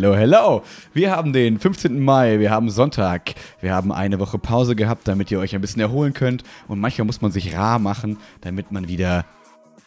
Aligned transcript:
Hello, 0.00 0.14
hello. 0.14 0.62
Wir 0.94 1.10
haben 1.10 1.32
den 1.32 1.58
15. 1.58 1.98
Mai, 1.98 2.38
wir 2.38 2.52
haben 2.52 2.70
Sonntag, 2.70 3.34
wir 3.60 3.74
haben 3.74 3.90
eine 3.90 4.20
Woche 4.20 4.38
Pause 4.38 4.76
gehabt, 4.76 5.08
damit 5.08 5.32
ihr 5.32 5.40
euch 5.40 5.56
ein 5.56 5.60
bisschen 5.60 5.80
erholen 5.82 6.12
könnt. 6.12 6.44
Und 6.68 6.78
manchmal 6.78 7.04
muss 7.04 7.20
man 7.20 7.32
sich 7.32 7.56
rar 7.56 7.80
machen, 7.80 8.16
damit 8.40 8.70
man 8.70 8.86
wieder 8.86 9.24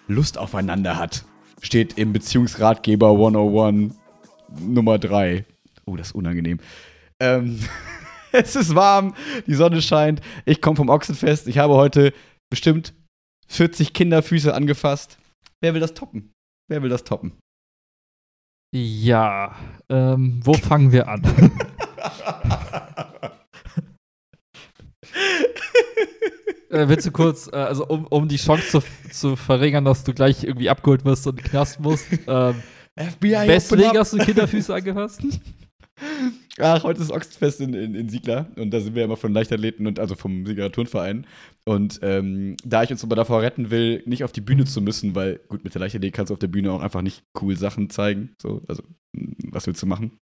Lust 0.09 0.37
aufeinander 0.37 0.97
hat. 0.97 1.23
Steht 1.61 1.97
im 1.97 2.11
Beziehungsratgeber 2.11 3.11
101 3.11 3.95
Nummer 4.59 4.99
3. 4.99 5.45
Oh, 5.85 5.95
das 5.95 6.07
ist 6.07 6.15
unangenehm. 6.15 6.59
Ähm, 7.21 7.61
es 8.33 8.57
ist 8.57 8.75
warm, 8.75 9.13
die 9.47 9.53
Sonne 9.53 9.81
scheint. 9.81 10.19
Ich 10.43 10.61
komme 10.61 10.75
vom 10.75 10.89
Ochsenfest. 10.89 11.47
Ich 11.47 11.57
habe 11.57 11.75
heute 11.75 12.11
bestimmt 12.49 12.93
40 13.47 13.93
Kinderfüße 13.93 14.53
angefasst. 14.53 15.19
Wer 15.61 15.73
will 15.73 15.79
das 15.79 15.93
toppen? 15.93 16.33
Wer 16.67 16.83
will 16.83 16.89
das 16.89 17.05
toppen? 17.05 17.31
Ja, 18.73 19.53
ähm, 19.89 20.39
wo 20.43 20.53
fangen 20.53 20.93
wir 20.93 21.09
an? 21.09 21.23
äh, 26.69 26.87
willst 26.87 27.05
du 27.05 27.11
kurz, 27.11 27.47
äh, 27.51 27.57
also 27.57 27.85
um, 27.85 28.07
um 28.07 28.29
die 28.29 28.37
Chance 28.37 28.69
zu, 28.69 28.81
zu 29.11 29.35
verringern, 29.35 29.83
dass 29.83 30.05
du 30.05 30.13
gleich 30.13 30.45
irgendwie 30.45 30.69
abgeholt 30.69 31.03
wirst 31.03 31.27
und 31.27 31.37
in 31.37 31.43
den 31.43 31.49
Knast 31.51 31.81
musst, 31.81 32.07
ähm, 32.27 32.63
FBI 32.97 33.47
weswegen 33.47 33.97
hast 33.97 34.13
du 34.13 34.19
Kinderfüße 34.19 34.73
angefasst? 34.73 35.21
Ach, 36.59 36.83
heute 36.83 37.01
ist 37.01 37.11
Ochsenfest 37.11 37.61
in, 37.61 37.73
in, 37.73 37.95
in 37.95 38.09
Siegler 38.09 38.47
und 38.55 38.71
da 38.71 38.79
sind 38.79 38.95
wir 38.95 39.03
immer 39.03 39.17
von 39.17 39.33
Leichtathleten 39.33 39.87
und 39.87 39.99
also 39.99 40.15
vom 40.15 40.45
Siegler 40.45 40.71
Turnverein. 40.71 41.25
Und 41.63 41.99
ähm, 42.01 42.57
da 42.65 42.83
ich 42.83 42.91
uns 42.91 43.03
aber 43.03 43.15
davor 43.15 43.41
retten 43.41 43.71
will, 43.71 44.03
nicht 44.05 44.23
auf 44.23 44.31
die 44.31 44.41
Bühne 44.41 44.65
zu 44.65 44.81
müssen, 44.81 45.15
weil 45.15 45.39
gut, 45.47 45.63
mit 45.63 45.73
der 45.73 45.81
Leichtathletik 45.81 46.15
kannst 46.15 46.29
du 46.29 46.33
auf 46.33 46.39
der 46.39 46.47
Bühne 46.47 46.71
auch 46.71 46.81
einfach 46.81 47.01
nicht 47.01 47.23
cool 47.41 47.55
Sachen 47.55 47.89
zeigen. 47.89 48.35
So, 48.41 48.61
also, 48.67 48.83
was 49.13 49.67
willst 49.67 49.81
du 49.81 49.87
machen? 49.87 50.17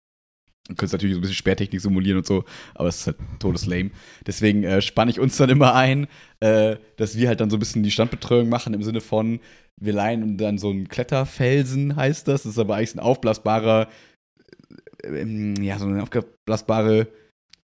Du 0.69 0.75
könntest 0.75 0.93
natürlich 0.93 1.15
so 1.15 1.21
ein 1.21 1.23
bisschen 1.23 1.37
Sperrtechnik 1.37 1.81
simulieren 1.81 2.19
und 2.19 2.27
so, 2.27 2.45
aber 2.75 2.89
es 2.89 3.01
ist 3.01 3.07
halt 3.07 3.17
todeslame. 3.39 3.91
Deswegen 4.27 4.65
äh, 4.65 4.83
spanne 4.83 5.11
ich 5.11 5.19
uns 5.19 5.39
dann 5.39 5.49
immer 5.49 5.75
ein, 5.75 6.09
äh, 6.41 6.77
dass 6.97 7.17
wir 7.17 7.29
halt 7.29 7.41
dann 7.41 7.49
so 7.49 7.57
ein 7.57 7.61
bisschen 7.61 7.83
die 7.83 7.91
Standbetreuung 7.91 8.51
machen 8.51 8.75
im 8.75 8.83
Sinne 8.83 9.01
von, 9.01 9.41
wir 9.81 9.95
leihen 9.95 10.37
dann 10.37 10.59
so 10.59 10.69
einen 10.69 10.89
Kletterfelsen, 10.89 11.97
heißt 11.97 12.29
das. 12.29 12.43
Das 12.43 12.53
ist 12.53 12.59
aber 12.59 12.77
eigentlich 12.77 12.97
ein 12.97 13.01
aufblasbarer 13.01 13.89
ja, 15.05 15.79
so 15.79 15.87
eine 15.87 16.03
aufgeblasbare, 16.03 17.09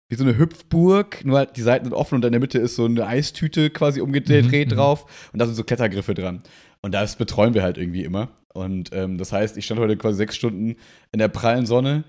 wie 0.09 0.17
so 0.17 0.25
eine 0.25 0.37
Hüpfburg, 0.37 1.25
nur 1.25 1.39
halt 1.39 1.57
die 1.57 1.63
Seiten 1.63 1.85
sind 1.85 1.95
offen 1.95 2.17
und 2.17 2.25
in 2.25 2.33
der 2.33 2.41
Mitte 2.41 2.59
ist 2.59 2.75
so 2.75 2.85
eine 2.85 3.07
Eistüte 3.07 3.71
quasi 3.71 4.01
umgedreht 4.01 4.47
mhm. 4.47 4.75
mhm. 4.75 4.77
drauf 4.77 5.31
und 5.33 5.39
da 5.39 5.47
sind 5.47 5.55
so 5.55 5.65
Klettergriffe 5.65 6.15
dran. 6.15 6.43
Und 6.83 6.93
das 6.93 7.17
betreuen 7.17 7.55
wir 7.55 7.63
halt 7.63 7.79
irgendwie 7.79 8.05
immer. 8.05 8.31
Und 8.53 8.91
ähm, 8.93 9.19
das 9.19 9.33
heißt, 9.33 9.57
ich 9.57 9.67
stand 9.67 9.81
heute 9.81 9.97
quasi 9.97 10.17
sechs 10.17 10.35
Stunden 10.35 10.77
in 11.13 11.19
der 11.19 11.29
prallen 11.29 11.67
Sonne, 11.67 12.05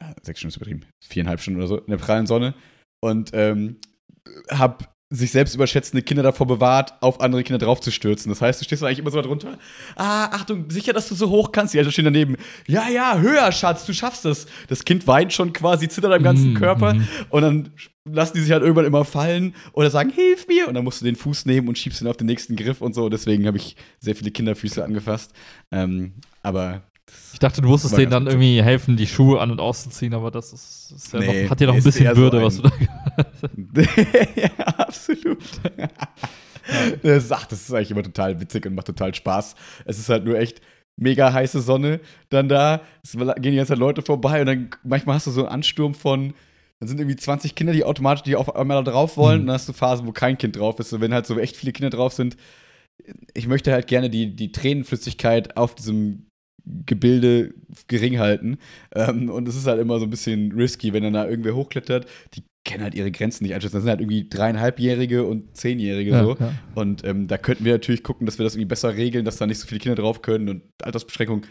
ja, 0.00 0.14
sechs 0.22 0.40
Stunden 0.40 0.50
ist 0.50 0.56
übertrieben, 0.56 0.84
viereinhalb 1.02 1.40
Stunden 1.40 1.60
oder 1.60 1.68
so, 1.68 1.78
in 1.78 1.90
der 1.90 1.96
prallen 1.96 2.26
Sonne 2.26 2.54
und 3.00 3.30
ähm, 3.32 3.76
hab 4.50 4.91
sich 5.12 5.30
selbst 5.30 5.54
überschätzende 5.54 6.02
Kinder 6.02 6.22
davor 6.22 6.46
bewahrt, 6.46 6.94
auf 7.02 7.20
andere 7.20 7.42
Kinder 7.42 7.64
draufzustürzen. 7.64 8.30
Das 8.30 8.40
heißt, 8.40 8.60
du 8.60 8.64
stehst 8.64 8.82
eigentlich 8.82 8.98
immer 8.98 9.10
so 9.10 9.20
drunter. 9.20 9.58
Ah, 9.94 10.24
Achtung, 10.32 10.70
sicher, 10.70 10.94
dass 10.94 11.08
du 11.08 11.14
so 11.14 11.28
hoch 11.28 11.52
kannst. 11.52 11.74
Die 11.74 11.78
Eltern 11.78 11.92
stehen 11.92 12.06
daneben. 12.06 12.36
Ja, 12.66 12.88
ja, 12.88 13.18
höher, 13.18 13.52
Schatz, 13.52 13.84
du 13.84 13.92
schaffst 13.92 14.24
das. 14.24 14.46
Das 14.68 14.84
Kind 14.84 15.06
weint 15.06 15.32
schon 15.32 15.52
quasi, 15.52 15.86
zittert 15.88 16.12
am 16.12 16.22
ganzen 16.22 16.54
mm, 16.54 16.56
Körper. 16.56 16.94
Mm. 16.94 17.06
Und 17.28 17.42
dann 17.42 17.70
lassen 18.04 18.32
die 18.34 18.40
sich 18.40 18.52
halt 18.52 18.62
irgendwann 18.62 18.86
immer 18.86 19.04
fallen 19.04 19.54
oder 19.74 19.90
sagen, 19.90 20.10
hilf 20.10 20.48
mir. 20.48 20.66
Und 20.66 20.74
dann 20.74 20.84
musst 20.84 21.02
du 21.02 21.04
den 21.04 21.16
Fuß 21.16 21.44
nehmen 21.44 21.68
und 21.68 21.76
schiebst 21.76 22.00
ihn 22.00 22.08
auf 22.08 22.16
den 22.16 22.26
nächsten 22.26 22.56
Griff 22.56 22.80
und 22.80 22.94
so. 22.94 23.10
Deswegen 23.10 23.46
habe 23.46 23.58
ich 23.58 23.76
sehr 24.00 24.16
viele 24.16 24.30
Kinderfüße 24.30 24.82
angefasst. 24.82 25.32
Ähm, 25.70 26.14
aber 26.42 26.82
ich 27.32 27.38
dachte, 27.38 27.60
du 27.60 27.68
musstest 27.68 27.96
denen 27.96 28.10
dann 28.10 28.26
irgendwie 28.26 28.62
helfen, 28.62 28.96
die 28.96 29.06
Schuhe 29.06 29.40
an- 29.40 29.50
und 29.50 29.60
auszuziehen, 29.60 30.14
aber 30.14 30.30
das 30.30 30.52
ist, 30.52 30.92
ist 30.94 31.12
ja 31.12 31.20
nee, 31.20 31.42
noch, 31.42 31.50
hat 31.50 31.60
dir 31.60 31.66
noch 31.66 31.74
ein 31.74 31.82
bisschen 31.82 32.16
Würde, 32.16 32.38
so 32.38 32.44
was 32.44 32.56
du 32.56 32.62
da 32.62 32.70
Ja, 34.36 34.66
absolut. 34.76 35.38
Das, 37.02 37.32
ach, 37.32 37.46
das 37.46 37.62
ist 37.62 37.74
eigentlich 37.74 37.90
immer 37.90 38.02
total 38.02 38.40
witzig 38.40 38.66
und 38.66 38.74
macht 38.74 38.86
total 38.86 39.14
Spaß. 39.14 39.56
Es 39.84 39.98
ist 39.98 40.08
halt 40.08 40.24
nur 40.24 40.38
echt 40.38 40.60
mega 40.96 41.32
heiße 41.32 41.60
Sonne 41.60 42.00
dann 42.30 42.48
da. 42.48 42.82
Es 43.02 43.12
gehen 43.12 43.42
die 43.42 43.56
ganze 43.56 43.70
Zeit 43.72 43.78
Leute 43.78 44.02
vorbei 44.02 44.40
und 44.40 44.46
dann 44.46 44.70
manchmal 44.84 45.16
hast 45.16 45.26
du 45.26 45.30
so 45.30 45.42
einen 45.42 45.54
Ansturm 45.54 45.94
von, 45.94 46.34
dann 46.80 46.88
sind 46.88 47.00
irgendwie 47.00 47.16
20 47.16 47.54
Kinder, 47.54 47.72
die 47.72 47.84
automatisch 47.84 48.22
die 48.22 48.36
auf 48.36 48.54
einmal 48.54 48.82
da 48.82 48.90
drauf 48.90 49.16
wollen. 49.16 49.38
Mhm. 49.38 49.40
Und 49.42 49.46
dann 49.48 49.54
hast 49.54 49.68
du 49.68 49.72
Phasen, 49.72 50.06
wo 50.06 50.12
kein 50.12 50.38
Kind 50.38 50.56
drauf 50.56 50.78
ist. 50.78 50.92
Und 50.92 51.00
wenn 51.00 51.14
halt 51.14 51.26
so 51.26 51.38
echt 51.38 51.56
viele 51.56 51.72
Kinder 51.72 51.90
drauf 51.90 52.12
sind, 52.12 52.36
ich 53.34 53.48
möchte 53.48 53.72
halt 53.72 53.86
gerne 53.88 54.10
die, 54.10 54.34
die 54.36 54.52
Tränenflüssigkeit 54.52 55.56
auf 55.56 55.74
diesem 55.74 56.26
Gebilde 56.86 57.54
gering 57.88 58.18
halten. 58.18 58.58
Ähm, 58.94 59.30
und 59.30 59.48
es 59.48 59.56
ist 59.56 59.66
halt 59.66 59.80
immer 59.80 59.98
so 59.98 60.06
ein 60.06 60.10
bisschen 60.10 60.52
risky, 60.52 60.92
wenn 60.92 61.02
dann 61.02 61.14
da 61.14 61.28
irgendwer 61.28 61.54
hochklettert. 61.54 62.06
Die 62.34 62.44
kennen 62.64 62.84
halt 62.84 62.94
ihre 62.94 63.10
Grenzen 63.10 63.44
nicht 63.44 63.54
einschätzen. 63.54 63.76
Das 63.76 63.82
sind 63.82 63.90
halt 63.90 64.00
irgendwie 64.00 64.28
dreieinhalbjährige 64.28 65.24
und 65.24 65.56
zehnjährige 65.56 66.10
ja, 66.12 66.24
so. 66.24 66.36
Ja. 66.38 66.52
Und 66.74 67.04
ähm, 67.04 67.26
da 67.26 67.38
könnten 67.38 67.64
wir 67.64 67.72
natürlich 67.72 68.02
gucken, 68.02 68.26
dass 68.26 68.38
wir 68.38 68.44
das 68.44 68.54
irgendwie 68.54 68.68
besser 68.68 68.96
regeln, 68.96 69.24
dass 69.24 69.36
da 69.36 69.46
nicht 69.46 69.58
so 69.58 69.66
viele 69.66 69.80
Kinder 69.80 70.00
drauf 70.00 70.22
können 70.22 70.48
und 70.48 70.62
Altersbeschränkung. 70.82 71.42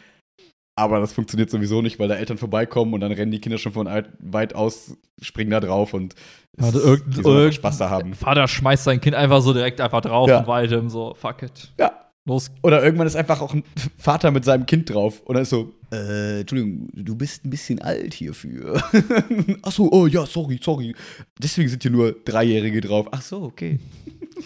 Aber 0.78 1.00
das 1.00 1.12
funktioniert 1.12 1.50
sowieso 1.50 1.82
nicht, 1.82 2.00
weil 2.00 2.08
da 2.08 2.16
Eltern 2.16 2.38
vorbeikommen 2.38 2.94
und 2.94 3.02
dann 3.02 3.12
rennen 3.12 3.32
die 3.32 3.42
Kinder 3.42 3.58
schon 3.58 3.74
von 3.74 3.90
weit 4.20 4.56
aus, 4.56 4.98
springen 5.22 5.52
da 5.52 5.60
drauf 5.60 5.94
und 5.94 6.16
also 6.58 6.80
irgend, 6.80 7.18
irgend 7.18 7.54
Spaß 7.56 7.78
da 7.78 7.90
haben. 7.90 8.14
Vater 8.14 8.48
schmeißt 8.48 8.86
sein 8.86 9.02
Kind 9.02 9.16
einfach 9.16 9.42
so 9.42 9.54
direkt 9.54 9.82
einfach 9.82 10.02
drauf 10.02 10.30
ja. 10.30 10.40
und 10.40 10.48
weitem 10.48 10.90
so, 10.90 11.14
fuck 11.14 11.44
it. 11.44 11.74
Ja, 11.78 12.11
Los. 12.26 12.52
Oder 12.62 12.84
irgendwann 12.84 13.08
ist 13.08 13.16
einfach 13.16 13.42
auch 13.42 13.54
ein 13.54 13.64
Vater 13.98 14.30
mit 14.30 14.46
seinem 14.46 14.68
Kind 14.68 14.90
drauf. 14.90 15.22
Und 15.22 15.34
dann 15.34 15.44
ist 15.44 15.50
so, 15.50 15.74
äh, 15.92 16.42
Entschuldigung, 16.42 16.88
du 16.94 17.16
bist 17.16 17.44
ein 17.46 17.50
bisschen 17.50 17.82
alt 17.82 18.14
hierfür. 18.14 18.82
Ach 19.64 19.72
so, 19.72 19.92
oh 19.92 20.06
ja, 20.06 20.26
sorry, 20.28 20.60
sorry. 20.62 20.96
Deswegen 21.42 21.70
sind 21.70 21.82
hier 21.82 21.92
nur 21.92 22.12
Dreijährige 22.12 22.80
drauf. 22.82 23.08
Ach 23.12 23.22
so, 23.22 23.42
okay. 23.42 23.80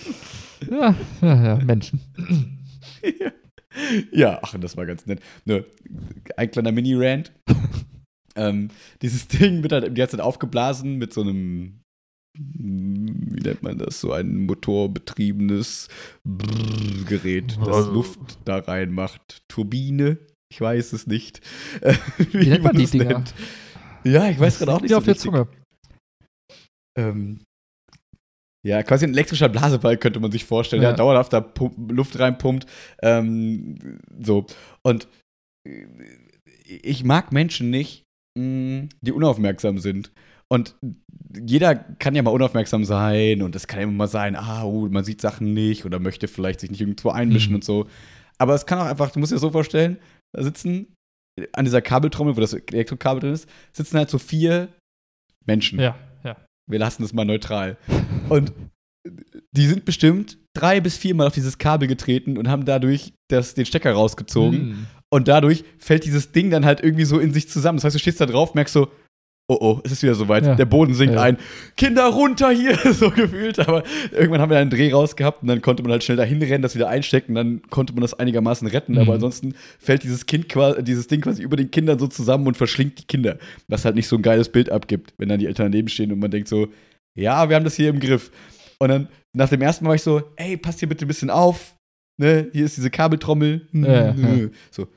ja, 0.71 0.95
ja, 1.21 1.43
ja, 1.43 1.55
Menschen. 1.57 1.99
ja, 4.11 4.39
ach, 4.41 4.55
das 4.57 4.77
war 4.77 4.85
ganz 4.85 5.05
nett. 5.05 5.19
Ne, 5.43 5.65
ein 6.37 6.51
kleiner 6.51 6.71
Mini-Rant. 6.71 7.33
ähm, 8.37 8.69
dieses 9.01 9.27
Ding 9.27 9.63
wird 9.63 9.73
halt 9.73 9.85
die 9.85 9.93
ganze 9.93 10.15
Zeit 10.15 10.25
aufgeblasen 10.25 10.95
mit 10.95 11.13
so 11.13 11.21
einem 11.21 11.81
wie 12.37 13.41
nennt 13.41 13.63
man 13.63 13.77
das, 13.77 14.01
so 14.01 14.11
ein 14.11 14.45
motorbetriebenes 14.45 15.87
Gerät, 17.07 17.57
das 17.57 17.67
also 17.67 17.91
Luft 17.91 18.39
da 18.45 18.57
reinmacht. 18.57 19.41
Turbine? 19.47 20.17
Ich 20.51 20.61
weiß 20.61 20.93
es 20.93 21.07
nicht. 21.07 21.41
wie, 22.17 22.41
wie 22.41 22.47
nennt 22.47 22.63
man 22.63 22.75
die 22.75 22.85
Dinger? 22.85 23.05
Nennt. 23.05 23.33
Ja, 24.03 24.29
ich 24.29 24.39
weiß 24.39 24.59
gerade 24.59 24.73
auch 24.73 24.81
nicht. 24.81 24.91
so 24.91 24.97
auf 24.97 25.05
der 25.05 25.17
Zunge. 25.17 25.47
Ähm, 26.97 27.41
ja, 28.65 28.81
quasi 28.81 29.05
ein 29.05 29.13
elektrischer 29.13 29.49
Blaseball 29.49 29.97
könnte 29.97 30.19
man 30.19 30.31
sich 30.31 30.45
vorstellen, 30.45 30.81
ja. 30.81 30.89
der 30.89 30.97
dauerhaft 30.97 31.33
da 31.33 31.53
Luft 31.89 32.17
reinpumpt. 32.17 32.65
Ähm, 33.03 33.99
so. 34.19 34.47
Und 34.81 35.07
äh, 35.67 35.85
ich 36.63 37.03
mag 37.03 37.31
Menschen 37.31 37.69
nicht, 37.69 38.05
mm, 38.37 38.85
die 39.01 39.11
unaufmerksam 39.11 39.77
sind. 39.77 40.11
Und 40.51 40.75
jeder 41.41 41.75
kann 41.75 42.15
ja 42.15 42.21
mal 42.21 42.31
unaufmerksam 42.31 42.85
sein 42.85 43.41
und 43.41 43.55
es 43.55 43.67
kann 43.67 43.79
ja 43.79 43.83
immer 43.83 43.93
mal 43.93 44.07
sein, 44.07 44.35
ah, 44.35 44.63
oh, 44.63 44.87
man 44.89 45.03
sieht 45.03 45.21
Sachen 45.21 45.53
nicht 45.53 45.85
oder 45.85 45.99
möchte 45.99 46.27
vielleicht 46.27 46.59
sich 46.59 46.69
nicht 46.69 46.81
irgendwo 46.81 47.09
einmischen 47.09 47.51
mhm. 47.51 47.55
und 47.55 47.63
so. 47.63 47.87
Aber 48.37 48.53
es 48.53 48.65
kann 48.65 48.79
auch 48.79 48.85
einfach, 48.85 49.11
du 49.11 49.19
musst 49.19 49.31
dir 49.31 49.35
das 49.35 49.41
so 49.41 49.49
vorstellen, 49.49 49.97
da 50.33 50.43
sitzen 50.43 50.93
an 51.53 51.65
dieser 51.65 51.81
Kabeltrommel, 51.81 52.35
wo 52.35 52.41
das 52.41 52.53
Elektrokabel 52.53 53.21
drin 53.21 53.33
ist, 53.33 53.49
sitzen 53.73 53.97
halt 53.97 54.09
so 54.09 54.17
vier 54.17 54.69
Menschen. 55.45 55.79
Ja, 55.79 55.97
ja. 56.23 56.37
Wir 56.69 56.79
lassen 56.79 57.01
das 57.01 57.13
mal 57.13 57.25
neutral. 57.25 57.77
Und 58.29 58.53
die 59.51 59.67
sind 59.67 59.85
bestimmt 59.85 60.37
drei 60.55 60.79
bis 60.79 60.97
viermal 60.97 61.27
auf 61.27 61.33
dieses 61.33 61.57
Kabel 61.57 61.87
getreten 61.87 62.37
und 62.37 62.47
haben 62.47 62.65
dadurch 62.65 63.13
das, 63.29 63.53
den 63.53 63.65
Stecker 63.65 63.91
rausgezogen. 63.91 64.69
Mm. 64.69 64.87
Und 65.13 65.27
dadurch 65.27 65.63
fällt 65.77 66.05
dieses 66.05 66.31
Ding 66.31 66.49
dann 66.49 66.65
halt 66.65 66.81
irgendwie 66.81 67.05
so 67.05 67.19
in 67.19 67.33
sich 67.33 67.49
zusammen. 67.49 67.77
Das 67.77 67.83
heißt, 67.83 67.95
du 67.95 67.99
stehst 67.99 68.19
da 68.19 68.25
drauf, 68.25 68.55
merkst 68.55 68.73
so, 68.73 68.91
oh 69.47 69.57
oh, 69.59 69.81
es 69.83 69.91
ist 69.91 70.03
wieder 70.03 70.15
soweit. 70.15 70.45
Ja. 70.45 70.55
Der 70.55 70.65
Boden 70.65 70.93
sinkt 70.93 71.15
ja. 71.15 71.21
ein. 71.21 71.37
Kinder 71.77 72.05
runter 72.05 72.49
hier, 72.49 72.77
so 72.93 73.11
gefühlt. 73.11 73.59
Aber 73.59 73.83
irgendwann 74.11 74.41
haben 74.41 74.49
wir 74.49 74.57
einen 74.57 74.69
Dreh 74.69 74.91
rausgehabt 74.91 75.41
und 75.41 75.47
dann 75.47 75.61
konnte 75.61 75.83
man 75.83 75.91
halt 75.91 76.03
schnell 76.03 76.17
dahin 76.17 76.41
rennen, 76.41 76.61
das 76.61 76.75
wieder 76.75 76.89
einstecken. 76.89 77.31
Und 77.31 77.35
dann 77.35 77.61
konnte 77.69 77.93
man 77.93 78.01
das 78.01 78.13
einigermaßen 78.13 78.67
retten. 78.67 78.93
Mhm. 78.93 78.99
Aber 78.99 79.13
ansonsten 79.13 79.55
fällt 79.79 80.03
dieses 80.03 80.25
Kind 80.25 80.53
dieses 80.81 81.07
Ding 81.07 81.21
quasi 81.21 81.43
über 81.43 81.57
den 81.57 81.71
Kindern 81.71 81.99
so 81.99 82.07
zusammen 82.07 82.47
und 82.47 82.57
verschlingt 82.57 82.99
die 82.99 83.05
Kinder. 83.05 83.37
Was 83.67 83.85
halt 83.85 83.95
nicht 83.95 84.07
so 84.07 84.15
ein 84.15 84.21
geiles 84.21 84.49
Bild 84.49 84.69
abgibt, 84.69 85.13
wenn 85.17 85.29
dann 85.29 85.39
die 85.39 85.47
Eltern 85.47 85.71
daneben 85.71 85.87
stehen 85.87 86.11
und 86.11 86.19
man 86.19 86.31
denkt 86.31 86.47
so, 86.47 86.67
ja, 87.15 87.47
wir 87.49 87.55
haben 87.55 87.63
das 87.63 87.75
hier 87.75 87.89
im 87.89 87.99
Griff. 87.99 88.31
Und 88.79 88.89
dann 88.89 89.09
nach 89.33 89.49
dem 89.49 89.61
ersten 89.61 89.85
Mal 89.85 89.89
war 89.89 89.95
ich 89.95 90.01
so, 90.01 90.21
ey, 90.35 90.57
passt 90.57 90.79
hier 90.79 90.89
bitte 90.89 91.05
ein 91.05 91.07
bisschen 91.07 91.29
auf. 91.29 91.75
Ne, 92.17 92.49
hier 92.53 92.65
ist 92.65 92.77
diese 92.77 92.89
Kabeltrommel. 92.89 93.67
Ja. 93.73 94.15
So, 94.71 94.87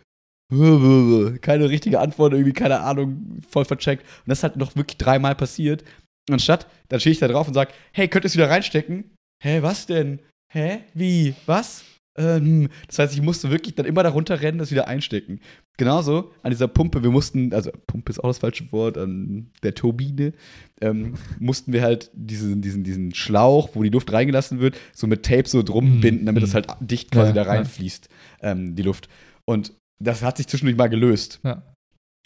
keine 0.50 1.68
richtige 1.68 2.00
Antwort, 2.00 2.32
irgendwie, 2.32 2.52
keine 2.52 2.80
Ahnung, 2.80 3.40
voll 3.48 3.64
vercheckt. 3.64 4.02
Und 4.02 4.28
das 4.28 4.38
ist 4.38 4.42
halt 4.44 4.56
noch 4.56 4.76
wirklich 4.76 4.96
dreimal 4.96 5.34
passiert. 5.34 5.84
Anstatt, 6.30 6.66
dann 6.88 7.00
stehe 7.00 7.12
ich 7.12 7.18
da 7.18 7.28
drauf 7.28 7.48
und 7.48 7.54
sage, 7.54 7.72
hey, 7.92 8.08
könnt 8.08 8.24
ihr 8.24 8.28
es 8.28 8.34
wieder 8.36 8.50
reinstecken? 8.50 9.04
Hä, 9.42 9.62
was 9.62 9.86
denn? 9.86 10.20
Hä? 10.52 10.80
Wie? 10.94 11.34
Was? 11.46 11.84
Ähm, 12.18 12.68
das 12.88 12.98
heißt, 12.98 13.14
ich 13.14 13.22
musste 13.22 13.50
wirklich 13.50 13.74
dann 13.76 13.86
immer 13.86 14.02
darunter 14.02 14.40
rennen, 14.40 14.58
das 14.58 14.72
wieder 14.72 14.88
einstecken. 14.88 15.40
Genauso 15.76 16.32
an 16.42 16.50
dieser 16.50 16.66
Pumpe, 16.66 17.02
wir 17.02 17.10
mussten, 17.10 17.54
also 17.54 17.70
Pumpe 17.86 18.10
ist 18.10 18.18
auch 18.18 18.28
das 18.28 18.38
falsche 18.38 18.70
Wort, 18.72 18.98
an 18.98 19.50
der 19.62 19.74
Turbine, 19.74 20.32
ähm, 20.80 21.14
mussten 21.38 21.72
wir 21.72 21.82
halt 21.82 22.10
diesen, 22.14 22.60
diesen, 22.60 22.82
diesen 22.82 23.14
Schlauch, 23.14 23.70
wo 23.74 23.82
die 23.84 23.90
Luft 23.90 24.12
reingelassen 24.12 24.58
wird, 24.58 24.76
so 24.92 25.06
mit 25.06 25.24
Tape 25.24 25.48
so 25.48 25.62
drum 25.62 25.96
Mhm. 25.96 26.00
binden, 26.00 26.26
damit 26.26 26.42
es 26.42 26.50
Mhm. 26.50 26.54
halt 26.54 26.66
dicht 26.80 27.10
quasi 27.12 27.28
Ja, 27.28 27.34
da 27.34 27.42
ja. 27.44 27.48
reinfließt, 27.50 28.08
ähm, 28.42 28.74
die 28.74 28.82
Luft. 28.82 29.08
Und 29.44 29.72
das 30.02 30.22
hat 30.22 30.36
sich 30.36 30.46
zwischendurch 30.46 30.76
mal 30.76 30.88
gelöst. 30.88 31.40
Ja. 31.44 31.62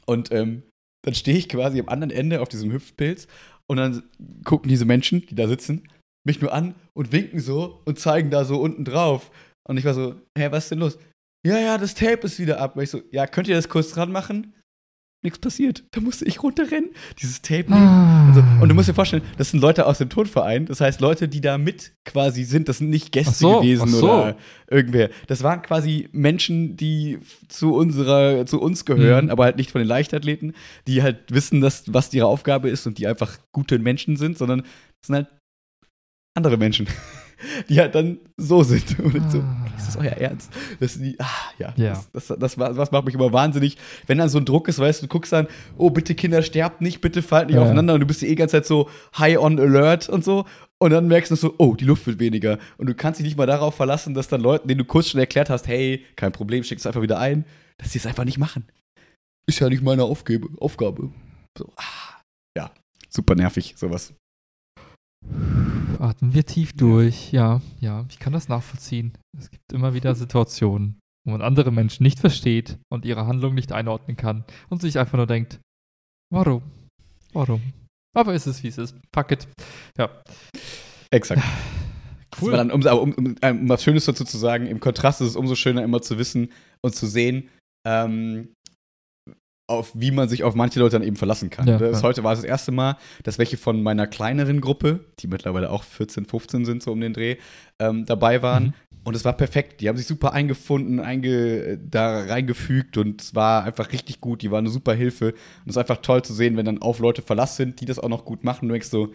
Und 0.06 0.32
ähm, 0.32 0.62
dann 1.04 1.14
stehe 1.14 1.36
ich 1.36 1.48
quasi 1.48 1.80
am 1.80 1.88
anderen 1.88 2.10
Ende 2.10 2.40
auf 2.40 2.48
diesem 2.48 2.72
Hüpfpilz 2.72 3.26
und 3.68 3.76
dann 3.76 4.02
gucken 4.44 4.68
diese 4.68 4.84
Menschen, 4.84 5.26
die 5.26 5.34
da 5.34 5.48
sitzen, 5.48 5.88
mich 6.26 6.40
nur 6.40 6.52
an 6.52 6.74
und 6.94 7.12
winken 7.12 7.40
so 7.40 7.80
und 7.84 7.98
zeigen 7.98 8.30
da 8.30 8.44
so 8.44 8.60
unten 8.60 8.84
drauf. 8.84 9.30
Und 9.68 9.78
ich 9.78 9.84
war 9.84 9.94
so, 9.94 10.14
hä, 10.36 10.48
was 10.50 10.64
ist 10.64 10.70
denn 10.72 10.78
los? 10.78 10.98
Ja, 11.46 11.58
ja, 11.58 11.78
das 11.78 11.94
Tape 11.94 12.26
ist 12.26 12.38
wieder 12.38 12.60
ab. 12.60 12.76
Und 12.76 12.82
ich 12.82 12.90
so, 12.90 13.02
ja, 13.10 13.26
könnt 13.26 13.48
ihr 13.48 13.56
das 13.56 13.68
kurz 13.68 13.90
dran 13.90 14.12
machen? 14.12 14.54
Nichts 15.24 15.38
passiert. 15.38 15.84
Da 15.92 16.00
musste 16.00 16.24
ich 16.24 16.42
runterrennen, 16.42 16.90
dieses 17.20 17.42
Tape 17.42 17.70
nehmen. 17.72 17.86
Ah. 17.86 18.26
Und, 18.26 18.34
so. 18.34 18.40
und 18.62 18.68
du 18.68 18.74
musst 18.74 18.88
dir 18.88 18.94
vorstellen, 18.94 19.22
das 19.38 19.52
sind 19.52 19.60
Leute 19.60 19.86
aus 19.86 19.98
dem 19.98 20.08
Turnverein. 20.08 20.66
Das 20.66 20.80
heißt, 20.80 21.00
Leute, 21.00 21.28
die 21.28 21.40
da 21.40 21.58
mit 21.58 21.92
quasi 22.04 22.42
sind, 22.42 22.68
das 22.68 22.78
sind 22.78 22.90
nicht 22.90 23.12
Gäste 23.12 23.32
so, 23.34 23.60
gewesen 23.60 23.86
so. 23.88 24.10
oder 24.10 24.36
irgendwer. 24.68 25.10
Das 25.28 25.44
waren 25.44 25.62
quasi 25.62 26.08
Menschen, 26.10 26.76
die 26.76 27.20
zu 27.46 27.72
unserer, 27.74 28.46
zu 28.46 28.60
uns 28.60 28.84
gehören, 28.84 29.26
Mhm. 29.26 29.30
aber 29.30 29.44
halt 29.44 29.56
nicht 29.58 29.70
von 29.70 29.80
den 29.80 29.86
Leichtathleten, 29.88 30.54
die 30.88 31.02
halt 31.02 31.18
wissen, 31.30 31.60
dass, 31.60 31.84
was 31.92 32.12
ihre 32.12 32.26
Aufgabe 32.26 32.68
ist 32.68 32.84
und 32.88 32.98
die 32.98 33.06
einfach 33.06 33.38
gute 33.52 33.78
Menschen 33.78 34.16
sind, 34.16 34.36
sondern 34.36 34.62
das 34.62 35.06
sind 35.06 35.14
halt 35.14 35.28
andere 36.34 36.56
Menschen, 36.56 36.88
die 37.68 37.78
halt 37.80 37.94
dann 37.94 38.18
so 38.36 38.62
sind. 38.62 38.98
Und 39.00 39.14
ich 39.14 39.22
so, 39.30 39.38
Ah. 39.40 39.66
ist 39.76 39.88
das 39.88 39.96
euer 39.96 40.12
Ernst? 40.12 40.50
Das, 40.80 40.98
die, 40.98 41.16
ah, 41.18 41.26
ja, 41.58 41.74
Ja. 41.76 42.04
Das, 42.12 42.28
das, 42.28 42.38
das, 42.38 42.56
das 42.56 42.90
macht 42.92 43.04
mich 43.06 43.14
immer 43.14 43.32
wahnsinnig. 43.32 43.76
Wenn 44.06 44.18
dann 44.18 44.28
so 44.28 44.38
ein 44.38 44.44
Druck 44.44 44.68
ist, 44.68 44.78
weißt 44.78 45.02
du, 45.02 45.06
du 45.06 45.08
guckst 45.12 45.32
dann, 45.32 45.46
oh, 45.78 45.90
bitte 45.90 46.14
Kinder, 46.14 46.42
sterbt 46.42 46.80
nicht, 46.80 47.00
bitte 47.00 47.22
fallt 47.22 47.48
nicht 47.48 47.56
Ja. 47.56 47.62
aufeinander 47.62 47.94
und 47.94 48.00
du 48.00 48.06
bist 48.06 48.22
die 48.22 48.28
eh 48.28 48.34
ganze 48.34 48.56
Zeit 48.56 48.66
so 48.66 48.88
high 49.18 49.38
on 49.38 49.58
alert 49.58 50.08
und 50.08 50.24
so. 50.24 50.44
Und 50.78 50.90
dann 50.90 51.06
merkst 51.06 51.30
du 51.30 51.36
so, 51.36 51.54
oh, 51.58 51.74
die 51.76 51.84
Luft 51.84 52.06
wird 52.06 52.18
weniger. 52.18 52.58
Und 52.76 52.88
du 52.88 52.94
kannst 52.94 53.20
dich 53.20 53.24
nicht 53.24 53.36
mal 53.36 53.46
darauf 53.46 53.74
verlassen, 53.74 54.14
dass 54.14 54.28
dann 54.28 54.40
Leuten, 54.40 54.66
denen 54.68 54.78
du 54.78 54.84
kurz 54.84 55.08
schon 55.08 55.20
erklärt 55.20 55.48
hast, 55.48 55.68
hey, 55.68 56.04
kein 56.16 56.32
Problem, 56.32 56.62
es 56.62 56.86
einfach 56.86 57.02
wieder 57.02 57.18
ein, 57.20 57.44
dass 57.78 57.92
sie 57.92 57.98
es 57.98 58.06
einfach 58.06 58.24
nicht 58.24 58.38
machen. 58.38 58.64
Ist 59.46 59.60
ja 59.60 59.68
nicht 59.68 59.82
meine 59.82 60.04
Aufgabe. 60.04 60.48
Aufgabe. 60.58 61.10
So, 61.56 61.72
ah, 61.76 62.20
ja, 62.56 62.70
super 63.08 63.34
nervig, 63.34 63.74
sowas. 63.76 64.12
Atmen 65.98 66.34
wir 66.34 66.44
tief 66.44 66.72
durch. 66.72 67.32
Ja, 67.32 67.60
ja, 67.80 68.04
ich 68.08 68.18
kann 68.18 68.32
das 68.32 68.48
nachvollziehen. 68.48 69.12
Es 69.38 69.50
gibt 69.50 69.72
immer 69.72 69.94
wieder 69.94 70.14
Situationen, 70.16 70.98
wo 71.24 71.32
man 71.32 71.42
andere 71.42 71.70
Menschen 71.70 72.02
nicht 72.02 72.18
versteht 72.18 72.78
und 72.90 73.04
ihre 73.04 73.26
Handlung 73.26 73.54
nicht 73.54 73.72
einordnen 73.72 74.16
kann 74.16 74.44
und 74.68 74.82
sich 74.82 74.98
einfach 74.98 75.16
nur 75.16 75.26
denkt, 75.26 75.60
warum? 76.32 76.62
Warum? 77.32 77.62
Aber 78.14 78.34
ist 78.34 78.46
es, 78.46 78.62
wie 78.62 78.68
es 78.68 78.78
ist. 78.78 78.96
Fuck 79.14 79.32
it. 79.32 79.48
Ja, 79.96 80.10
Exakt. 81.12 81.42
War 82.40 82.56
dann, 82.56 82.70
um, 82.70 82.82
um, 82.82 83.12
um, 83.12 83.36
um 83.42 83.68
was 83.68 83.84
Schönes 83.84 84.06
dazu 84.06 84.24
zu 84.24 84.38
sagen, 84.38 84.66
im 84.66 84.80
Kontrast 84.80 85.20
ist 85.20 85.28
es 85.28 85.36
umso 85.36 85.54
schöner, 85.54 85.84
immer 85.84 86.00
zu 86.00 86.18
wissen 86.18 86.50
und 86.80 86.94
zu 86.94 87.06
sehen, 87.06 87.50
ähm, 87.86 88.54
auf 89.72 89.92
wie 89.94 90.10
man 90.10 90.28
sich 90.28 90.44
auf 90.44 90.54
manche 90.54 90.78
Leute 90.78 90.98
dann 90.98 91.06
eben 91.06 91.16
verlassen 91.16 91.50
kann. 91.50 91.66
Ja, 91.66 91.78
das 91.78 92.02
ja. 92.02 92.08
Heute 92.08 92.22
war 92.22 92.32
es 92.32 92.40
das 92.40 92.48
erste 92.48 92.72
Mal, 92.72 92.96
dass 93.22 93.38
welche 93.38 93.56
von 93.56 93.82
meiner 93.82 94.06
kleineren 94.06 94.60
Gruppe, 94.60 95.00
die 95.18 95.26
mittlerweile 95.26 95.70
auch 95.70 95.82
14, 95.82 96.26
15 96.26 96.64
sind, 96.64 96.82
so 96.82 96.92
um 96.92 97.00
den 97.00 97.12
Dreh, 97.12 97.36
ähm, 97.78 98.04
dabei 98.04 98.42
waren. 98.42 98.64
Mhm. 98.64 98.74
Und 99.04 99.16
es 99.16 99.24
war 99.24 99.32
perfekt. 99.32 99.80
Die 99.80 99.88
haben 99.88 99.96
sich 99.96 100.06
super 100.06 100.32
eingefunden, 100.32 101.00
einge 101.00 101.76
da 101.78 102.20
reingefügt 102.20 102.96
und 102.96 103.20
es 103.20 103.34
war 103.34 103.64
einfach 103.64 103.90
richtig 103.92 104.20
gut. 104.20 104.42
Die 104.42 104.50
waren 104.52 104.64
eine 104.64 104.70
super 104.70 104.94
Hilfe. 104.94 105.32
Und 105.32 105.66
es 105.66 105.72
ist 105.72 105.78
einfach 105.78 105.96
toll 106.02 106.22
zu 106.22 106.34
sehen, 106.34 106.56
wenn 106.56 106.66
dann 106.66 106.80
auf 106.80 107.00
Leute 107.00 107.20
Verlass 107.22 107.56
sind, 107.56 107.80
die 107.80 107.84
das 107.84 107.98
auch 107.98 108.08
noch 108.08 108.24
gut 108.24 108.44
machen. 108.44 108.68
Du 108.68 108.72
denkst 108.72 108.90
so, 108.90 109.12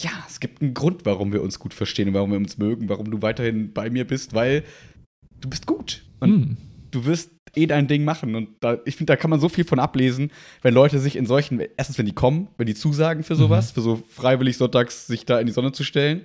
ja, 0.00 0.10
es 0.28 0.38
gibt 0.38 0.62
einen 0.62 0.72
Grund, 0.72 1.04
warum 1.04 1.32
wir 1.32 1.42
uns 1.42 1.58
gut 1.58 1.74
verstehen 1.74 2.08
und 2.08 2.14
warum 2.14 2.30
wir 2.30 2.38
uns 2.38 2.58
mögen, 2.58 2.88
warum 2.88 3.10
du 3.10 3.22
weiterhin 3.22 3.72
bei 3.72 3.90
mir 3.90 4.06
bist, 4.06 4.34
weil 4.34 4.62
du 5.40 5.48
bist 5.48 5.66
gut. 5.66 6.04
Und 6.20 6.30
Hm. 6.30 6.56
Du 6.94 7.04
wirst 7.04 7.30
eh 7.56 7.66
dein 7.66 7.86
Ding 7.86 8.04
machen. 8.04 8.34
Und 8.34 8.48
da, 8.60 8.78
ich 8.84 8.96
finde, 8.96 9.12
da 9.12 9.16
kann 9.16 9.30
man 9.30 9.40
so 9.40 9.48
viel 9.48 9.64
von 9.64 9.78
ablesen, 9.78 10.30
wenn 10.62 10.74
Leute 10.74 10.98
sich 10.98 11.16
in 11.16 11.26
solchen, 11.26 11.62
erstens, 11.76 11.98
wenn 11.98 12.06
die 12.06 12.14
kommen, 12.14 12.48
wenn 12.56 12.66
die 12.66 12.74
zusagen 12.74 13.22
für 13.22 13.36
sowas, 13.36 13.72
für 13.72 13.80
so 13.80 14.02
freiwillig 14.08 14.56
sonntags 14.56 15.06
sich 15.06 15.26
da 15.26 15.38
in 15.40 15.46
die 15.46 15.52
Sonne 15.52 15.72
zu 15.72 15.84
stellen 15.84 16.22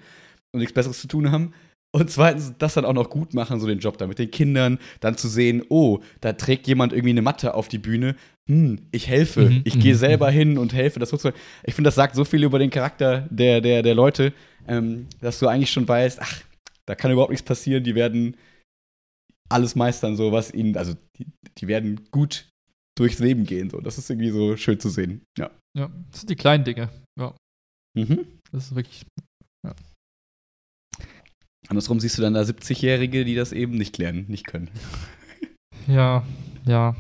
und 0.51 0.59
nichts 0.59 0.73
Besseres 0.73 0.99
zu 0.99 1.07
tun 1.07 1.31
haben. 1.31 1.53
Und 1.91 2.11
zweitens, 2.11 2.53
das 2.59 2.75
dann 2.75 2.85
auch 2.85 2.93
noch 2.93 3.09
gut 3.09 3.33
machen, 3.33 3.59
so 3.59 3.65
den 3.65 3.79
Job 3.79 3.97
da 3.97 4.05
mit 4.05 4.19
den 4.19 4.29
Kindern, 4.29 4.77
dann 4.99 5.17
zu 5.17 5.27
sehen, 5.27 5.63
oh, 5.69 5.99
da 6.21 6.33
trägt 6.33 6.67
jemand 6.67 6.93
irgendwie 6.93 7.09
eine 7.09 7.23
Matte 7.23 7.55
auf 7.55 7.67
die 7.67 7.79
Bühne. 7.79 8.15
Hm, 8.47 8.79
ich 8.91 9.07
helfe. 9.07 9.49
Mhm, 9.49 9.61
ich 9.63 9.79
gehe 9.79 9.93
mhm, 9.93 9.97
selber 9.97 10.29
hin 10.29 10.59
und 10.59 10.73
helfe. 10.73 10.99
Das 10.99 11.09
sozusagen. 11.09 11.37
Ich 11.63 11.73
finde, 11.73 11.87
das 11.87 11.95
sagt 11.95 12.15
so 12.15 12.25
viel 12.25 12.43
über 12.43 12.59
den 12.59 12.69
Charakter 12.69 13.27
der, 13.31 13.61
der, 13.61 13.81
der 13.81 13.95
Leute, 13.95 14.33
ähm, 14.67 15.07
dass 15.19 15.39
du 15.39 15.47
eigentlich 15.47 15.71
schon 15.71 15.87
weißt, 15.87 16.19
ach, 16.21 16.41
da 16.85 16.93
kann 16.93 17.11
überhaupt 17.11 17.31
nichts 17.31 17.45
passieren. 17.45 17.83
Die 17.83 17.95
werden 17.95 18.37
alles 19.49 19.75
meistern, 19.75 20.15
so 20.15 20.31
was 20.31 20.53
ihnen, 20.53 20.77
also 20.77 20.95
die, 21.17 21.27
die 21.57 21.67
werden 21.67 22.07
gut 22.11 22.47
durchs 22.97 23.19
Leben 23.19 23.45
gehen. 23.45 23.69
So. 23.69 23.79
Das 23.81 23.97
ist 23.97 24.09
irgendwie 24.09 24.29
so 24.31 24.55
schön 24.57 24.79
zu 24.79 24.89
sehen. 24.89 25.23
Ja. 25.37 25.51
Ja, 25.77 25.89
das 26.11 26.21
sind 26.21 26.29
die 26.29 26.35
kleinen 26.35 26.63
Dinge. 26.63 26.89
Ja, 27.19 27.35
Mhm. 27.97 28.39
das 28.51 28.67
ist 28.67 28.75
wirklich. 28.75 29.05
Andersrum 31.67 31.99
siehst 31.99 32.17
du 32.17 32.21
dann 32.23 32.33
da 32.33 32.41
70-Jährige, 32.41 33.25
die 33.25 33.35
das 33.35 33.51
eben 33.51 33.73
nicht 33.77 33.97
lernen, 33.99 34.25
nicht 34.27 34.47
können. 34.47 34.71
Ja, 35.87 36.25
ja. 36.65 36.95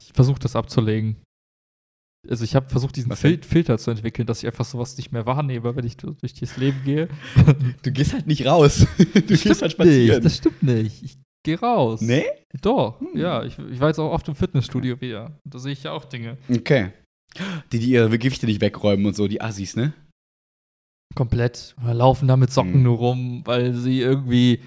Ich 0.00 0.12
versuche 0.14 0.38
das 0.38 0.54
abzulegen. 0.54 1.16
Also 2.28 2.44
ich 2.44 2.54
habe 2.56 2.68
versucht, 2.68 2.96
diesen? 2.96 3.14
Fil 3.16 3.42
Filter 3.42 3.76
zu 3.78 3.90
entwickeln, 3.90 4.26
dass 4.26 4.42
ich 4.42 4.46
einfach 4.46 4.64
sowas 4.64 4.96
nicht 4.96 5.12
mehr 5.12 5.26
wahrnehme, 5.26 5.76
wenn 5.76 5.84
ich 5.86 5.96
du- 5.96 6.12
durch 6.14 6.34
das 6.34 6.56
Leben 6.56 6.80
gehe. 6.84 7.08
Du 7.82 7.90
gehst 7.92 8.12
halt 8.12 8.26
nicht 8.26 8.46
raus. 8.46 8.86
Du 9.14 9.20
gehst 9.22 9.46
halt 9.46 9.60
nicht, 9.62 9.72
spazieren. 9.72 10.22
das 10.22 10.36
stimmt 10.36 10.62
nicht. 10.62 11.02
Ich 11.02 11.18
gehe 11.44 11.58
raus. 11.60 12.00
nee? 12.00 12.24
Doch, 12.62 13.00
Hm. 13.00 13.08
ja. 13.14 13.42
Ich, 13.44 13.58
ich 13.58 13.80
war 13.80 13.88
jetzt 13.88 13.98
auch 13.98 14.10
oft 14.12 14.26
im 14.28 14.34
Fitnessstudio 14.34 15.00
wieder. 15.00 15.38
Da 15.44 15.58
sehe 15.58 15.72
ich 15.72 15.82
ja 15.82 15.92
auch 15.92 16.04
Dinge. 16.04 16.38
Okay. 16.50 16.92
Die, 17.72 17.78
die 17.80 17.90
ihre 17.90 18.08
Gewichte 18.18 18.46
nicht 18.46 18.60
wegräumen 18.60 19.04
und 19.06 19.16
so, 19.16 19.26
die 19.28 19.40
Assis, 19.40 19.74
ne? 19.76 19.92
Komplett. 21.14 21.74
Oder 21.82 21.94
laufen 21.94 22.26
da 22.28 22.36
mit 22.36 22.52
Socken 22.52 22.74
Hm. 22.74 22.82
nur 22.82 22.96
rum, 22.98 23.42
weil 23.44 23.74
sie 23.74 24.00
irgendwie. 24.00 24.60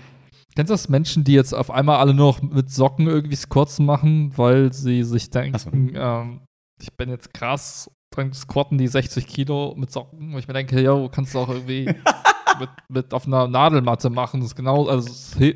Kennst 0.56 0.70
du 0.70 0.74
das 0.74 0.90
Menschen, 0.90 1.24
die 1.24 1.34
jetzt 1.34 1.54
auf 1.54 1.70
einmal 1.70 1.98
alle 1.98 2.14
nur 2.14 2.28
noch 2.28 2.42
mit 2.42 2.72
Socken 2.72 3.08
irgendwie 3.08 3.36
Squats 3.36 3.80
machen, 3.80 4.32
weil 4.38 4.74
sie 4.74 5.04
sich 5.04 5.30
denken, 5.30 5.92
ähm, 5.96 6.42
ich 6.82 6.94
bin 6.94 7.10
jetzt 7.10 7.34
krass, 7.34 7.90
dann 8.16 8.34
squatten 8.34 8.78
die 8.78 8.88
60 8.88 9.28
Kilo 9.28 9.74
mit 9.78 9.92
Socken, 9.92 10.34
wo 10.34 10.38
ich 10.38 10.48
mir 10.48 10.54
denke, 10.54 10.82
yo, 10.82 11.10
kannst 11.10 11.34
du 11.36 11.40
auch 11.40 11.50
irgendwie 11.50 11.86
mit, 12.60 12.70
mit 12.90 13.14
auf 13.14 13.28
einer 13.28 13.48
Nadelmatte 13.48 14.10
machen. 14.10 14.40
Das 14.42 14.50
ist 14.52 14.56
genau, 14.56 14.88
also, 14.88 15.10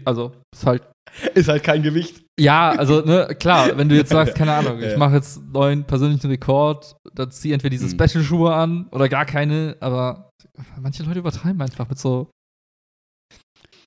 also 0.05 0.31
ist 0.53 0.65
halt 0.65 0.83
Ist 1.33 1.47
halt 1.49 1.63
kein 1.63 1.81
Gewicht. 1.83 2.23
Ja, 2.39 2.69
also, 2.71 3.01
ne, 3.01 3.35
klar, 3.39 3.77
wenn 3.77 3.89
du 3.89 3.95
jetzt 3.95 4.11
sagst, 4.11 4.35
keine 4.35 4.53
Ahnung, 4.53 4.79
ich 4.81 4.97
mache 4.97 5.15
jetzt 5.15 5.37
einen 5.37 5.51
neuen 5.51 5.83
persönlichen 5.83 6.27
Rekord, 6.29 6.95
dann 7.13 7.31
zieh 7.31 7.51
entweder 7.51 7.71
diese 7.71 7.85
Mhm. 7.87 7.99
Special-Schuhe 7.99 8.53
an 8.53 8.87
oder 8.91 9.09
gar 9.09 9.25
keine, 9.25 9.77
aber 9.79 10.29
manche 10.79 11.03
Leute 11.03 11.19
übertreiben 11.19 11.61
einfach 11.61 11.87
mit 11.89 11.99
so. 11.99 12.29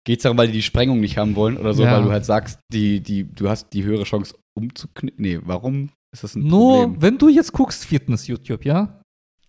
Geht's 0.06 0.22
darum, 0.22 0.36
weil 0.36 0.48
die 0.48 0.52
die 0.54 0.62
Sprengung 0.62 1.00
nicht 1.00 1.16
haben 1.16 1.34
wollen 1.34 1.56
oder 1.56 1.72
so, 1.72 1.82
Ja. 1.82 1.92
weil 1.96 2.04
du 2.04 2.10
halt 2.12 2.26
sagst, 2.26 2.58
die, 2.72 3.00
die, 3.00 3.24
du 3.24 3.48
hast 3.48 3.72
die 3.72 3.84
höhere 3.84 4.04
Chance 4.04 4.34
umzuknicken? 4.58 5.20
Nee, 5.22 5.40
warum 5.42 5.90
ist 6.14 6.24
das 6.24 6.34
ein 6.34 6.46
Nur, 6.46 6.82
Problem? 6.84 7.02
wenn 7.02 7.18
du 7.18 7.28
jetzt 7.28 7.52
guckst, 7.52 7.84
Fitness-YouTube, 7.84 8.64
ja? 8.64 9.00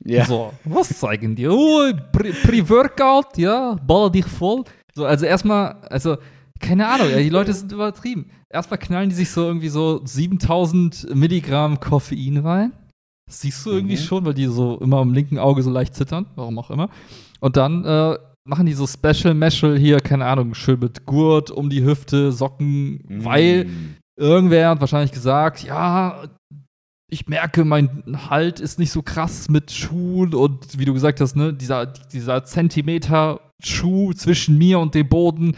Ja. 0.04 0.26
So, 0.26 0.52
was 0.66 1.00
zeigen 1.00 1.36
die? 1.36 1.48
Oh, 1.48 1.90
Pre- 2.12 2.34
Pre-Workout, 2.44 3.38
ja, 3.38 3.76
baller 3.76 4.10
dich 4.10 4.26
voll. 4.26 4.64
So, 4.94 5.06
also 5.06 5.26
erstmal, 5.26 5.76
also, 5.90 6.18
keine 6.60 6.88
Ahnung, 6.88 7.10
ja, 7.10 7.18
die 7.18 7.30
Leute 7.30 7.54
sind 7.54 7.72
übertrieben. 7.72 8.30
Erstmal 8.52 8.78
knallen 8.80 9.10
die 9.10 9.16
sich 9.16 9.30
so 9.32 9.44
irgendwie 9.46 9.70
so 9.70 10.02
7000 10.06 11.16
Milligramm 11.16 11.80
Koffein 11.80 12.38
rein. 12.38 12.74
Das 13.28 13.42
siehst 13.42 13.66
du 13.66 13.72
irgendwie 13.72 13.96
Mhm. 13.96 14.00
schon, 14.02 14.26
weil 14.26 14.34
die 14.34 14.46
so 14.46 14.78
immer 14.80 14.98
am 14.98 15.14
linken 15.14 15.40
Auge 15.40 15.64
so 15.64 15.72
leicht 15.72 15.96
zittern, 15.96 16.28
warum 16.36 16.60
auch 16.60 16.70
immer. 16.70 16.90
Und 17.40 17.58
dann 17.58 17.84
äh, 17.86 18.18
machen 18.48 18.66
die 18.68 18.74
so 18.74 18.86
Special 18.86 19.34
Meshal 19.34 19.78
hier, 19.78 20.00
keine 20.00 20.26
Ahnung, 20.26 20.54
schön 20.54 20.80
mit 20.80 21.06
Gurt 21.06 21.50
um 21.52 21.70
die 21.70 21.84
Hüfte, 21.84 22.32
Socken, 22.32 23.02
weil 23.10 23.66
Mm. 23.66 23.96
irgendwer 24.18 24.70
hat 24.70 24.80
wahrscheinlich 24.82 25.12
gesagt, 25.12 25.64
ja, 25.64 26.24
ich 27.12 27.28
merke, 27.28 27.66
mein 27.66 28.30
Halt 28.30 28.60
ist 28.60 28.80
nicht 28.80 28.92
so 28.92 29.02
krass 29.02 29.48
mit 29.50 29.72
Schuhen 29.72 30.34
und 30.34 30.78
wie 30.80 30.86
du 30.86 30.94
gesagt 30.94 31.22
hast, 31.22 31.36
ne, 31.36 31.54
dieser, 31.54 31.86
dieser 31.86 32.44
Zentimeter 32.46 33.40
Schuh 33.64 34.14
zwischen 34.14 34.58
mir 34.58 34.80
und 34.80 34.96
dem 34.96 35.08
Boden 35.08 35.56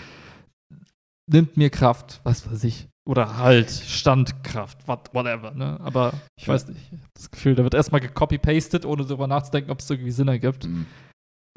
nimmt 1.29 1.57
mir 1.57 1.69
Kraft, 1.69 2.21
was 2.23 2.49
weiß 2.49 2.63
ich. 2.65 2.87
Oder 3.07 3.37
halt, 3.37 3.71
Standkraft, 3.71 4.85
what, 4.87 5.13
whatever, 5.13 5.51
ne? 5.51 5.79
Aber 5.79 6.13
ich 6.37 6.45
Ja. 6.45 6.53
weiß 6.53 6.67
nicht. 6.67 6.81
Ich 6.91 6.99
habe 6.99 7.09
das 7.15 7.31
Gefühl, 7.31 7.55
da 7.55 7.63
wird 7.63 7.73
erstmal 7.73 8.01
gecopy-pasted, 8.01 8.85
ohne 8.85 9.05
darüber 9.05 9.27
nachzudenken, 9.27 9.71
ob 9.71 9.79
es 9.79 9.89
irgendwie 9.89 10.11
Sinn 10.11 10.27
ergibt. 10.27 10.67
Mm. 10.67 10.85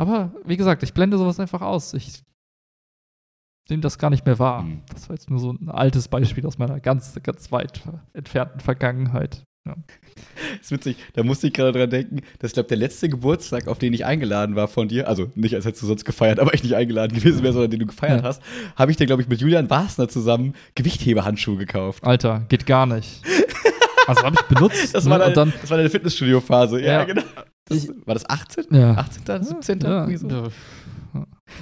Aber 0.00 0.32
wie 0.44 0.56
gesagt, 0.56 0.84
ich 0.84 0.94
blende 0.94 1.18
sowas 1.18 1.40
einfach 1.40 1.60
aus. 1.60 1.92
Ich 1.94 2.22
nehme 3.68 3.82
das 3.82 3.98
gar 3.98 4.10
nicht 4.10 4.24
mehr 4.26 4.38
wahr. 4.38 4.62
Mhm. 4.62 4.82
Das 4.90 5.08
war 5.08 5.16
jetzt 5.16 5.28
nur 5.28 5.40
so 5.40 5.52
ein 5.52 5.68
altes 5.68 6.08
Beispiel 6.08 6.46
aus 6.46 6.58
meiner 6.58 6.80
ganz, 6.80 7.18
ganz 7.22 7.50
weit 7.52 7.82
entfernten 8.12 8.60
Vergangenheit. 8.60 9.42
Ja. 9.66 9.74
Das 10.14 10.60
ist 10.62 10.70
witzig, 10.72 10.96
da 11.14 11.22
musste 11.22 11.46
ich 11.48 11.52
gerade 11.52 11.72
dran 11.78 11.90
denken, 11.90 12.20
dass 12.38 12.50
ich 12.50 12.54
glaube, 12.54 12.68
der 12.68 12.78
letzte 12.78 13.08
Geburtstag, 13.08 13.68
auf 13.68 13.78
den 13.78 13.92
ich 13.92 14.04
eingeladen 14.06 14.56
war 14.56 14.68
von 14.68 14.88
dir, 14.88 15.06
also 15.08 15.30
nicht 15.34 15.54
als 15.54 15.64
hättest 15.66 15.82
du 15.82 15.86
sonst 15.86 16.04
gefeiert, 16.04 16.40
aber 16.40 16.54
ich 16.54 16.62
nicht 16.62 16.74
eingeladen 16.74 17.14
gewesen 17.18 17.42
wäre, 17.42 17.52
sondern 17.52 17.70
den 17.70 17.80
du 17.80 17.86
gefeiert 17.86 18.22
Ja. 18.22 18.28
hast, 18.28 18.42
habe 18.76 18.90
ich 18.90 18.96
dir, 18.96 19.06
glaube 19.06 19.20
ich, 19.22 19.28
mit 19.28 19.40
Julian 19.40 19.68
Wasner 19.68 20.08
zusammen 20.08 20.54
Gewichtheberhandschuhe 20.76 21.56
gekauft. 21.58 22.04
Alter, 22.04 22.44
geht 22.48 22.66
gar 22.66 22.86
nicht. 22.86 23.22
Also 24.06 24.22
habe 24.24 24.34
ich 24.34 24.42
benutzt. 24.54 24.92
Das 24.92 25.04
ne, 25.04 25.10
war 25.12 25.18
deine, 25.20 25.34
dann, 25.34 25.52
das 25.60 25.70
war 25.70 25.76
deine 25.76 25.90
Fitnessstudio-Phase. 25.90 26.80
Ja, 26.80 26.92
Ja. 27.00 27.04
genau. 27.04 27.22
Das, 27.66 27.84
Ich- 27.84 27.90
war 28.04 28.14
das 28.14 28.28
18? 28.28 28.64
Ja. 28.72 28.94
18., 28.94 29.44
17.? 29.44 29.80
ja, 29.82 30.08
so? 30.18 30.48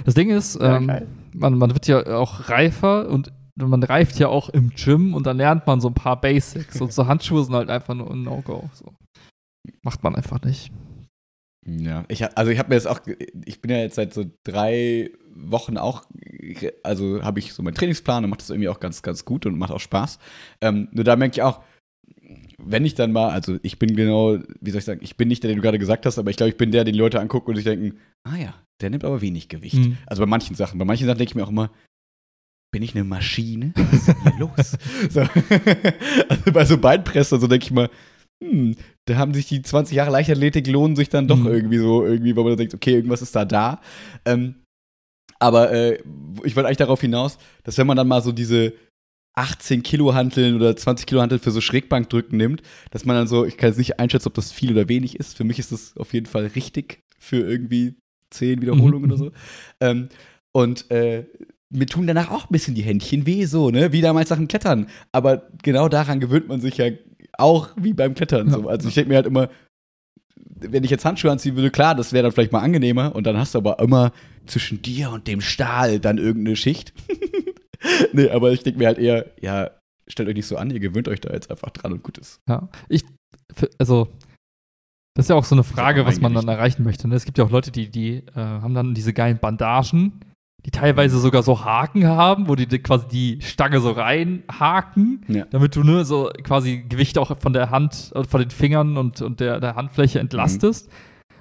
Das 0.03 0.15
Ding 0.15 0.31
ist, 0.31 0.57
ähm, 0.59 0.89
man, 1.33 1.53
man 1.59 1.73
wird 1.73 1.85
ja 1.85 2.03
auch 2.17 2.49
reifer 2.49 3.07
und 3.09 3.31
man 3.67 3.83
reift 3.83 4.19
ja 4.19 4.27
auch 4.27 4.49
im 4.49 4.69
Gym 4.69 5.13
und 5.13 5.25
dann 5.25 5.37
lernt 5.37 5.67
man 5.67 5.81
so 5.81 5.89
ein 5.89 5.93
paar 5.93 6.19
Basics. 6.19 6.79
Und 6.81 6.93
so 6.93 7.07
Handschuhe 7.07 7.43
sind 7.43 7.53
halt 7.53 7.69
einfach 7.69 7.93
nur 7.93 8.11
ein 8.11 8.23
No-Go. 8.23 8.69
So. 8.73 8.93
Macht 9.81 10.03
man 10.03 10.15
einfach 10.15 10.41
nicht. 10.41 10.71
Ja, 11.65 12.05
ich, 12.07 12.25
also 12.37 12.51
ich 12.51 12.57
habe 12.57 12.69
mir 12.69 12.75
jetzt 12.75 12.87
auch, 12.87 13.01
ich 13.45 13.61
bin 13.61 13.71
ja 13.71 13.77
jetzt 13.77 13.95
seit 13.95 14.13
so 14.13 14.25
drei 14.43 15.11
Wochen 15.35 15.77
auch, 15.77 16.05
also 16.83 17.21
habe 17.21 17.39
ich 17.39 17.53
so 17.53 17.61
meinen 17.61 17.75
Trainingsplan 17.75 18.23
und 18.23 18.29
macht 18.29 18.41
das 18.41 18.49
irgendwie 18.49 18.69
auch 18.69 18.79
ganz, 18.79 19.01
ganz 19.01 19.25
gut 19.25 19.45
und 19.45 19.57
macht 19.57 19.71
auch 19.71 19.79
Spaß. 19.79 20.19
Ähm, 20.61 20.87
nur 20.91 21.03
da 21.03 21.15
merke 21.15 21.33
ich 21.33 21.41
auch, 21.41 21.61
wenn 22.57 22.85
ich 22.85 22.95
dann 22.95 23.11
mal, 23.11 23.29
also 23.29 23.57
ich 23.61 23.79
bin 23.79 23.95
genau, 23.95 24.37
wie 24.61 24.71
soll 24.71 24.79
ich 24.79 24.85
sagen, 24.85 25.01
ich 25.03 25.17
bin 25.17 25.27
nicht 25.27 25.43
der, 25.43 25.49
den 25.49 25.57
du 25.57 25.61
gerade 25.61 25.79
gesagt 25.79 26.05
hast, 26.05 26.17
aber 26.17 26.29
ich 26.29 26.37
glaube, 26.37 26.51
ich 26.51 26.57
bin 26.57 26.71
der, 26.71 26.83
den 26.83 26.93
die 26.93 26.99
Leute 26.99 27.19
angucken 27.19 27.49
und 27.49 27.55
sich 27.55 27.65
denken, 27.65 27.97
ah 28.23 28.35
ja, 28.35 28.53
der 28.81 28.89
nimmt 28.89 29.03
aber 29.03 29.21
wenig 29.21 29.49
Gewicht. 29.49 29.75
Mhm. 29.75 29.97
Also 30.05 30.21
bei 30.21 30.27
manchen 30.27 30.55
Sachen. 30.55 30.79
Bei 30.79 30.85
manchen 30.85 31.05
Sachen 31.07 31.17
denke 31.17 31.31
ich 31.31 31.35
mir 31.35 31.43
auch 31.43 31.49
immer, 31.49 31.71
bin 32.71 32.83
ich 32.83 32.95
eine 32.95 33.03
Maschine? 33.03 33.73
Was 33.75 33.93
ist 33.93 34.07
denn 34.07 34.15
hier 34.23 34.39
los? 34.39 34.77
So. 35.09 35.21
also 36.29 36.51
bei 36.51 36.65
so 36.65 36.77
Beinpress 36.77 37.31
und 37.33 37.41
so 37.41 37.47
denke 37.47 37.65
ich 37.65 37.71
mal, 37.71 37.89
hm, 38.43 38.75
da 39.05 39.15
haben 39.17 39.33
sich 39.33 39.47
die 39.47 39.61
20 39.61 39.95
Jahre 39.95 40.11
Leichtathletik 40.11 40.67
lohnen 40.67 40.95
sich 40.95 41.09
dann 41.09 41.27
doch 41.27 41.37
Mhm. 41.37 41.47
irgendwie 41.47 41.77
so, 41.79 42.05
irgendwie, 42.05 42.35
weil 42.35 42.43
man 42.43 42.57
denkt, 42.57 42.73
okay, 42.73 42.93
irgendwas 42.93 43.21
ist 43.21 43.35
da 43.35 43.45
da. 43.45 43.81
Ähm, 44.25 44.55
aber 45.39 45.71
äh, 45.71 45.99
ich 46.43 46.55
wollte 46.55 46.67
eigentlich 46.67 46.77
darauf 46.77 47.01
hinaus, 47.01 47.37
dass 47.63 47.77
wenn 47.77 47.87
man 47.87 47.97
dann 47.97 48.07
mal 48.07 48.21
so 48.21 48.31
diese 48.31 48.73
18 49.35 49.83
Kilo 49.83 50.13
Hanteln 50.13 50.55
oder 50.55 50.75
20 50.75 51.05
Kilo 51.05 51.21
Hanteln 51.21 51.39
für 51.39 51.51
so 51.51 51.61
Schrägbankdrücken 51.61 52.37
nimmt, 52.37 52.61
dass 52.91 53.05
man 53.05 53.15
dann 53.15 53.27
so, 53.27 53.45
ich 53.45 53.55
kann 53.57 53.69
jetzt 53.69 53.77
nicht 53.77 53.99
einschätzen, 53.99 54.27
ob 54.27 54.33
das 54.33 54.51
viel 54.51 54.71
oder 54.71 54.89
wenig 54.89 55.17
ist. 55.17 55.37
Für 55.37 55.43
mich 55.45 55.59
ist 55.59 55.71
das 55.71 55.95
auf 55.97 56.13
jeden 56.13 56.25
Fall 56.25 56.47
richtig 56.47 56.99
für 57.19 57.37
irgendwie 57.49 57.95
10 58.31 58.61
Wiederholungen 58.61 59.03
Mhm. 59.05 59.11
oder 59.11 59.17
so. 59.17 59.31
Ähm, 59.79 60.09
und 60.51 60.89
äh, 60.91 61.25
mir 61.71 61.85
tun 61.85 62.07
danach 62.07 62.31
auch 62.31 62.45
ein 62.45 62.51
bisschen 62.51 62.75
die 62.75 62.81
Händchen 62.81 63.25
weh, 63.25 63.45
so, 63.45 63.69
ne? 63.69 63.91
Wie 63.91 64.01
damals 64.01 64.29
nach 64.29 64.37
dem 64.37 64.47
Klettern. 64.47 64.87
Aber 65.11 65.49
genau 65.63 65.87
daran 65.87 66.19
gewöhnt 66.19 66.47
man 66.47 66.61
sich 66.61 66.77
ja 66.77 66.87
auch 67.37 67.69
wie 67.77 67.93
beim 67.93 68.15
Klettern. 68.15 68.49
So. 68.49 68.67
Also 68.67 68.89
ich 68.89 68.95
denke 68.95 69.09
mir 69.09 69.15
halt 69.15 69.27
immer, 69.27 69.49
wenn 70.61 70.83
ich 70.83 70.91
jetzt 70.91 71.05
Handschuhe 71.05 71.31
anziehen 71.31 71.55
würde, 71.55 71.71
klar, 71.71 71.95
das 71.95 72.11
wäre 72.11 72.23
dann 72.23 72.31
vielleicht 72.31 72.51
mal 72.51 72.61
angenehmer. 72.61 73.15
Und 73.15 73.25
dann 73.25 73.37
hast 73.37 73.53
du 73.53 73.59
aber 73.59 73.79
immer 73.79 74.11
zwischen 74.45 74.81
dir 74.81 75.11
und 75.11 75.27
dem 75.27 75.41
Stahl 75.41 75.99
dann 75.99 76.17
irgendeine 76.17 76.55
Schicht. 76.55 76.93
nee, 78.13 78.29
aber 78.29 78.51
ich 78.51 78.63
denke 78.63 78.79
mir 78.79 78.87
halt 78.87 78.97
eher, 78.97 79.27
ja, 79.39 79.71
stellt 80.07 80.27
euch 80.27 80.35
nicht 80.35 80.47
so 80.47 80.57
an, 80.57 80.71
ihr 80.71 80.79
gewöhnt 80.79 81.07
euch 81.07 81.21
da 81.21 81.31
jetzt 81.31 81.51
einfach 81.51 81.69
dran 81.69 81.93
und 81.93 82.03
gut 82.03 82.17
ist. 82.17 82.41
Ja, 82.49 82.67
ich, 82.89 83.05
also, 83.77 84.09
das 85.15 85.25
ist 85.25 85.29
ja 85.29 85.35
auch 85.35 85.45
so 85.45 85.55
eine 85.55 85.63
Frage, 85.63 86.05
was 86.05 86.19
man 86.19 86.33
dann 86.33 86.47
erreichen 86.47 86.83
möchte. 86.83 87.07
Ne? 87.07 87.15
Es 87.15 87.25
gibt 87.25 87.37
ja 87.37 87.43
auch 87.43 87.51
Leute, 87.51 87.71
die, 87.71 87.89
die 87.89 88.17
äh, 88.17 88.23
haben 88.35 88.73
dann 88.73 88.93
diese 88.93 89.13
geilen 89.13 89.37
Bandagen, 89.37 90.19
die 90.65 90.71
teilweise 90.71 91.19
sogar 91.19 91.41
so 91.43 91.63
Haken 91.63 92.05
haben, 92.05 92.47
wo 92.47 92.55
die, 92.55 92.67
quasi 92.79 93.07
die 93.07 93.41
Stange 93.41 93.79
so 93.79 93.91
reinhaken, 93.91 95.21
Ja. 95.27 95.45
damit 95.51 95.75
du 95.75 95.83
nur 95.83 96.05
so 96.05 96.29
quasi 96.43 96.83
Gewicht 96.87 97.17
auch 97.17 97.37
von 97.39 97.53
der 97.53 97.69
Hand 97.69 98.11
und 98.13 98.27
von 98.27 98.41
den 98.41 98.49
Fingern 98.49 98.97
und, 98.97 99.21
und 99.21 99.39
der, 99.39 99.59
der 99.59 99.75
Handfläche 99.75 100.19
entlastest. 100.19 100.89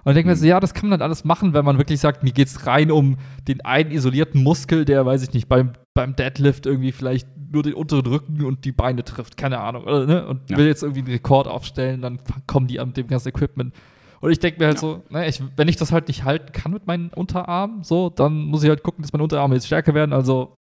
Und 0.04 0.12
ich 0.12 0.14
denke 0.14 0.28
mir 0.30 0.36
Mhm. 0.36 0.40
so, 0.40 0.46
ja, 0.46 0.60
das 0.60 0.72
kann 0.72 0.88
man 0.88 0.98
dann 1.00 1.06
alles 1.06 1.24
machen, 1.24 1.52
wenn 1.52 1.64
man 1.64 1.76
wirklich 1.78 2.00
sagt, 2.00 2.22
mir 2.22 2.32
geht 2.32 2.48
es 2.48 2.66
rein 2.66 2.90
um 2.90 3.16
den 3.48 3.60
einen 3.62 3.90
isolierten 3.90 4.42
Muskel, 4.42 4.84
der, 4.84 5.04
weiß 5.04 5.22
ich 5.22 5.32
nicht, 5.34 5.48
beim, 5.48 5.72
beim 5.94 6.14
Deadlift 6.14 6.66
irgendwie 6.66 6.92
vielleicht 6.92 7.28
nur 7.50 7.62
den 7.62 7.74
unteren 7.74 8.06
Rücken 8.06 8.44
und 8.44 8.64
die 8.64 8.72
Beine 8.72 9.04
trifft, 9.04 9.36
keine 9.36 9.58
Ahnung, 9.58 9.84
oder, 9.84 10.06
ne? 10.06 10.26
Und 10.28 10.48
Ja. 10.50 10.56
will 10.56 10.66
jetzt 10.66 10.82
irgendwie 10.82 11.00
einen 11.00 11.10
Rekord 11.10 11.48
aufstellen, 11.48 12.00
dann 12.02 12.20
kommen 12.46 12.68
die 12.68 12.78
an 12.78 12.92
dem 12.92 13.08
ganzen 13.08 13.28
Equipment. 13.28 13.74
Und 14.20 14.30
ich 14.32 14.38
denke 14.40 14.58
mir 14.60 14.66
halt 14.66 14.76
Ja. 14.76 14.80
so, 14.80 15.02
ne, 15.10 15.28
ich, 15.28 15.42
wenn 15.56 15.68
ich 15.68 15.76
das 15.76 15.92
halt 15.92 16.08
nicht 16.08 16.24
halten 16.24 16.52
kann 16.52 16.72
mit 16.72 16.86
meinen 16.86 17.08
Unterarmen, 17.10 17.84
so, 17.84 18.10
dann 18.10 18.44
muss 18.44 18.62
ich 18.62 18.68
halt 18.68 18.82
gucken, 18.82 19.02
dass 19.02 19.12
meine 19.12 19.22
Unterarme 19.22 19.54
jetzt 19.54 19.66
stärker 19.66 19.94
werden, 19.94 20.12
also, 20.12 20.54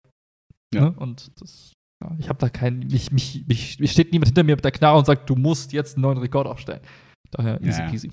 Ja. 0.73 0.81
ne? 0.89 0.93
Und 0.97 1.31
das, 1.41 1.73
ja, 2.03 2.11
ich 2.19 2.27
habe 2.29 2.39
da 2.39 2.49
keinen, 2.49 2.79
mich, 2.87 3.11
mich, 3.11 3.45
mich, 3.47 3.79
mich 3.79 3.91
steht 3.91 4.11
niemand 4.11 4.27
hinter 4.27 4.43
mir 4.43 4.55
mit 4.55 4.65
der 4.65 4.71
Knarre 4.71 4.97
und 4.97 5.05
sagt, 5.05 5.29
du 5.29 5.35
musst 5.35 5.71
jetzt 5.73 5.95
einen 5.95 6.01
neuen 6.03 6.17
Rekord 6.17 6.47
aufstellen. 6.47 6.81
Daher 7.31 7.61
easy 7.61 7.81
Ja. 7.81 7.89
peasy. 7.89 8.11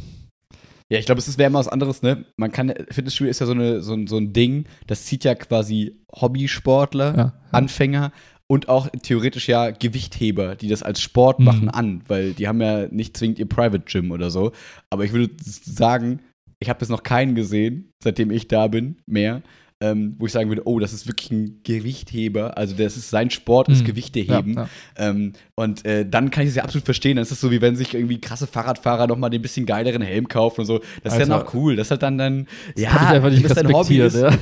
Ja, 0.91 0.99
ich 0.99 1.07
glaube, 1.07 1.21
es 1.21 1.39
wäre 1.39 1.47
immer 1.49 1.59
was 1.59 1.69
anderes, 1.69 2.03
ne? 2.03 2.27
Man 2.37 2.53
kann, 2.53 2.69
Fitnessstudio 2.91 3.31
ist 3.31 3.39
ja 3.41 3.47
so, 3.47 3.53
eine, 3.53 3.81
so, 3.81 3.95
ein, 3.95 4.07
so 4.07 4.19
ein 4.19 4.35
Ding, 4.35 4.67
das 4.87 5.07
zieht 5.07 5.25
ja 5.25 5.35
quasi 5.35 6.05
Hobbysportler. 6.15 7.33
Anfänger 7.51 8.13
und 8.53 8.69
auch 8.69 8.87
theoretisch 9.03 9.49
ja 9.49 9.71
Gewichtheber, 9.71 10.57
die 10.57 10.69
das 10.69 10.83
als 10.83 11.01
Sport 11.01 11.39
Mhm. 11.39 11.45
machen, 11.47 11.69
an, 11.71 12.03
weil 12.07 12.33
die 12.35 12.49
haben 12.49 12.61
ja 12.61 12.87
nicht 12.91 13.17
zwingend 13.17 13.39
ihr 13.39 13.47
Private 13.49 13.85
Gym 13.91 14.11
oder 14.11 14.31
so. 14.31 14.53
Aber 14.91 15.05
ich 15.07 15.13
würde 15.15 15.33
sagen, 15.43 16.21
ich 16.61 16.69
habe 16.69 16.81
jetzt 16.83 16.91
noch 16.91 17.03
keinen 17.03 17.35
gesehen, 17.35 17.93
seitdem 18.05 18.31
ich 18.31 18.49
da 18.49 18.67
bin, 18.67 18.97
mehr, 19.07 19.41
ähm, 19.81 20.15
wo 20.19 20.27
ich 20.27 20.33
sagen 20.33 20.49
würde, 20.51 20.63
oh, 20.69 20.79
das 20.79 20.93
ist 20.93 21.09
wirklich 21.09 21.31
ein 21.33 21.61
Gewichtheber. 21.65 22.57
Also 22.59 22.77
das 22.77 22.97
ist 22.99 23.09
sein 23.11 23.31
Sport, 23.31 23.69
ist 23.71 23.81
Mhm. 23.81 23.87
Gewichte 23.87 24.21
Ja, 24.21 24.37
heben. 24.37 24.55
ja. 24.55 24.69
Ähm, 24.97 25.33
und 25.57 25.85
äh, 25.87 26.07
dann 26.09 26.31
kann 26.31 26.45
ich 26.45 26.51
es 26.51 26.55
ja 26.57 26.63
absolut 26.63 26.85
verstehen. 26.85 27.17
Dann 27.17 27.23
ist 27.23 27.33
es 27.33 27.41
so, 27.41 27.51
wie 27.51 27.61
wenn 27.63 27.75
sich 27.75 27.95
irgendwie 27.95 28.21
krasse 28.21 28.47
Fahrradfahrer 28.47 29.07
nochmal 29.07 29.31
den 29.31 29.41
bisschen 29.43 29.65
geileren 29.67 30.03
Helm 30.03 30.29
kaufen 30.29 30.61
und 30.61 30.67
so. 30.67 30.79
Das 31.03 31.15
ist 31.15 31.21
Alter. 31.21 31.27
dann 31.27 31.43
auch 31.43 31.55
cool. 31.55 31.75
Das 31.75 31.87
ist 31.87 31.91
halt 31.93 32.03
dann 32.03 32.19
dann. 32.19 32.45
Das 32.77 32.83
ich 32.85 32.89
einfach 32.91 33.31
nicht 33.31 33.45
das 33.47 33.55
dein 33.55 33.73
Hobby 33.73 33.99
ist. 33.99 34.15
Ja. 34.17 34.31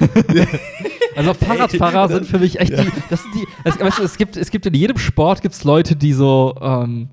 Also 1.16 1.34
Fahrradfahrer 1.34 2.08
sind 2.08 2.26
für 2.26 2.38
mich 2.38 2.58
echt 2.60 2.72
die, 2.72 2.90
das 3.10 3.22
sind 3.22 3.34
die, 3.34 3.46
es, 3.64 3.78
weißt 3.78 3.98
du, 3.98 4.02
es 4.02 4.16
gibt, 4.16 4.36
es 4.36 4.50
gibt 4.50 4.66
in 4.66 4.74
jedem 4.74 4.98
Sport 4.98 5.42
gibt's 5.42 5.64
Leute, 5.64 5.96
die 5.96 6.12
so, 6.12 6.54
ähm, 6.60 7.08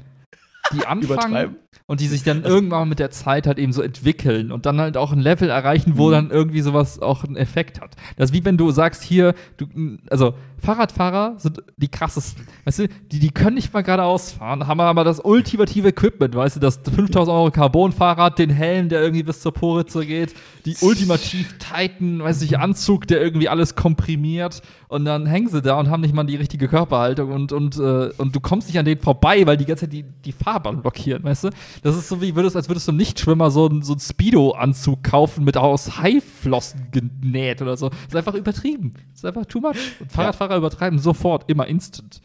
die 0.74 0.86
anfangen 0.86 1.04
Übertreiben. 1.04 1.56
Und 1.90 2.02
die 2.02 2.08
sich 2.08 2.24
dann 2.24 2.44
irgendwann 2.44 2.90
mit 2.90 3.00
der 3.00 3.12
Zeit 3.12 3.48
halt 3.48 3.58
eben 3.58 3.72
so 3.72 3.82
entwickeln 3.82 4.52
und 4.52 4.66
dann 4.66 4.80
halt 4.80 4.98
auch 4.98 5.14
ein 5.14 5.20
Level 5.20 5.50
erreichen, 5.50 5.94
wo 5.96 6.08
Mhm. 6.08 6.12
dann 6.12 6.32
irgendwie 6.32 6.60
sowas 6.62 7.02
auch 7.02 7.24
einen 7.24 7.38
Effekt 7.38 7.80
hat. 7.80 7.96
Das 8.18 8.30
ist 8.32 8.34
wie 8.36 8.44
wenn 8.44 8.58
du 8.58 8.70
sagst, 8.72 9.04
hier, 9.04 9.34
du, 9.56 9.68
also 10.10 10.34
Fahrradfahrer 10.60 11.36
sind 11.38 11.64
die 11.78 11.88
krassesten. 11.88 12.46
Weißt 12.66 12.80
du, 12.80 12.88
die, 13.12 13.20
die 13.20 13.30
können 13.30 13.56
nicht 13.56 13.74
mal 13.74 13.84
geradeaus 13.84 14.32
fahren, 14.34 14.68
haben 14.68 14.82
aber 14.82 15.04
das 15.04 15.20
ultimative 15.24 15.90
Equipment, 15.90 16.36
weißt 16.36 16.58
du, 16.58 16.60
das 16.60 16.80
5000 16.94 17.34
Euro 17.34 17.52
Carbon-Fahrrad, 17.52 18.38
den 18.38 18.50
Helm, 18.50 18.90
der 18.90 19.02
irgendwie 19.02 19.24
bis 19.24 19.40
zur 19.40 19.54
Poritze 19.54 20.06
geht, 20.06 20.34
die 20.66 20.76
ultimativ 20.82 21.58
tighten, 21.60 22.20
weiß 22.22 22.42
ich, 22.42 22.58
Anzug, 22.60 23.08
der 23.08 23.22
irgendwie 23.22 23.48
alles 23.50 23.76
komprimiert 23.76 24.62
und 24.90 25.06
dann 25.06 25.26
hängen 25.26 25.48
sie 25.48 25.62
da 25.62 25.80
und 25.80 25.90
haben 25.90 26.02
nicht 26.02 26.14
mal 26.14 26.24
die 26.26 26.36
richtige 26.36 26.68
Körperhaltung 26.68 27.32
und, 27.32 27.52
und, 27.54 27.78
äh, 27.78 28.10
und 28.18 28.36
du 28.36 28.40
kommst 28.40 28.68
nicht 28.68 28.80
an 28.80 28.86
denen 28.86 29.00
vorbei, 29.00 29.46
weil 29.46 29.58
die 29.58 29.66
ganze 29.66 29.86
Zeit 29.86 29.94
die, 29.94 30.04
die 30.26 30.32
Fahrbahn 30.34 30.82
blockieren, 30.82 31.24
weißt 31.24 31.46
du? 31.46 31.50
Das 31.84 31.96
ist 31.96 32.08
so 32.10 32.22
wie 32.22 32.36
würdest, 32.36 32.56
als 32.56 32.68
würdest 32.70 32.88
du 32.88 32.92
einem 32.92 32.98
Nichtschwimmer 33.00 33.52
so, 33.52 33.68
einen- 33.68 33.82
so 33.84 33.94
einen 33.94 34.00
Speedo-Anzug 34.00 35.04
kaufen 35.04 35.44
mit 35.44 35.58
aus 35.58 35.98
Haiflossen 36.02 36.88
genäht 36.92 37.62
oder 37.62 37.78
so. 37.78 37.90
Das 37.90 38.00
ist 38.10 38.16
einfach 38.16 38.34
übertrieben. 38.34 38.94
Das 39.12 39.20
ist 39.20 39.26
einfach 39.26 39.46
too 39.46 39.60
much. 39.60 39.76
Und 40.00 40.12
Fahrradfahrer 40.12 40.58
übertreiben 40.58 41.00
sofort, 41.00 41.50
immer 41.50 41.68
instant. 41.68 42.22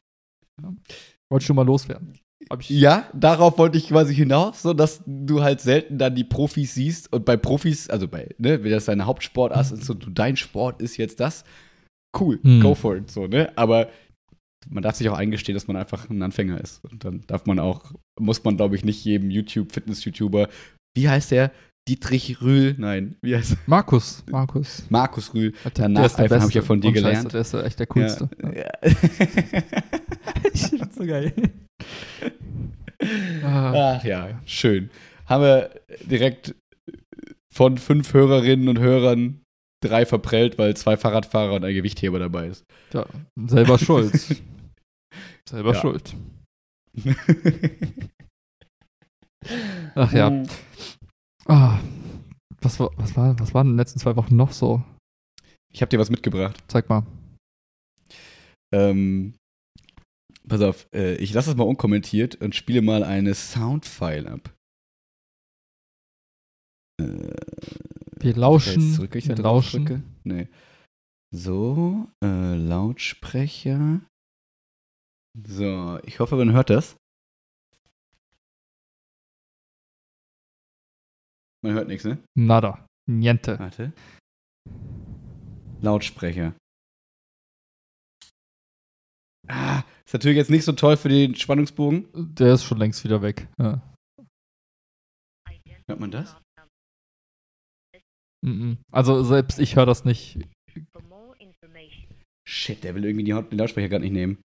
Ja. 0.62 0.68
Wollte 1.30 1.42
ich 1.42 1.47
schon 1.47 1.56
mal 1.56 1.66
loswerden. 1.66 2.18
Ja, 2.68 3.09
darauf 3.14 3.56
wollte 3.56 3.78
ich 3.78 3.88
quasi 3.88 4.14
hinaus, 4.14 4.62
so 4.62 4.75
dass 4.75 5.02
du 5.06 5.42
halt 5.42 5.61
selten 5.61 5.97
dann 5.97 6.14
die 6.14 6.25
Profis 6.25 6.75
siehst 6.75 7.11
und 7.12 7.25
bei 7.25 7.37
Profis, 7.37 7.88
also 7.88 8.09
bei, 8.09 8.28
ne, 8.37 8.62
wenn 8.62 8.71
das 8.73 8.85
deine 8.87 9.06
Hauptsportart 9.06 9.73
ist 9.73 9.88
und 9.88 10.04
du, 10.04 10.11
dein 10.11 10.37
Sport 10.37 10.82
ist 10.82 10.97
jetzt 10.99 11.21
das, 11.21 11.44
cool, 12.18 12.40
Hm. 12.42 12.61
go 12.61 12.75
for 12.75 12.97
it, 12.97 13.11
so, 13.11 13.26
ne, 13.26 13.52
aber 13.56 13.88
man 14.69 14.83
darf 14.83 14.97
sich 14.97 15.09
auch 15.09 15.16
eingestehen, 15.16 15.54
dass 15.54 15.66
man 15.66 15.76
einfach 15.76 16.09
ein 16.11 16.23
Anfänger 16.23 16.61
ist 16.61 16.85
und 16.85 17.04
dann 17.04 17.23
darf 17.26 17.47
man 17.47 17.59
auch, 17.59 17.92
muss 18.21 18.42
man 18.45 18.57
glaube 18.57 18.76
ich 18.76 18.85
nicht 18.85 19.04
jedem 19.04 19.31
YouTube, 19.31 19.73
Fitness-YouTuber, 19.73 20.49
wie 20.97 21.09
heißt 21.09 21.31
der? 21.31 21.50
Dietrich 21.88 22.40
Rühl, 22.40 22.76
nein, 22.78 23.16
wie 23.23 23.35
heißt 23.35 23.52
er? 23.52 23.59
Markus, 23.66 24.23
Markus. 24.31 24.85
Markus 24.88 25.35
Rühl. 25.35 25.52
Der 25.76 25.85
habe 25.88 26.49
ich 26.49 26.54
ja 26.54 26.62
von 26.62 26.81
dir 26.81 26.90
Scheiße, 26.90 27.02
gelernt. 27.02 27.33
Der 27.33 27.40
ist 27.40 27.54
echt 27.54 27.81
der 27.81 27.87
coolste. 27.88 28.31
Ja. 28.40 28.52
Ja. 28.52 28.71
ich 30.52 30.66
find's 30.66 30.97
so 30.97 31.04
geil. 31.04 31.33
Ach 33.45 34.04
ja, 34.04 34.40
schön. 34.45 34.90
Haben 35.26 35.42
wir 35.42 35.71
direkt 36.04 36.54
von 37.52 37.78
fünf 37.78 38.14
Hörerinnen 38.14 38.69
und 38.69 38.78
Hörern 38.78 39.40
drei 39.83 40.07
verprellt, 40.07 40.59
weil 40.59 40.76
zwei 40.76 40.97
Fahrradfahrer 40.97 41.54
und 41.54 41.64
ein 41.64 41.75
Gewichtheber 41.75 42.19
dabei 42.19 42.47
ist. 42.47 42.64
ja, 42.92 43.04
selber 43.37 43.78
schuld. 43.78 44.12
Selber 45.49 45.75
Ja. 45.75 45.81
schuld. 45.81 46.17
Ach 49.95 50.13
ja. 50.13 50.31
Mhm. 50.31 50.47
Ah, 51.47 51.81
was, 52.61 52.79
war, 52.79 52.91
was, 52.97 53.17
war, 53.17 53.39
was 53.41 53.55
waren 53.55 53.67
in 53.69 53.73
den 53.73 53.79
letzten 53.79 53.99
zwei 53.99 54.15
Wochen 54.17 54.37
noch 54.37 54.53
so? 54.53 54.83
Ich 55.73 55.81
habe 55.83 55.91
dir 55.91 55.99
was 55.99 56.11
mitgebracht. 56.11 56.63
Zeig 56.69 56.89
mal. 56.89 57.05
Ähm, 58.73 59.35
pass 60.47 60.61
auf, 60.61 60.87
äh, 60.95 61.17
ich 61.17 61.33
lasse 61.33 61.51
das 61.51 61.57
mal 61.57 61.65
unkommentiert 61.65 62.37
und 62.37 62.55
spiele 62.55 62.83
mal 62.83 63.03
eine 63.03 63.35
Soundfile 63.35 64.31
ab. 64.31 64.55
Äh, 67.01 67.35
Wir 68.21 68.37
lauschen. 68.37 68.93
zurück, 68.95 69.15
ich 69.17 69.27
wir 69.29 69.37
lauschen. 69.37 69.85
drücke? 69.87 70.03
Nee. 70.25 70.49
So, 71.35 72.07
äh, 72.23 72.55
Lautsprecher. 72.55 74.01
So, 75.35 75.99
ich 76.05 76.21
hoffe, 76.21 76.37
man 76.37 76.53
hört 76.53 76.71
das. 76.71 76.97
Man 81.65 81.75
hört 81.75 81.89
nichts, 81.89 82.05
ne? 82.05 82.23
Nada. 82.37 82.87
Niente. 83.09 83.59
Warte. 83.59 83.93
Lautsprecher. 85.81 86.55
Ah, 89.49 89.83
ist 90.05 90.12
natürlich 90.12 90.37
jetzt 90.37 90.51
nicht 90.51 90.65
so 90.65 90.73
toll 90.73 90.97
für 90.97 91.09
den 91.09 91.35
Spannungsbogen. 91.35 92.09
Der 92.15 92.55
ist 92.55 92.65
schon 92.65 92.79
längst 92.79 93.03
wieder 93.05 93.23
weg. 93.23 93.49
Ja. 93.59 93.81
Hört 95.89 96.01
man 96.01 96.11
das? 96.11 96.37
Mhm. 98.45 98.79
Also 98.93 99.23
selbst 99.25 99.59
ich 99.59 99.77
höre 99.77 99.87
das 99.87 100.05
nicht. 100.05 100.39
Shit, 102.47 102.85
der 102.85 102.95
will 102.95 103.05
irgendwie 103.05 103.25
die, 103.25 103.33
den 103.33 103.59
Lautsprecher 103.59 103.89
gerade 103.89 104.05
nicht 104.05 104.12
nehmen. 104.12 104.39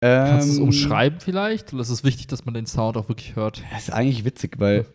Kannst 0.00 0.48
du 0.48 0.52
es 0.52 0.58
Ähm, 0.58 0.64
umschreiben 0.64 1.20
vielleicht? 1.20 1.72
Oder 1.72 1.82
ist 1.82 1.90
es 1.90 2.04
wichtig, 2.04 2.26
dass 2.28 2.44
man 2.44 2.54
den 2.54 2.66
Sound 2.66 2.96
auch 2.96 3.08
wirklich 3.08 3.36
hört? 3.36 3.62
Das 3.70 3.88
ist 3.88 3.90
eigentlich 3.90 4.24
witzig, 4.24 4.58
weil. 4.58 4.86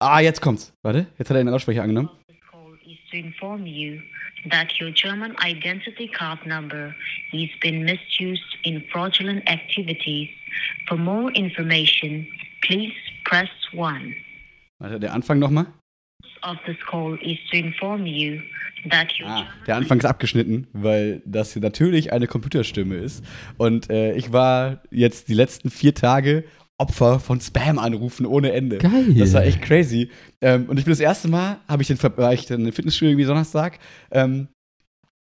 Ah, 0.00 0.20
jetzt 0.20 0.40
kommt's. 0.40 0.72
Warte, 0.82 1.06
jetzt 1.18 1.30
hat 1.30 1.36
er 1.36 1.44
den 1.44 1.48
Lautsprecher 1.48 1.82
angenommen. 1.82 2.10
To 3.10 3.18
inform 3.18 3.66
you 3.66 4.00
that 4.50 4.80
your 4.80 4.90
German 4.90 5.36
identity 5.44 6.08
card 6.08 6.46
number 6.46 6.94
is 7.32 7.50
being 7.60 7.84
misused 7.84 8.42
in 8.64 8.82
fraudulent 8.90 9.46
activities. 9.46 10.30
For 10.88 10.96
more 10.96 11.30
information, 11.34 12.26
please 12.62 12.94
press 13.24 13.50
1. 13.74 14.14
Warte, 14.80 14.98
der 14.98 15.12
Anfang 15.12 15.38
nochmal. 15.38 15.66
Of 16.44 16.56
this 16.66 16.76
call 16.90 17.18
is 17.22 17.38
to 17.50 17.56
inform 17.56 18.06
you 18.06 18.40
Ah, 19.24 19.44
der 19.66 19.76
Anfang 19.76 19.98
ist 19.98 20.04
abgeschnitten, 20.06 20.66
weil 20.72 21.22
das 21.24 21.52
hier 21.52 21.62
natürlich 21.62 22.12
eine 22.12 22.26
Computerstimme 22.26 22.96
ist. 22.96 23.24
Und 23.56 23.88
äh, 23.90 24.14
ich 24.16 24.32
war 24.32 24.82
jetzt 24.90 25.28
die 25.28 25.34
letzten 25.34 25.70
vier 25.70 25.94
Tage 25.94 26.42
Opfer 26.78 27.20
von 27.20 27.40
Spam-Anrufen 27.40 28.26
ohne 28.26 28.50
Ende. 28.52 28.78
Geil. 28.78 29.14
Das 29.16 29.34
war 29.34 29.44
echt 29.44 29.62
crazy. 29.62 30.10
Ähm, 30.40 30.64
und 30.66 30.78
ich 30.80 30.84
bin 30.84 30.90
das 30.90 30.98
erste 30.98 31.28
Mal, 31.28 31.58
habe 31.68 31.82
ich 31.82 31.88
den, 31.88 31.96
Ver- 31.96 32.16
war 32.16 32.32
ich 32.34 32.46
dann 32.46 32.66
im 32.66 32.72
Fitnessstudio 32.72 33.10
irgendwie 33.12 33.26
Donnerstag 33.26 33.78
ähm, 34.10 34.48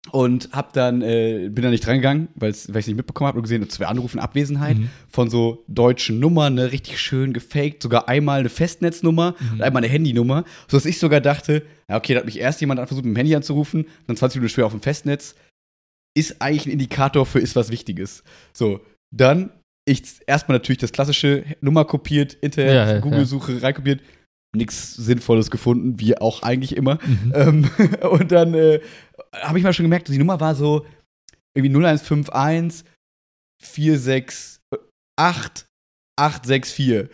und 0.09 0.49
hab 0.51 0.73
dann, 0.73 1.01
äh, 1.03 1.49
bin 1.51 1.63
da 1.63 1.69
nicht 1.69 1.85
drangegangen, 1.85 2.29
weil 2.33 2.49
ich 2.51 2.67
es 2.67 2.87
nicht 2.87 2.95
mitbekommen 2.95 3.27
habe 3.27 3.37
und 3.37 3.43
gesehen, 3.43 3.69
zwei 3.69 3.85
Anrufe 3.85 4.17
in 4.17 4.23
Abwesenheit 4.23 4.77
Mhm. 4.77 4.89
von 5.07 5.29
so 5.29 5.63
deutschen 5.67 6.19
Nummern, 6.19 6.55
ne, 6.55 6.71
richtig 6.71 6.99
schön 6.99 7.33
gefaked, 7.33 7.83
sogar 7.83 8.09
einmal 8.09 8.39
eine 8.39 8.49
Festnetznummer 8.49 9.35
Mhm. 9.39 9.51
und 9.53 9.61
einmal 9.61 9.83
eine 9.83 9.91
Handynummer, 9.93 10.43
sodass 10.67 10.85
ich 10.87 10.97
sogar 10.97 11.21
dachte, 11.21 11.63
ja, 11.87 11.97
okay, 11.97 12.13
da 12.13 12.19
hat 12.21 12.25
mich 12.25 12.39
erst 12.39 12.61
jemand 12.61 12.79
versucht, 12.79 13.05
mit 13.05 13.13
dem 13.15 13.17
Handy 13.17 13.35
anzurufen, 13.35 13.85
dann 14.07 14.17
20 14.17 14.37
Minuten 14.37 14.51
später 14.51 14.65
auf 14.65 14.71
dem 14.73 14.81
Festnetz, 14.81 15.35
ist 16.17 16.41
eigentlich 16.41 16.65
ein 16.65 16.71
Indikator 16.71 17.25
für 17.25 17.39
ist 17.39 17.55
was 17.55 17.69
Wichtiges. 17.69 18.23
So, 18.53 18.81
dann 19.15 19.51
ich 19.85 20.01
erstmal 20.27 20.57
natürlich 20.57 20.79
das 20.79 20.91
klassische 20.91 21.43
Nummer 21.61 21.85
kopiert, 21.85 22.33
Internet, 22.41 22.73
Ja, 22.73 22.91
ja, 22.93 22.99
Google-Suche 22.99 23.61
reinkopiert, 23.61 24.01
nichts 24.55 24.93
Sinnvolles 24.95 25.49
gefunden, 25.51 25.99
wie 25.99 26.17
auch 26.17 26.43
eigentlich 26.43 26.75
immer. 26.75 26.99
Mhm. 27.05 27.33
Ähm, 27.35 27.69
und 28.11 28.31
dann 28.31 28.53
äh, 28.53 28.79
habe 29.33 29.57
ich 29.57 29.63
mal 29.63 29.73
schon 29.73 29.85
gemerkt, 29.85 30.07
die 30.09 30.17
Nummer 30.17 30.39
war 30.39 30.55
so 30.55 30.85
irgendwie 31.55 31.73
0151 31.75 32.83
468 33.63 34.61
864. 36.17 37.09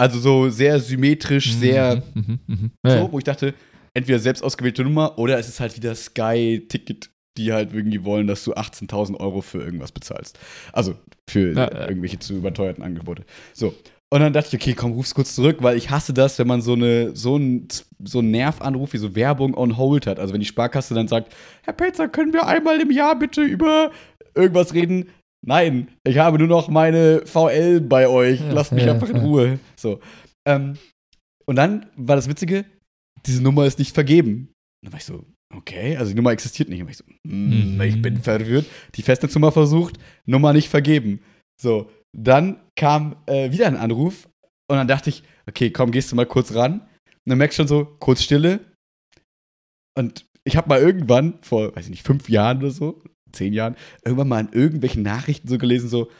Also 0.00 0.18
so 0.18 0.50
sehr 0.50 0.80
symmetrisch, 0.80 1.52
sehr 1.54 2.02
Mhm, 2.14 2.40
mhm, 2.46 2.54
mhm. 2.56 2.70
so, 2.84 2.88
Ja, 2.90 2.96
ja. 3.02 3.12
wo 3.12 3.18
ich 3.18 3.24
dachte, 3.24 3.54
entweder 3.94 4.18
selbst 4.18 4.42
ausgewählte 4.42 4.82
Nummer 4.82 5.18
oder 5.18 5.38
es 5.38 5.48
ist 5.48 5.60
halt 5.60 5.76
wieder 5.76 5.94
Sky-Ticket, 5.94 7.10
die 7.38 7.52
halt 7.52 7.72
irgendwie 7.72 8.02
wollen, 8.04 8.26
dass 8.26 8.42
du 8.44 8.54
18.000 8.54 9.18
Euro 9.20 9.40
für 9.42 9.62
irgendwas 9.62 9.92
bezahlst. 9.92 10.38
Also 10.72 10.98
für 11.30 11.52
Ja, 11.54 11.70
ja. 11.70 11.88
irgendwelche 11.88 12.18
zu 12.18 12.34
überteuerten 12.34 12.82
Angebote. 12.82 13.24
So. 13.52 13.74
Und 14.12 14.20
dann 14.20 14.34
dachte 14.34 14.54
ich, 14.54 14.62
okay, 14.62 14.74
komm, 14.74 14.92
ruf's 14.92 15.14
kurz 15.14 15.34
zurück, 15.34 15.58
weil 15.60 15.74
ich 15.78 15.88
hasse 15.88 16.12
das, 16.12 16.38
wenn 16.38 16.46
man 16.46 16.60
so, 16.60 16.74
eine, 16.74 17.16
so 17.16 17.36
einen 17.36 17.66
so 18.04 18.18
einen 18.18 18.30
Nervanruf 18.30 18.92
wie 18.92 18.98
so 18.98 19.14
Werbung 19.14 19.54
on 19.56 19.78
hold 19.78 20.06
hat. 20.06 20.18
Also 20.18 20.34
wenn 20.34 20.40
die 20.40 20.46
Sparkasse 20.46 20.92
dann 20.92 21.08
sagt, 21.08 21.34
Herr 21.62 21.72
Pelzer, 21.72 22.08
können 22.08 22.34
wir 22.34 22.46
einmal 22.46 22.78
im 22.78 22.90
Jahr 22.90 23.18
bitte 23.18 23.40
über 23.40 23.90
irgendwas 24.34 24.74
reden? 24.74 25.06
Nein, 25.46 25.88
ich 26.04 26.18
habe 26.18 26.38
nur 26.38 26.46
noch 26.46 26.68
meine 26.68 27.22
VL 27.24 27.80
bei 27.80 28.06
euch. 28.06 28.40
Lasst 28.50 28.72
mich 28.72 28.86
einfach 28.86 29.08
in. 29.08 29.16
Ruhe. 29.16 29.58
So. 29.76 29.98
Ähm, 30.46 30.74
und 31.46 31.56
dann 31.56 31.86
war 31.96 32.16
das 32.16 32.28
Witzige, 32.28 32.66
diese 33.24 33.42
Nummer 33.42 33.64
ist 33.64 33.78
nicht 33.78 33.94
vergeben. 33.94 34.50
Und 34.82 34.84
dann 34.84 34.92
war 34.92 34.98
ich 34.98 35.06
so, 35.06 35.24
okay, 35.56 35.96
also 35.96 36.10
die 36.10 36.16
Nummer 36.16 36.32
existiert 36.32 36.68
nicht. 36.68 36.82
Und 36.82 36.88
dann 36.88 36.88
war 36.88 36.90
ich 36.92 36.98
so, 36.98 37.04
hm, 37.26 37.76
Mhm. 37.76 37.80
ich 37.80 38.02
bin 38.02 38.18
verwirrt. 38.18 38.66
Die 38.94 39.02
Festnetznummer 39.02 39.52
versucht, 39.52 39.98
Nummer 40.26 40.52
nicht 40.52 40.68
vergeben. 40.68 41.20
So, 41.58 41.88
dann 42.16 42.60
kam 42.76 43.16
äh, 43.26 43.50
wieder 43.50 43.66
ein 43.66 43.76
Anruf 43.76 44.28
und 44.68 44.76
dann 44.76 44.88
dachte 44.88 45.10
ich, 45.10 45.22
okay, 45.48 45.70
komm, 45.70 45.90
gehst 45.90 46.12
du 46.12 46.16
mal 46.16 46.26
kurz 46.26 46.54
ran. 46.54 46.80
Und 46.80 47.30
dann 47.30 47.38
merkst 47.38 47.58
du 47.58 47.62
schon 47.62 47.68
so, 47.68 47.84
kurz 47.98 48.22
Stille. 48.22 48.60
Und 49.96 50.26
ich 50.44 50.56
habe 50.56 50.68
mal 50.68 50.80
irgendwann, 50.80 51.38
vor, 51.42 51.74
weiß 51.74 51.84
ich 51.84 51.90
nicht, 51.90 52.06
fünf 52.06 52.28
Jahren 52.28 52.58
oder 52.58 52.70
so, 52.70 53.02
zehn 53.32 53.52
Jahren, 53.52 53.76
irgendwann 54.04 54.28
mal 54.28 54.40
in 54.40 54.52
irgendwelchen 54.52 55.02
Nachrichten 55.02 55.48
so 55.48 55.58
gelesen, 55.58 55.88
so, 55.88 56.10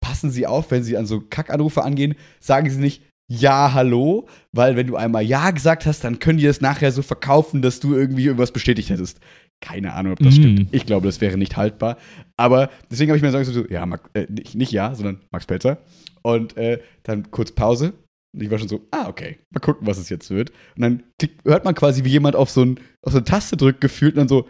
passen 0.00 0.30
Sie 0.30 0.46
auf, 0.46 0.70
wenn 0.70 0.84
Sie 0.84 0.96
an 0.96 1.06
so 1.06 1.20
Kackanrufe 1.20 1.82
angehen, 1.82 2.14
sagen 2.40 2.68
Sie 2.68 2.78
nicht, 2.78 3.02
ja, 3.26 3.72
hallo, 3.72 4.28
weil 4.52 4.76
wenn 4.76 4.86
du 4.86 4.96
einmal 4.96 5.22
ja 5.22 5.50
gesagt 5.50 5.86
hast, 5.86 6.04
dann 6.04 6.18
können 6.18 6.38
die 6.38 6.44
das 6.44 6.60
nachher 6.60 6.92
so 6.92 7.00
verkaufen, 7.00 7.62
dass 7.62 7.80
du 7.80 7.94
irgendwie 7.94 8.26
irgendwas 8.26 8.52
bestätigt 8.52 8.90
hättest. 8.90 9.18
Keine 9.60 9.94
Ahnung, 9.94 10.12
ob 10.12 10.18
das 10.18 10.34
Mm. 10.36 10.40
stimmt. 10.40 10.68
Ich 10.72 10.84
glaube, 10.86 11.06
das 11.06 11.20
wäre 11.20 11.38
nicht 11.38 11.56
haltbar. 11.56 11.96
Aber 12.36 12.70
deswegen 12.90 13.10
habe 13.10 13.16
ich 13.16 13.22
mir 13.22 13.30
gesagt, 13.30 13.46
so, 13.46 13.66
ja, 13.68 13.86
Max, 13.86 14.08
äh, 14.14 14.26
nicht, 14.30 14.54
nicht 14.54 14.72
ja, 14.72 14.94
sondern 14.94 15.20
Max 15.30 15.46
Pelzer. 15.46 15.78
Und 16.22 16.56
äh, 16.56 16.80
dann 17.02 17.30
kurz 17.30 17.52
Pause. 17.52 17.94
Und 18.34 18.42
ich 18.42 18.50
war 18.50 18.58
schon 18.58 18.68
so, 18.68 18.80
ah, 18.90 19.08
okay, 19.08 19.38
mal 19.50 19.60
gucken, 19.60 19.86
was 19.86 19.96
es 19.98 20.08
jetzt 20.08 20.30
wird. 20.30 20.50
Und 20.76 20.82
dann 20.82 21.02
klick, 21.18 21.32
hört 21.44 21.64
man 21.64 21.74
quasi, 21.74 22.04
wie 22.04 22.10
jemand 22.10 22.36
auf 22.36 22.50
so, 22.50 22.62
ein, 22.64 22.80
auf 23.02 23.12
so 23.12 23.18
eine 23.18 23.24
Taste 23.24 23.56
drückt, 23.56 23.80
gefühlt, 23.80 24.14
und 24.14 24.18
dann 24.18 24.28
so, 24.28 24.46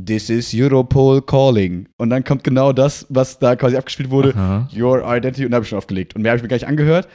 This 0.00 0.30
is 0.30 0.54
Europol 0.54 1.20
calling. 1.22 1.88
Und 1.98 2.10
dann 2.10 2.22
kommt 2.22 2.44
genau 2.44 2.72
das, 2.72 3.06
was 3.08 3.38
da 3.40 3.56
quasi 3.56 3.76
abgespielt 3.76 4.10
wurde. 4.10 4.32
Aha. 4.34 4.68
Your 4.76 5.02
Identity 5.04 5.44
und 5.44 5.50
da 5.50 5.56
habe 5.56 5.64
ich 5.64 5.70
schon 5.70 5.78
aufgelegt. 5.78 6.14
Und 6.14 6.22
mehr 6.22 6.30
habe 6.30 6.36
ich 6.36 6.42
mir 6.42 6.48
gar 6.48 6.56
nicht 6.56 6.68
angehört. 6.68 7.08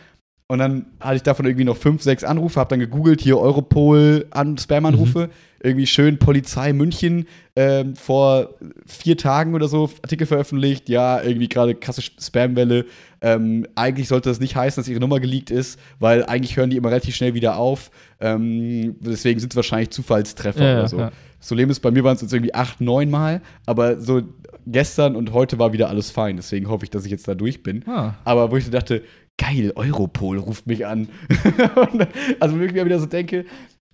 Und 0.47 0.59
dann 0.59 0.85
hatte 0.99 1.15
ich 1.15 1.23
davon 1.23 1.45
irgendwie 1.45 1.65
noch 1.65 1.77
fünf, 1.77 2.03
sechs 2.03 2.23
Anrufe, 2.23 2.59
habe 2.59 2.69
dann 2.69 2.79
gegoogelt, 2.79 3.21
hier 3.21 3.37
Europol 3.39 4.27
an 4.31 4.57
Spam-Anrufe, 4.57 5.29
irgendwie 5.63 5.87
schön 5.87 6.19
Polizei 6.19 6.73
München 6.73 7.25
ähm, 7.55 7.95
vor 7.95 8.49
vier 8.85 9.17
Tagen 9.17 9.55
oder 9.55 9.67
so 9.69 9.89
Artikel 10.01 10.27
veröffentlicht, 10.27 10.89
ja, 10.89 11.21
irgendwie 11.21 11.47
gerade 11.47 11.73
krasse 11.75 12.01
Spam-Welle. 12.01 12.85
Ähm, 13.21 13.65
eigentlich 13.75 14.09
sollte 14.09 14.29
das 14.29 14.41
nicht 14.41 14.55
heißen, 14.55 14.81
dass 14.81 14.89
ihre 14.89 14.99
Nummer 14.99 15.21
geleakt 15.21 15.49
ist, 15.49 15.79
weil 15.99 16.25
eigentlich 16.25 16.57
hören 16.57 16.69
die 16.69 16.75
immer 16.77 16.89
relativ 16.89 17.15
schnell 17.15 17.33
wieder 17.33 17.55
auf. 17.57 17.89
Ähm, 18.19 18.97
deswegen 18.99 19.39
sind 19.39 19.53
es 19.53 19.55
wahrscheinlich 19.55 19.91
Zufallstreffer 19.91 20.63
Ja, 20.63 20.79
oder 20.79 20.87
so. 20.89 20.99
ja. 20.99 21.11
Das 21.39 21.47
Problem 21.47 21.69
ist, 21.69 21.79
bei 21.79 21.91
mir 21.91 22.03
waren 22.03 22.15
es 22.15 22.21
jetzt 22.21 22.33
irgendwie 22.33 22.53
acht, 22.53 22.81
neun 22.81 23.09
Mal, 23.09 23.41
aber 23.65 23.99
so 23.99 24.21
gestern 24.65 25.15
und 25.15 25.33
heute 25.33 25.59
war 25.59 25.73
wieder 25.73 25.89
alles 25.89 26.11
fein. 26.11 26.37
Deswegen 26.37 26.69
hoffe 26.69 26.85
ich, 26.85 26.89
dass 26.89 27.05
ich 27.05 27.11
jetzt 27.11 27.27
da 27.27 27.35
durch 27.35 27.63
bin. 27.63 27.83
Ah. 27.87 28.13
Aber 28.23 28.51
wo 28.51 28.57
ich 28.57 28.69
dachte, 28.69 29.03
geil, 29.39 29.73
Europol 29.75 30.37
ruft 30.39 30.67
mich 30.67 30.85
an. 30.85 31.07
Also 32.39 32.59
wirklich 32.59 32.75
mal 32.75 32.85
wieder 32.85 32.99
so 32.99 33.05
denke, 33.05 33.45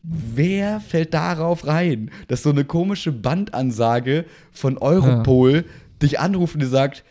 wer 0.04 0.80
fällt 0.80 1.14
darauf 1.14 1.68
rein, 1.68 2.12
dass 2.28 2.44
so 2.44 2.50
eine 2.50 2.66
komische 2.66 3.12
Bandansage 3.12 4.26
von 4.52 4.78
Europol 4.78 5.66
dich 6.02 6.20
anruft 6.20 6.56
und 6.56 6.62
dir 6.62 6.68
sagt, 6.68 7.04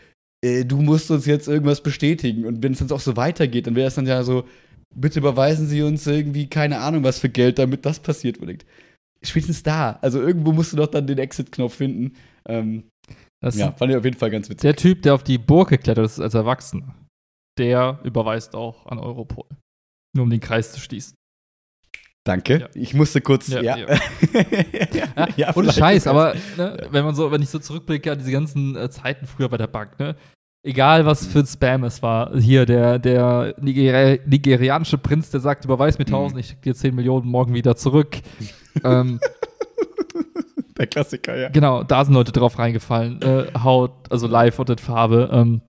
äh, 0.45 0.65
du 0.65 0.81
musst 0.81 1.11
uns 1.11 1.27
jetzt 1.27 1.49
irgendwas 1.49 1.83
bestätigen. 1.83 2.47
Und 2.47 2.63
wenn 2.63 2.73
es 2.73 2.79
dann 2.79 2.91
auch 2.91 3.01
so 3.01 3.17
weitergeht, 3.17 3.67
dann 3.67 3.77
wäre 3.77 3.89
es 3.89 3.95
dann 3.95 4.07
ja 4.07 4.23
so, 4.23 4.45
bitte 4.95 5.19
überweisen 5.19 5.67
Sie 5.67 5.83
uns 5.83 6.07
irgendwie, 6.07 6.49
keine 6.49 6.79
Ahnung, 6.79 7.05
was 7.05 7.19
für 7.19 7.29
Geld, 7.29 7.59
damit 7.59 7.85
das 7.85 8.01
passiert 8.01 8.41
wird. 8.41 8.65
Spätestens 9.23 9.63
da. 9.63 9.99
Also 10.01 10.21
irgendwo 10.21 10.53
musst 10.53 10.73
du 10.73 10.77
doch 10.77 10.87
dann 10.87 11.07
den 11.07 11.19
Exit-Knopf 11.19 11.75
finden. 11.75 12.13
Ähm, 12.47 12.85
ja, 13.43 13.73
fand 13.73 13.91
ich 13.91 13.97
auf 13.97 14.05
jeden 14.05 14.17
Fall 14.17 14.31
ganz 14.31 14.49
witzig. 14.49 14.63
Der 14.63 14.77
Typ, 14.77 15.03
der 15.03 15.15
auf 15.15 15.25
die 15.25 15.39
Burg 15.39 15.71
geklettert 15.71 16.07
ist 16.07 16.21
als 16.21 16.35
Erwachsener, 16.35 16.95
der 17.59 17.99
überweist 18.05 18.55
auch 18.55 18.87
an 18.87 18.99
Europol. 18.99 19.47
Nur 20.15 20.25
um 20.25 20.31
den 20.31 20.41
Kreis 20.41 20.73
zu 20.73 20.81
schließen. 20.81 21.15
Danke. 22.25 22.61
Ja. 22.61 22.69
Ich 22.75 22.95
musste 22.95 23.21
kurz. 23.21 23.49
Ja. 23.49 23.63
Ja, 23.63 23.77
ja. 23.77 23.87
Ja, 24.93 25.29
ja, 25.37 25.57
Ohne 25.57 25.73
Scheiß, 25.73 26.07
aber 26.07 26.35
ne, 26.57 26.87
wenn 26.91 27.05
man 27.05 27.15
so, 27.15 27.31
wenn 27.31 27.41
ich 27.41 27.49
so 27.49 27.59
zurückblicke 27.59 28.13
an 28.13 28.19
diese 28.19 28.31
ganzen 28.31 28.77
äh, 28.77 28.91
Zeiten 28.91 29.27
früher 29.27 29.49
bei 29.49 29.57
der 29.57 29.67
Bank, 29.67 29.99
ne? 29.99 30.15
Egal 30.63 31.07
was 31.07 31.27
für 31.27 31.39
ein 31.39 31.47
Spam 31.47 31.85
es 31.85 32.03
war, 32.03 32.37
hier 32.37 32.67
der, 32.67 32.99
der 32.99 33.55
Nigeri 33.61 34.21
nigerianische 34.27 34.99
Prinz, 34.99 35.31
der 35.31 35.41
sagt, 35.41 35.65
überweis 35.65 35.99
mir 35.99 36.05
1000, 36.05 36.41
ich 36.41 36.49
schicke 36.49 36.61
dir 36.63 36.75
10 36.75 36.95
Millionen 36.95 37.29
morgen 37.29 37.55
wieder 37.55 37.77
zurück. 37.77 38.19
ähm, 38.85 39.21
Der 40.79 40.87
Klassiker, 40.87 41.37
ja. 41.37 41.49
Genau, 41.49 41.83
da 41.83 42.05
sind 42.05 42.15
Leute 42.15 42.31
drauf 42.33 42.59
reingefallen. 42.59 43.21
Äh, 43.21 43.47
Haut, 43.63 43.93
also 44.11 44.27
live 44.29 44.59
und 44.61 44.71
in 44.71 44.79
Farbe. 44.79 45.29
Ähm, 45.33 45.61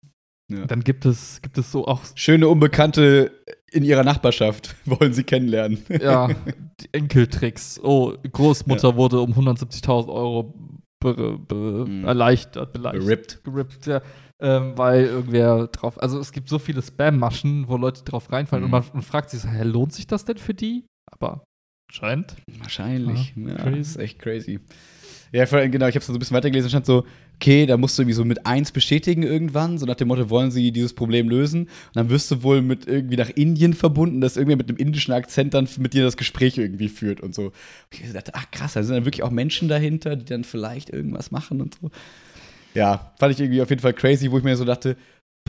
Ja. 0.50 0.66
Dann 0.66 0.84
gibt 0.84 1.06
es, 1.06 1.42
gibt 1.42 1.58
es 1.58 1.72
so 1.72 1.88
auch, 1.88 2.02
Schöne 2.16 2.48
Unbekannte 2.48 3.32
in 3.72 3.84
ihrer 3.84 4.04
Nachbarschaft 4.04 4.76
wollen 4.86 5.14
sie 5.14 5.24
kennenlernen. 5.24 5.80
ja, 6.02 6.28
die 6.82 6.90
Enkeltricks. 6.92 7.80
Oh, 7.84 8.14
Großmutter 8.32 8.96
wurde 8.96 9.20
um 9.22 9.32
170.000 9.34 10.10
Euro 10.12 10.54
be, 11.00 11.38
be, 11.40 11.86
Mhm. 11.88 12.04
erleichtert, 12.06 12.74
beleidigt. 12.74 13.04
Gerippt. 13.06 13.44
gerippt, 13.44 13.86
ja. 13.86 14.02
Ähm, 14.42 14.74
weil 14.78 15.04
irgendwer 15.06 15.68
drauf, 15.68 16.02
also 16.02 16.18
es 16.20 16.32
gibt 16.32 16.50
so 16.50 16.60
viele 16.60 16.82
Spam-Maschen, 16.82 17.68
wo 17.68 17.78
Leute 17.78 18.04
drauf 18.04 18.32
reinfallen 18.32 18.64
und 18.66 18.70
Mhm. 18.72 18.78
man 18.78 18.84
und 18.94 19.02
fragt 19.04 19.30
sich 19.30 19.42
so, 19.42 19.50
hä, 19.50 19.64
lohnt 19.64 19.94
sich 19.94 20.08
das 20.08 20.26
denn 20.26 20.38
für 20.38 20.54
die? 20.54 20.86
Aber 21.12 21.44
scheint. 21.92 22.36
Wahrscheinlich. 22.60 23.34
Ja, 23.36 23.56
crazy. 23.56 23.78
das 23.80 23.88
ist 23.90 23.98
echt 23.98 24.20
crazy. 24.20 24.60
Ja, 25.32 25.46
genau, 25.46 25.88
ich 25.88 25.96
habe 25.96 26.04
so 26.06 26.12
ein 26.14 26.20
bisschen 26.20 26.36
weitergelesen, 26.38 26.70
stand 26.70 26.86
so, 26.86 27.06
okay, 27.42 27.66
da 27.66 27.78
musst 27.78 27.98
du 27.98 28.02
irgendwie 28.02 28.16
so 28.16 28.26
mit 28.26 28.46
eins 28.46 28.74
bestätigen 28.74 29.24
irgendwann, 29.24 29.78
so 29.78 29.86
nach 29.86 29.96
dem 29.96 30.10
Motto, 30.10 30.30
wollen 30.30 30.52
sie 30.52 30.74
dieses 30.74 30.94
Problem 30.94 31.30
lösen? 31.30 31.62
Und 31.62 31.96
dann 31.96 32.10
wirst 32.10 32.30
du 32.32 32.44
wohl 32.44 32.62
mit 32.62 32.86
irgendwie 32.86 33.16
nach 33.16 33.30
Indien 33.30 33.74
verbunden, 33.74 34.20
dass 34.20 34.36
irgendwer 34.36 34.58
mit 34.58 34.68
einem 34.68 34.78
indischen 34.78 35.14
Akzent 35.14 35.54
dann 35.54 35.68
mit 35.78 35.94
dir 35.94 36.04
das 36.04 36.18
Gespräch 36.18 36.58
irgendwie 36.58 36.90
führt 36.90 37.22
und 37.22 37.34
so. 37.34 37.44
Und 37.44 37.54
ich 37.92 38.12
dachte, 38.12 38.34
ach 38.36 38.52
krass, 38.52 38.74
da 38.74 38.84
sind 38.84 38.94
dann 38.94 39.06
wirklich 39.06 39.24
auch 39.24 39.32
Menschen 39.32 39.70
dahinter, 39.70 40.18
die 40.18 40.26
dann 40.26 40.44
vielleicht 40.44 40.90
irgendwas 40.90 41.32
machen 41.32 41.62
und 41.62 41.78
so. 41.82 41.90
Ja, 42.74 43.14
fand 43.18 43.34
ich 43.34 43.40
irgendwie 43.40 43.62
auf 43.62 43.70
jeden 43.70 43.82
Fall 43.82 43.94
crazy, 43.94 44.30
wo 44.30 44.38
ich 44.38 44.44
mir 44.44 44.58
so 44.58 44.66
dachte, 44.66 44.98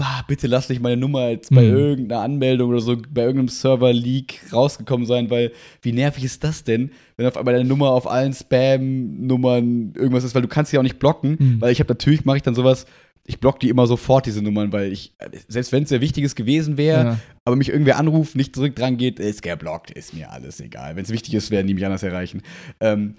bah, 0.00 0.24
bitte 0.26 0.46
lass 0.46 0.68
nicht 0.70 0.80
meine 0.80 0.96
Nummer 0.96 1.28
jetzt 1.28 1.50
bei 1.54 1.62
Mhm. 1.62 1.76
irgendeiner 1.76 2.22
Anmeldung 2.22 2.70
oder 2.70 2.80
so, 2.80 2.96
bei 2.96 3.20
irgendeinem 3.22 3.48
Server-Leak 3.48 4.40
rausgekommen 4.52 5.06
sein, 5.06 5.28
weil 5.28 5.52
wie 5.82 5.92
nervig 5.92 6.24
ist 6.24 6.42
das 6.42 6.64
denn, 6.64 6.90
wenn 7.18 7.26
auf 7.26 7.36
einmal 7.36 7.52
deine 7.54 7.68
Nummer 7.68 7.90
auf 7.90 8.10
allen 8.10 8.32
Spam-Nummern 8.32 9.92
irgendwas 9.96 10.24
ist, 10.24 10.34
weil 10.34 10.42
du 10.42 10.48
kannst 10.48 10.70
sie 10.70 10.78
auch 10.78 10.82
nicht 10.82 10.98
blocken, 10.98 11.36
Mhm. 11.38 11.60
weil 11.60 11.72
ich 11.72 11.80
habe 11.80 11.88
natürlich, 11.88 12.24
mache 12.24 12.38
ich 12.38 12.42
dann 12.42 12.54
sowas, 12.54 12.86
ich 13.26 13.38
block 13.38 13.60
die 13.60 13.68
immer 13.68 13.86
sofort, 13.86 14.26
diese 14.26 14.42
Nummern, 14.42 14.72
weil 14.72 14.90
ich, 14.90 15.12
selbst 15.48 15.72
wenn 15.72 15.82
es 15.84 15.90
sehr 15.90 16.00
Wichtiges 16.00 16.34
gewesen 16.34 16.76
wäre, 16.78 17.04
Ja. 17.04 17.18
aber 17.44 17.56
mich 17.56 17.68
irgendwer 17.68 17.98
anruft, 17.98 18.34
nicht 18.34 18.54
zurück 18.56 18.74
dran 18.74 18.96
geht, 18.96 19.20
ist 19.20 19.42
geblockt, 19.42 19.90
ist 19.90 20.14
mir 20.14 20.32
alles 20.32 20.60
egal. 20.60 20.96
Wenn 20.96 21.04
es 21.04 21.10
wichtig 21.12 21.34
ist, 21.34 21.50
werden 21.50 21.66
die 21.66 21.74
mich 21.74 21.84
anders 21.84 22.02
erreichen. 22.02 22.42
Ähm, 22.80 23.14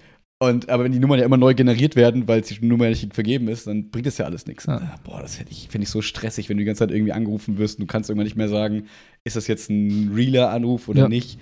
und, 0.48 0.68
aber 0.68 0.84
wenn 0.84 0.92
die 0.92 0.98
Nummern 0.98 1.18
ja 1.18 1.24
immer 1.24 1.36
neu 1.36 1.54
generiert 1.54 1.94
werden, 1.96 2.26
weil 2.26 2.40
die 2.40 2.64
Nummer 2.66 2.84
ja 2.84 2.90
nicht 2.90 3.14
vergeben 3.14 3.48
ist, 3.48 3.66
dann 3.66 3.90
bringt 3.90 4.06
das 4.06 4.18
ja 4.18 4.24
alles 4.24 4.46
nichts. 4.46 4.66
Ja. 4.66 4.78
Ah, 4.78 4.98
Boah, 5.04 5.22
das 5.22 5.40
ich, 5.48 5.68
finde 5.68 5.84
ich 5.84 5.90
so 5.90 6.02
stressig, 6.02 6.48
wenn 6.48 6.56
du 6.56 6.62
die 6.62 6.66
ganze 6.66 6.80
Zeit 6.80 6.90
irgendwie 6.90 7.12
angerufen 7.12 7.58
wirst 7.58 7.78
und 7.78 7.82
du 7.82 7.86
kannst 7.86 8.10
irgendwann 8.10 8.26
nicht 8.26 8.36
mehr 8.36 8.48
sagen, 8.48 8.86
ist 9.24 9.36
das 9.36 9.46
jetzt 9.46 9.70
ein 9.70 10.12
realer 10.14 10.50
Anruf 10.50 10.88
oder 10.88 11.02
Ja. 11.02 11.08
nicht. 11.08 11.38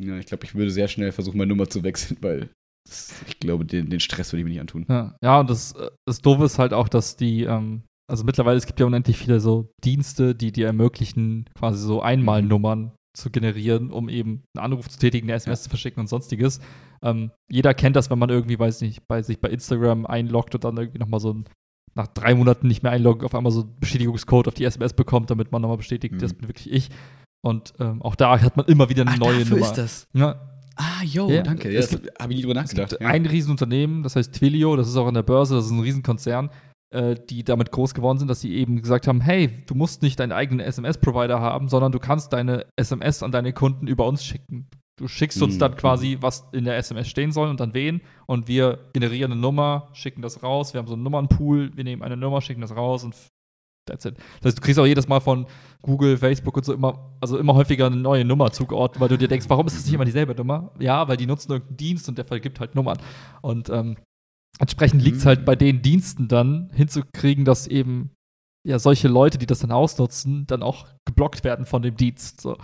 Ja, 0.00 0.16
ich 0.18 0.26
glaube, 0.26 0.44
ich 0.44 0.54
würde 0.54 0.70
sehr 0.70 0.88
schnell 0.88 1.12
versuchen, 1.12 1.36
meine 1.38 1.48
Nummer 1.48 1.68
zu 1.68 1.82
wechseln, 1.82 2.16
weil 2.20 2.48
das, 2.88 3.12
ich 3.26 3.38
glaube, 3.38 3.64
den, 3.64 3.90
den 3.90 4.00
Stress 4.00 4.32
würde 4.32 4.40
ich 4.40 4.44
mir 4.44 4.50
nicht 4.52 4.60
antun. 4.60 4.86
Ja, 4.88 5.14
ja 5.22 5.40
und 5.40 5.50
das, 5.50 5.74
das 6.06 6.20
Doofe 6.22 6.44
ist 6.44 6.58
halt 6.58 6.72
auch, 6.72 6.88
dass 6.88 7.16
die, 7.16 7.42
ähm, 7.42 7.82
also 8.10 8.24
mittlerweile, 8.24 8.56
es 8.56 8.66
gibt 8.66 8.80
ja 8.80 8.86
unendlich 8.86 9.18
viele 9.18 9.40
so 9.40 9.68
Dienste, 9.84 10.34
die 10.34 10.52
dir 10.52 10.66
ermöglichen, 10.66 11.44
quasi 11.54 11.84
so 11.84 12.00
Einmalnummern 12.00 12.92
zu 13.18 13.30
generieren, 13.30 13.90
um 13.92 14.08
eben 14.08 14.42
einen 14.56 14.64
Anruf 14.64 14.88
zu 14.88 14.98
tätigen, 14.98 15.26
eine 15.28 15.34
SMS 15.36 15.62
zu 15.64 15.68
verschicken 15.68 16.00
und 16.00 16.06
sonstiges. 16.08 16.60
Ähm, 17.02 17.30
jeder 17.50 17.74
kennt 17.74 17.96
das, 17.96 18.10
wenn 18.10 18.18
man 18.18 18.30
irgendwie, 18.30 18.58
weiß 18.58 18.80
nicht, 18.80 19.06
bei 19.06 19.22
sich 19.22 19.40
bei 19.40 19.48
Instagram 19.50 20.06
einloggt 20.06 20.54
und 20.54 20.64
dann 20.64 20.76
irgendwie 20.76 20.98
nochmal 20.98 21.20
so 21.20 21.32
ein, 21.34 21.44
nach 21.94 22.06
drei 22.08 22.34
Monaten 22.34 22.66
nicht 22.68 22.82
mehr 22.82 22.92
einloggen, 22.92 23.24
auf 23.24 23.34
einmal 23.34 23.52
so 23.52 23.62
einen 23.62 23.76
Bestätigungscode 23.80 24.48
auf 24.48 24.54
die 24.54 24.64
SMS 24.64 24.92
bekommt, 24.94 25.30
damit 25.30 25.52
man 25.52 25.60
nochmal 25.62 25.76
bestätigt, 25.78 26.14
Mhm. 26.14 26.18
das 26.20 26.32
bin 26.34 26.48
wirklich 26.48 26.72
ich. 26.72 26.88
Und 27.40 27.74
ähm, 27.78 28.02
auch 28.02 28.14
da 28.16 28.40
hat 28.40 28.56
man 28.56 28.66
immer 28.66 28.88
wieder 28.88 29.06
eine 29.06 29.16
neue 29.18 29.44
Nummer. 29.44 29.72
das. 29.72 30.06
Ja, 30.14 30.40
Ah, 30.80 31.02
yo, 31.02 31.28
Ja, 31.28 31.42
danke. 31.42 31.72
Ja, 31.72 31.80
das 31.80 31.90
habe 31.92 32.32
ich 32.32 32.36
nie 32.36 32.42
drüber 32.44 32.60
Es 32.62 32.70
gibt 32.70 32.80
nachgedacht. 32.82 33.00
Ja. 33.02 33.08
ein 33.08 33.26
Riesenunternehmen, 33.26 34.04
das 34.04 34.14
heißt 34.14 34.32
Twilio, 34.32 34.76
das 34.76 34.86
ist 34.86 34.94
auch 34.96 35.08
an 35.08 35.14
der 35.14 35.24
Börse, 35.24 35.56
das 35.56 35.64
ist 35.66 35.72
ein 35.72 35.80
Riesenkonzern, 35.80 36.50
die 36.90 37.44
damit 37.44 37.70
groß 37.70 37.92
geworden 37.92 38.18
sind, 38.18 38.28
dass 38.28 38.40
sie 38.40 38.54
eben 38.54 38.80
gesagt 38.80 39.06
haben, 39.08 39.20
hey, 39.20 39.50
du 39.66 39.74
musst 39.74 40.00
nicht 40.02 40.18
deinen 40.20 40.32
eigenen 40.32 40.60
SMS-Provider 40.66 41.38
haben, 41.40 41.68
sondern 41.68 41.92
du 41.92 41.98
kannst 41.98 42.32
deine 42.32 42.64
SMS 42.76 43.22
an 43.22 43.30
deine 43.30 43.52
Kunden 43.52 43.86
über 43.86 44.06
uns 44.06 44.24
schicken. 44.24 44.68
Du 44.96 45.06
schickst 45.06 45.40
uns 45.42 45.56
Mhm. 45.56 45.58
dann 45.60 45.76
quasi, 45.76 46.16
was 46.20 46.48
in 46.52 46.64
der 46.64 46.76
SMS 46.78 47.08
stehen 47.08 47.30
soll 47.30 47.50
und 47.50 47.60
dann 47.60 47.74
wen 47.74 48.00
und 48.26 48.48
wir 48.48 48.78
generieren 48.94 49.32
eine 49.32 49.40
Nummer, 49.40 49.88
schicken 49.92 50.22
das 50.22 50.42
raus, 50.42 50.72
wir 50.72 50.78
haben 50.78 50.88
so 50.88 50.94
einen 50.94 51.02
Nummernpool, 51.02 51.76
wir 51.76 51.84
nehmen 51.84 52.02
eine 52.02 52.16
Nummer, 52.16 52.40
schicken 52.40 52.62
das 52.62 52.74
raus 52.74 53.04
und 53.04 53.14
that's 53.86 54.04
it. 54.06 54.16
Das 54.40 54.46
heißt, 54.46 54.58
du 54.58 54.62
kriegst 54.62 54.80
auch 54.80 54.86
jedes 54.86 55.06
Mal 55.08 55.20
von 55.20 55.46
Google, 55.82 56.16
Facebook 56.16 56.56
und 56.56 56.64
so 56.64 56.72
immer, 56.72 57.14
also 57.20 57.38
immer 57.38 57.54
häufiger 57.54 57.86
eine 57.86 57.96
neue 57.96 58.24
Nummer 58.24 58.50
zugeordnet, 58.50 59.00
weil 59.00 59.08
du 59.08 59.18
dir 59.18 59.28
denkst, 59.28 59.46
warum 59.48 59.66
ist 59.66 59.76
das 59.76 59.84
nicht 59.84 59.94
immer 59.94 60.04
dieselbe 60.04 60.34
Nummer? 60.34 60.72
Ja, 60.80 61.06
weil 61.06 61.16
die 61.16 61.26
nutzen 61.26 61.52
irgendeinen 61.52 61.76
Dienst 61.76 62.08
und 62.08 62.18
der 62.18 62.24
vergibt 62.24 62.58
halt 62.60 62.74
Nummern. 62.74 62.98
Und 63.40 63.68
ähm, 63.70 63.96
entsprechend 64.58 65.02
liegt 65.02 65.18
es 65.18 65.24
Mhm. 65.24 65.28
halt 65.28 65.44
bei 65.44 65.56
den 65.56 65.82
Diensten 65.82 66.28
dann 66.28 66.70
hinzukriegen, 66.74 67.44
dass 67.44 67.66
eben 67.66 68.10
ja 68.66 68.78
solche 68.78 69.08
Leute, 69.08 69.38
die 69.38 69.46
das 69.46 69.60
dann 69.60 69.72
ausnutzen, 69.72 70.46
dann 70.46 70.62
auch 70.62 70.86
geblockt 71.06 71.44
werden 71.44 71.64
von 71.66 71.82
dem 71.82 71.96
Dienst. 71.96 72.40
So. 72.40 72.56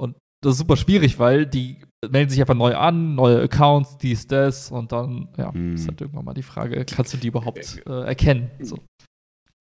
Und 0.00 0.16
das 0.42 0.52
ist 0.54 0.58
super 0.58 0.76
schwierig, 0.76 1.18
weil 1.18 1.46
die 1.46 1.78
melden 2.10 2.30
sich 2.30 2.40
einfach 2.40 2.54
neu 2.54 2.74
an, 2.76 3.14
neue 3.14 3.40
Accounts, 3.42 3.96
dies, 3.98 4.26
das 4.26 4.70
und 4.70 4.92
dann, 4.92 5.28
ja, 5.36 5.52
Mhm. 5.52 5.74
ist 5.74 5.86
halt 5.88 6.00
irgendwann 6.00 6.24
mal 6.24 6.34
die 6.34 6.42
Frage, 6.42 6.84
kannst 6.84 7.12
du 7.14 7.18
die 7.18 7.28
überhaupt 7.28 7.82
äh, 7.86 8.04
erkennen? 8.04 8.50
So. 8.60 8.78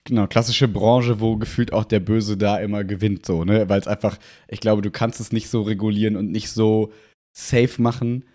Genau, 0.05 0.27
klassische 0.27 0.67
Branche, 0.67 1.21
wo 1.21 1.37
gefühlt 1.37 1.71
auch 1.71 1.85
der 1.85 2.01
Böse 2.01 2.35
da 2.35 2.57
immer 2.59 2.83
gewinnt, 2.83 3.25
so, 3.25 3.45
ne? 3.45 3.69
Weil 3.69 3.79
es 3.79 3.87
einfach, 3.87 4.17
ich 4.49 4.59
glaube, 4.59 4.81
du 4.81 4.91
kannst 4.91 5.21
es 5.21 5.31
nicht 5.31 5.49
so 5.49 5.61
regulieren 5.61 6.17
und 6.17 6.29
nicht 6.29 6.49
so 6.51 6.91
safe 7.37 7.81
machen, 7.81 8.25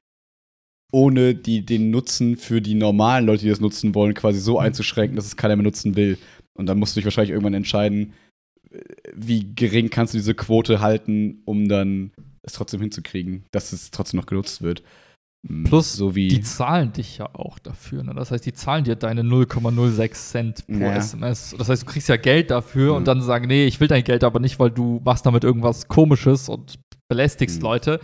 ohne 0.91 1.35
die, 1.35 1.65
den 1.65 1.91
Nutzen 1.91 2.37
für 2.37 2.61
die 2.63 2.75
normalen 2.75 3.27
Leute, 3.27 3.43
die 3.45 3.51
das 3.51 3.61
nutzen 3.61 3.95
wollen, 3.95 4.15
quasi 4.15 4.41
so 4.41 4.59
einzuschränken, 4.59 5.17
dass 5.17 5.27
es 5.27 5.37
keiner 5.37 5.57
mehr 5.57 5.65
nutzen 5.65 5.97
will. 5.97 6.19
Und 6.55 6.67
dann 6.67 6.79
musst 6.79 6.97
du 6.97 7.01
dich 7.01 7.05
wahrscheinlich 7.05 7.31
irgendwann 7.33 7.55
entscheiden, 7.55 8.15
äh, 8.71 8.79
wie 9.15 9.55
gering 9.55 9.91
kannst 9.91 10.15
du 10.15 10.19
diese 10.19 10.35
Quote 10.35 10.81
halten, 10.81 11.43
um 11.45 11.69
dann 11.69 12.13
es 12.43 12.55
trotzdem 12.55 12.81
hinzukriegen, 12.81 13.45
dass 13.51 13.73
es 13.73 13.91
trotzdem 13.91 14.19
noch 14.19 14.27
genutzt 14.27 14.63
wird. 14.63 14.83
Mm, 15.47 15.65
Plus, 15.65 15.93
so 15.93 16.15
wie 16.17 16.29
Die 16.29 16.41
zahlen 16.41 16.93
dich 16.93 17.19
ja 17.19 17.29
auch 17.35 17.59
dafür. 17.59 18.03
Ne? 18.03 18.15
Das 18.15 18.31
heißt, 18.31 18.45
die 18.47 18.55
zahlen 18.55 18.85
dir 18.85 18.97
deine 18.97 19.23
0,06 19.23 20.31
Cent 20.31 20.67
pro 20.67 20.73
Ja. 20.81 20.97
SMS. 20.97 21.55
Das 21.59 21.69
heißt, 21.69 21.83
du 21.83 21.87
kriegst 21.87 22.09
ja 22.09 22.17
Geld 22.17 22.51
dafür 22.51 22.93
Ja. 22.93 22.97
und 22.97 23.07
dann 23.07 23.21
sagen, 23.23 23.47
nee, 23.47 23.67
ich 23.67 23.79
will 23.79 23.89
dein 23.89 24.03
Geld 24.05 24.25
aber 24.25 24.41
nicht, 24.41 24.59
weil 24.59 24.71
du 24.71 25.01
machst 25.05 25.27
damit 25.27 25.45
irgendwas 25.45 25.87
Komisches 25.87 26.49
und 26.49 26.79
belästigst 27.09 27.59
Mhm. 27.59 27.63
Leute. 27.63 28.01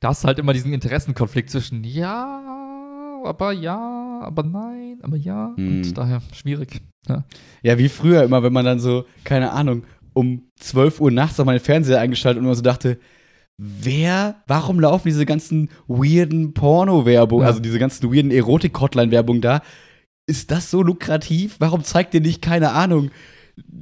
Da 0.00 0.08
hast 0.08 0.24
du 0.24 0.28
halt 0.28 0.38
immer 0.38 0.52
diesen 0.54 0.72
Interessenkonflikt 0.72 1.50
zwischen 1.50 1.84
ja, 1.84 3.20
aber 3.24 3.52
ja, 3.52 4.20
aber 4.22 4.42
nein, 4.42 4.98
aber 5.02 5.16
ja. 5.16 5.52
Mhm. 5.56 5.68
Und 5.82 5.98
daher 5.98 6.22
schwierig. 6.32 6.80
Ja. 7.06 7.24
Ja, 7.62 7.78
wie 7.78 7.88
früher 7.88 8.22
immer, 8.22 8.42
wenn 8.42 8.52
man 8.52 8.64
dann 8.64 8.80
so, 8.80 9.04
keine 9.24 9.52
Ahnung, 9.52 9.84
um 10.14 10.48
12 10.58 11.00
Uhr 11.00 11.10
nachts 11.10 11.38
auf 11.38 11.46
meinen 11.46 11.60
Fernseher 11.60 12.00
eingeschaltet 12.00 12.38
und 12.40 12.46
immer 12.46 12.54
so 12.54 12.62
dachte, 12.62 12.98
wer, 13.58 14.42
warum 14.46 14.80
laufen 14.80 15.08
diese 15.08 15.26
ganzen 15.26 15.68
weirden 15.86 16.54
Porno-Werbung, 16.54 17.42
Ja. 17.42 17.46
also 17.48 17.60
diese 17.60 17.78
ganzen 17.78 18.10
weirden 18.12 18.30
Erotik-Hotline-Werbung 18.30 19.40
da? 19.42 19.62
Ist 20.26 20.50
das 20.50 20.70
so 20.70 20.82
lukrativ? 20.82 21.56
Warum 21.58 21.84
zeigt 21.84 22.14
ihr 22.14 22.20
nicht, 22.20 22.40
keine 22.40 22.72
Ahnung, 22.72 23.10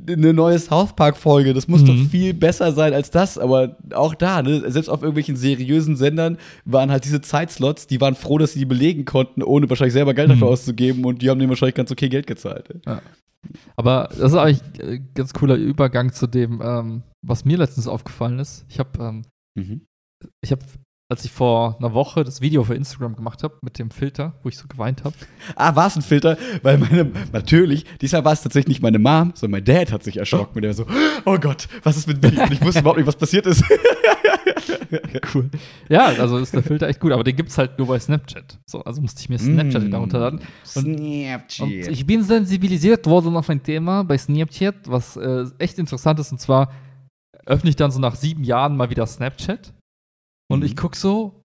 eine 0.07 0.33
neue 0.33 0.59
South 0.59 0.95
Park-Folge? 0.97 1.55
Das 1.55 1.69
muss 1.69 1.83
Mhm. 1.83 1.87
doch 1.87 2.11
viel 2.11 2.35
besser 2.35 2.73
sein 2.73 2.93
als 2.95 3.11
das, 3.11 3.37
aber 3.39 3.77
auch 3.95 4.15
da, 4.15 4.43
ne, 4.43 4.71
selbst 4.71 4.89
auf 4.89 5.03
irgendwelchen 5.03 5.37
seriösen 5.37 5.97
Sendern 5.97 6.39
waren 6.65 6.91
halt 6.91 7.05
diese 7.05 7.21
Zeitslots, 7.21 7.87
die 7.87 8.01
waren 8.01 8.15
froh, 8.15 8.39
dass 8.39 8.53
sie 8.55 8.61
die 8.61 8.65
belegen 8.67 9.05
konnten, 9.05 9.43
ohne 9.43 9.69
wahrscheinlich 9.69 9.93
selber 9.93 10.15
Geld 10.15 10.31
dafür 10.31 10.47
Mhm. 10.47 10.53
auszugeben 10.53 11.05
und 11.05 11.23
die 11.23 11.31
haben 11.31 11.39
denen 11.39 11.51
wahrscheinlich 11.51 11.75
ganz 11.75 11.91
okay 11.91 12.09
Geld 12.09 12.27
gezahlt. 12.27 12.69
Aber 13.77 14.09
das 14.11 14.33
ist 14.33 14.35
eigentlich 14.35 14.63
ein 14.83 15.09
ganz 15.15 15.33
cooler 15.33 15.55
Übergang 15.57 16.13
zu 16.13 16.27
dem, 16.27 16.61
ähm, 16.63 17.03
was 17.27 17.45
mir 17.45 17.57
letztens 17.59 17.87
aufgefallen 17.87 18.39
ist. 18.39 18.65
Ich 18.69 18.79
habe 18.79 18.91
ähm, 19.01 19.23
Mhm. 19.57 19.83
ich 20.43 20.51
habe, 20.53 20.63
als 21.11 21.25
ich 21.25 21.31
vor 21.31 21.77
einer 21.79 21.95
Woche 21.95 22.23
das 22.23 22.43
Video 22.43 22.65
für 22.65 22.75
Instagram 22.75 23.17
gemacht 23.17 23.43
habe 23.43 23.55
mit 23.63 23.79
dem 23.79 23.91
Filter, 23.91 24.35
wo 24.43 24.51
ich 24.51 24.59
so 24.59 24.69
geweint 24.69 25.05
habe. 25.05 25.15
Ah, 25.57 25.75
war 25.75 25.87
es 25.87 25.97
ein 25.97 26.03
Filter? 26.03 26.37
Weil 26.63 26.77
meine, 26.77 27.11
natürlich, 27.33 27.87
diesmal 28.03 28.27
war 28.27 28.35
es 28.35 28.43
tatsächlich 28.43 28.69
nicht 28.69 28.83
meine 28.83 28.99
Mom, 28.99 29.33
sondern 29.35 29.63
mein 29.63 29.65
Dad 29.65 29.91
hat 29.91 30.05
sich 30.05 30.19
erschrocken 30.19 30.57
und 30.57 30.63
der 30.63 30.75
so, 30.75 30.85
oh 31.25 31.39
Gott, 31.39 31.67
was 31.83 31.97
ist 31.97 32.09
mit 32.09 32.23
mir? 32.23 32.43
Und 32.43 32.53
ich 32.53 32.61
wusste 32.61 32.81
überhaupt 32.81 32.99
nicht, 32.99 33.07
was 33.07 33.17
passiert 33.17 33.47
ist. 33.47 33.65
Cool. 35.35 35.51
Ja, 35.89 36.07
also 36.07 36.39
ist 36.39 36.55
der 36.55 36.63
Filter 36.63 36.89
echt 36.89 37.01
gut, 37.01 37.13
aber 37.13 37.23
den 37.23 37.37
gibt 37.37 37.51
es 37.51 37.59
halt 37.59 37.79
nur 37.79 37.89
bei 37.89 37.99
Snapchat. 37.99 38.59
So, 38.65 38.83
also 38.83 39.03
musste 39.03 39.21
ich 39.21 39.29
mir 39.29 39.39
Snapchat 39.39 39.85
wieder 39.85 39.99
runterladen. 39.99 40.41
Und 40.75 40.99
Snapchat. 40.99 41.69
ich 41.69 42.07
bin 42.07 42.23
sensibilisiert 42.23 43.07
worden 43.07 43.37
auf 43.37 43.51
ein 43.51 43.63
Thema 43.63 44.05
bei 44.05 44.17
Snapchat, 44.17 44.75
was 44.87 45.17
äh, 45.17 45.45
echt 45.59 45.79
interessant 45.79 46.21
ist. 46.21 46.33
Und 46.33 46.41
zwar 46.41 46.73
öffne 47.45 47.69
ich 47.71 47.77
dann 47.77 47.91
so 47.91 48.01
nach 48.01 48.15
sieben 48.15 48.45
Jahren 48.45 48.77
mal 48.77 48.89
wieder 48.89 49.07
Snapchat. 49.07 49.75
Und 50.51 50.61
Mhm. 50.61 50.67
ich 50.67 50.77
gucke 50.77 50.97
so, 50.97 51.43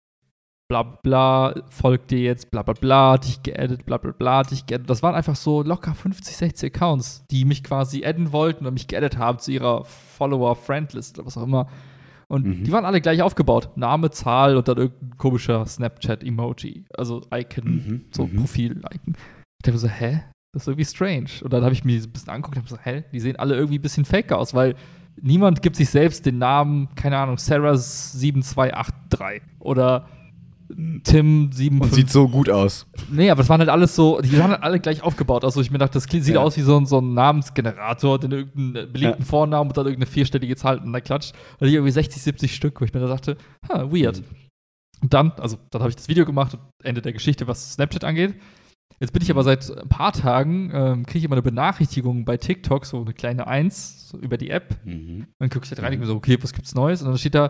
bla 0.69 0.83
bla, 0.83 1.53
folgt 1.69 2.11
dir 2.11 2.19
jetzt, 2.19 2.49
bla 2.51 2.61
bla 2.63 2.73
bla, 2.73 3.17
dich 3.17 3.43
geaddet, 3.43 3.85
bla 3.85 3.97
bla 3.97 4.11
bla, 4.11 4.43
dich 4.43 4.65
geaddet. 4.65 4.89
Das 4.89 5.03
waren 5.03 5.15
einfach 5.15 5.35
so 5.35 5.63
locker 5.63 5.93
50, 5.93 6.35
60 6.37 6.73
Accounts, 6.73 7.25
die 7.29 7.43
mich 7.45 7.63
quasi 7.63 8.05
adden 8.05 8.31
wollten 8.31 8.65
und 8.65 8.73
mich 8.73 8.87
geaddet 8.87 9.17
haben 9.17 9.39
zu 9.39 9.51
ihrer 9.51 9.83
Follower-Friend-List 9.85 11.17
oder 11.19 11.27
was 11.27 11.37
auch 11.37 11.43
immer. 11.43 11.67
Und 12.29 12.45
Mhm. 12.45 12.63
die 12.63 12.71
waren 12.71 12.85
alle 12.85 13.01
gleich 13.01 13.21
aufgebaut. 13.21 13.75
Name, 13.75 14.09
Zahl 14.11 14.55
und 14.55 14.67
dann 14.69 14.77
irgendein 14.77 15.17
komischer 15.17 15.65
Snapchat-Emoji. 15.65 16.85
Also 16.97 17.21
Icon, 17.33 17.65
Mhm, 17.65 18.05
so 18.11 18.25
mhm. 18.27 18.37
Profil-Icon. 18.37 19.15
Ich 19.15 19.63
dachte 19.63 19.71
mir 19.73 19.77
so, 19.79 19.87
hä? 19.89 20.23
Das 20.53 20.63
ist 20.63 20.67
irgendwie 20.67 20.85
strange. 20.85 21.29
Und 21.43 21.51
dann 21.51 21.63
habe 21.63 21.73
ich 21.73 21.83
mir 21.83 21.99
so 22.01 22.07
ein 22.07 22.11
bisschen 22.13 22.29
angeguckt 22.29 22.55
und 22.57 22.63
habe 22.63 22.69
so, 22.75 22.77
hä? 22.81 23.03
Die 23.11 23.19
sehen 23.19 23.35
alle 23.35 23.55
irgendwie 23.55 23.79
ein 23.79 23.81
bisschen 23.81 24.05
fake 24.05 24.31
aus, 24.31 24.53
weil 24.53 24.75
niemand 25.19 25.61
gibt 25.61 25.75
sich 25.75 25.89
selbst 25.89 26.25
den 26.25 26.37
Namen, 26.37 26.87
keine 26.95 27.17
Ahnung, 27.17 27.35
Sarah7283 27.37 29.41
oder 29.59 30.07
Tim 31.03 31.45
Und 31.45 31.53
75. 31.53 31.93
sieht 31.93 32.09
so 32.09 32.29
gut 32.29 32.49
aus. 32.49 32.87
Nee, 33.11 33.29
aber 33.29 33.41
es 33.41 33.49
waren 33.49 33.59
halt 33.59 33.69
alles 33.69 33.93
so, 33.93 34.21
die 34.21 34.39
waren 34.39 34.51
halt 34.51 34.63
alle 34.63 34.79
gleich 34.79 35.03
aufgebaut. 35.03 35.43
Also 35.43 35.59
ich 35.59 35.69
mir 35.69 35.79
dachte, 35.79 35.95
das 35.95 36.05
sieht 36.05 36.27
Ja. 36.27 36.39
aus 36.39 36.55
wie 36.55 36.61
so 36.61 36.77
ein, 36.77 36.85
so 36.85 36.99
ein 36.99 37.13
Namensgenerator, 37.13 38.19
den 38.19 38.31
irgendeinen 38.31 38.93
beliebten 38.93 39.23
Ja. 39.23 39.25
Vornamen 39.25 39.69
und 39.69 39.75
dann 39.77 39.85
irgendeine 39.85 40.09
vierstellige 40.09 40.55
Zahl 40.55 40.77
und 40.77 40.93
dann 40.93 41.03
klatscht. 41.03 41.33
Da 41.33 41.55
hatte 41.55 41.67
ich 41.67 41.73
irgendwie 41.73 41.91
60, 41.91 42.21
70 42.21 42.55
Stück, 42.55 42.79
wo 42.79 42.85
ich 42.85 42.93
mir 42.93 43.01
da 43.01 43.07
dachte, 43.07 43.35
ha, 43.67 43.91
weird. 43.91 44.19
Mhm. 44.21 44.25
Und 45.01 45.13
dann, 45.13 45.31
also 45.33 45.57
dann 45.71 45.81
habe 45.81 45.89
ich 45.89 45.97
das 45.97 46.07
Video 46.07 46.25
gemacht, 46.25 46.57
Ende 46.83 47.01
der 47.01 47.11
Geschichte, 47.11 47.47
was 47.47 47.73
Snapchat 47.73 48.05
angeht. 48.05 48.35
Jetzt 49.01 49.13
bin 49.13 49.23
ich 49.23 49.31
aber 49.31 49.43
seit 49.43 49.75
ein 49.75 49.89
paar 49.89 50.13
Tagen, 50.13 50.69
ähm, 50.73 51.05
kriege 51.07 51.19
ich 51.19 51.25
immer 51.25 51.33
eine 51.35 51.41
Benachrichtigung 51.41 52.23
bei 52.23 52.37
TikTok, 52.37 52.85
so 52.85 53.01
eine 53.01 53.13
kleine 53.13 53.47
Eins, 53.47 54.09
so 54.09 54.17
über 54.19 54.37
die 54.37 54.51
App. 54.51 54.77
Mhm. 54.85 55.25
Dann 55.39 55.49
gucke 55.49 55.65
ich 55.65 55.71
da 55.71 55.81
rein 55.81 55.93
und 55.93 55.99
mir 56.01 56.05
so, 56.05 56.15
okay, 56.15 56.37
was 56.41 56.53
gibt's 56.53 56.75
Neues? 56.75 57.01
Und 57.01 57.07
dann 57.09 57.17
steht 57.17 57.33
da, 57.33 57.47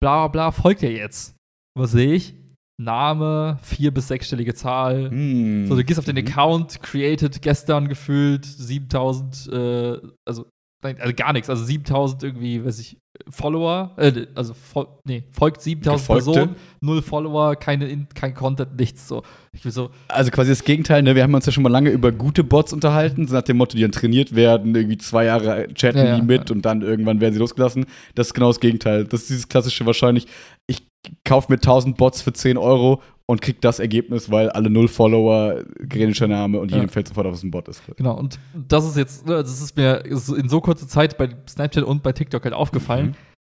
bla 0.00 0.26
bla 0.26 0.28
bla, 0.28 0.50
folgt 0.52 0.82
ihr 0.82 0.92
jetzt. 0.92 1.34
Was 1.76 1.90
sehe 1.92 2.14
ich? 2.14 2.34
Name, 2.80 3.58
vier- 3.62 3.90
bis 3.92 4.08
sechsstellige 4.08 4.54
Zahl. 4.54 5.10
Mhm. 5.10 5.66
So, 5.66 5.76
du 5.76 5.84
gehst 5.84 5.98
auf 5.98 6.04
den 6.04 6.16
Mhm. 6.16 6.26
Account, 6.28 6.82
created 6.82 7.42
gestern 7.42 7.88
gefühlt 7.88 8.44
7000, 8.44 9.48
äh, 9.52 9.98
also, 10.26 10.48
also 10.84 11.14
gar 11.14 11.32
nichts, 11.32 11.50
also 11.50 11.64
7000 11.64 12.22
irgendwie, 12.22 12.64
weiß 12.64 12.78
ich, 12.80 12.96
Follower, 13.28 13.92
äh, 13.96 14.26
also, 14.34 14.54
fol 14.54 14.86
nee, 15.04 15.24
folgt 15.30 15.62
7000 15.62 16.00
Gefolgte. 16.00 16.30
Personen, 16.32 16.56
null 16.80 17.02
Follower, 17.02 17.56
keine, 17.56 17.88
in, 17.88 18.08
kein 18.14 18.34
Content, 18.34 18.78
nichts, 18.78 19.08
so. 19.08 19.22
So, 19.64 19.90
Also 20.08 20.30
quasi 20.30 20.50
das 20.50 20.64
Gegenteil, 20.64 21.02
ne? 21.02 21.14
Wir 21.14 21.22
haben 21.22 21.34
uns 21.34 21.44
ja 21.44 21.52
schon 21.52 21.62
mal 21.62 21.68
lange 21.68 21.90
über 21.90 22.10
gute 22.10 22.42
Bots 22.42 22.72
unterhalten, 22.72 23.26
so 23.26 23.34
nach 23.34 23.42
dem 23.42 23.58
Motto, 23.58 23.76
die 23.76 23.82
dann 23.82 23.92
trainiert 23.92 24.34
werden, 24.34 24.74
irgendwie 24.74 24.98
zwei 24.98 25.26
Jahre 25.26 25.68
chatten 25.74 25.98
Ja, 25.98 26.04
ja, 26.04 26.16
die 26.16 26.22
mit 26.22 26.48
ja. 26.48 26.56
und 26.56 26.62
dann 26.62 26.82
irgendwann 26.82 27.20
werden 27.20 27.34
sie 27.34 27.40
losgelassen. 27.40 27.86
Das 28.14 28.28
ist 28.28 28.34
genau 28.34 28.48
das 28.48 28.60
Gegenteil. 28.60 29.04
Das 29.04 29.22
ist 29.22 29.30
dieses 29.30 29.48
klassische 29.48 29.84
wahrscheinlich, 29.84 30.26
ich 30.66 30.86
kaufe 31.24 31.52
mir 31.52 31.56
1000 31.56 31.96
Bots 31.96 32.22
für 32.22 32.32
10 32.32 32.56
Euro 32.56 33.02
und 33.32 33.40
krieg 33.40 33.60
das 33.60 33.78
Ergebnis, 33.78 34.30
weil 34.30 34.50
alle 34.50 34.70
null 34.70 34.88
Follower, 34.88 35.62
gerätischer 35.80 36.28
Name 36.28 36.60
und 36.60 36.70
Ja. 36.70 36.76
jedem 36.76 36.88
fällt 36.90 37.08
sofort 37.08 37.26
auf, 37.26 37.32
was 37.32 37.42
ein 37.42 37.50
Bot 37.50 37.66
ist. 37.68 37.82
genau, 37.96 38.16
und 38.18 38.38
das 38.68 38.86
ist 38.86 38.96
jetzt, 38.96 39.26
ne, 39.26 39.36
das 39.42 39.60
ist 39.60 39.76
mir 39.76 40.04
in 40.04 40.48
so 40.48 40.60
kurzer 40.60 40.86
Zeit 40.86 41.18
bei 41.18 41.30
Snapchat 41.48 41.84
und 41.84 42.02
bei 42.02 42.12
TikTok 42.12 42.44
halt 42.44 42.54
aufgefallen. 42.54 43.06
Mhm. 43.08 43.14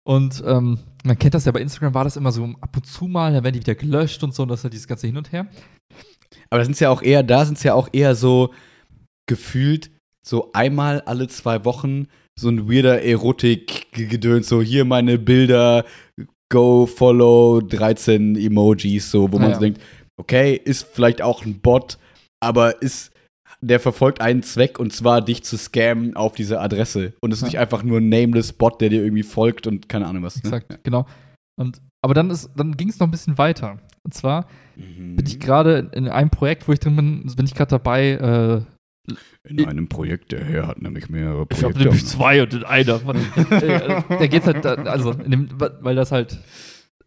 Und 0.05 0.43
ähm, 0.47 0.79
man 1.05 1.19
kennt 1.19 1.35
das 1.35 1.45
ja 1.45 1.53
bei 1.53 1.61
Instagram, 1.61 1.95
war 1.95 2.05
das 2.05 2.17
immer 2.17 2.33
so 2.33 2.45
ab 2.61 2.77
und 2.77 2.87
zu 2.87 3.07
mal, 3.07 3.33
dann 3.33 3.45
werden 3.45 3.55
die 3.55 3.61
wieder 3.61 3.75
gelöscht 3.75 4.23
und 4.23 4.35
so, 4.35 4.43
und 4.43 4.49
das 4.49 4.61
ist 4.61 4.65
halt 4.65 4.75
dieses 4.75 4.89
ganze 4.89 5.07
Hin 5.07 5.17
und 5.17 5.33
Her. 5.33 5.47
Aber 6.51 6.59
da 6.59 6.65
sind 6.65 6.79
ja 6.81 6.91
auch 6.91 7.03
eher, 7.03 7.23
da 7.23 7.45
sind 7.45 7.57
es 7.57 7.63
ja 7.65 7.75
auch 7.75 7.89
eher 7.93 8.15
so 8.15 8.53
gefühlt 9.27 9.91
so 10.27 10.51
einmal 10.53 11.01
alle 11.03 11.29
zwei 11.29 11.65
Wochen 11.65 12.07
so 12.39 12.49
ein 12.49 12.69
weirder 12.71 13.03
Erotik-Gedöns, 13.03 14.49
so 14.49 14.63
hier 14.63 14.85
meine 14.85 15.19
Bilder, 15.19 15.85
go, 16.53 16.87
follow, 16.87 17.61
13 17.61 18.37
Emojis, 18.37 19.11
so, 19.11 19.33
wo 19.33 19.38
man 19.38 19.49
Ja, 19.51 19.55
so 19.57 19.61
denkt, 19.62 19.81
okay, 20.21 20.55
ist 20.65 20.87
vielleicht 20.93 21.21
auch 21.23 21.45
ein 21.45 21.59
Bot, 21.61 21.99
aber 22.41 22.81
ist, 22.83 23.11
der 23.61 23.81
verfolgt 23.81 24.21
einen 24.21 24.43
Zweck 24.43 24.79
und 24.79 24.93
zwar 24.93 25.21
dich 25.21 25.43
zu 25.45 25.57
scammen 25.57 26.15
auf 26.17 26.35
diese 26.35 26.61
Adresse. 26.61 27.12
Und 27.21 27.33
es 27.33 27.38
ist 27.38 27.43
Ja. 27.43 27.47
nicht 27.49 27.59
einfach 27.59 27.83
nur 27.83 27.99
ein 27.99 28.09
nameless 28.09 28.53
Bot, 28.53 28.81
der 28.81 28.88
dir 28.91 29.03
irgendwie 29.03 29.23
folgt 29.23 29.67
und 29.67 29.88
keine 29.88 30.07
Ahnung 30.07 30.23
was. 30.25 30.37
Ne? 30.37 30.43
Exakt, 30.45 30.85
genau. 30.85 31.07
Und, 31.61 31.81
aber 32.05 32.15
dann, 32.15 32.31
ist- 32.31 32.51
dann 32.57 32.77
ging 32.77 32.88
es 32.88 32.99
noch 32.99 33.07
ein 33.07 33.11
bisschen 33.12 33.38
weiter. 33.38 33.79
Und 34.05 34.15
zwar 34.15 34.47
Mhm. 34.77 35.17
bin 35.17 35.27
ich 35.27 35.38
gerade 35.38 35.91
in 35.93 36.09
einem 36.09 36.31
Projekt, 36.31 36.67
wo 36.67 36.73
ich 36.73 36.81
drin 36.81 36.97
bin, 36.97 37.27
bin 37.37 37.47
ich 37.47 37.55
gerade 37.55 37.71
dabei, 37.71 38.12
äh, 38.12 38.72
In 39.49 39.65
einem 39.67 39.88
Projekt, 39.88 40.31
der 40.33 40.45
Herr 40.45 40.69
hat 40.69 40.81
nämlich 40.81 41.09
mehrere 41.09 41.43
ich 41.43 41.49
Projekte. 41.49 41.67
habe 41.67 41.79
nämlich 41.85 42.07
zwei 42.07 42.43
und 42.43 42.55
in 42.55 42.65
einer 42.65 43.01
von 43.01 43.17
äh, 43.51 44.03
Der 44.19 44.29
geht 44.29 44.45
halt, 44.45 44.65
also, 44.65 45.11
in 45.12 45.31
dem, 45.31 45.49
weil 45.61 45.97
das 45.97 46.12
halt, 46.12 46.38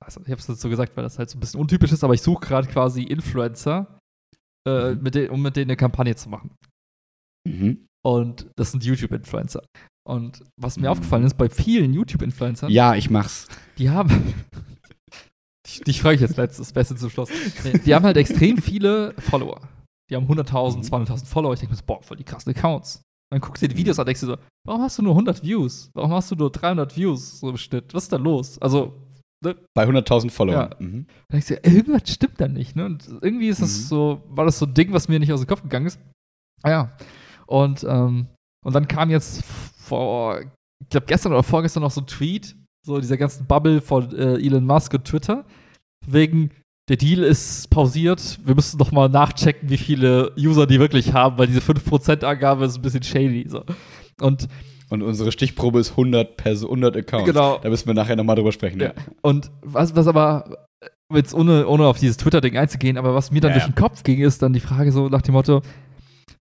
also 0.02 0.20
ich 0.22 0.30
habe 0.30 0.40
es 0.42 0.48
jetzt 0.48 0.60
so 0.62 0.70
gesagt, 0.70 0.98
weil 0.98 1.04
das 1.04 1.18
halt 1.18 1.30
so 1.30 1.38
ein 1.38 1.40
bisschen 1.40 1.60
untypisch 1.62 1.92
ist, 1.94 2.04
aber 2.04 2.14
ich 2.14 2.22
suche 2.22 2.46
gerade 2.46 2.68
quasi 2.68 3.04
Influencer, 3.04 4.00
äh, 4.68 4.94
Mhm. 4.96 5.04
mit 5.04 5.16
denen, 5.16 5.30
um 5.30 5.42
mit 5.42 5.56
denen 5.56 5.70
eine 5.72 5.78
Kampagne 5.78 6.16
zu 6.16 6.28
machen. 6.30 6.52
Mhm. 7.48 7.86
Und 8.06 8.48
das 8.58 8.72
sind 8.72 8.84
YouTube-Influencer. 8.84 9.64
Und 10.08 10.44
was 10.62 10.76
mir 10.78 10.84
Mhm. 10.88 10.92
aufgefallen 10.92 11.24
ist, 11.24 11.38
bei 11.38 11.50
vielen 11.50 11.94
YouTube-Influencern, 11.94 12.70
Ja, 12.72 12.96
ich 12.96 13.10
mach's. 13.10 13.48
die 13.78 13.90
haben. 13.90 14.10
Dich, 15.66 15.80
dich 15.82 16.02
frage 16.02 16.16
ich 16.16 16.22
jetzt 16.22 16.38
letztes, 16.38 16.72
Beste 16.74 16.96
zum 16.96 17.10
Schluss. 17.10 17.30
Nee, 17.64 17.80
die 17.80 17.96
haben 17.96 18.06
halt 18.06 18.18
extrem 18.18 18.58
viele 18.60 19.16
Follower. 19.18 19.60
Die 20.10 20.16
haben 20.16 20.28
100.000, 20.28 20.78
Mhm. 20.78 20.82
200.000 20.84 21.26
Follower. 21.26 21.54
Ich 21.54 21.60
denke 21.60 21.74
mir 21.74 21.78
so, 21.78 21.84
boah, 21.86 22.02
voll 22.02 22.18
die 22.18 22.24
krassen 22.24 22.52
Accounts. 22.56 23.02
Dann 23.32 23.42
guckst 23.42 23.62
du 23.64 23.68
dir 23.68 23.74
die 23.74 23.80
Videos 23.80 23.98
an 24.00 24.06
denkst 24.06 24.22
dir 24.22 24.28
so, 24.28 24.38
warum 24.68 24.82
hast 24.84 24.98
du 25.00 25.02
nur 25.04 25.14
100 25.16 25.42
Views? 25.44 25.90
Warum 25.96 26.12
hast 26.14 26.30
du 26.32 26.36
nur 26.36 26.52
300 26.52 26.96
Views 26.96 27.40
so 27.40 27.50
im 27.50 27.58
Schnitt? 27.58 27.94
Was 27.94 28.04
ist 28.04 28.14
da 28.14 28.18
los? 28.18 28.60
Also, 28.62 28.94
ne, 29.44 29.56
Bei 29.74 29.86
100.000 29.88 30.30
Followern. 30.30 30.70
Ja. 30.72 30.86
Mhm. 30.86 31.08
dann 31.30 31.42
denkst 31.42 31.48
du 31.48 31.56
irgendwas 31.70 32.10
stimmt 32.10 32.40
da 32.40 32.48
nicht. 32.48 32.76
Ne? 32.76 32.86
Und 32.86 33.08
irgendwie 33.22 33.48
ist 33.48 33.62
das 33.62 33.78
Mhm. 33.80 33.84
so, 33.86 34.22
war 34.30 34.46
das 34.46 34.60
so 34.60 34.66
ein 34.68 34.74
Ding, 34.76 34.94
was 34.94 35.08
mir 35.08 35.20
nicht 35.20 35.34
aus 35.34 35.42
dem 35.42 35.48
Kopf 35.48 35.64
gegangen 35.64 35.88
ist. 35.88 36.00
Ah 36.62 36.70
ja. 36.70 36.92
Und, 37.48 37.84
ähm, 37.88 38.28
und 38.64 38.74
dann 38.76 38.88
kam 38.88 39.10
jetzt 39.10 39.44
vor, 39.44 40.40
ich 40.42 40.90
glaube 40.90 41.08
gestern 41.08 41.32
oder 41.32 41.44
vorgestern 41.44 41.82
noch 41.84 41.92
so 41.92 42.02
ein 42.02 42.08
Tweet, 42.08 42.56
so 42.86 43.00
dieser 43.00 43.18
ganzen 43.18 43.46
Bubble 43.48 43.82
von 43.82 44.16
äh, 44.16 44.36
Elon 44.36 44.66
Musk 44.66 44.94
und 44.94 45.06
Twitter, 45.06 45.46
wegen 46.06 46.52
der 46.88 46.98
Deal 46.98 47.24
ist 47.24 47.70
pausiert, 47.70 48.40
wir 48.44 48.54
müssen 48.56 48.78
noch 48.78 48.92
mal 48.92 49.10
nachchecken, 49.10 49.70
wie 49.70 49.78
viele 49.78 50.32
User 50.38 50.68
die 50.68 50.80
wirklich 50.80 51.14
haben, 51.14 51.38
weil 51.38 51.48
diese 51.48 51.60
5%-Angabe 51.62 52.66
ist 52.66 52.76
ein 52.76 52.82
bisschen 52.82 53.04
shady. 53.04 53.48
So. 53.50 53.64
Und 54.22 54.48
Und 54.90 55.02
unsere 55.02 55.32
Stichprobe 55.32 55.80
ist 55.80 55.92
100, 55.92 56.38
Perso 56.38 56.68
100 56.68 56.96
Accounts. 56.98 57.26
Genau. 57.26 57.58
Da 57.58 57.70
müssen 57.70 57.88
wir 57.88 57.96
nachher 57.96 58.16
nochmal 58.16 58.36
drüber 58.36 58.52
sprechen. 58.52 58.80
Ja. 58.80 58.94
Und 59.22 59.50
was, 59.62 59.96
was 59.96 60.06
aber, 60.08 60.68
äh, 60.80 61.16
jetzt 61.18 61.34
ohne, 61.34 61.68
ohne 61.68 61.88
auf 61.88 61.98
dieses 61.98 62.18
Twitter-Ding 62.18 62.56
einzugehen, 62.56 62.98
aber 62.98 63.16
was 63.16 63.32
mir 63.32 63.42
dann 63.42 63.52
Ja, 63.52 63.58
durch 63.58 63.66
den 63.66 63.76
Kopf 63.76 64.04
ging, 64.04 64.22
ist 64.22 64.44
dann 64.44 64.54
die 64.54 64.60
Frage 64.60 64.92
so 64.92 65.10
nach 65.10 65.24
dem 65.24 65.34
Motto, 65.34 65.62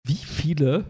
wie 0.05 0.15
viele 0.15 0.85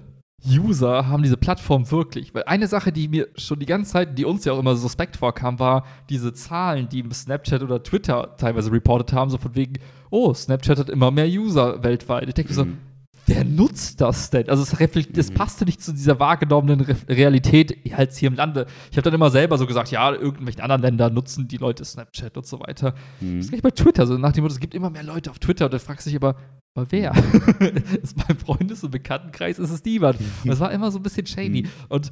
User 0.46 1.08
haben 1.08 1.22
diese 1.22 1.36
Plattform 1.36 1.90
wirklich? 1.90 2.34
Weil 2.34 2.44
eine 2.44 2.66
Sache, 2.66 2.92
die 2.92 3.08
mir 3.08 3.28
schon 3.36 3.58
die 3.58 3.66
ganze 3.66 3.92
Zeit, 3.92 4.18
die 4.18 4.24
uns 4.24 4.44
ja 4.44 4.52
auch 4.52 4.58
immer 4.58 4.76
suspekt 4.76 5.16
vorkam, 5.16 5.58
war 5.58 5.84
diese 6.08 6.32
Zahlen, 6.32 6.88
die 6.88 7.04
Snapchat 7.12 7.62
oder 7.62 7.82
Twitter 7.82 8.36
teilweise 8.36 8.70
reportet 8.70 9.12
haben, 9.12 9.30
so 9.30 9.38
von 9.38 9.54
wegen, 9.54 9.74
oh, 10.10 10.34
Snapchat 10.34 10.78
hat 10.78 10.90
immer 10.90 11.10
mehr 11.10 11.26
User 11.26 11.82
weltweit. 11.82 12.28
Ich 12.28 12.34
denke 12.34 12.50
mir 12.50 12.56
so, 12.56 12.64
Mhm. 12.64 12.78
Wer 13.26 13.44
nutzt 13.44 14.00
das 14.00 14.30
denn? 14.30 14.48
Also 14.48 14.62
es, 14.62 14.78
reflekt- 14.80 15.16
es 15.18 15.30
Mhm. 15.30 15.34
passte 15.34 15.64
nicht 15.64 15.82
zu 15.82 15.92
dieser 15.92 16.18
wahrgenommenen 16.20 16.80
Re 16.80 16.96
Realität 17.08 17.76
halt 17.96 18.12
hier 18.14 18.28
im 18.28 18.34
Lande. 18.34 18.66
Ich 18.90 18.96
habe 18.96 19.02
dann 19.02 19.14
immer 19.14 19.30
selber 19.30 19.56
so 19.58 19.66
gesagt, 19.66 19.90
ja, 19.90 20.12
irgendwelchen 20.12 20.62
anderen 20.62 20.82
Ländern 20.82 21.14
nutzen 21.14 21.48
die 21.48 21.56
Leute 21.56 21.84
Snapchat 21.84 22.36
und 22.36 22.46
so 22.46 22.60
weiter. 22.60 22.92
Das 22.92 23.28
ist 23.30 23.46
Mhm. 23.46 23.48
gleich 23.50 23.62
bei 23.62 23.70
Twitter 23.70 24.06
so 24.06 24.16
nach 24.18 24.32
dem 24.32 24.42
Motto, 24.42 24.54
es 24.54 24.60
gibt 24.60 24.74
immer 24.74 24.90
mehr 24.90 25.02
Leute 25.04 25.30
auf 25.30 25.38
Twitter 25.38 25.66
und 25.66 25.74
du 25.74 25.78
fragst 25.78 26.06
dich 26.06 26.16
aber, 26.16 26.36
aber 26.76 26.90
wer? 26.90 27.12
ist 28.02 28.16
mein 28.16 28.36
Freundes- 28.38 28.82
und 28.84 28.90
Bekanntenkreis 28.90 29.58
ist 29.58 29.70
es 29.70 29.84
niemand. 29.84 30.18
Und 30.44 30.50
es 30.50 30.60
war 30.60 30.72
immer 30.72 30.90
so 30.90 30.98
ein 30.98 31.02
bisschen 31.02 31.26
shady. 31.26 31.62
Mhm. 31.62 31.68
Und 31.88 32.10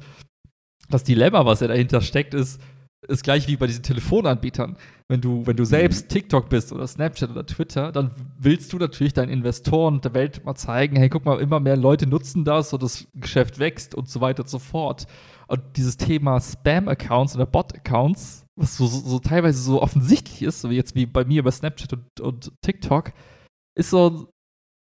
das 0.89 1.03
Dilemma, 1.03 1.45
was 1.45 1.59
ja 1.61 1.67
dahinter 1.67 2.01
steckt, 2.01 2.33
ist, 2.33 2.59
ist 3.07 3.23
gleich 3.23 3.47
wie 3.47 3.57
bei 3.57 3.67
diesen 3.67 3.83
Telefonanbietern. 3.83 4.77
Wenn 5.09 5.21
du, 5.21 5.45
wenn 5.45 5.57
du 5.57 5.65
selbst 5.65 6.09
TikTok 6.09 6.49
bist 6.49 6.71
oder 6.71 6.87
Snapchat 6.87 7.29
oder 7.29 7.45
Twitter, 7.45 7.91
dann 7.91 8.11
willst 8.37 8.71
du 8.73 8.77
natürlich 8.77 9.13
deinen 9.13 9.29
Investoren 9.29 10.01
der 10.01 10.13
Welt 10.13 10.43
mal 10.45 10.55
zeigen, 10.55 10.95
hey, 10.95 11.09
guck 11.09 11.25
mal, 11.25 11.39
immer 11.39 11.59
mehr 11.59 11.77
Leute 11.77 12.07
nutzen 12.07 12.45
das 12.45 12.73
und 12.73 12.81
das 12.81 13.07
Geschäft 13.13 13.59
wächst 13.59 13.95
und 13.95 14.09
so 14.09 14.21
weiter 14.21 14.43
und 14.43 14.49
so 14.49 14.59
fort. 14.59 15.05
Und 15.47 15.61
dieses 15.75 15.97
Thema 15.97 16.39
Spam-Accounts 16.39 17.35
oder 17.35 17.45
Bot-Accounts, 17.45 18.45
was 18.55 18.77
so, 18.77 18.87
so, 18.87 18.99
so 18.99 19.19
teilweise 19.19 19.61
so 19.61 19.81
offensichtlich 19.81 20.41
ist, 20.41 20.61
so 20.61 20.69
wie 20.69 20.75
jetzt 20.75 20.95
wie 20.95 21.05
bei 21.05 21.25
mir 21.25 21.43
bei 21.43 21.51
Snapchat 21.51 21.93
und, 21.93 22.21
und 22.21 22.51
TikTok, 22.61 23.11
ist 23.77 23.89
so, 23.89 24.29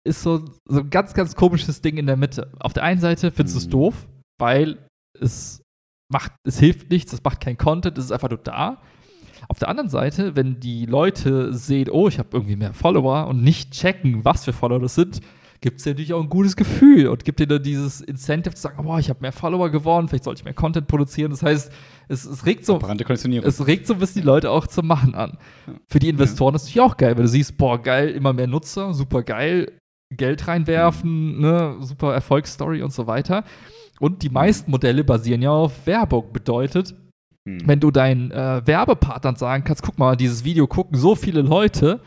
ist 0.07 0.23
so, 0.23 0.44
so 0.68 0.81
ein 0.81 0.90
ganz, 0.90 1.14
ganz 1.14 1.35
komisches 1.35 1.81
Ding 1.83 1.96
in 1.96 2.07
der 2.07 2.16
Mitte. 2.16 2.53
Auf 2.59 2.73
der 2.73 2.83
einen 2.83 3.01
Seite 3.01 3.31
findest 3.31 3.55
du 3.57 3.59
es 3.61 3.66
Mhm. 3.66 3.70
doof, 3.70 4.09
weil 4.38 4.87
es 5.18 5.62
macht, 6.11 6.33
es 6.44 6.59
hilft 6.59 6.90
nichts, 6.90 7.12
es 7.12 7.23
macht 7.23 7.40
keinen 7.40 7.59
Content, 7.59 7.96
es 7.99 8.07
ist 8.07 8.12
einfach 8.12 8.31
nur 8.31 8.38
da. 8.38 8.81
Auf 9.49 9.59
der 9.59 9.68
anderen 9.68 9.88
Seite, 9.88 10.37
wenn 10.37 10.61
die 10.61 10.87
Leute 10.87 11.55
sehen, 11.55 11.88
oh, 11.90 12.09
ich 12.09 12.18
habe 12.18 12.29
irgendwie 12.33 12.57
mehr 12.57 12.75
Follower 12.75 13.27
und 13.27 13.42
nicht 13.42 13.73
checken, 13.73 14.25
was 14.25 14.44
für 14.44 14.53
Follower 14.53 14.81
das 14.81 14.94
sind, 14.94 15.20
gibt 15.62 15.81
es 15.81 15.87
natürlich 15.87 16.12
auch 16.14 16.23
ein 16.23 16.29
gutes 16.29 16.57
Gefühl 16.57 17.09
und 17.09 17.25
gibt 17.25 17.38
dir 17.38 17.46
dann 17.46 17.62
dieses 17.62 18.01
Incentive 18.01 18.55
zu 18.55 18.62
sagen, 18.62 18.83
boah, 18.83 18.99
ich 18.99 19.11
habe 19.11 19.20
mehr 19.20 19.33
Follower 19.33 19.68
gewonnen, 19.70 20.09
vielleicht 20.09 20.25
sollte 20.25 20.40
ich 20.40 20.44
mehr 20.44 20.55
Content 20.55 20.87
produzieren. 20.87 21.31
Das 21.31 21.42
heißt, 21.42 21.70
es, 22.09 22.25
es 22.25 22.46
regt 22.46 22.64
so, 22.64 22.79
es 22.79 23.66
regt 23.66 23.87
so 23.87 23.94
ein 23.94 24.01
bisschen 24.01 24.23
die 24.23 24.27
Leute 24.27 24.51
auch 24.51 24.66
zum 24.66 24.87
Machen 24.87 25.14
an. 25.14 25.37
Ja. 25.66 25.75
Für 25.87 25.99
die 25.99 26.09
Investoren 26.09 26.55
ist 26.55 26.62
es 26.62 26.68
natürlich 26.68 26.87
auch 26.90 26.96
geil, 26.96 27.16
wenn 27.16 27.25
du 27.25 27.29
siehst, 27.29 27.59
boah, 27.59 27.81
geil, 27.81 28.09
immer 28.11 28.33
mehr 28.33 28.46
Nutzer, 28.46 28.94
super 28.94 29.23
geil, 29.23 29.73
Geld 30.11 30.49
reinwerfen, 30.49 31.37
Mhm. 31.37 31.40
ne, 31.40 31.77
super 31.81 32.14
Erfolgsstory 32.14 32.83
und 32.83 32.92
so 32.92 33.07
weiter. 33.07 33.44
Und 34.01 34.23
die 34.23 34.31
meisten 34.31 34.71
Modelle 34.71 35.05
basieren 35.05 35.43
ja 35.43 35.51
auf 35.51 35.87
Werbung. 35.87 36.33
Bedeutet, 36.33 36.95
Hm. 37.49 37.67
wenn 37.67 37.81
du 37.81 37.91
deinen 37.91 38.31
äh, 38.31 38.61
Werbepartnern 38.67 39.37
sagen 39.37 39.65
kannst, 39.65 39.83
guck 39.83 39.99
mal, 39.99 40.17
dieses 40.17 40.45
Video 40.45 40.67
gucken 40.67 40.99
so 40.99 41.15
viele 41.15 41.41
Leute, 41.43 42.01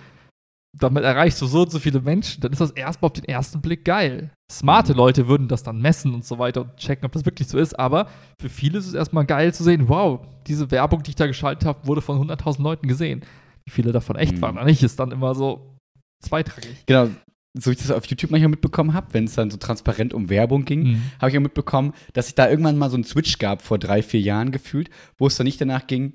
damit 0.80 1.04
erreichst 1.04 1.42
du 1.42 1.46
so 1.48 1.62
und 1.64 1.72
so 1.72 1.80
viele 1.80 2.02
Menschen, 2.02 2.42
dann 2.42 2.52
ist 2.52 2.62
das 2.62 2.72
erstmal 2.72 3.08
auf 3.10 3.14
den 3.14 3.26
ersten 3.26 3.62
Blick 3.62 3.84
geil. 3.86 4.32
Smarte 4.52 4.94
Mhm. 4.94 4.98
Leute 4.98 5.28
würden 5.28 5.48
das 5.48 5.64
dann 5.64 5.82
messen 5.82 6.14
und 6.14 6.26
so 6.26 6.38
weiter 6.40 6.62
und 6.62 6.78
checken, 6.78 7.06
ob 7.06 7.12
das 7.14 7.26
wirklich 7.26 7.48
so 7.48 7.58
ist, 7.60 7.78
aber 7.80 8.08
für 8.40 8.50
viele 8.50 8.78
ist 8.80 8.88
es 8.88 8.94
erstmal 8.94 9.26
geil 9.26 9.54
zu 9.54 9.64
sehen, 9.64 9.88
wow, 9.90 10.20
diese 10.48 10.70
Werbung, 10.72 11.04
die 11.04 11.10
ich 11.12 11.16
da 11.16 11.28
geschaltet 11.28 11.68
habe, 11.68 11.86
wurde 11.88 12.02
von 12.02 12.18
100.000 12.20 12.62
Leuten 12.62 12.88
gesehen. 12.88 13.22
Wie 13.66 13.72
viele 13.72 13.92
davon 13.92 14.16
echt 14.16 14.38
Mhm. 14.38 14.42
waren 14.42 14.56
oder 14.58 14.66
nicht, 14.66 14.82
ist 14.84 15.00
dann 15.00 15.12
immer 15.12 15.34
so 15.36 15.78
zweitrangig. 16.24 16.86
Genau, 16.86 17.10
so 17.54 17.70
wie 17.70 17.76
ich 17.76 17.82
das 17.82 17.92
auf 17.92 18.06
YouTube 18.06 18.32
manchmal 18.32 18.50
mitbekommen 18.50 18.94
habe, 18.94 19.08
wenn 19.14 19.26
es 19.26 19.36
dann 19.36 19.52
so 19.52 19.58
transparent 19.58 20.14
um 20.14 20.30
Werbung 20.30 20.66
ging, 20.66 20.84
Mhm. 20.84 21.02
habe 21.20 21.30
ich 21.32 21.38
auch 21.38 21.42
mitbekommen, 21.42 21.94
dass 22.14 22.28
es 22.28 22.36
da 22.36 22.50
irgendwann 22.50 22.78
mal 22.78 22.90
so 22.90 22.96
einen 22.96 23.04
Switch 23.04 23.38
gab 23.38 23.62
vor 23.62 23.78
drei, 23.78 24.02
vier 24.02 24.22
Jahren 24.22 24.52
gefühlt, 24.52 24.90
wo 25.18 25.28
es 25.28 25.38
dann 25.38 25.46
nicht 25.46 25.62
danach 25.62 25.86
ging, 25.88 26.14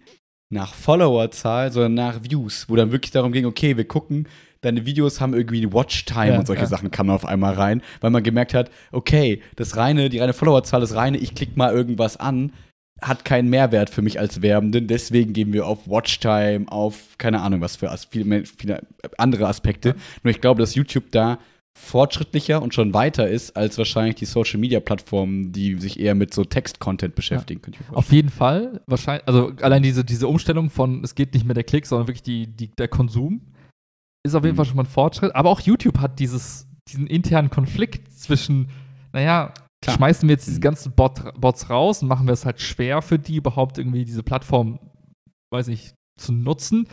nach 0.51 0.75
Followerzahl, 0.75 1.71
sondern 1.73 1.95
nach 1.95 2.23
Views, 2.25 2.69
wo 2.69 2.77
dann 2.77 2.91
wirklich 2.93 3.13
darum 3.13 3.33
ging, 3.33 3.45
okay, 3.47 3.77
wir 3.77 3.87
gucken, 3.87 4.27
deine 4.63 4.85
Videos 4.87 5.21
haben 5.21 5.35
irgendwie 5.35 5.63
eine 5.63 5.73
Watchtime 5.73 6.29
Ja, 6.33 6.39
und 6.41 6.47
solche 6.47 6.63
ja. 6.63 6.69
Sachen 6.69 6.91
kamen 6.91 7.11
auf 7.11 7.25
einmal 7.25 7.55
rein, 7.55 7.83
weil 8.01 8.11
man 8.11 8.23
gemerkt 8.25 8.55
hat, 8.55 8.71
okay, 8.91 9.41
das 9.57 9.77
reine, 9.77 10.09
die 10.09 10.19
reine 10.19 10.33
Followerzahl, 10.33 10.81
das 10.81 10.95
reine, 10.95 11.19
ich 11.19 11.35
klicke 11.35 11.53
mal 11.57 11.73
irgendwas 11.73 12.17
an, 12.17 12.53
hat 13.01 13.25
keinen 13.25 13.49
Mehrwert 13.49 13.91
für 13.91 14.03
mich 14.03 14.19
als 14.19 14.43
Werbenden, 14.43 14.87
deswegen 14.87 15.33
gehen 15.33 15.53
wir 15.53 15.67
auf 15.67 15.89
Watchtime, 15.89 16.67
auf 16.69 17.17
keine 17.19 17.41
Ahnung 17.43 17.61
was 17.61 17.77
für 17.77 17.95
viele, 18.11 18.45
viele 18.45 18.87
andere 19.17 19.47
Aspekte. 19.47 19.95
Nur 20.23 20.31
ich 20.31 20.41
glaube, 20.41 20.61
dass 20.61 20.75
YouTube 20.75 21.11
da 21.13 21.39
fortschrittlicher 21.79 22.61
und 22.61 22.75
schon 22.75 22.93
weiter 22.93 23.29
ist 23.29 23.57
als 23.57 23.79
wahrscheinlich 23.79 24.17
die 24.17 24.25
Social 24.25 24.59
Media 24.59 24.81
Plattformen, 24.81 25.53
die 25.53 25.79
sich 25.79 26.01
eher 26.01 26.17
mit 26.17 26.35
so 26.35 26.45
Text-Content 26.45 27.15
beschäftigen. 27.15 27.63
mir 27.67 27.97
Auf 27.97 28.11
jeden 28.11 28.31
Fall, 28.31 28.81
wahrscheinlich, 28.87 29.27
also 29.29 29.53
allein 29.63 29.83
diese, 29.83 30.05
diese 30.05 30.27
Umstellung 30.27 30.71
von, 30.71 31.05
es 31.05 31.15
geht 31.15 31.35
nicht 31.35 31.47
mehr 31.47 31.55
der 31.55 31.65
Klick, 31.65 31.87
sondern 31.87 32.09
wirklich 32.09 32.25
die, 32.25 32.49
die, 32.49 32.69
der 32.69 32.89
Konsum, 32.89 33.43
ist 34.27 34.35
auf 34.35 34.43
jeden 34.43 34.55
Mhm. 34.55 34.57
Fall 34.57 34.65
schon 34.67 34.77
mal 34.77 34.83
ein 34.83 34.87
Fortschritt. 34.87 35.35
Aber 35.37 35.51
auch 35.51 35.61
YouTube 35.61 35.99
hat 36.01 36.19
dieses, 36.19 36.67
diesen 36.89 37.07
internen 37.07 37.49
Konflikt 37.51 38.13
zwischen, 38.13 38.71
naja, 39.13 39.55
Klar. 39.83 39.97
schmeißen 39.97 40.29
wir 40.29 40.35
jetzt 40.35 40.47
diese 40.47 40.59
Mhm. 40.59 40.63
ganzen 40.63 40.93
Bot, 40.93 41.23
Bots 41.41 41.71
raus 41.71 42.03
und 42.03 42.09
machen 42.09 42.27
wir 42.27 42.33
es 42.33 42.45
halt 42.45 42.61
schwer 42.61 43.01
für 43.03 43.19
die, 43.19 43.37
überhaupt 43.37 43.79
irgendwie 43.79 44.05
diese 44.05 44.23
Plattform, 44.23 44.79
weiß 45.53 45.69
ich, 45.69 45.95
zu 46.21 46.33
nutzen. 46.33 46.89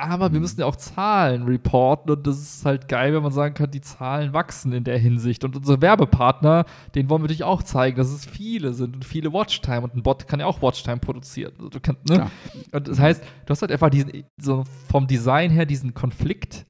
Aber 0.00 0.30
wir 0.30 0.36
Mhm. 0.38 0.42
müssen 0.42 0.60
ja 0.60 0.66
auch 0.66 0.76
Zahlen 0.76 1.42
reporten 1.42 2.12
und 2.12 2.24
das 2.24 2.38
ist 2.38 2.64
halt 2.64 2.86
geil, 2.86 3.12
wenn 3.14 3.22
man 3.24 3.32
sagen 3.32 3.54
kann, 3.54 3.72
die 3.72 3.80
Zahlen 3.80 4.32
wachsen 4.32 4.72
in 4.72 4.84
der 4.84 4.96
Hinsicht. 4.96 5.42
Und 5.42 5.56
unsere 5.56 5.82
Werbepartner, 5.82 6.66
denen 6.94 7.10
wollen 7.10 7.22
wir 7.22 7.24
natürlich 7.24 7.42
auch 7.42 7.64
zeigen, 7.64 7.96
dass 7.96 8.08
es 8.10 8.24
viele 8.24 8.74
sind 8.74 8.94
und 8.94 9.04
viele 9.04 9.32
Watchtime 9.32 9.80
und 9.80 9.96
ein 9.96 10.04
Bot 10.04 10.28
kann 10.28 10.38
ja 10.38 10.46
auch 10.46 10.62
Watchtime 10.62 10.98
produzieren. 10.98 11.52
Also 11.56 11.68
du 11.68 11.80
kannst, 11.80 12.08
ne? 12.08 12.30
Und 12.70 12.86
das 12.86 13.00
heißt, 13.00 13.24
du 13.46 13.50
hast 13.50 13.60
halt 13.60 13.72
einfach 13.72 13.90
diesen, 13.90 14.22
so 14.40 14.62
vom 14.88 15.08
Design 15.08 15.50
her 15.50 15.66
diesen 15.66 15.94
Konflikt, 15.94 16.64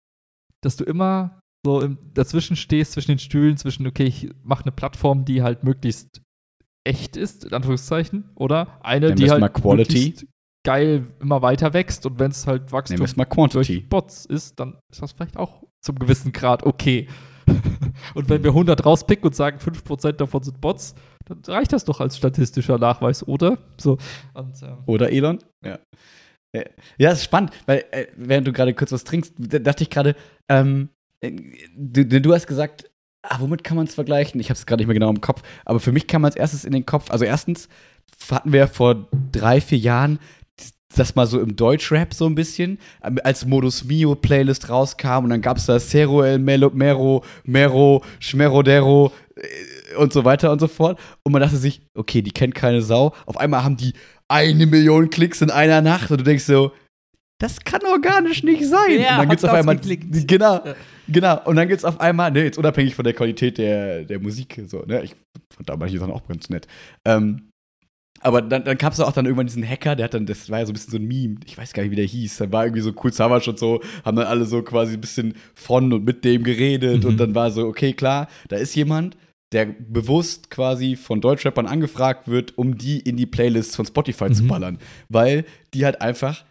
dass 0.64 0.76
du 0.76 0.84
immer 0.84 1.38
so 1.68 1.82
im, 1.82 1.98
dazwischen 2.14 2.56
stehst, 2.56 2.92
zwischen 2.92 3.10
den 3.10 3.18
Stühlen, 3.18 3.58
zwischen, 3.58 3.86
okay, 3.86 4.04
ich 4.04 4.30
mache 4.42 4.64
eine 4.64 4.72
Plattform, 4.72 5.26
die 5.26 5.42
halt 5.42 5.64
möglichst 5.64 6.22
echt 6.86 7.16
ist, 7.18 7.44
in 7.44 7.52
Anführungszeichen, 7.52 8.30
oder 8.36 8.78
eine, 8.82 9.14
die 9.14 9.30
halt 9.30 9.52
Quality. 9.52 9.98
möglichst 9.98 10.26
geil 10.66 11.06
immer 11.20 11.42
weiter 11.42 11.74
wächst 11.74 12.06
und 12.06 12.18
wenn 12.18 12.30
es 12.30 12.46
halt 12.46 12.72
Wachstum 12.72 12.98
mal 12.98 13.24
durch 13.24 13.28
Quantity. 13.28 13.80
Bots 13.80 14.24
ist, 14.24 14.58
dann 14.58 14.78
ist 14.90 15.02
das 15.02 15.12
vielleicht 15.12 15.36
auch 15.36 15.62
zum 15.84 15.98
gewissen 15.98 16.32
Grad 16.32 16.64
okay. 16.64 17.06
und 18.14 18.28
wenn 18.30 18.42
wir 18.42 18.50
100 18.50 18.84
rauspicken 18.84 19.26
und 19.26 19.34
sagen, 19.34 19.58
5% 19.58 20.12
davon 20.12 20.42
sind 20.42 20.60
Bots, 20.60 20.94
dann 21.26 21.42
reicht 21.46 21.72
das 21.72 21.84
doch 21.84 22.00
als 22.00 22.16
statistischer 22.16 22.78
Nachweis, 22.78 23.26
oder? 23.26 23.58
So. 23.78 23.98
Und, 24.34 24.62
ähm, 24.62 24.78
Oder 24.86 25.12
Elon? 25.12 25.38
Ja. 25.64 25.78
Äh, 26.54 26.64
Ja, 26.98 27.12
ist 27.12 27.24
spannend, 27.24 27.52
weil 27.66 27.84
äh, 27.90 28.06
während 28.16 28.46
du 28.46 28.52
gerade 28.52 28.72
kurz 28.74 28.92
was 28.92 29.04
trinkst, 29.04 29.34
da 29.38 29.58
dachte 29.58 29.82
ich 29.84 29.90
gerade, 29.90 30.16
ähm, 30.50 30.88
äh, 30.90 30.97
du, 31.22 32.20
du 32.20 32.32
hast 32.32 32.46
gesagt, 32.46 32.90
ah, 33.22 33.36
womit 33.40 33.64
kann 33.64 33.76
man 33.76 33.86
es 33.86 33.94
vergleichen? 33.94 34.40
Ich 34.40 34.50
habe 34.50 34.58
es 34.58 34.66
gerade 34.66 34.80
nicht 34.80 34.88
mehr 34.88 34.94
genau 34.94 35.10
im 35.10 35.20
Kopf, 35.20 35.42
aber 35.64 35.80
für 35.80 35.92
mich 35.92 36.06
kam 36.06 36.24
als 36.24 36.36
erstes 36.36 36.64
in 36.64 36.72
den 36.72 36.86
Kopf, 36.86 37.10
also 37.10 37.24
erstens 37.24 37.68
hatten 38.30 38.52
wir 38.52 38.68
vor 38.68 39.08
drei, 39.32 39.60
vier 39.60 39.78
Jahren 39.78 40.18
das 40.96 41.14
mal 41.14 41.26
so 41.26 41.40
im 41.40 41.56
Deutschrap 41.56 42.14
so 42.14 42.26
ein 42.26 42.34
bisschen, 42.34 42.78
ähm, 43.02 43.18
als 43.24 43.46
Modus 43.46 43.84
Mio 43.84 44.14
Playlist 44.14 44.68
rauskam 44.70 45.24
und 45.24 45.30
dann 45.30 45.42
gab 45.42 45.58
es 45.58 45.66
da 45.66 45.78
Cero 45.78 46.22
El 46.22 46.38
Melo, 46.38 46.70
Mero, 46.70 47.24
Mero, 47.44 48.02
Schmerodero 48.20 49.12
äh, 49.36 49.96
und 49.96 50.12
so 50.12 50.24
weiter 50.24 50.50
und 50.50 50.60
so 50.60 50.68
fort. 50.68 50.98
Und 51.22 51.32
man 51.32 51.42
dachte 51.42 51.56
sich, 51.56 51.82
okay, 51.94 52.22
die 52.22 52.30
kennt 52.30 52.54
keine 52.54 52.82
Sau. 52.82 53.14
Auf 53.26 53.38
einmal 53.38 53.64
haben 53.64 53.76
die 53.76 53.92
eine 54.28 54.66
Million 54.66 55.10
Klicks 55.10 55.42
in 55.42 55.50
einer 55.50 55.82
Nacht 55.82 56.10
und 56.10 56.20
du 56.20 56.24
denkst 56.24 56.44
so, 56.44 56.72
das 57.38 57.60
kann 57.60 57.82
organisch 57.84 58.42
nicht 58.42 58.64
sein. 58.66 58.80
Wer 58.88 59.12
und 59.12 59.18
dann 59.18 59.28
gibt's 59.28 59.44
auf 59.44 59.52
einmal, 59.52 59.76
geklickt? 59.76 60.26
genau, 60.28 60.54
Ja. 60.64 60.74
genau. 61.08 61.40
Und 61.44 61.56
dann 61.56 61.68
gibt's 61.68 61.84
auf 61.84 62.00
einmal, 62.00 62.30
ne, 62.32 62.42
jetzt 62.44 62.58
unabhängig 62.58 62.94
von 62.94 63.04
der 63.04 63.14
Qualität 63.14 63.58
der, 63.58 64.04
der 64.04 64.18
Musik, 64.20 64.60
so, 64.66 64.82
ne, 64.86 65.02
ich 65.04 65.14
fand 65.54 65.68
da 65.68 65.76
manche 65.76 65.98
Sachen 65.98 66.12
auch 66.12 66.26
ganz 66.26 66.48
nett. 66.50 66.66
Ähm, 67.04 67.44
aber 68.20 68.42
dann, 68.42 68.64
dann 68.64 68.76
gab 68.76 68.92
es 68.92 68.98
auch 68.98 69.12
dann 69.12 69.26
irgendwann 69.26 69.46
diesen 69.46 69.62
Hacker, 69.68 69.94
der 69.94 70.04
hat 70.04 70.14
dann, 70.14 70.26
das 70.26 70.50
war 70.50 70.58
ja 70.58 70.66
so 70.66 70.72
ein 70.72 70.74
bisschen 70.74 70.90
so 70.90 70.96
ein 70.96 71.06
Meme, 71.06 71.36
ich 71.46 71.56
weiß 71.56 71.72
gar 71.72 71.84
nicht, 71.84 71.92
wie 71.92 71.96
der 71.96 72.04
hieß, 72.04 72.38
da 72.38 72.50
war 72.50 72.64
irgendwie 72.64 72.82
so 72.82 72.92
cool 73.04 73.12
Savage 73.12 73.48
und 73.50 73.58
so, 73.60 73.80
haben 74.04 74.16
dann 74.16 74.26
alle 74.26 74.44
so 74.44 74.62
quasi 74.62 74.94
ein 74.94 75.00
bisschen 75.00 75.34
von 75.54 75.92
und 75.92 76.04
mit 76.04 76.24
dem 76.24 76.42
geredet 76.42 77.04
Mhm. 77.04 77.10
und 77.10 77.16
dann 77.18 77.36
war 77.36 77.52
so, 77.52 77.66
okay, 77.68 77.92
klar, 77.92 78.26
da 78.48 78.56
ist 78.56 78.74
jemand, 78.74 79.16
der 79.52 79.66
bewusst 79.66 80.50
quasi 80.50 80.96
von 80.96 81.20
Deutschrappern 81.20 81.66
angefragt 81.66 82.26
wird, 82.26 82.58
um 82.58 82.76
die 82.76 82.98
in 82.98 83.16
die 83.16 83.24
Playlists 83.26 83.76
von 83.76 83.86
Spotify 83.86 84.30
zu 84.32 84.42
Mhm. 84.42 84.48
ballern, 84.48 84.78
weil 85.08 85.44
die 85.72 85.84
halt 85.84 86.02
einfach 86.02 86.44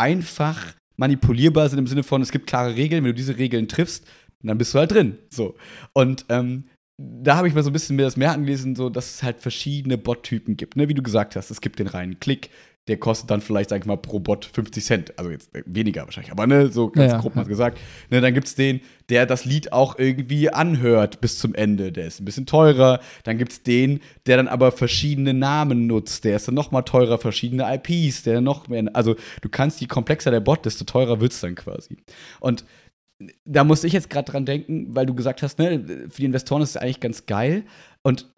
einfach 0.00 0.74
manipulierbar 0.96 1.68
sind 1.68 1.78
im 1.78 1.86
Sinne 1.86 2.02
von, 2.02 2.22
es 2.22 2.32
gibt 2.32 2.46
klare 2.46 2.74
Regeln, 2.74 3.04
wenn 3.04 3.10
du 3.10 3.14
diese 3.14 3.38
Regeln 3.38 3.68
triffst, 3.68 4.06
dann 4.42 4.58
bist 4.58 4.74
du 4.74 4.78
halt 4.78 4.92
drin. 4.92 5.18
So. 5.28 5.56
Und 5.92 6.24
ähm, 6.28 6.64
da 6.98 7.36
habe 7.36 7.48
ich 7.48 7.54
mal 7.54 7.62
so 7.62 7.70
ein 7.70 7.72
bisschen 7.72 7.96
mir 7.96 8.02
das 8.02 8.16
mehr 8.16 8.32
angelesen, 8.32 8.76
so, 8.76 8.90
dass 8.90 9.14
es 9.14 9.22
halt 9.22 9.40
verschiedene 9.40 9.96
Bot-Typen 9.96 10.56
gibt. 10.56 10.76
Ne? 10.76 10.88
Wie 10.88 10.94
du 10.94 11.02
gesagt 11.02 11.36
hast, 11.36 11.50
es 11.50 11.60
gibt 11.60 11.78
den 11.78 11.86
reinen 11.86 12.20
Klick, 12.20 12.50
der 12.88 12.96
kostet 12.96 13.30
dann 13.30 13.40
vielleicht, 13.40 13.70
sag 13.70 13.80
ich 13.80 13.86
mal, 13.86 13.96
pro 13.96 14.18
Bot 14.18 14.44
50 14.52 14.84
Cent. 14.84 15.18
Also 15.18 15.30
jetzt 15.30 15.54
äh, 15.54 15.62
weniger 15.66 16.04
wahrscheinlich, 16.04 16.32
aber 16.32 16.46
ne, 16.46 16.68
so 16.68 16.88
ganz 16.90 17.12
Ja, 17.12 17.18
grob 17.18 17.36
mal 17.36 17.44
gesagt. 17.44 17.78
Ne, 18.10 18.20
dann 18.20 18.34
gibt 18.34 18.48
es 18.48 18.54
den, 18.54 18.80
der 19.10 19.26
das 19.26 19.44
Lied 19.44 19.72
auch 19.72 19.98
irgendwie 19.98 20.50
anhört 20.50 21.20
bis 21.20 21.38
zum 21.38 21.54
Ende. 21.54 21.92
Der 21.92 22.06
ist 22.06 22.20
ein 22.20 22.24
bisschen 22.24 22.46
teurer. 22.46 23.00
Dann 23.24 23.38
gibt 23.38 23.52
es 23.52 23.62
den, 23.62 24.00
der 24.26 24.38
dann 24.38 24.48
aber 24.48 24.72
verschiedene 24.72 25.34
Namen 25.34 25.86
nutzt. 25.86 26.24
Der 26.24 26.36
ist 26.36 26.48
dann 26.48 26.54
noch 26.54 26.70
mal 26.70 26.82
teurer, 26.82 27.18
verschiedene 27.18 27.66
IPs, 27.72 28.22
der 28.22 28.40
noch 28.40 28.68
mehr. 28.68 28.84
Also 28.94 29.14
du 29.42 29.48
kannst, 29.48 29.80
je 29.80 29.86
komplexer 29.86 30.30
der 30.30 30.40
Bot, 30.40 30.64
desto 30.64 30.84
teurer 30.84 31.20
wird 31.20 31.32
es 31.32 31.40
dann 31.40 31.54
quasi. 31.54 31.96
Und 32.40 32.64
da 33.44 33.64
musste 33.64 33.86
ich 33.86 33.92
jetzt 33.92 34.08
gerade 34.08 34.30
dran 34.30 34.46
denken, 34.46 34.94
weil 34.94 35.06
du 35.06 35.14
gesagt 35.14 35.42
hast, 35.42 35.58
ne, 35.58 36.08
für 36.08 36.20
die 36.20 36.24
Investoren 36.24 36.62
ist 36.62 36.70
es 36.70 36.76
eigentlich 36.76 37.00
ganz 37.00 37.26
geil. 37.26 37.64
Und 38.02 38.30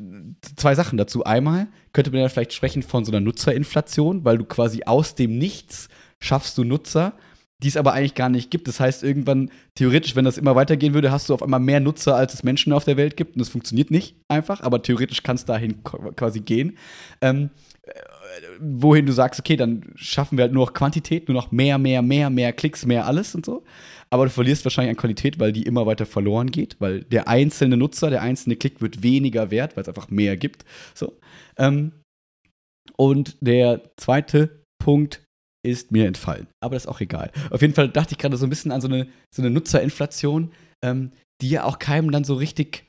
zwei 0.56 0.74
Sachen 0.74 0.98
dazu. 0.98 1.24
Einmal 1.24 1.68
könnte 1.92 2.10
man 2.10 2.20
ja 2.20 2.28
vielleicht 2.28 2.52
sprechen 2.52 2.82
von 2.82 3.04
so 3.04 3.12
einer 3.12 3.20
Nutzerinflation, 3.20 4.24
weil 4.24 4.38
du 4.38 4.44
quasi 4.44 4.82
aus 4.84 5.14
dem 5.14 5.38
Nichts 5.38 5.88
schaffst 6.18 6.58
du 6.58 6.64
Nutzer, 6.64 7.14
die 7.62 7.68
es 7.68 7.76
aber 7.76 7.92
eigentlich 7.92 8.16
gar 8.16 8.28
nicht 8.28 8.50
gibt. 8.50 8.66
Das 8.66 8.80
heißt, 8.80 9.04
irgendwann, 9.04 9.50
theoretisch, 9.76 10.16
wenn 10.16 10.24
das 10.24 10.36
immer 10.36 10.56
weitergehen 10.56 10.94
würde, 10.94 11.12
hast 11.12 11.28
du 11.28 11.34
auf 11.34 11.42
einmal 11.44 11.60
mehr 11.60 11.78
Nutzer, 11.78 12.16
als 12.16 12.34
es 12.34 12.42
Menschen 12.42 12.72
auf 12.72 12.84
der 12.84 12.96
Welt 12.96 13.16
gibt. 13.16 13.36
Und 13.36 13.40
das 13.40 13.50
funktioniert 13.50 13.92
nicht 13.92 14.16
einfach, 14.28 14.62
aber 14.62 14.82
theoretisch 14.82 15.22
kann 15.22 15.36
es 15.36 15.44
dahin 15.44 15.84
quasi 15.84 16.40
gehen. 16.40 16.76
Ähm, 17.20 17.44
äh, 17.44 17.71
wohin 18.60 19.06
du 19.06 19.12
sagst, 19.12 19.40
okay, 19.40 19.56
dann 19.56 19.92
schaffen 19.94 20.38
wir 20.38 20.42
halt 20.42 20.52
nur 20.52 20.66
noch 20.66 20.72
Quantität, 20.72 21.28
nur 21.28 21.34
noch 21.34 21.52
mehr, 21.52 21.78
mehr, 21.78 22.02
mehr, 22.02 22.30
mehr 22.30 22.52
Klicks, 22.52 22.86
mehr 22.86 23.06
alles 23.06 23.34
und 23.34 23.44
so. 23.44 23.64
Aber 24.10 24.24
du 24.24 24.30
verlierst 24.30 24.64
wahrscheinlich 24.64 24.90
an 24.90 24.96
Qualität, 24.96 25.40
weil 25.40 25.52
die 25.52 25.62
immer 25.62 25.86
weiter 25.86 26.06
verloren 26.06 26.50
geht, 26.50 26.76
weil 26.80 27.04
der 27.04 27.28
einzelne 27.28 27.76
Nutzer, 27.76 28.10
der 28.10 28.22
einzelne 28.22 28.56
Klick 28.56 28.80
wird 28.80 29.02
weniger 29.02 29.50
wert, 29.50 29.76
weil 29.76 29.82
es 29.82 29.88
einfach 29.88 30.10
mehr 30.10 30.36
gibt. 30.36 30.64
So. 30.94 31.18
Ähm, 31.56 31.92
und 32.96 33.36
der 33.40 33.90
zweite 33.96 34.64
Punkt 34.78 35.22
ist 35.64 35.92
mir 35.92 36.06
entfallen. 36.06 36.48
Aber 36.60 36.74
das 36.74 36.84
ist 36.84 36.88
auch 36.88 37.00
egal. 37.00 37.30
Auf 37.50 37.62
jeden 37.62 37.74
Fall 37.74 37.88
dachte 37.88 38.12
ich 38.12 38.18
gerade 38.18 38.36
so 38.36 38.46
ein 38.46 38.50
bisschen 38.50 38.72
an 38.72 38.80
so 38.80 38.88
eine, 38.88 39.08
so 39.34 39.42
eine 39.42 39.50
Nutzerinflation, 39.50 40.52
ähm, 40.84 41.12
die 41.40 41.50
ja 41.50 41.64
auch 41.64 41.78
keinem 41.78 42.10
dann 42.10 42.24
so 42.24 42.34
richtig 42.34 42.84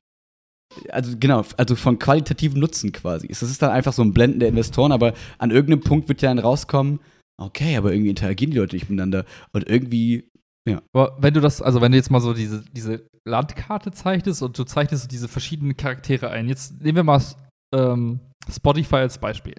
also 0.90 1.16
genau, 1.20 1.44
also 1.58 1.76
von 1.76 2.00
qualitativen 2.00 2.60
Nutzen 2.60 2.92
quasi. 2.92 3.28
Das 3.28 3.42
ist 3.42 3.62
dann 3.62 3.72
einfach 3.72 3.94
so 3.94 4.02
ein 4.02 4.14
Blenden 4.14 4.40
der 4.40 4.50
Investoren, 4.50 4.92
aber 4.92 5.14
an 5.38 5.52
irgendeinem 5.52 5.82
Punkt 5.82 6.10
wird 6.10 6.22
ja 6.22 6.30
dann 6.30 6.40
rauskommen, 6.40 7.00
okay, 7.42 7.78
aber 7.78 7.92
irgendwie 7.92 8.10
interagieren 8.10 8.52
die 8.52 8.58
Leute 8.58 8.76
nicht 8.76 8.90
miteinander 8.90 9.26
und 9.54 9.68
irgendwie, 9.68 10.30
Aber 10.94 11.18
wenn 11.20 11.34
du 11.34 11.42
das, 11.42 11.62
also 11.62 11.82
wenn 11.82 11.92
du 11.92 11.98
jetzt 11.98 12.12
mal 12.12 12.22
so 12.22 12.34
diese, 12.34 12.64
diese 12.72 13.06
Landkarte 13.28 13.92
zeichnest 13.92 14.42
und 14.42 14.58
du 14.58 14.64
zeichnest 14.64 15.12
diese 15.12 15.28
verschiedenen 15.28 15.78
Charaktere 15.78 16.30
ein, 16.30 16.48
jetzt 16.48 16.82
nehmen 16.82 16.98
wir 16.98 17.04
mal 17.04 17.22
ähm, 17.74 18.20
Spotify 18.50 18.98
als 18.98 19.18
Beispiel. 19.18 19.56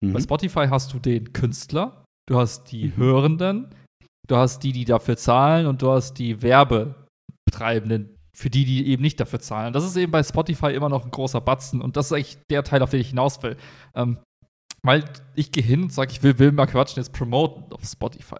Bei 0.00 0.18
mhm. 0.18 0.22
Spotify 0.22 0.66
hast 0.68 0.92
du 0.92 0.98
den 0.98 1.32
Künstler, 1.32 2.04
du 2.28 2.38
hast 2.38 2.70
die 2.72 2.88
Mhm. 2.88 2.96
Hörenden, 2.96 3.74
du 4.26 4.36
hast 4.36 4.62
die, 4.62 4.72
die 4.72 4.84
dafür 4.84 5.16
zahlen 5.16 5.66
und 5.66 5.82
du 5.82 5.90
hast 5.90 6.14
die 6.14 6.42
Werbetreibenden, 6.42 8.13
für 8.34 8.50
die, 8.50 8.64
die 8.64 8.88
eben 8.88 9.02
nicht 9.02 9.20
dafür 9.20 9.40
zahlen. 9.40 9.72
Das 9.72 9.84
ist 9.84 9.96
eben 9.96 10.12
bei 10.12 10.22
Spotify 10.22 10.72
immer 10.72 10.88
noch 10.88 11.04
ein 11.04 11.10
großer 11.10 11.40
Batzen 11.40 11.80
und 11.80 11.96
das 11.96 12.06
ist 12.06 12.12
eigentlich 12.12 12.38
der 12.50 12.64
Teil, 12.64 12.82
auf 12.82 12.90
den 12.90 13.00
ich 13.00 13.10
hinaus 13.10 13.42
will. 13.42 13.56
Ähm, 13.94 14.18
weil 14.82 15.04
ich 15.34 15.50
gehe 15.50 15.62
hin 15.62 15.84
und 15.84 15.92
sage, 15.92 16.12
ich 16.12 16.22
will, 16.22 16.38
will 16.38 16.52
mal 16.52 16.66
quatschen, 16.66 17.02
jetzt 17.02 17.12
promoten 17.12 17.72
auf 17.72 17.84
Spotify. 17.84 18.36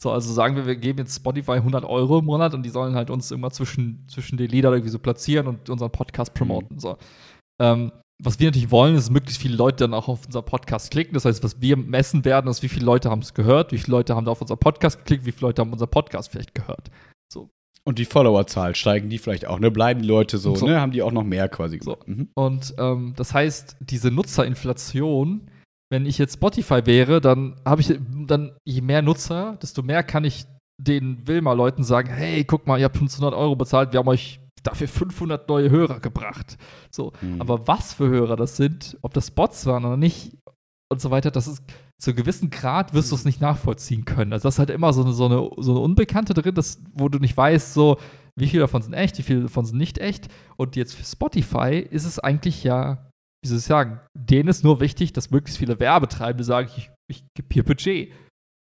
So, 0.00 0.12
also 0.12 0.32
sagen 0.32 0.54
wir, 0.54 0.66
wir 0.66 0.76
geben 0.76 0.98
jetzt 0.98 1.16
Spotify 1.16 1.52
100 1.52 1.84
Euro 1.84 2.18
im 2.18 2.26
Monat 2.26 2.54
und 2.54 2.62
die 2.62 2.70
sollen 2.70 2.94
halt 2.94 3.10
uns 3.10 3.30
immer 3.30 3.50
zwischen, 3.50 4.06
zwischen 4.08 4.36
den 4.36 4.50
Liedern 4.50 4.74
irgendwie 4.74 4.90
so 4.90 4.98
platzieren 4.98 5.46
und 5.46 5.70
unseren 5.70 5.90
Podcast 5.90 6.34
promoten. 6.34 6.78
So. 6.78 6.98
Ähm, 7.60 7.90
was 8.22 8.38
wir 8.38 8.46
natürlich 8.46 8.70
wollen, 8.70 8.94
ist, 8.94 9.06
dass 9.06 9.10
möglichst 9.10 9.40
viele 9.40 9.56
Leute 9.56 9.84
dann 9.84 9.94
auch 9.94 10.08
auf 10.08 10.26
unser 10.26 10.42
Podcast 10.42 10.90
klicken. 10.90 11.14
Das 11.14 11.24
heißt, 11.24 11.42
was 11.42 11.60
wir 11.60 11.76
messen 11.76 12.24
werden, 12.24 12.48
ist, 12.48 12.62
wie 12.62 12.68
viele 12.68 12.84
Leute 12.84 13.10
haben 13.10 13.22
es 13.22 13.34
gehört, 13.34 13.72
wie 13.72 13.78
viele 13.78 13.96
Leute 13.96 14.14
haben 14.14 14.26
da 14.26 14.32
auf 14.32 14.40
unser 14.40 14.56
Podcast 14.56 14.98
geklickt, 14.98 15.26
wie 15.26 15.32
viele 15.32 15.48
Leute 15.48 15.62
haben 15.62 15.72
unser 15.72 15.86
Podcast 15.86 16.30
vielleicht 16.30 16.54
gehört. 16.54 16.90
Und 17.86 17.98
die 17.98 18.06
Followerzahl, 18.06 18.74
steigen 18.74 19.10
die 19.10 19.18
vielleicht 19.18 19.46
auch, 19.46 19.58
ne? 19.58 19.70
Bleiben 19.70 20.00
die 20.02 20.08
Leute 20.08 20.38
so, 20.38 20.54
So. 20.54 20.66
ne? 20.66 20.80
Haben 20.80 20.92
die 20.92 21.02
auch 21.02 21.12
noch 21.12 21.22
mehr 21.24 21.48
quasi 21.50 21.78
So. 21.82 21.98
Mhm. 22.06 22.28
Und 22.34 22.74
ähm, 22.78 23.12
das 23.16 23.34
heißt, 23.34 23.76
diese 23.80 24.10
Nutzerinflation, 24.10 25.50
wenn 25.90 26.06
ich 26.06 26.16
jetzt 26.18 26.34
Spotify 26.34 26.86
wäre, 26.86 27.20
dann 27.20 27.60
habe 27.64 27.82
ich 27.82 27.94
dann 28.26 28.52
je 28.64 28.80
mehr 28.80 29.02
Nutzer, 29.02 29.58
desto 29.60 29.82
mehr 29.82 30.02
kann 30.02 30.24
ich 30.24 30.46
den 30.78 31.26
Wilma-Leuten 31.28 31.84
sagen, 31.84 32.08
hey, 32.10 32.44
guck 32.44 32.66
mal, 32.66 32.78
ihr 32.78 32.86
habt 32.86 32.96
500 32.96 33.34
Euro 33.34 33.54
bezahlt, 33.54 33.92
wir 33.92 34.00
haben 34.00 34.08
euch 34.08 34.40
dafür 34.62 34.88
500 34.88 35.46
neue 35.48 35.70
Hörer 35.70 36.00
gebracht. 36.00 36.56
So, 36.90 37.12
Mhm. 37.20 37.40
aber 37.40 37.68
was 37.68 37.92
für 37.92 38.08
Hörer 38.08 38.36
das 38.36 38.56
sind, 38.56 38.96
ob 39.02 39.12
das 39.14 39.30
Bots 39.30 39.66
waren 39.66 39.84
oder 39.84 39.98
nicht 39.98 40.32
und 40.90 41.00
so 41.02 41.10
weiter, 41.10 41.30
das 41.30 41.46
ist 41.46 41.62
zu 42.00 42.10
einem 42.10 42.16
gewissen 42.16 42.50
Grad 42.50 42.92
wirst 42.92 43.10
du 43.10 43.14
es 43.14 43.24
nicht 43.24 43.40
nachvollziehen 43.40 44.04
können. 44.04 44.32
Also 44.32 44.48
das 44.48 44.56
ist 44.56 44.58
halt 44.58 44.70
immer 44.70 44.92
so 44.92 45.02
eine, 45.02 45.12
so 45.12 45.26
eine, 45.26 45.50
so 45.58 45.72
eine 45.72 45.80
Unbekannte 45.80 46.34
drin, 46.34 46.54
das, 46.54 46.82
wo 46.92 47.08
du 47.08 47.18
nicht 47.18 47.36
weißt, 47.36 47.74
so, 47.74 47.98
wie 48.36 48.48
viele 48.48 48.62
davon 48.62 48.82
sind 48.82 48.94
echt, 48.94 49.18
wie 49.18 49.22
viele 49.22 49.42
davon 49.42 49.64
sind 49.64 49.78
nicht 49.78 49.98
echt. 49.98 50.28
Und 50.56 50.76
jetzt 50.76 50.94
für 50.94 51.04
Spotify 51.04 51.78
ist 51.78 52.04
es 52.04 52.18
eigentlich 52.18 52.64
ja, 52.64 53.10
wie 53.42 53.48
soll 53.48 53.58
ich 53.58 53.64
sagen, 53.64 54.00
denen 54.14 54.48
ist 54.48 54.64
nur 54.64 54.80
wichtig, 54.80 55.12
dass 55.12 55.30
möglichst 55.30 55.58
viele 55.58 55.78
Werbetreibende 55.78 56.44
sagen, 56.44 56.68
ich, 56.76 56.90
ich 57.08 57.24
gebe 57.34 57.48
hier 57.52 57.64
Budget. 57.64 58.12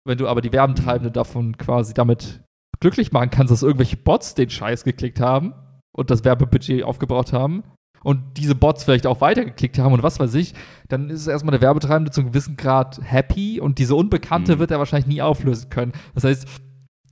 Wenn 0.05 0.17
du 0.17 0.27
aber 0.27 0.41
die 0.41 0.51
Werbetreibende 0.51 1.11
davon 1.11 1.57
quasi 1.57 1.93
damit 1.93 2.43
glücklich 2.79 3.11
machen 3.11 3.29
kannst, 3.29 3.51
dass 3.51 3.63
irgendwelche 3.63 3.97
Bots 3.97 4.35
den 4.35 4.49
Scheiß 4.49 4.83
geklickt 4.83 5.19
haben 5.19 5.53
und 5.95 6.11
das 6.11 6.23
Werbebudget 6.23 6.83
aufgebraucht 6.83 7.33
haben 7.33 7.63
und 8.03 8.37
diese 8.37 8.55
Bots 8.55 8.83
vielleicht 8.83 9.07
auch 9.07 9.21
weitergeklickt 9.21 9.79
haben 9.79 9.93
und 9.93 10.03
was 10.03 10.19
weiß 10.19 10.33
ich, 10.35 10.53
dann 10.89 11.09
ist 11.09 11.21
es 11.21 11.27
erstmal 11.27 11.51
der 11.51 11.61
Werbetreibende 11.61 12.11
zu 12.11 12.21
einem 12.21 12.31
gewissen 12.31 12.57
Grad 12.57 12.99
happy 13.03 13.59
und 13.59 13.79
diese 13.79 13.95
Unbekannte 13.95 14.55
Mhm. 14.55 14.59
wird 14.59 14.71
er 14.71 14.79
wahrscheinlich 14.79 15.07
nie 15.07 15.21
auflösen 15.21 15.69
können. 15.69 15.93
Das 16.13 16.23
heißt, 16.23 16.47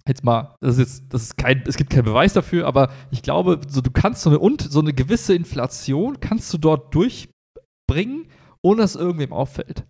jetzt 0.08 0.24
mal, 0.24 0.56
das 0.62 0.78
ist 0.78 0.80
jetzt, 0.80 1.14
das 1.14 1.24
ist 1.24 1.38
kein, 1.38 1.64
es 1.68 1.78
gibt 1.78 1.90
keinen 1.92 2.06
Beweis 2.06 2.34
dafür, 2.34 2.68
aber 2.68 2.90
ich 3.12 3.22
glaube, 3.22 3.60
so, 3.68 3.82
du 3.82 3.92
kannst 3.92 4.22
so 4.22 4.30
eine, 4.30 4.40
und, 4.40 4.62
so 4.62 4.80
eine 4.80 4.94
gewisse 4.94 5.34
Inflation 5.36 6.20
kannst 6.20 6.54
du 6.54 6.58
dort 6.58 6.94
durchbringen, 6.94 8.28
ohne 8.62 8.82
dass 8.82 8.96
irgendwem 8.96 9.34
auffällt. 9.34 9.86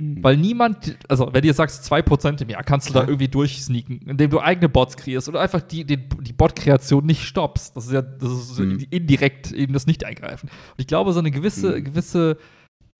Mhm. 0.00 0.24
Weil 0.24 0.36
niemand, 0.36 0.98
also 1.08 1.28
wenn 1.32 1.42
du 1.42 1.46
jetzt 1.48 1.58
sagst 1.58 1.84
2% 1.84 2.42
im 2.42 2.48
Jahr, 2.48 2.64
kannst 2.64 2.88
du 2.88 2.92
da 2.94 3.02
Ja. 3.02 3.06
irgendwie 3.08 3.28
durchsneaken, 3.28 4.00
indem 4.08 4.28
du 4.30 4.40
eigene 4.40 4.68
Bots 4.68 4.96
kreierst 4.96 5.28
oder 5.28 5.40
einfach 5.40 5.60
die, 5.62 5.84
die, 5.84 5.96
die 5.96 6.32
Bot-Kreation 6.32 7.06
nicht 7.06 7.22
stoppst. 7.22 7.76
Das 7.76 7.86
ist 7.86 7.92
ja 7.92 8.02
das 8.02 8.30
ist 8.32 8.58
Mhm. 8.58 8.86
indirekt 8.90 9.52
eben 9.52 9.72
das 9.72 9.86
Nicht-Eingreifen. 9.86 10.48
Und 10.48 10.78
ich 10.78 10.86
glaube, 10.88 11.12
so 11.12 11.20
eine 11.20 11.30
gewisse, 11.30 11.78
Mhm. 11.78 11.84
gewisse 11.84 12.36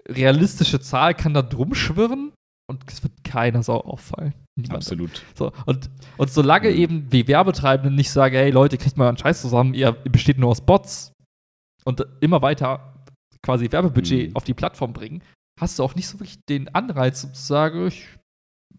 realistische 0.08 0.80
Zahl 0.80 1.14
kann 1.14 1.34
da 1.34 1.42
drum 1.42 1.74
schwirren 1.74 2.32
und 2.70 2.84
es 2.88 3.02
wird 3.02 3.24
keiner 3.24 3.62
Sau 3.62 3.80
auffallen. 3.80 4.34
Niemand. 4.56 4.76
Absolut. 4.76 5.22
So, 5.34 5.50
und, 5.66 5.90
und 6.16 6.30
solange 6.30 6.70
Mhm. 6.70 6.76
eben 6.76 7.08
die 7.10 7.26
Werbetreibenden 7.26 7.96
nicht 7.96 8.10
sagen, 8.12 8.36
hey 8.36 8.50
Leute, 8.50 8.78
kriegt 8.78 8.96
mal 8.96 9.08
einen 9.08 9.18
Scheiß 9.18 9.40
zusammen, 9.40 9.74
ihr 9.74 9.92
besteht 9.92 10.38
nur 10.38 10.50
aus 10.50 10.60
Bots 10.60 11.12
und 11.84 12.06
immer 12.20 12.40
weiter 12.40 13.02
quasi 13.42 13.70
Werbebudget 13.72 14.30
Mhm. 14.30 14.36
auf 14.36 14.44
die 14.44 14.54
Plattform 14.54 14.92
bringen, 14.92 15.22
hast 15.58 15.78
du 15.78 15.82
auch 15.82 15.94
nicht 15.94 16.08
so 16.08 16.18
wirklich 16.18 16.44
den 16.48 16.74
Anreiz, 16.74 17.24
um 17.24 17.34
zu 17.34 17.42
sagen, 17.42 17.86
ich, 17.86 18.08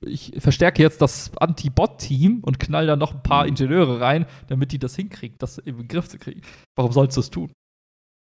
ich 0.02 0.34
verstärke 0.42 0.82
jetzt 0.82 1.02
das 1.02 1.32
Anti-Bot-Team 1.38 2.40
und 2.42 2.60
knall 2.60 2.88
da 2.88 2.96
noch 2.96 3.14
ein 3.14 3.24
paar 3.24 3.44
Mhm. 3.44 3.50
Ingenieure 3.50 4.02
rein, 4.02 4.26
damit 4.48 4.72
die 4.72 4.80
das 4.80 4.96
hinkriegen, 4.96 5.38
das 5.40 5.58
im 5.58 5.88
Griff 5.88 6.10
zu 6.10 6.18
kriegen. 6.18 6.42
Warum 6.76 6.92
sollst 6.92 7.18
du 7.18 7.22
es 7.22 7.30
tun? 7.30 7.52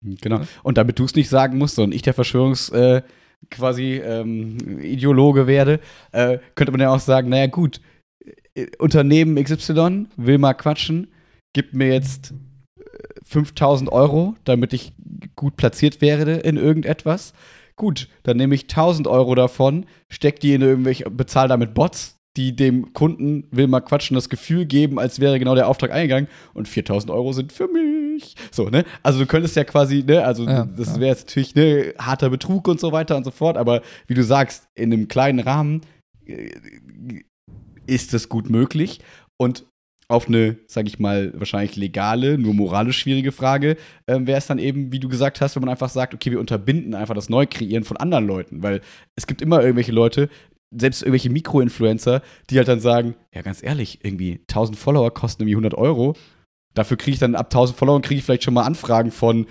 Genau. 0.03 0.41
Und 0.63 0.77
damit 0.77 0.99
du 0.99 1.05
es 1.05 1.15
nicht 1.15 1.29
sagen 1.29 1.57
musst 1.57 1.79
und 1.79 1.93
ich 1.93 2.01
der 2.01 2.13
Verschwörungs 2.13 2.69
äh, 2.69 3.01
quasi 3.49 3.95
ähm, 3.97 4.79
Ideologe 4.79 5.47
werde, 5.47 5.79
äh, 6.11 6.39
könnte 6.55 6.71
man 6.71 6.81
ja 6.81 6.93
auch 6.93 6.99
sagen, 6.99 7.29
naja 7.29 7.47
gut, 7.47 7.79
äh, 8.55 8.67
Unternehmen 8.79 9.41
XY 9.41 10.07
will 10.17 10.37
mal 10.37 10.53
quatschen, 10.53 11.07
gibt 11.53 11.73
mir 11.73 11.93
jetzt 11.93 12.33
äh, 12.77 12.83
5000 13.23 13.91
Euro, 13.91 14.35
damit 14.43 14.73
ich 14.73 14.93
gut 15.35 15.55
platziert 15.55 16.01
werde 16.01 16.33
in 16.33 16.57
irgendetwas. 16.57 17.33
Gut, 17.75 18.07
dann 18.23 18.37
nehme 18.37 18.55
ich 18.55 18.63
1000 18.63 19.07
Euro 19.07 19.35
davon, 19.35 19.85
steck 20.09 20.39
die 20.39 20.53
in 20.53 20.61
irgendwelche, 20.61 21.09
bezahle 21.09 21.49
damit 21.49 21.73
Bots, 21.73 22.19
die 22.37 22.55
dem 22.55 22.93
Kunden 22.93 23.47
will 23.51 23.67
mal 23.67 23.81
quatschen 23.81 24.15
das 24.15 24.29
Gefühl 24.29 24.65
geben, 24.65 24.99
als 24.99 25.19
wäre 25.19 25.37
genau 25.39 25.55
der 25.55 25.67
Auftrag 25.67 25.91
eingegangen 25.91 26.27
und 26.53 26.67
4000 26.67 27.11
Euro 27.11 27.31
sind 27.33 27.51
für 27.51 27.67
mich. 27.67 28.35
So, 28.51 28.69
ne? 28.69 28.85
Also 29.03 29.19
du 29.19 29.25
könntest 29.25 29.55
ja 29.55 29.63
quasi, 29.63 30.03
ne, 30.05 30.23
also 30.23 30.45
Ja, 30.45 30.65
das 30.65 30.99
wäre 30.99 31.09
jetzt 31.09 31.27
natürlich 31.27 31.55
ne, 31.55 31.93
harter 31.99 32.29
Betrug 32.29 32.67
und 32.67 32.79
so 32.79 32.91
weiter 32.91 33.17
und 33.17 33.23
so 33.23 33.31
fort, 33.31 33.57
aber 33.57 33.81
wie 34.07 34.13
du 34.13 34.23
sagst, 34.23 34.67
in 34.75 34.91
einem 34.91 35.07
kleinen 35.07 35.39
Rahmen 35.39 35.81
äh, 36.25 36.51
ist 37.85 38.13
das 38.13 38.29
gut 38.29 38.49
möglich 38.49 38.99
und 39.37 39.65
auf 40.07 40.27
eine, 40.27 40.57
sag 40.67 40.87
ich 40.87 40.99
mal, 40.99 41.31
wahrscheinlich 41.35 41.75
legale, 41.75 42.37
nur 42.37 42.53
moralisch 42.53 42.99
schwierige 42.99 43.31
Frage 43.31 43.77
ähm, 44.07 44.27
wäre 44.27 44.37
es 44.37 44.47
dann 44.47 44.59
eben, 44.59 44.91
wie 44.91 44.99
du 44.99 45.07
gesagt 45.09 45.41
hast, 45.41 45.55
wenn 45.55 45.61
man 45.61 45.69
einfach 45.69 45.89
sagt, 45.89 46.13
okay, 46.13 46.31
wir 46.31 46.39
unterbinden 46.39 46.93
einfach 46.93 47.15
das 47.15 47.29
Neukreieren 47.29 47.83
von 47.83 47.97
anderen 47.97 48.27
Leuten, 48.27 48.63
weil 48.63 48.81
es 49.15 49.27
gibt 49.27 49.41
immer 49.41 49.61
irgendwelche 49.61 49.91
Leute, 49.91 50.29
selbst 50.75 51.01
irgendwelche 51.01 51.29
Mikroinfluencer, 51.29 52.21
die 52.49 52.57
halt 52.57 52.67
dann 52.67 52.79
sagen, 52.79 53.15
ja, 53.33 53.41
ganz 53.41 53.63
ehrlich, 53.63 53.99
irgendwie 54.03 54.41
1000 54.49 54.77
Follower 54.77 55.13
kosten 55.13 55.43
irgendwie 55.43 55.55
100 55.55 55.75
Euro. 55.75 56.15
Dafür 56.73 56.97
kriege 56.97 57.13
ich 57.13 57.19
dann 57.19 57.35
ab 57.35 57.47
1000 57.47 57.77
Followern 57.77 58.01
kriege 58.01 58.19
ich 58.19 58.25
vielleicht 58.25 58.43
schon 58.43 58.55
mal 58.55 58.63
Anfragen 58.63 59.11
von 59.11 59.45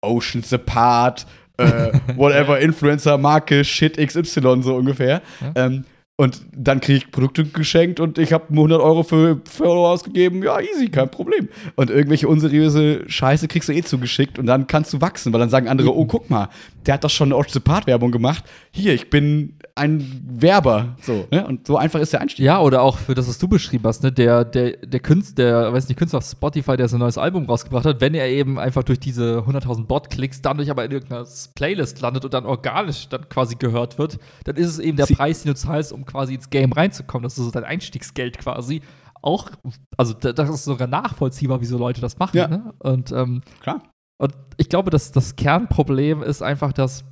Oceans 0.00 0.52
Apart, 0.52 1.26
äh, 1.56 1.92
whatever, 2.16 2.60
Influencer, 2.60 3.18
Marke, 3.18 3.64
Shit 3.64 3.96
XY, 3.96 4.62
so 4.62 4.76
ungefähr. 4.76 5.22
Ja. 5.40 5.66
Ähm, 5.66 5.84
und 6.20 6.42
dann 6.52 6.80
kriege 6.80 6.98
ich 6.98 7.10
Produkte 7.12 7.44
geschenkt 7.44 8.00
und 8.00 8.18
ich 8.18 8.32
habe 8.32 8.46
100 8.50 8.80
Euro 8.80 9.04
für 9.04 9.40
Follower 9.48 9.90
ausgegeben. 9.90 10.42
Ja, 10.42 10.58
easy, 10.60 10.88
kein 10.88 11.08
Problem. 11.08 11.48
Und 11.76 11.90
irgendwelche 11.90 12.26
unseriöse 12.26 13.04
Scheiße 13.06 13.46
kriegst 13.46 13.68
du 13.68 13.72
eh 13.72 13.82
zugeschickt 13.82 14.36
und 14.36 14.46
dann 14.46 14.66
kannst 14.66 14.92
du 14.92 15.00
wachsen, 15.00 15.32
weil 15.32 15.38
dann 15.38 15.48
sagen 15.48 15.68
andere, 15.68 15.96
oh, 15.96 16.06
guck 16.06 16.28
mal, 16.28 16.48
der 16.86 16.94
hat 16.94 17.04
doch 17.04 17.10
schon 17.10 17.28
eine 17.28 17.36
Oceans 17.36 17.58
Apart 17.58 17.86
Werbung 17.86 18.10
gemacht. 18.10 18.42
Hier, 18.72 18.94
ich 18.94 19.10
bin 19.10 19.57
ein 19.78 20.22
Werber. 20.28 20.96
So, 21.00 21.26
ne? 21.30 21.46
Und 21.46 21.66
so 21.66 21.76
einfach 21.78 22.00
ist 22.00 22.12
der 22.12 22.20
Einstieg. 22.20 22.44
Ja, 22.44 22.60
oder 22.60 22.82
auch 22.82 22.98
für 22.98 23.14
das, 23.14 23.26
was 23.28 23.38
du 23.38 23.48
beschrieben 23.48 23.84
hast, 23.86 24.02
ne? 24.02 24.12
Der, 24.12 24.44
der, 24.44 24.76
der 24.76 25.00
Künstler, 25.00 25.44
der, 25.62 25.72
weiß 25.72 25.88
nicht, 25.88 25.96
Künstler 25.96 26.18
auf 26.18 26.24
Spotify, 26.24 26.76
der 26.76 26.88
sein 26.88 27.00
neues 27.00 27.16
Album 27.16 27.46
rausgebracht 27.46 27.86
hat, 27.86 28.00
wenn 28.00 28.14
er 28.14 28.28
eben 28.28 28.58
einfach 28.58 28.82
durch 28.82 29.00
diese 29.00 29.38
100.000 29.46 29.86
Bot-Klicks 29.86 30.42
dadurch 30.42 30.70
aber 30.70 30.84
in 30.84 30.90
irgendeiner 30.92 31.24
Playlist 31.54 32.00
landet 32.00 32.24
und 32.24 32.34
dann 32.34 32.44
organisch 32.44 33.08
dann 33.08 33.28
quasi 33.28 33.54
gehört 33.56 33.98
wird, 33.98 34.18
dann 34.44 34.56
ist 34.56 34.68
es 34.68 34.78
eben 34.78 34.96
der 34.96 35.06
Sie- 35.06 35.14
Preis, 35.14 35.42
den 35.42 35.52
du 35.52 35.56
zahlst, 35.58 35.92
um 35.92 36.04
quasi 36.04 36.34
ins 36.34 36.50
Game 36.50 36.72
reinzukommen. 36.72 37.22
Das 37.22 37.38
ist 37.38 37.44
so 37.44 37.50
dein 37.50 37.64
Einstiegsgeld 37.64 38.38
quasi. 38.38 38.82
Auch, 39.22 39.50
also 39.96 40.14
da- 40.14 40.32
das 40.32 40.48
ist 40.50 40.64
sogar 40.64 40.86
nachvollziehbar, 40.88 41.60
wieso 41.60 41.78
Leute 41.78 42.00
das 42.00 42.18
machen. 42.18 42.36
Ja. 42.36 42.48
Ne? 42.48 42.72
Und 42.78 43.10
ähm, 43.12 43.40
Klar. 43.60 43.82
und 44.18 44.32
ich 44.58 44.68
glaube, 44.68 44.90
dass 44.90 45.10
das 45.12 45.34
Kernproblem 45.36 46.22
ist 46.22 46.42
einfach, 46.42 46.72
dass 46.72 47.04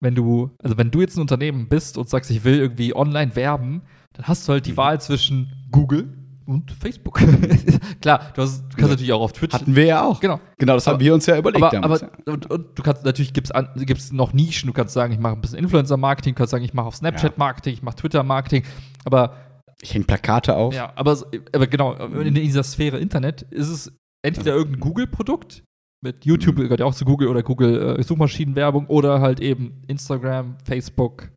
wenn 0.00 0.14
du, 0.14 0.50
also 0.62 0.76
wenn 0.78 0.90
du 0.90 1.00
jetzt 1.00 1.16
ein 1.16 1.20
Unternehmen 1.20 1.68
bist 1.68 1.98
und 1.98 2.08
sagst, 2.08 2.30
ich 2.30 2.44
will 2.44 2.58
irgendwie 2.58 2.94
online 2.96 3.36
werben, 3.36 3.82
dann 4.14 4.26
hast 4.26 4.48
du 4.48 4.52
halt 4.52 4.66
die 4.66 4.72
Mhm. 4.72 4.76
Wahl 4.78 5.00
zwischen 5.00 5.52
Google 5.70 6.16
und 6.46 6.72
Facebook. 6.72 7.18
Klar, 8.00 8.32
du, 8.34 8.42
hast, 8.42 8.62
du 8.62 8.68
kannst 8.68 8.80
Ja. 8.80 8.88
natürlich 8.88 9.12
auch 9.12 9.20
auf 9.20 9.32
Twitch. 9.32 9.52
Hatten 9.54 9.76
wir 9.76 9.84
ja 9.84 10.02
auch. 10.04 10.18
Genau. 10.20 10.40
Genau, 10.58 10.74
das 10.74 10.86
haben 10.86 10.94
Aber- 10.94 11.04
wir 11.04 11.14
uns 11.14 11.26
ja 11.26 11.36
überlegt 11.38 11.62
Aber, 11.62 11.70
damals. 11.80 12.02
aber 12.02 12.12
und, 12.32 12.50
und 12.50 12.78
du 12.78 12.82
kannst 12.82 13.04
natürlich 13.04 13.32
gibt's 13.32 13.50
an, 13.52 13.68
gibt's 13.76 14.10
noch 14.10 14.32
Nischen. 14.32 14.66
Du 14.66 14.72
kannst 14.72 14.94
sagen, 14.94 15.12
ich 15.12 15.20
mache 15.20 15.34
ein 15.34 15.40
bisschen 15.40 15.58
Influencer-Marketing, 15.58 16.34
du 16.34 16.38
kannst 16.38 16.50
sagen, 16.50 16.64
ich 16.64 16.74
mache 16.74 16.86
auf 16.86 16.96
Snapchat-Marketing, 16.96 17.74
ich 17.74 17.82
mache 17.82 17.96
Twitter-Marketing. 17.96 18.64
Aber 19.04 19.36
ich 19.82 19.94
hänge 19.94 20.04
Plakate 20.06 20.56
auf. 20.56 20.74
ja, 20.74 20.92
aber, 20.96 21.16
aber 21.54 21.66
genau, 21.66 21.94
in 21.94 22.34
dieser 22.34 22.62
Sphäre 22.64 22.98
Internet 22.98 23.42
ist 23.42 23.68
es 23.68 23.92
entweder 24.22 24.54
irgendein 24.54 24.80
Google-Produkt, 24.80 25.62
mit 26.02 26.24
YouTube 26.24 26.56
Mhm. 26.56 26.62
gehört 26.64 26.80
ja 26.80 26.86
auch 26.86 26.94
zu 26.94 27.04
Google 27.04 27.28
oder 27.28 27.42
Google 27.42 27.98
äh, 27.98 28.02
Suchmaschinenwerbung 28.02 28.86
oder 28.86 29.20
halt 29.20 29.40
eben 29.40 29.82
Instagram, 29.86 30.56
Facebook 30.64 31.30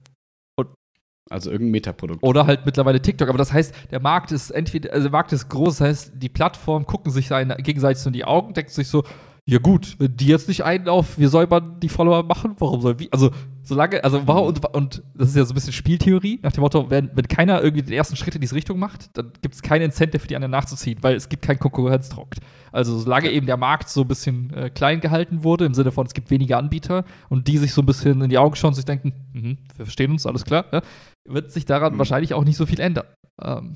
Also 1.30 1.52
irgendein 1.52 1.72
Metaprodukt. 1.72 2.22
oder 2.22 2.46
halt 2.46 2.66
mittlerweile 2.66 3.02
TikTok. 3.02 3.30
Aber 3.30 3.38
das 3.38 3.52
heißt, 3.54 3.74
der 3.92 4.00
Markt 4.02 4.32
ist 4.32 4.52
entweder, 4.52 4.92
also 4.92 5.04
der 5.04 5.12
Markt 5.12 5.32
ist 5.34 5.50
groß, 5.50 5.78
das 5.78 5.88
heißt, 5.88 6.12
die 6.16 6.30
Plattformen 6.30 6.86
gucken 6.86 7.12
sich 7.12 7.30
gegenseitig 7.30 8.02
so 8.04 8.10
in 8.10 8.14
die 8.14 8.26
Augen, 8.26 8.54
denken 8.54 8.72
sich 8.72 8.88
so, 8.88 9.04
ja 9.46 9.60
gut, 9.60 9.96
wenn 10.00 10.16
die 10.16 10.28
jetzt 10.28 10.48
nicht 10.48 10.64
einen 10.64 10.88
auf, 10.88 11.18
wie 11.20 11.26
soll 11.26 11.48
man 11.48 11.80
die 11.82 11.90
Follower 11.90 12.24
machen? 12.24 12.56
Warum 12.60 12.80
soll 12.80 12.98
wie? 13.00 13.12
Also, 13.12 13.30
solange, 13.62 14.02
also 14.02 14.26
warum, 14.26 14.48
und, 14.48 14.66
und 14.74 15.04
das 15.16 15.30
ist 15.30 15.36
ja 15.36 15.44
so 15.44 15.52
ein 15.52 15.56
bisschen 15.56 15.74
Spieltheorie, 15.74 16.40
nach 16.42 16.54
dem 16.54 16.62
Motto, 16.62 16.90
wenn, 16.90 17.12
wenn 17.14 17.28
keiner 17.28 17.62
irgendwie 17.62 17.84
den 17.84 17.94
ersten 17.94 18.16
Schritt 18.16 18.36
in 18.36 18.42
diese 18.42 18.56
Richtung 18.56 18.80
macht, 18.80 19.18
dann 19.18 19.34
gibt 19.42 19.54
es 19.56 19.62
keinen 19.62 19.82
Incentive 19.84 20.20
für 20.20 20.28
die 20.28 20.38
anderen 20.38 20.52
nachzuziehen, 20.52 21.00
weil 21.02 21.16
es 21.16 21.28
gibt 21.28 21.44
keinen 21.44 21.60
Konkurrenzdruck. 21.60 22.30
Also 22.72 22.98
solange 22.98 23.32
eben 23.32 23.46
der 23.46 23.58
Markt 23.58 23.90
so 23.90 24.02
ein 24.02 24.08
bisschen 24.08 24.54
äh, 24.54 24.70
klein 24.70 25.02
gehalten 25.02 25.44
wurde, 25.44 25.66
im 25.66 25.74
Sinne 25.74 25.92
von, 25.92 26.06
es 26.08 26.14
gibt 26.14 26.32
weniger 26.32 26.58
Anbieter 26.58 27.04
und 27.28 27.48
die 27.50 27.58
sich 27.58 27.74
so 27.74 27.82
ein 27.82 27.86
bisschen 27.86 28.22
in 28.22 28.30
die 28.30 28.38
Augen 28.38 28.56
schauen 28.56 28.70
und 28.70 28.76
sich 28.76 28.86
denken, 28.86 29.14
mhm, 29.34 29.58
wir 29.76 29.86
verstehen 29.86 30.12
uns, 30.12 30.26
alles 30.26 30.46
klar, 30.46 30.66
ja, 30.72 30.82
wird 31.28 31.52
sich 31.52 31.66
daran 31.66 31.94
Mhm. 31.94 31.98
wahrscheinlich 31.98 32.34
auch 32.34 32.46
nicht 32.46 32.56
so 32.58 32.66
viel 32.66 32.80
ändern. 32.80 33.08
Ähm, 33.42 33.76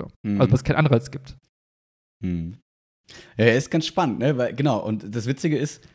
ja. 0.00 0.06
Mhm. 0.22 0.40
Also, 0.40 0.52
weil 0.52 0.56
es 0.56 0.64
keinen 0.64 0.76
Anreiz 0.76 1.10
gibt. 1.10 1.36
Hm. 2.22 2.58
Ja, 3.36 3.46
ist 3.46 3.70
ganz 3.70 3.86
spannend, 3.86 4.18
ne? 4.20 4.36
Weil, 4.38 4.54
genau, 4.54 4.78
und 4.84 5.14
das 5.14 5.26
Witzige 5.26 5.58
ist, 5.58 5.86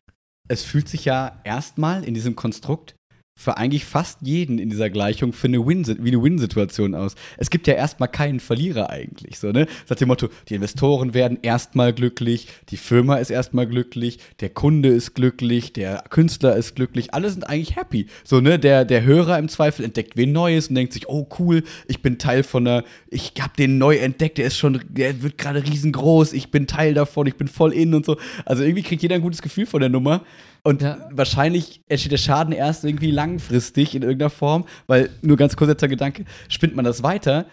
es 0.48 0.64
fühlt 0.64 0.90
sich 0.90 1.06
ja 1.06 1.42
erstmal 1.44 2.04
in 2.04 2.14
diesem 2.14 2.36
Konstrukt 2.36 2.96
für 3.40 3.56
eigentlich 3.56 3.86
fast 3.86 4.20
jeden 4.22 4.60
in 4.60 4.70
dieser 4.70 4.90
Gleichung 4.90 5.32
für 5.32 5.48
eine 5.48 5.66
Win 5.66 5.88
wie 5.88 6.10
eine 6.10 6.22
Win-Situation 6.22 6.94
aus. 6.94 7.16
Es 7.38 7.50
gibt 7.50 7.68
ja 7.68 7.74
erstmal 7.74 8.10
keinen 8.10 8.42
Verlierer 8.42 8.90
eigentlich, 8.90 9.40
so, 9.40 9.54
ne? 9.54 9.66
Nach 9.88 9.96
dem 9.96 10.10
Motto, 10.10 10.28
die 10.50 10.56
Investoren 10.56 11.14
werden 11.14 11.40
erstmal 11.42 11.94
glücklich, 11.94 12.50
die 12.68 12.76
Firma 12.76 13.16
ist 13.16 13.30
erstmal 13.30 13.66
glücklich, 13.66 14.20
der 14.42 14.50
Kunde 14.50 14.90
ist 14.90 15.14
glücklich, 15.14 15.72
der 15.72 16.04
Künstler 16.10 16.58
ist 16.58 16.76
glücklich, 16.76 17.14
alle 17.14 17.30
sind 17.30 17.48
eigentlich 17.48 17.78
happy. 17.78 18.08
So, 18.26 18.42
ne? 18.42 18.60
Der, 18.60 18.84
der 18.84 19.06
Hörer 19.06 19.40
im 19.40 19.48
Zweifel 19.48 19.86
entdeckt 19.86 20.18
wen 20.18 20.34
Neues 20.34 20.68
und 20.68 20.76
denkt 20.76 20.92
sich, 20.92 21.08
oh 21.08 21.26
cool, 21.40 21.64
ich 21.88 22.02
bin 22.02 22.18
Teil 22.18 22.44
von 22.44 22.68
einer, 22.68 22.84
ich 23.10 23.32
hab 23.40 23.56
den 23.56 23.78
neu 23.78 23.96
entdeckt, 23.96 24.38
der 24.38 24.48
ist 24.48 24.58
schon, 24.58 24.82
der 24.90 25.24
wird 25.24 25.38
gerade 25.38 25.64
riesengroß, 25.64 26.34
ich 26.34 26.52
bin 26.52 26.68
Teil 26.68 26.94
davon, 26.94 27.26
ich 27.26 27.36
bin 27.36 27.48
voll 27.48 27.72
in 27.72 27.94
und 27.94 28.06
so. 28.06 28.18
Also 28.44 28.64
irgendwie 28.64 28.84
kriegt 28.84 29.02
jeder 29.02 29.16
ein 29.16 29.22
gutes 29.22 29.42
Gefühl 29.42 29.66
von 29.66 29.80
der 29.80 29.90
Nummer. 29.90 30.26
Und 30.64 30.82
Ja. 30.82 31.10
wahrscheinlich 31.12 31.82
entsteht 31.88 32.12
der 32.12 32.18
Schaden 32.18 32.54
erst 32.54 32.84
irgendwie 32.84 33.12
langfristig 33.12 33.96
in 33.96 34.04
irgendeiner 34.04 34.30
Form, 34.30 34.66
weil 34.88 35.10
nur 35.22 35.38
ganz 35.38 35.56
kurz 35.56 35.70
jetzt 35.70 35.82
der 35.82 35.90
Gedanke, 35.90 36.26
spinnt 36.50 36.76
man 36.76 36.86
das 36.86 37.04
weiter, 37.04 37.46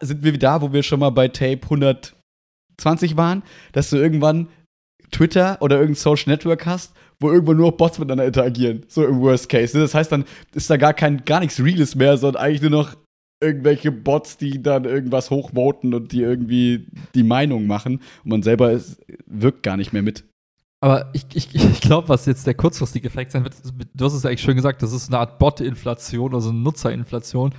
sind 0.00 0.22
wir 0.22 0.38
da, 0.38 0.62
wo 0.62 0.72
wir 0.72 0.82
schon 0.82 1.00
mal 1.00 1.10
bei 1.10 1.28
Tape 1.28 1.60
120 1.62 3.16
waren, 3.16 3.42
dass 3.72 3.90
du 3.90 3.96
irgendwann 3.96 4.48
Twitter 5.10 5.58
oder 5.60 5.76
irgendein 5.76 6.00
Social 6.00 6.32
Network 6.32 6.66
hast, 6.66 6.92
wo 7.20 7.30
irgendwann 7.30 7.56
nur 7.56 7.76
Bots 7.76 7.98
miteinander 7.98 8.26
interagieren, 8.26 8.84
so 8.88 9.04
im 9.04 9.20
Worst 9.20 9.48
Case. 9.48 9.78
Das 9.78 9.94
heißt, 9.94 10.12
dann 10.12 10.24
ist 10.54 10.68
da 10.68 10.76
gar 10.76 10.94
kein 10.94 11.24
gar 11.24 11.40
nichts 11.40 11.62
Reales 11.62 11.94
mehr, 11.94 12.16
sondern 12.16 12.42
eigentlich 12.42 12.62
nur 12.62 12.70
noch 12.70 12.96
irgendwelche 13.42 13.92
Bots, 13.92 14.36
die 14.38 14.62
dann 14.62 14.84
irgendwas 14.84 15.30
hochvoten 15.30 15.94
und 15.94 16.12
die 16.12 16.22
irgendwie 16.22 16.86
die 17.14 17.22
Meinung 17.22 17.66
machen 17.66 18.00
und 18.24 18.30
man 18.30 18.42
selber 18.42 18.72
ist, 18.72 19.00
wirkt 19.26 19.62
gar 19.62 19.76
nicht 19.76 19.92
mehr 19.92 20.02
mit. 20.02 20.24
Aber 20.86 21.10
ich, 21.14 21.26
ich, 21.34 21.52
ich 21.52 21.80
glaube, 21.80 22.08
was 22.08 22.26
jetzt 22.26 22.46
der 22.46 22.54
kurzfristige 22.54 23.08
Effekt 23.08 23.32
sein 23.32 23.42
wird, 23.42 23.54
du 23.92 24.04
hast 24.04 24.14
es 24.14 24.22
ja 24.22 24.30
eigentlich 24.30 24.42
schön 24.42 24.54
gesagt, 24.54 24.84
das 24.84 24.92
ist 24.92 25.08
eine 25.08 25.18
Art 25.18 25.40
Bot-Inflation, 25.40 26.32
also 26.32 26.50
eine 26.50 26.60
Nutzerinflation. 26.60 27.52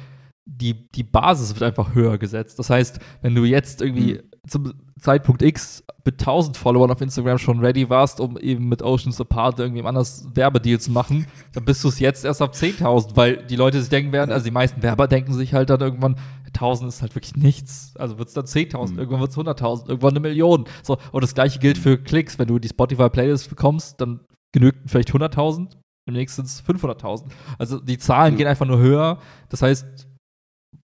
Die, 0.45 0.89
die 0.91 1.03
Basis 1.03 1.53
wird 1.53 1.63
einfach 1.63 1.93
höher 1.93 2.17
gesetzt. 2.17 2.57
Das 2.57 2.69
heißt, 2.69 2.99
wenn 3.21 3.35
du 3.35 3.43
jetzt 3.43 3.81
irgendwie 3.81 4.21
zum 4.47 4.71
Zeitpunkt 4.97 5.41
X 5.41 5.83
mit 6.05 6.21
1000 6.21 6.55
Followern 6.55 6.89
auf 6.89 7.01
Instagram 7.01 7.37
schon 7.37 7.59
ready 7.59 7.89
warst, 7.89 8.21
um 8.21 8.37
eben 8.37 8.69
mit 8.69 8.81
Oceans 8.81 9.19
Apart 9.19 9.59
irgendwie 9.59 9.83
anders 9.83 10.25
Werbedeal 10.33 10.79
zu 10.79 10.93
machen, 10.93 11.27
dann 11.51 11.65
bist 11.65 11.83
du 11.83 11.89
es 11.89 11.99
jetzt 11.99 12.23
erst 12.23 12.41
ab 12.41 12.53
10.000, 12.53 13.09
weil 13.15 13.45
die 13.45 13.57
Leute 13.57 13.81
sich 13.81 13.89
denken 13.89 14.13
werden, 14.13 14.31
also 14.31 14.45
die 14.45 14.51
meisten 14.51 14.81
Werber 14.81 15.09
denken 15.09 15.33
sich 15.33 15.53
halt 15.53 15.69
dann 15.69 15.81
irgendwann, 15.81 16.15
1000 16.57 16.89
ist 16.89 17.01
halt 17.01 17.15
wirklich 17.15 17.35
nichts. 17.35 17.93
Also 17.97 18.17
wird 18.17 18.27
es 18.27 18.33
dann 18.33 18.45
10.000, 18.45 18.93
Mhm. 18.93 18.99
irgendwann 18.99 19.21
wird 19.21 19.31
es 19.31 19.37
100.000, 19.37 19.87
irgendwann 19.89 20.11
eine 20.11 20.19
Million. 20.19 20.65
So, 20.83 20.97
und 21.11 21.21
das 21.23 21.33
gleiche 21.33 21.59
gilt 21.59 21.77
für 21.77 21.97
Klicks. 21.97 22.37
Wenn 22.39 22.47
du 22.47 22.59
die 22.59 22.67
Spotify-Playlist 22.69 23.49
bekommst, 23.49 23.99
dann 24.01 24.19
genügt 24.53 24.89
vielleicht 24.89 25.11
100.000, 25.13 25.77
im 26.07 26.13
nächsten 26.13 26.45
sind 26.45 26.45
es 26.47 26.61
500.000. 26.61 27.29
Also 27.57 27.79
die 27.79 27.97
Zahlen 27.97 28.33
Mhm. 28.33 28.37
gehen 28.37 28.47
einfach 28.47 28.65
nur 28.65 28.79
höher. 28.79 29.19
Das 29.49 29.61
heißt, 29.61 30.07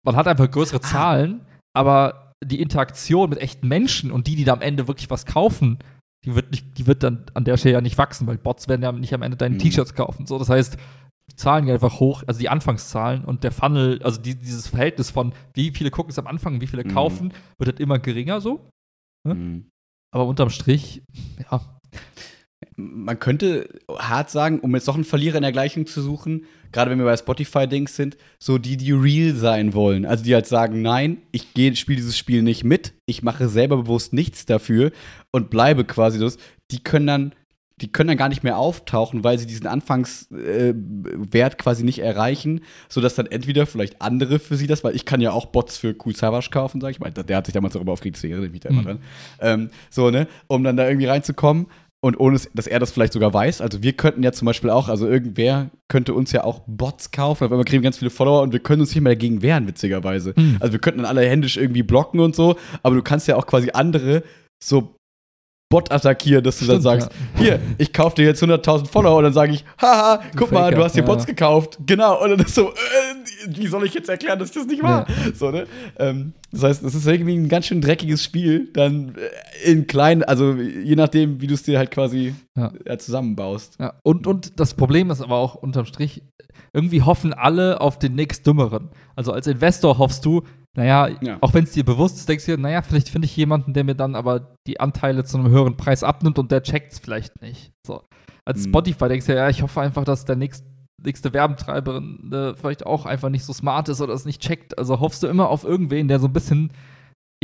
man 0.06 0.16
hat 0.16 0.28
einfach 0.28 0.50
größere 0.50 0.78
Ah. 0.78 0.82
Zahlen, 0.82 1.46
aber 1.76 2.34
die 2.46 2.62
Interaktion 2.62 3.30
mit 3.30 3.40
echten 3.40 3.68
Menschen 3.68 4.12
und 4.12 4.28
die, 4.28 4.36
die 4.36 4.44
da 4.44 4.54
am 4.54 4.62
Ende 4.62 4.88
wirklich 4.88 5.10
was 5.10 5.26
kaufen, 5.26 5.80
die 6.26 6.36
wird, 6.36 6.52
nicht, 6.52 6.78
die 6.78 6.88
wird 6.88 7.04
dann 7.04 7.26
an 7.34 7.46
der 7.46 7.58
Stelle 7.58 7.74
ja 7.74 7.82
nicht 7.82 7.98
wachsen, 7.98 8.28
weil 8.28 8.38
Bots 8.38 8.68
werden 8.68 8.84
ja 8.84 8.92
nicht 8.92 9.14
am 9.14 9.22
Ende 9.24 9.38
deine 9.38 9.56
Mhm. 9.56 9.60
T-Shirts 9.60 9.94
kaufen. 9.96 10.26
So, 10.28 10.38
das 10.38 10.50
heißt, 10.50 10.78
Zahlen 11.38 11.66
gehen 11.66 11.74
einfach 11.76 12.00
hoch, 12.00 12.24
also 12.28 12.40
die 12.40 12.50
Anfangszahlen 12.50 13.24
und 13.24 13.44
der 13.44 13.52
Funnel, 13.52 14.02
also 14.04 14.20
die, 14.20 14.36
dieses 14.36 14.68
Verhältnis 14.68 15.12
von 15.12 15.34
wie 15.54 15.72
viele 15.72 15.92
gucken 15.92 16.12
es 16.12 16.20
am 16.20 16.28
Anfang 16.28 16.60
wie 16.62 16.68
viele 16.68 16.84
Mhm. 16.84 16.90
kaufen, 16.90 17.34
wird 17.58 17.70
halt 17.70 17.80
immer 17.80 18.00
geringer 18.00 18.42
so. 18.42 18.70
Hm? 19.28 19.38
Mhm. 19.38 19.70
Aber 20.14 20.26
unterm 20.26 20.50
Strich, 20.50 21.02
ja, 21.50 21.62
Man 22.76 23.20
könnte 23.20 23.70
hart 23.98 24.32
sagen, 24.32 24.60
um 24.60 24.74
jetzt 24.74 24.88
noch 24.88 24.96
einen 24.96 25.04
Verlierer 25.04 25.38
in 25.38 25.44
der 25.44 25.52
Gleichung 25.52 25.86
zu 25.86 26.02
suchen, 26.02 26.46
gerade 26.72 26.90
wenn 26.90 26.98
wir 26.98 27.06
bei 27.06 27.16
Spotify-Dings 27.18 27.96
sind, 27.96 28.18
so 28.40 28.58
die, 28.58 28.78
die 28.78 28.92
real 28.92 29.36
sein 29.36 29.74
wollen. 29.76 30.06
Also 30.06 30.24
die 30.24 30.34
halt 30.34 30.48
sagen, 30.48 30.82
nein, 30.82 31.18
ich 31.32 31.44
spiele 31.78 31.98
dieses 31.98 32.18
Spiel 32.18 32.42
nicht 32.42 32.64
mit, 32.64 32.94
ich 33.06 33.22
mache 33.22 33.48
selber 33.48 33.78
bewusst 33.78 34.12
nichts 34.14 34.46
dafür 34.46 34.92
und 35.32 35.50
bleibe 35.52 35.86
quasi 35.86 36.20
das. 36.20 36.38
Die 36.72 36.80
können 36.84 37.08
dann, 37.08 37.36
die 37.82 37.92
können 37.92 38.08
dann 38.08 38.18
gar 38.18 38.30
nicht 38.30 38.44
mehr 38.44 38.58
auftauchen, 38.58 39.24
weil 39.24 39.38
sie 39.38 39.46
diesen 39.46 39.68
Anfangswert 39.68 41.54
äh, 41.54 41.58
quasi 41.58 41.84
nicht 41.84 42.00
erreichen, 42.00 42.62
sodass 42.90 43.16
dann 43.16 43.28
entweder 43.28 43.66
vielleicht 43.66 44.02
andere 44.02 44.40
für 44.40 44.56
sie 44.56 44.68
das, 44.68 44.84
weil 44.84 44.96
ich 44.96 45.06
kann 45.06 45.22
ja 45.22 45.32
auch 45.32 45.48
Bots 45.48 45.78
für 45.78 45.96
Cool 46.04 46.16
Savage 46.16 46.50
kaufen, 46.52 46.82
sag 46.82 46.92
ich 46.92 47.00
mal. 47.00 47.12
Der 47.12 47.38
hat 47.38 47.46
sich 47.46 47.54
damals 47.54 47.74
darüber 47.74 47.94
aufgeregt, 47.94 48.18
deswegen 48.18 48.34
erinnere 48.34 48.48
ich 48.48 48.54
mich 48.54 48.62
da 48.62 48.70
immer 48.70 48.82
Mhm. 48.82 48.86
dran. 48.86 49.00
Ähm, 49.40 49.70
so, 49.90 50.10
ne, 50.10 50.28
um 50.48 50.64
dann 50.64 50.76
da 50.76 50.88
irgendwie 50.88 51.06
reinzukommen 51.08 51.68
und 52.00 52.20
ohne, 52.20 52.40
dass 52.54 52.68
er 52.68 52.80
das 52.80 52.92
vielleicht 52.92 53.14
sogar 53.14 53.34
weiß. 53.34 53.62
Also 53.62 53.84
wir 53.84 53.94
könnten 53.94 54.24
ja 54.24 54.32
zum 54.32 54.48
Beispiel 54.48 54.70
auch, 54.70 54.88
also 54.88 55.08
irgendwer 55.08 55.70
könnte 55.88 56.14
uns 56.14 56.32
ja 56.32 56.44
auch 56.44 56.62
Bots 56.66 57.12
kaufen, 57.12 57.46
auf 57.46 57.52
einmal 57.52 57.66
kriegen 57.66 57.84
wir 57.84 57.88
ganz 57.88 58.00
viele 58.00 58.12
Follower 58.12 58.42
und 58.42 58.54
wir 58.54 58.60
können 58.60 58.82
uns 58.82 58.90
nicht 58.94 59.04
mehr 59.04 59.14
dagegen 59.14 59.42
wehren, 59.42 59.68
witzigerweise. 59.68 60.34
Hm. 60.36 60.58
Also 60.60 60.74
wir 60.74 60.80
könnten 60.80 61.02
dann 61.02 61.10
alle 61.10 61.28
händisch 61.28 61.58
irgendwie 61.58 61.84
blocken 61.84 62.20
und 62.20 62.36
so, 62.36 62.58
aber 62.82 62.96
du 62.96 63.04
kannst 63.04 63.28
ja 63.28 63.36
auch 63.36 63.46
quasi 63.46 63.70
andere 63.72 64.24
so 64.64 64.96
Bot 65.70 65.92
attackieren, 65.92 66.42
dass 66.44 66.60
du 66.60 66.66
dann 66.66 66.80
Stimmt, 66.80 67.02
sagst, 67.02 67.10
hier, 67.36 67.60
ich 67.78 67.92
kaufe 67.92 68.16
dir 68.16 68.26
jetzt 68.26 68.42
100.000 68.42 68.88
Follower 68.88 69.18
und 69.18 69.26
dann 69.26 69.34
sage 69.34 69.52
ich, 69.52 69.66
haha, 69.82 70.22
guck 70.38 70.50
mal, 70.50 70.64
Faker, 70.64 70.76
du 70.78 70.84
hast 70.86 70.96
dir 70.96 71.02
ja. 71.02 71.06
Bots 71.06 71.26
gekauft. 71.26 71.78
Genau, 71.86 72.24
und 72.24 72.30
dann 72.30 72.40
ist 72.40 72.56
so, 72.56 72.70
äh, 72.70 73.07
wie 73.48 73.68
soll 73.68 73.86
ich 73.86 73.94
jetzt 73.94 74.10
erklären, 74.10 74.40
dass 74.40 74.50
ich 74.50 74.56
das 74.56 74.66
nicht 74.68 74.84
war? 74.84 75.06
So, 75.36 75.52
ne? 75.52 75.66
ähm, 76.00 76.34
das 76.52 76.64
heißt, 76.64 76.84
es 76.84 76.96
ist 76.96 77.08
irgendwie 77.08 77.36
ein 77.36 77.50
ganz 77.50 77.66
schön 77.68 77.82
dreckiges 77.82 78.24
Spiel, 78.24 78.70
dann 78.74 79.16
äh, 79.16 79.72
in 79.72 79.88
kleinen, 79.88 80.24
also 80.24 80.54
je 80.56 80.96
nachdem, 80.96 81.42
wie 81.42 81.48
du 81.48 81.54
es 81.54 81.64
dir 81.64 81.78
halt 81.78 81.92
quasi 81.92 82.34
Ja. 82.56 82.72
zusammenbaust. 82.98 83.78
Ja, 83.80 83.94
und, 84.04 84.28
und 84.28 84.60
das 84.60 84.74
Problem 84.74 85.10
ist 85.12 85.22
aber 85.22 85.38
auch 85.38 85.56
unterm 85.56 85.86
Strich, 85.86 86.22
irgendwie 86.74 87.02
hoffen 87.02 87.34
alle 87.34 87.82
auf 87.82 87.98
den 88.00 88.16
nächst 88.16 88.46
Dümmeren. 88.46 88.90
Also 89.16 89.32
als 89.32 89.48
Investor 89.48 89.98
hoffst 89.98 90.26
du, 90.26 90.44
naja, 90.76 91.10
Ja. 91.22 91.38
auch 91.42 91.54
wenn 91.54 91.64
es 91.64 91.72
dir 91.72 91.84
bewusst 91.86 92.18
ist, 92.18 92.30
denkst 92.30 92.46
du 92.46 92.56
dir, 92.56 92.62
naja, 92.62 92.82
vielleicht 92.82 93.10
finde 93.10 93.26
ich 93.26 93.36
jemanden, 93.36 93.74
der 93.74 93.84
mir 93.84 93.96
dann 93.96 94.16
aber 94.16 94.56
die 94.68 94.80
Anteile 94.80 95.24
zu 95.24 95.38
einem 95.38 95.50
höheren 95.50 95.76
Preis 95.78 96.04
abnimmt 96.04 96.38
und 96.40 96.52
der 96.52 96.62
checkt 96.64 96.94
es 96.94 97.00
vielleicht 97.00 97.42
nicht. 97.42 97.72
So. 97.86 98.04
Als 98.46 98.60
Mhm. 98.66 98.70
Spotify 98.70 99.08
denkst 99.10 99.26
du 99.26 99.34
ja, 99.34 99.40
ja, 99.46 99.50
ich 99.50 99.62
hoffe 99.62 99.82
einfach, 99.82 100.04
dass 100.04 100.24
der 100.26 100.36
nächst, 100.36 100.64
nächste 101.04 101.34
Werbentreiberin 101.34 102.32
äh, 102.34 102.56
vielleicht 102.56 102.86
auch 102.86 103.06
einfach 103.06 103.30
nicht 103.30 103.44
so 103.46 103.54
smart 103.54 103.90
ist 103.90 104.02
oder 104.02 104.14
es 104.14 104.26
nicht 104.26 104.42
checkt. 104.42 104.78
Also 104.78 105.00
hoffst 105.00 105.24
du 105.24 105.28
immer 105.28 105.50
auf 105.50 105.64
irgendwen, 105.64 106.08
der 106.08 106.20
so 106.20 106.28
ein 106.28 106.34
bisschen 106.34 106.72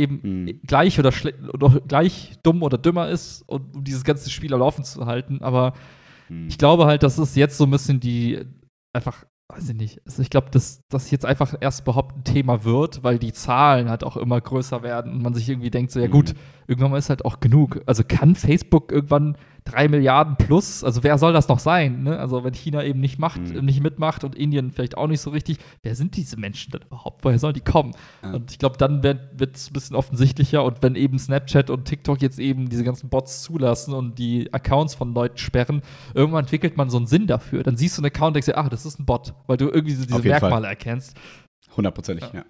eben 0.00 0.20
Mhm. 0.22 0.60
gleich 0.66 0.98
oder, 0.98 1.12
oder 1.52 1.80
gleich 1.86 2.34
dumm 2.42 2.62
oder 2.62 2.78
dümmer 2.78 3.08
ist, 3.08 3.42
und, 3.46 3.76
um 3.76 3.84
dieses 3.84 4.02
ganze 4.04 4.28
Spiel 4.30 4.52
am 4.52 4.60
Laufen 4.60 4.84
zu 4.84 5.06
halten. 5.06 5.40
Aber 5.42 5.72
Hm. 6.28 6.48
ich 6.48 6.58
glaube 6.58 6.86
halt, 6.86 7.02
das 7.04 7.18
ist 7.18 7.36
jetzt 7.36 7.56
so 7.58 7.64
ein 7.64 7.70
bisschen 7.70 8.00
die 8.00 8.40
einfach, 8.92 9.24
weiß 9.52 9.68
ich 9.68 9.76
nicht. 9.76 10.00
Also 10.06 10.22
ich 10.22 10.30
glaube, 10.30 10.50
dass 10.50 10.80
das 10.90 11.10
jetzt 11.12 11.24
einfach 11.26 11.54
erst 11.60 11.82
überhaupt 11.82 12.16
ein 12.16 12.24
Thema 12.24 12.64
wird, 12.64 13.04
weil 13.04 13.18
die 13.20 13.32
Zahlen 13.32 13.88
halt 13.88 14.02
auch 14.02 14.16
immer 14.16 14.40
größer 14.40 14.82
werden 14.82 15.12
und 15.12 15.22
man 15.22 15.34
sich 15.34 15.48
irgendwie 15.48 15.70
denkt, 15.70 15.92
so 15.92 16.00
ja 16.00 16.08
Mhm. 16.08 16.12
Irgendwann 16.66 16.90
mal 16.92 16.98
ist 16.98 17.10
halt 17.10 17.24
auch 17.24 17.40
genug. 17.40 17.80
Also 17.86 18.02
kann 18.06 18.34
Facebook 18.34 18.92
irgendwann 18.92 19.36
drei 19.64 19.88
Milliarden 19.88 20.36
plus, 20.36 20.84
also 20.84 21.02
wer 21.04 21.16
soll 21.16 21.32
das 21.32 21.48
noch 21.48 21.58
sein? 21.58 22.02
Ne? 22.02 22.18
Also 22.18 22.44
wenn 22.44 22.52
China 22.52 22.84
eben 22.84 23.00
nicht 23.00 23.18
macht, 23.18 23.40
Mhm. 23.40 23.64
nicht 23.64 23.82
mitmacht 23.82 24.22
und 24.22 24.34
Indien 24.34 24.70
vielleicht 24.72 24.98
auch 24.98 25.06
nicht 25.06 25.22
so 25.22 25.30
richtig, 25.30 25.56
wer 25.82 25.94
sind 25.94 26.16
diese 26.16 26.38
Menschen 26.38 26.70
denn 26.72 26.82
überhaupt? 26.82 27.24
Woher 27.24 27.38
sollen 27.38 27.54
die 27.54 27.62
kommen? 27.62 27.92
Ja. 28.22 28.34
Und 28.34 28.50
ich 28.50 28.58
glaube, 28.58 28.76
dann 28.76 29.02
wird 29.02 29.56
es 29.56 29.70
ein 29.70 29.72
bisschen 29.72 29.96
offensichtlicher 29.96 30.62
und 30.64 30.82
wenn 30.82 30.96
eben 30.96 31.18
Snapchat 31.18 31.70
und 31.70 31.86
TikTok 31.86 32.20
jetzt 32.20 32.38
eben 32.38 32.68
diese 32.68 32.84
ganzen 32.84 33.08
Bots 33.08 33.42
zulassen 33.42 33.94
und 33.94 34.18
die 34.18 34.52
Accounts 34.52 34.94
von 34.94 35.14
Leuten 35.14 35.38
sperren, 35.38 35.80
irgendwann 36.12 36.44
entwickelt 36.44 36.76
man 36.76 36.90
so 36.90 36.98
einen 36.98 37.06
Sinn 37.06 37.26
dafür. 37.26 37.62
Dann 37.62 37.78
siehst 37.78 37.96
du 37.96 38.02
einen 38.02 38.06
Account 38.12 38.28
und 38.28 38.34
denkst 38.34 38.46
dir, 38.46 38.58
ach, 38.58 38.68
das 38.68 38.84
ist 38.84 38.98
ein 39.00 39.06
Bot, 39.06 39.32
weil 39.46 39.56
du 39.56 39.70
irgendwie 39.70 39.94
so 39.94 40.04
diese 40.04 40.18
jeden 40.18 40.28
Fall. 40.40 40.50
Merkmale 40.50 40.68
erkennst. 40.68 41.16
Hundertprozentig, 41.74 42.30
ja. 42.34 42.44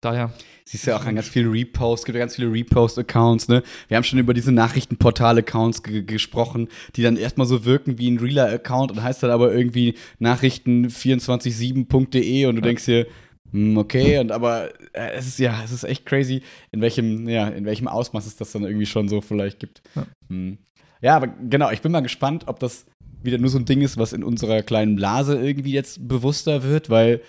Daher, 0.00 0.32
Siehst 0.64 0.86
du 0.86 0.92
ja 0.92 0.96
auch 0.96 1.04
an 1.04 1.16
ganz 1.16 1.28
vielen 1.28 1.50
Reposts, 1.50 2.06
gibt 2.06 2.14
ja 2.16 2.20
ganz 2.20 2.36
viele 2.36 2.50
Repost-Accounts, 2.52 3.48
ne? 3.48 3.62
Wir 3.88 3.96
haben 3.96 4.04
schon 4.04 4.18
über 4.18 4.32
diese 4.32 4.52
Nachrichtenportal-Accounts 4.52 5.82
ge 5.82 6.02
gesprochen, 6.02 6.68
die 6.96 7.02
dann 7.02 7.16
erstmal 7.16 7.46
so 7.46 7.64
wirken 7.64 7.98
wie 7.98 8.10
ein 8.10 8.18
realer 8.18 8.48
Account 8.50 8.92
und 8.92 9.02
heißt 9.02 9.22
dann 9.22 9.30
aber 9.30 9.52
irgendwie 9.52 9.94
Nachrichten247.de 10.20 12.46
und 12.46 12.56
du 12.56 12.60
Ja. 12.60 12.66
denkst 12.66 12.84
dir, 12.86 13.06
hm, 13.52 13.76
okay, 13.78 14.18
und 14.20 14.30
aber 14.32 14.70
äh, 14.92 15.10
es 15.14 15.26
ist 15.26 15.38
ja, 15.38 15.60
es 15.64 15.72
ist 15.72 15.84
echt 15.84 16.06
crazy, 16.06 16.42
in 16.70 16.80
welchem, 16.80 17.28
ja, 17.28 17.48
in 17.48 17.64
welchem 17.64 17.88
Ausmaß 17.88 18.26
es 18.26 18.36
das 18.36 18.52
dann 18.52 18.62
irgendwie 18.62 18.86
schon 18.86 19.08
so 19.08 19.20
vielleicht 19.20 19.58
gibt. 19.58 19.82
Ja. 19.96 20.06
Hm. 20.28 20.58
Ja, 21.02 21.16
aber 21.16 21.26
genau, 21.26 21.70
ich 21.70 21.80
bin 21.82 21.92
mal 21.92 22.00
gespannt, 22.00 22.44
ob 22.46 22.60
das 22.60 22.86
wieder 23.22 23.38
nur 23.38 23.50
so 23.50 23.58
ein 23.58 23.64
Ding 23.64 23.82
ist, 23.82 23.96
was 23.98 24.12
in 24.12 24.22
unserer 24.22 24.62
kleinen 24.62 24.96
Blase 24.96 25.38
irgendwie 25.38 25.72
jetzt 25.72 26.06
bewusster 26.08 26.62
wird, 26.62 26.88
weil, 26.90 27.20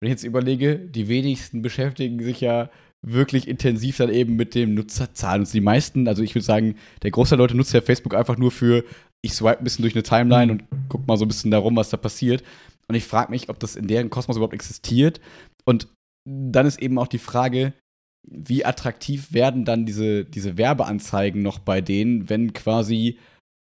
wenn 0.00 0.08
ich 0.08 0.12
jetzt 0.12 0.24
überlege, 0.24 0.78
die 0.78 1.08
wenigsten 1.08 1.62
beschäftigen 1.62 2.22
sich 2.22 2.40
ja 2.40 2.70
wirklich 3.02 3.48
intensiv 3.48 3.96
dann 3.96 4.12
eben 4.12 4.36
mit 4.36 4.54
dem 4.54 4.74
Nutzerzahlen. 4.74 5.42
Und 5.42 5.52
die 5.52 5.60
meisten, 5.60 6.08
also 6.08 6.22
ich 6.22 6.34
würde 6.34 6.44
sagen, 6.44 6.76
der 7.02 7.10
Großteil 7.10 7.38
der 7.38 7.44
Leute 7.44 7.56
nutzt 7.56 7.72
ja 7.72 7.80
Facebook 7.80 8.14
einfach 8.14 8.36
nur 8.36 8.50
für, 8.50 8.84
ich 9.22 9.32
swipe 9.32 9.58
ein 9.58 9.64
bisschen 9.64 9.82
durch 9.82 9.94
eine 9.94 10.02
Timeline 10.02 10.52
und 10.52 10.64
guck 10.88 11.06
mal 11.06 11.16
so 11.16 11.24
ein 11.24 11.28
bisschen 11.28 11.50
darum, 11.50 11.76
was 11.76 11.90
da 11.90 11.96
passiert. 11.96 12.42
Und 12.88 12.94
ich 12.94 13.04
frage 13.04 13.30
mich, 13.30 13.48
ob 13.48 13.58
das 13.60 13.76
in 13.76 13.86
deren 13.86 14.10
Kosmos 14.10 14.36
überhaupt 14.36 14.54
existiert. 14.54 15.20
Und 15.64 15.88
dann 16.28 16.66
ist 16.66 16.80
eben 16.80 16.98
auch 16.98 17.08
die 17.08 17.18
Frage, 17.18 17.72
wie 18.28 18.64
attraktiv 18.64 19.32
werden 19.32 19.64
dann 19.64 19.86
diese, 19.86 20.24
diese 20.24 20.58
Werbeanzeigen 20.58 21.42
noch 21.42 21.58
bei 21.58 21.80
denen, 21.80 22.28
wenn 22.28 22.52
quasi, 22.52 23.18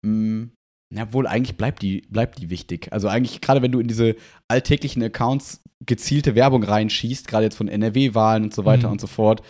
mh, 0.06 0.50
na 0.94 1.14
wohl, 1.14 1.26
eigentlich 1.26 1.56
bleibt 1.56 1.82
die, 1.82 2.02
bleibt 2.10 2.40
die 2.40 2.50
wichtig. 2.50 2.92
Also 2.92 3.08
eigentlich, 3.08 3.40
gerade 3.40 3.62
wenn 3.62 3.72
du 3.72 3.80
in 3.80 3.88
diese 3.88 4.16
alltäglichen 4.50 5.02
Accounts 5.02 5.62
gezielte 5.86 6.36
Werbung 6.36 6.64
reinschießt, 6.64 7.28
gerade 7.28 7.46
jetzt 7.46 7.56
von 7.58 7.68
NRW-Wahlen 7.68 8.44
und 8.44 8.54
so 8.54 8.66
weiter 8.66 8.88
Mhm. 8.88 8.94
und 8.94 9.02
so 9.02 9.08
fort, 9.08 9.42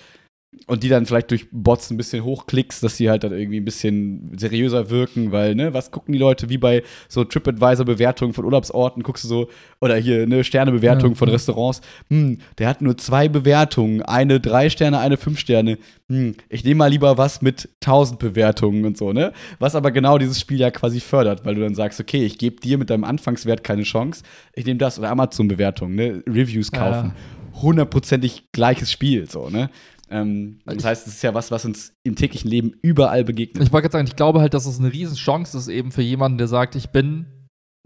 und 0.67 0.83
die 0.83 0.89
dann 0.89 1.05
vielleicht 1.05 1.31
durch 1.31 1.47
Bots 1.51 1.89
ein 1.91 1.97
bisschen 1.97 2.23
hochklickst, 2.25 2.83
dass 2.83 2.97
sie 2.97 3.09
halt 3.09 3.23
dann 3.23 3.31
irgendwie 3.31 3.59
ein 3.61 3.65
bisschen 3.65 4.37
seriöser 4.37 4.89
wirken, 4.89 5.31
weil, 5.31 5.55
ne, 5.55 5.73
was 5.73 5.91
gucken 5.91 6.11
die 6.11 6.19
Leute, 6.19 6.49
wie 6.49 6.57
bei 6.57 6.83
so 7.07 7.23
TripAdvisor-Bewertungen 7.23 8.33
von 8.33 8.43
Urlaubsorten, 8.43 9.01
guckst 9.01 9.23
du 9.23 9.27
so, 9.29 9.49
oder 9.79 9.95
hier, 9.95 10.27
ne, 10.27 10.43
Sternebewertung 10.43 11.11
Ja, 11.11 11.15
von. 11.15 11.29
Restaurants, 11.29 11.79
hm, 12.09 12.39
der 12.57 12.67
hat 12.67 12.81
nur 12.81 12.97
zwei 12.97 13.29
Bewertungen, 13.29 14.01
eine 14.01 14.41
drei 14.41 14.69
Sterne, 14.69 14.99
eine 14.99 15.15
fünf 15.15 15.39
Sterne, 15.39 15.77
hm, 16.09 16.35
ich 16.49 16.65
nehme 16.65 16.79
mal 16.79 16.87
lieber 16.91 17.17
was 17.17 17.41
mit 17.41 17.69
1000 17.79 18.19
Bewertungen 18.19 18.83
und 18.85 18.97
so, 18.97 19.13
ne, 19.13 19.31
was 19.59 19.73
aber 19.75 19.91
genau 19.91 20.17
dieses 20.17 20.39
Spiel 20.39 20.59
ja 20.59 20.69
quasi 20.69 20.99
fördert, 20.99 21.45
weil 21.45 21.55
du 21.55 21.61
dann 21.61 21.75
sagst, 21.75 22.01
okay, 22.01 22.25
ich 22.25 22.37
gebe 22.37 22.59
dir 22.59 22.77
mit 22.77 22.89
deinem 22.89 23.05
Anfangswert 23.05 23.63
keine 23.63 23.83
Chance, 23.83 24.23
ich 24.53 24.65
nehme 24.65 24.79
das, 24.79 24.99
oder 24.99 25.11
Amazon-Bewertungen, 25.11 25.95
ne, 25.95 26.23
Reviews 26.27 26.71
Ja, 26.73 26.79
ja. 26.79 26.91
kaufen, 26.91 27.13
hundertprozentig 27.61 28.51
gleiches 28.51 28.91
Spiel, 28.91 29.29
so, 29.29 29.49
ne, 29.49 29.69
ähm, 30.11 30.59
das 30.65 30.83
heißt, 30.83 31.07
es 31.07 31.15
ist 31.15 31.21
ja 31.23 31.33
was, 31.33 31.51
was 31.51 31.65
uns 31.65 31.93
im 32.05 32.15
täglichen 32.15 32.49
Leben 32.49 32.73
überall 32.81 33.23
begegnet. 33.23 33.63
Ich 33.63 33.71
wollte 33.71 33.83
gerade 33.85 33.93
sagen, 33.93 34.07
ich 34.07 34.15
glaube 34.15 34.41
halt, 34.41 34.53
dass 34.53 34.65
es 34.65 34.79
eine 34.79 34.91
Riesenchance 34.91 35.57
ist 35.57 35.67
eben 35.69 35.91
für 35.91 36.01
jemanden, 36.01 36.37
der 36.37 36.47
sagt, 36.47 36.75
ich 36.75 36.89
bin 36.89 37.25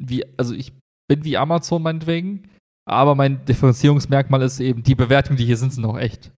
wie, 0.02 0.26
also 0.38 0.54
ich 0.54 0.74
bin 1.08 1.24
wie 1.24 1.38
Amazon 1.38 1.82
meinetwegen, 1.84 2.50
aber 2.88 3.16
mein 3.16 3.46
Differenzierungsmerkmal 3.46 4.42
ist 4.42 4.60
eben, 4.60 4.84
die 4.84 4.96
Bewertungen, 4.96 5.38
die 5.38 5.46
hier 5.46 5.58
sind, 5.58 5.72
sind 5.74 5.86
auch 5.86 5.98
echt. 5.98 6.32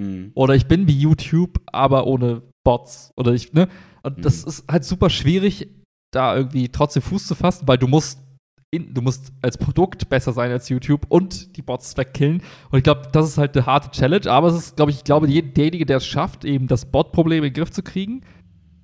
Mhm. 0.00 0.32
Oder 0.34 0.54
ich 0.54 0.66
bin 0.66 0.88
wie 0.88 0.98
YouTube, 0.98 1.60
aber 1.66 2.06
ohne 2.06 2.42
Bots. 2.64 3.12
Oder 3.16 3.32
ich, 3.32 3.52
ne? 3.52 3.68
Und 4.02 4.24
das 4.24 4.42
Mhm. 4.42 4.48
ist 4.48 4.64
halt 4.70 4.84
super 4.84 5.10
schwierig, 5.10 5.68
da 6.12 6.36
irgendwie 6.36 6.68
trotzdem 6.68 7.02
Fuß 7.02 7.26
zu 7.26 7.34
fassen, 7.34 7.68
weil 7.68 7.78
du 7.78 7.86
musst 7.88 8.18
in, 8.72 8.94
du 8.94 9.02
musst 9.02 9.32
als 9.42 9.58
Produkt 9.58 10.08
besser 10.08 10.32
sein 10.32 10.50
als 10.50 10.68
YouTube 10.68 11.02
und 11.08 11.56
die 11.56 11.62
Bots 11.62 11.96
wegkillen. 11.96 12.42
Und 12.70 12.78
ich 12.78 12.82
glaube, 12.84 13.02
das 13.12 13.28
ist 13.28 13.38
halt 13.38 13.54
eine 13.56 13.66
harte 13.66 13.90
Challenge, 13.90 14.28
aber 14.30 14.48
es 14.48 14.54
ist, 14.54 14.76
glaube 14.76 14.90
ich, 14.90 14.98
ich 14.98 15.04
glaube, 15.04 15.28
je- 15.28 15.42
derjenige, 15.42 15.86
der 15.86 15.98
es 15.98 16.06
schafft, 16.06 16.44
eben 16.44 16.66
das 16.66 16.86
Bot-Problem 16.86 17.44
in 17.44 17.52
den 17.52 17.54
Griff 17.54 17.70
zu 17.70 17.82
kriegen 17.82 18.22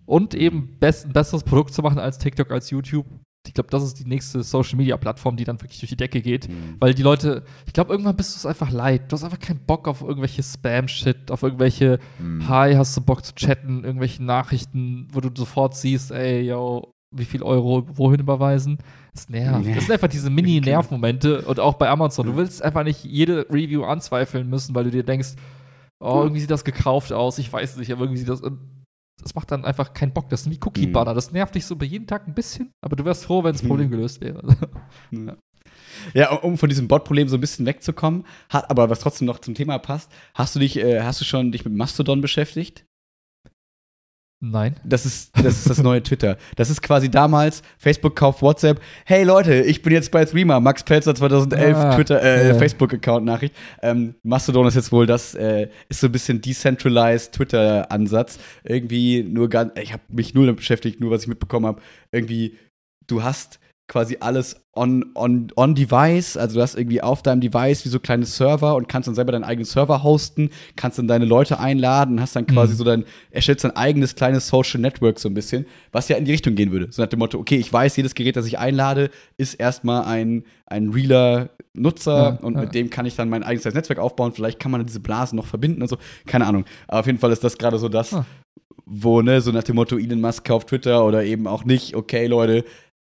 und 0.04 0.34
eben 0.34 0.76
best, 0.78 1.06
ein 1.06 1.12
besseres 1.12 1.42
Produkt 1.42 1.72
zu 1.72 1.82
machen 1.82 1.98
als 1.98 2.18
TikTok, 2.18 2.50
als 2.52 2.70
YouTube. 2.70 3.06
Ich 3.46 3.54
glaube, 3.54 3.70
das 3.70 3.82
ist 3.82 3.94
die 3.98 4.04
nächste 4.04 4.42
Social-Media-Plattform, 4.42 5.36
die 5.36 5.44
dann 5.44 5.58
wirklich 5.62 5.80
durch 5.80 5.88
die 5.88 5.96
Decke 5.96 6.20
geht. 6.20 6.50
Mhm. 6.50 6.76
Weil 6.80 6.92
die 6.92 7.02
Leute, 7.02 7.44
ich 7.66 7.72
glaube, 7.72 7.92
irgendwann 7.92 8.14
bist 8.16 8.34
du 8.34 8.36
es 8.36 8.44
einfach 8.44 8.70
leid. 8.70 9.10
Du 9.10 9.14
hast 9.14 9.24
einfach 9.24 9.38
keinen 9.38 9.60
Bock 9.60 9.88
auf 9.88 10.02
irgendwelche 10.02 10.42
Spam-Shit, 10.42 11.30
auf 11.30 11.42
irgendwelche 11.42 11.98
Mhm. 12.18 12.46
Hi, 12.46 12.74
hast 12.74 12.94
du 12.94 13.00
Bock 13.00 13.24
zu 13.24 13.34
chatten, 13.34 13.84
irgendwelche 13.84 14.22
Nachrichten, 14.22 15.08
wo 15.12 15.20
du 15.20 15.30
sofort 15.34 15.74
siehst, 15.76 16.10
ey, 16.10 16.42
yo, 16.42 16.92
wie 17.16 17.24
viel 17.24 17.42
Euro 17.42 17.86
wohin 17.94 18.20
überweisen? 18.20 18.76
Das 19.18 19.28
nervt. 19.28 19.66
Ja. 19.66 19.74
Das 19.74 19.84
sind 19.84 19.92
einfach 19.92 20.08
diese 20.08 20.30
Mini-Nervmomente 20.30 21.42
und 21.46 21.60
auch 21.60 21.74
bei 21.74 21.88
Amazon. 21.88 22.26
Du 22.26 22.36
willst 22.36 22.62
einfach 22.62 22.84
nicht 22.84 23.04
jede 23.04 23.46
Review 23.50 23.84
anzweifeln 23.84 24.48
müssen, 24.48 24.74
weil 24.74 24.84
du 24.84 24.90
dir 24.90 25.02
denkst, 25.02 25.30
oh, 26.00 26.20
irgendwie 26.22 26.40
sieht 26.40 26.50
das 26.50 26.64
gekauft 26.64 27.12
aus, 27.12 27.38
ich 27.38 27.52
weiß 27.52 27.76
nicht, 27.78 27.90
aber 27.92 28.02
irgendwie 28.02 28.18
sieht 28.20 28.28
das. 28.28 28.42
Das 29.20 29.34
macht 29.34 29.50
dann 29.50 29.64
einfach 29.64 29.94
keinen 29.94 30.12
Bock. 30.12 30.28
Das 30.28 30.42
ist 30.42 30.50
wie 30.50 30.60
Cookie-Banner. 30.64 31.12
Das 31.12 31.32
nervt 31.32 31.54
dich 31.56 31.66
so 31.66 31.74
bei 31.74 31.86
jedem 31.86 32.06
Tag 32.06 32.28
ein 32.28 32.34
bisschen, 32.34 32.70
aber 32.80 32.94
du 32.94 33.04
wärst 33.04 33.24
froh, 33.24 33.42
wenn 33.42 33.52
das 33.52 33.62
Mhm. 33.64 33.68
Problem 33.68 33.90
gelöst 33.90 34.20
wäre. 34.20 34.56
Ja, 36.14 36.32
um 36.32 36.56
von 36.56 36.68
diesem 36.68 36.86
Bot-Problem 36.86 37.28
so 37.28 37.36
ein 37.36 37.40
bisschen 37.40 37.66
wegzukommen, 37.66 38.24
hat 38.48 38.70
aber 38.70 38.88
was 38.88 39.00
trotzdem 39.00 39.26
noch 39.26 39.40
zum 39.40 39.54
Thema 39.54 39.78
passt. 39.78 40.10
Hast 40.34 40.54
du 40.54 40.60
dich, 40.60 40.76
äh, 40.78 41.02
hast 41.02 41.20
du 41.20 41.24
schon 41.24 41.50
dich 41.50 41.64
mit 41.64 41.74
Mastodon 41.74 42.20
beschäftigt? 42.20 42.84
Nein. 44.40 44.76
Das 44.84 45.04
ist, 45.04 45.36
das 45.36 45.58
ist 45.58 45.68
das 45.68 45.82
neue 45.82 46.00
Twitter. 46.00 46.36
Das 46.54 46.70
ist 46.70 46.80
quasi 46.80 47.10
damals, 47.10 47.62
Facebook 47.76 48.14
kauft 48.14 48.40
WhatsApp. 48.40 48.80
Hey 49.04 49.24
Leute, 49.24 49.62
ich 49.62 49.82
bin 49.82 49.92
jetzt 49.92 50.12
bei 50.12 50.24
Threema, 50.24 50.60
Max 50.60 50.84
Pelzer 50.84 51.12
2011 51.14 51.76
Ah, 51.76 51.94
Twitter, 51.96 52.22
äh, 52.22 52.48
ja. 52.48 52.54
Facebook-Account-Nachricht. 52.54 53.54
Ähm, 53.82 54.14
Mastodon 54.22 54.68
ist 54.68 54.76
jetzt 54.76 54.92
wohl 54.92 55.06
das, 55.06 55.34
äh, 55.34 55.68
ist 55.88 56.00
so 56.00 56.06
ein 56.06 56.12
bisschen 56.12 56.40
decentralized 56.40 57.32
Twitter-Ansatz. 57.32 58.38
Irgendwie 58.62 59.24
nur 59.24 59.48
ganz, 59.48 59.72
ich 59.80 59.92
habe 59.92 60.02
mich 60.08 60.34
null 60.34 60.46
damit 60.46 60.58
beschäftigt, 60.58 61.00
nur 61.00 61.10
was 61.10 61.22
ich 61.22 61.28
mitbekommen 61.28 61.66
habe. 61.66 61.82
Irgendwie, 62.12 62.56
du 63.08 63.24
hast 63.24 63.58
quasi 63.88 64.18
alles 64.20 64.56
on, 64.74 65.06
on, 65.14 65.48
on 65.56 65.74
device, 65.74 66.36
also 66.36 66.56
du 66.56 66.62
hast 66.62 66.76
irgendwie 66.76 67.00
auf 67.02 67.22
deinem 67.22 67.40
Device 67.40 67.84
wie 67.84 67.88
so 67.88 67.98
kleine 67.98 68.26
Server 68.26 68.76
und 68.76 68.86
kannst 68.88 69.08
dann 69.08 69.14
selber 69.14 69.32
deinen 69.32 69.44
eigenen 69.44 69.64
Server 69.64 70.02
hosten, 70.02 70.50
kannst 70.76 70.98
dann 70.98 71.08
deine 71.08 71.24
Leute 71.24 71.58
einladen, 71.58 72.20
hast 72.20 72.36
dann 72.36 72.46
quasi 72.46 72.74
Mhm. 72.74 72.76
so 72.76 72.84
dein, 72.84 73.04
erstellst 73.30 73.64
dein 73.64 73.74
eigenes 73.74 74.14
kleines 74.14 74.46
Social 74.46 74.78
Network 74.80 75.18
so 75.18 75.28
ein 75.28 75.34
bisschen, 75.34 75.66
was 75.90 76.08
ja 76.08 76.16
in 76.16 76.26
die 76.26 76.32
Richtung 76.32 76.54
gehen 76.54 76.70
würde. 76.70 76.88
So 76.90 77.00
nach 77.02 77.08
dem 77.08 77.18
Motto, 77.18 77.38
okay, 77.38 77.56
ich 77.56 77.72
weiß, 77.72 77.96
jedes 77.96 78.14
Gerät, 78.14 78.36
das 78.36 78.46
ich 78.46 78.58
einlade, 78.58 79.10
ist 79.38 79.54
erstmal 79.54 80.04
ein, 80.04 80.44
ein 80.66 80.90
realer 80.90 81.48
Nutzer 81.74 82.38
Ja, 82.40 82.46
und 82.46 82.54
ja. 82.54 82.60
mit 82.60 82.74
dem 82.74 82.90
kann 82.90 83.06
ich 83.06 83.16
dann 83.16 83.28
mein 83.30 83.42
eigenes 83.42 83.72
Netzwerk 83.74 83.98
aufbauen. 84.00 84.32
Vielleicht 84.32 84.58
kann 84.60 84.70
man 84.70 84.84
diese 84.84 85.00
Blasen 85.00 85.36
noch 85.36 85.46
verbinden 85.46 85.80
und 85.80 85.88
so. 85.88 85.96
Keine 86.26 86.46
Ahnung. 86.46 86.64
Aber 86.88 87.00
auf 87.00 87.06
jeden 87.06 87.18
Fall 87.18 87.32
ist 87.32 87.42
das 87.42 87.56
gerade 87.56 87.78
so 87.78 87.88
das, 87.88 88.12
Ah. 88.12 88.26
wo, 88.84 89.22
ne, 89.22 89.40
so 89.40 89.50
nach 89.52 89.62
dem 89.64 89.76
Motto, 89.76 89.96
Elon 89.98 90.20
Musk 90.20 90.44
kauft 90.44 90.68
Twitter 90.68 91.04
oder 91.04 91.24
eben 91.24 91.46
auch 91.46 91.64
nicht, 91.64 91.94
okay, 91.94 92.26
Leute, 92.26 92.64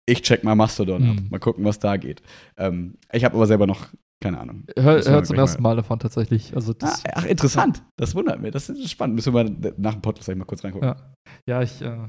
ich 0.09 0.23
check 0.23 0.43
mal 0.45 0.55
Mastodon 0.55 1.03
ab. 1.11 1.17
Mhm. 1.21 1.29
Mal 1.31 1.39
gucken, 1.41 1.65
was 1.65 1.79
da 1.79 1.97
geht. 1.97 2.23
Ähm, 2.57 2.95
ich 3.13 3.25
habe 3.25 3.35
aber 3.37 3.47
selber 3.47 3.67
noch 3.67 3.89
keine 4.21 4.41
Ahnung. 4.41 4.65
Hör, 4.77 4.97
Müssen 4.97 5.07
wir 5.11 5.13
hör 5.15 5.23
zum 5.25 5.37
ersten 5.39 5.63
Mal 5.63 5.77
davon 5.77 6.01
tatsächlich. 6.01 6.53
Also 6.57 6.73
Ah, 6.73 6.77
das, 6.81 7.03
ach, 7.15 7.25
interessant. 7.25 7.85
Das 7.97 8.15
wundert 8.17 8.41
mich. 8.41 8.51
Das 8.51 8.69
ist 8.69 8.91
spannend. 8.91 9.15
Müssen 9.15 9.33
wir 9.33 9.45
mal 9.45 9.75
nach 9.77 9.93
dem 9.95 10.03
Podcast 10.03 10.29
mal 10.35 10.45
kurz 10.45 10.65
reingucken. 10.65 10.89
Ja. 10.89 11.13
Ja, 11.49 11.63
ich, 11.63 11.81
äh, 11.83 12.09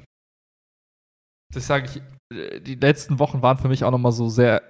das 1.53 1.67
sage 1.67 1.85
ich, 1.87 2.35
äh, 2.35 2.61
die 2.61 2.75
letzten 2.75 3.19
Wochen 3.19 3.41
waren 3.43 3.57
für 3.57 3.67
mich 3.67 3.83
auch 3.83 3.91
nochmal 3.91 4.11
so 4.11 4.27
sehr, 4.29 4.61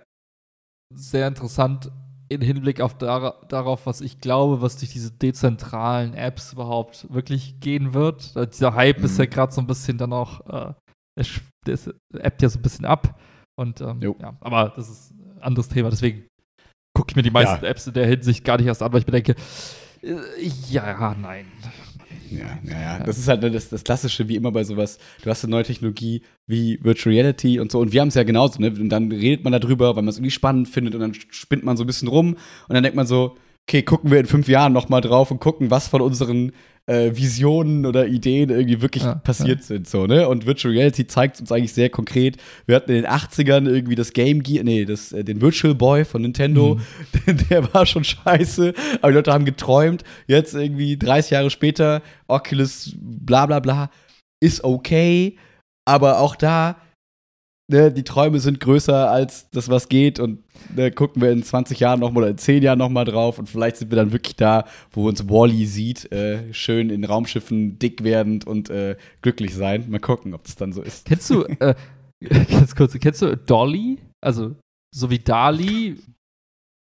sehr 0.94 1.28
interessant 1.28 1.92
im 2.28 2.42
Hinblick 2.42 2.82
auf 2.82 2.98
dar 2.98 3.42
darauf, 3.48 3.86
was 3.86 4.02
ich 4.02 4.20
glaube, 4.20 4.62
was 4.62 4.78
durch 4.78 4.92
diese 4.92 5.12
dezentralen 5.12 6.14
Apps 6.14 6.54
überhaupt 6.54 7.12
wirklich 7.12 7.60
gehen 7.60 7.94
wird. 7.94 8.36
Dieser 8.54 8.76
Hype 8.76 9.00
ist 9.00 9.14
Mhm. 9.14 9.20
ja 9.24 9.26
gerade 9.30 9.54
so 9.54 9.62
ein 9.62 9.68
bisschen 9.68 9.98
dann 9.98 10.14
auch, 10.14 10.42
äh, 10.48 10.74
der 11.66 11.74
ist- 11.74 11.94
appt 12.14 12.42
ja 12.42 12.50
so 12.50 12.60
ein 12.60 12.62
bisschen 12.62 12.86
ab. 12.86 13.20
Und 13.60 13.82
ähm, 13.82 14.00
ja, 14.02 14.38
aber 14.42 14.72
das 14.76 14.90
ist 14.90 15.12
ein 15.12 15.42
anderes 15.42 15.68
Thema, 15.68 15.90
deswegen 15.90 16.26
gucke 16.96 17.12
ich 17.12 17.16
mir 17.16 17.24
die 17.24 17.32
meisten 17.32 17.64
Ja. 17.64 17.70
Apps 17.70 17.88
in 17.88 17.94
der 17.94 18.08
Hinsicht 18.08 18.44
gar 18.46 18.58
nicht 18.58 18.68
erst 18.68 18.82
an, 18.82 18.92
weil 18.94 19.02
ich 19.02 19.08
mir 19.08 19.12
denke, 19.22 19.36
äh, 20.02 20.16
ja, 20.70 21.16
nein. 21.20 21.46
Ja, 22.32 22.60
ja, 22.64 22.80
ja. 22.82 23.00
Das 23.04 23.18
ist 23.18 23.28
halt 23.28 23.42
ne, 23.42 23.50
das, 23.52 23.70
das 23.70 23.84
Klassische, 23.84 24.28
wie 24.28 24.36
immer 24.36 24.52
bei 24.52 24.64
sowas. 24.64 25.00
Du 25.24 25.30
hast 25.30 25.44
eine 25.44 25.52
neue 25.52 25.64
Technologie 25.64 26.22
wie 26.48 26.80
Virtual 26.84 27.14
Reality 27.14 27.60
und 27.60 27.72
so. 27.72 27.80
Und 27.80 27.92
wir 27.92 28.02
haben 28.02 28.10
es 28.10 28.16
ja 28.16 28.24
genauso, 28.24 28.62
ne? 28.62 28.68
Und 28.70 28.90
dann 28.90 29.12
redet 29.12 29.44
man 29.44 29.52
darüber, 29.54 29.96
weil 29.96 30.04
man 30.04 30.10
es 30.10 30.18
irgendwie 30.18 30.32
spannend 30.32 30.70
findet 30.70 30.94
und 30.96 31.02
dann 31.02 31.14
spinnt 31.16 31.64
man 31.64 31.76
so 31.76 31.84
ein 31.84 31.88
bisschen 31.88 32.08
rum 32.08 32.34
und 32.68 32.74
dann 32.74 32.84
denkt 32.84 32.96
man 32.96 33.08
so, 33.08 33.38
okay, 33.70 33.84
gucken 33.84 34.10
wir 34.10 34.20
in 34.20 34.26
fünf 34.26 34.48
Jahren 34.48 34.74
nochmal 34.74 35.02
drauf 35.02 35.30
und 35.30 35.40
gucken, 35.40 35.70
was 35.70 35.88
von 35.88 36.02
unseren 36.02 36.54
äh, 36.88 37.12
Visionen 37.16 37.86
oder 37.86 38.08
Ideen 38.08 38.50
irgendwie 38.50 38.82
wirklich 38.82 39.04
Ja, 39.04 39.14
passiert 39.14 39.64
sind. 39.64 39.88
So, 39.88 40.08
ne? 40.08 40.28
Und 40.28 40.48
Virtual 40.48 40.74
Reality 40.74 41.06
zeigt 41.06 41.40
uns 41.40 41.52
eigentlich 41.52 41.74
sehr 41.74 41.92
konkret. 41.92 42.38
Wir 42.66 42.76
hatten 42.76 42.90
in 42.90 43.04
den 43.04 43.06
80ern 43.06 43.70
irgendwie 43.70 43.94
das 43.94 44.14
Game 44.14 44.42
Gear, 44.42 44.64
nee, 44.64 44.86
das, 44.86 45.12
äh, 45.12 45.24
den 45.24 45.40
Virtual 45.40 45.76
Boy 45.76 46.04
von 46.04 46.24
Nintendo. 46.24 46.80
Mhm. 47.28 47.38
Der 47.52 47.72
war 47.72 47.86
schon 47.86 48.04
scheiße, 48.04 48.74
aber 49.02 49.12
die 49.12 49.18
Leute 49.18 49.34
haben 49.34 49.46
geträumt. 49.46 50.04
Jetzt 50.26 50.56
irgendwie 50.56 50.98
30 50.98 51.30
Jahre 51.30 51.52
später, 51.52 52.02
Oculus, 52.28 52.96
bla 53.00 53.46
bla 53.46 53.60
bla, 53.60 53.92
ist 54.40 54.64
okay, 54.64 55.38
aber 55.86 56.20
auch 56.20 56.36
da, 56.36 56.78
ne, 57.70 57.92
die 57.92 58.04
Träume 58.04 58.40
sind 58.40 58.60
größer 58.60 59.10
als 59.10 59.50
das, 59.52 59.70
was 59.70 59.88
geht 59.88 60.20
und 60.20 60.40
ne, 60.76 60.92
gucken 60.92 61.22
wir 61.22 61.32
in 61.32 61.44
20 61.44 61.80
Jahren 61.80 62.00
nochmal 62.00 62.24
oder 62.24 62.32
in 62.32 62.38
10 62.38 62.64
Jahren 62.64 62.80
nochmal 62.80 63.06
drauf 63.06 63.40
und 63.40 63.48
vielleicht 63.48 63.78
sind 63.78 63.92
wir 63.92 63.96
dann 63.96 64.12
wirklich 64.12 64.36
da, 64.36 64.66
wo 64.92 65.08
uns 65.08 65.30
Wally 65.30 65.66
sieht, 65.66 66.12
äh, 66.12 66.54
schön 66.54 66.90
in 66.90 67.06
Raumschiffen 67.06 67.80
dick 67.80 68.04
werdend 68.04 68.46
und 68.46 68.70
äh, 68.70 68.98
glücklich 69.22 69.56
sein. 69.56 69.90
Mal 69.90 70.00
gucken, 70.00 70.34
ob 70.34 70.44
das 70.44 70.56
dann 70.56 70.74
so 70.74 70.82
ist. 70.82 71.06
Kennst 71.06 71.30
du, 71.30 71.44
äh, 71.44 71.76
ganz 72.50 72.76
kurz, 72.76 72.98
kennst 73.00 73.22
du 73.22 73.38
Dolly? 73.38 74.00
Also, 74.22 74.56
so 74.94 75.10
wie 75.10 75.20
Dali, 75.20 75.96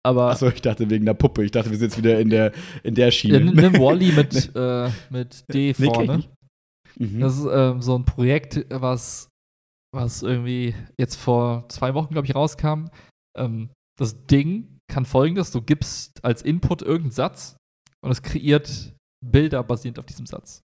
aber 0.08 0.30
Achso, 0.32 0.48
ich 0.48 0.62
dachte 0.62 0.90
wegen 0.90 1.06
der 1.06 1.16
Puppe. 1.16 1.44
Ich 1.44 1.52
dachte, 1.52 1.70
wir 1.70 1.78
sind 1.78 1.90
jetzt 1.90 1.98
wieder 1.98 2.18
in 2.20 2.30
der, 2.30 2.54
in 2.84 2.96
der 2.96 3.12
Schiene. 3.12 3.42
nimm, 3.42 3.56
nimm 3.56 3.74
Wally 3.74 4.14
mit, 4.14 4.52
äh, 4.56 4.90
mit 5.10 5.44
D 5.54 5.76
Nee, 5.78 5.86
vorne. 5.86 6.18
nicht. 6.18 6.30
Mhm. 6.98 7.20
Das 7.20 7.38
ist 7.38 7.48
ähm, 7.52 7.82
so 7.82 7.98
ein 7.98 8.06
Projekt, 8.06 8.66
was 8.70 9.30
was 9.98 10.22
irgendwie 10.24 10.74
jetzt 11.00 11.16
vor 11.16 11.68
zwei 11.70 11.94
Wochen, 11.94 12.14
glaube 12.14 12.28
ich, 12.28 12.36
rauskam. 12.36 12.86
Ähm, 13.38 13.70
das 14.00 14.26
Ding 14.28 14.78
kann 14.92 15.06
folgendes: 15.06 15.52
Du 15.52 15.62
gibst 15.62 16.24
als 16.24 16.42
Input 16.42 16.82
irgendeinen 16.82 17.12
Satz 17.12 17.58
und 18.04 18.12
es 18.12 18.22
kreiert 18.22 18.94
Bilder 19.26 19.64
basierend 19.64 20.00
auf 20.00 20.06
diesem 20.06 20.26
Satz. 20.26 20.62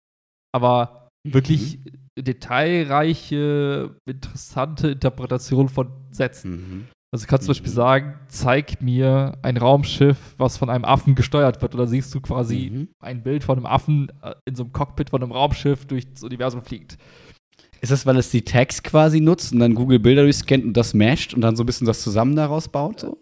Aber 0.54 1.08
wirklich 1.26 1.80
detailreiche, 2.18 3.96
interessante 4.08 4.90
Interpretation 4.90 5.68
von 5.68 5.90
Sätzen. 6.10 6.50
Mhm. 6.50 6.88
Also 7.14 7.26
du 7.26 7.30
kannst 7.30 7.44
zum 7.44 7.50
Beispiel 7.52 7.70
Mhm. 7.70 7.74
sagen, 7.76 8.14
zeig 8.28 8.80
mir 8.80 9.38
ein 9.42 9.56
Raumschiff, 9.58 10.34
was 10.38 10.56
von 10.56 10.70
einem 10.70 10.84
Affen 10.84 11.14
gesteuert 11.14 11.60
wird. 11.60 11.74
Oder 11.74 11.86
siehst 11.86 12.14
du 12.14 12.20
quasi 12.20 12.70
Mhm. 12.72 12.88
ein 13.02 13.22
Bild 13.22 13.44
von 13.44 13.58
einem 13.58 13.66
Affen 13.66 14.10
äh, 14.22 14.34
in 14.46 14.54
so 14.54 14.64
einem 14.64 14.72
Cockpit 14.72 15.10
von 15.10 15.22
einem 15.22 15.32
Raumschiff 15.32 15.86
durch 15.86 16.10
das 16.10 16.22
Universum 16.22 16.62
fliegt. 16.62 16.96
Ist 17.82 17.90
das, 17.90 18.06
weil 18.06 18.16
es 18.16 18.30
die 18.30 18.42
Tags 18.44 18.82
quasi 18.82 19.20
nutzt 19.20 19.52
und 19.52 19.58
dann 19.58 19.74
Google 19.74 19.98
Bilder 19.98 20.22
durchscannt 20.22 20.64
und 20.64 20.76
das 20.76 20.94
matcht 20.94 21.34
und 21.34 21.40
dann 21.40 21.56
so 21.56 21.64
ein 21.64 21.66
bisschen 21.66 21.86
das 21.86 22.00
zusammen 22.00 22.36
daraus 22.36 22.68
baut? 22.68 23.00
So? 23.00 23.18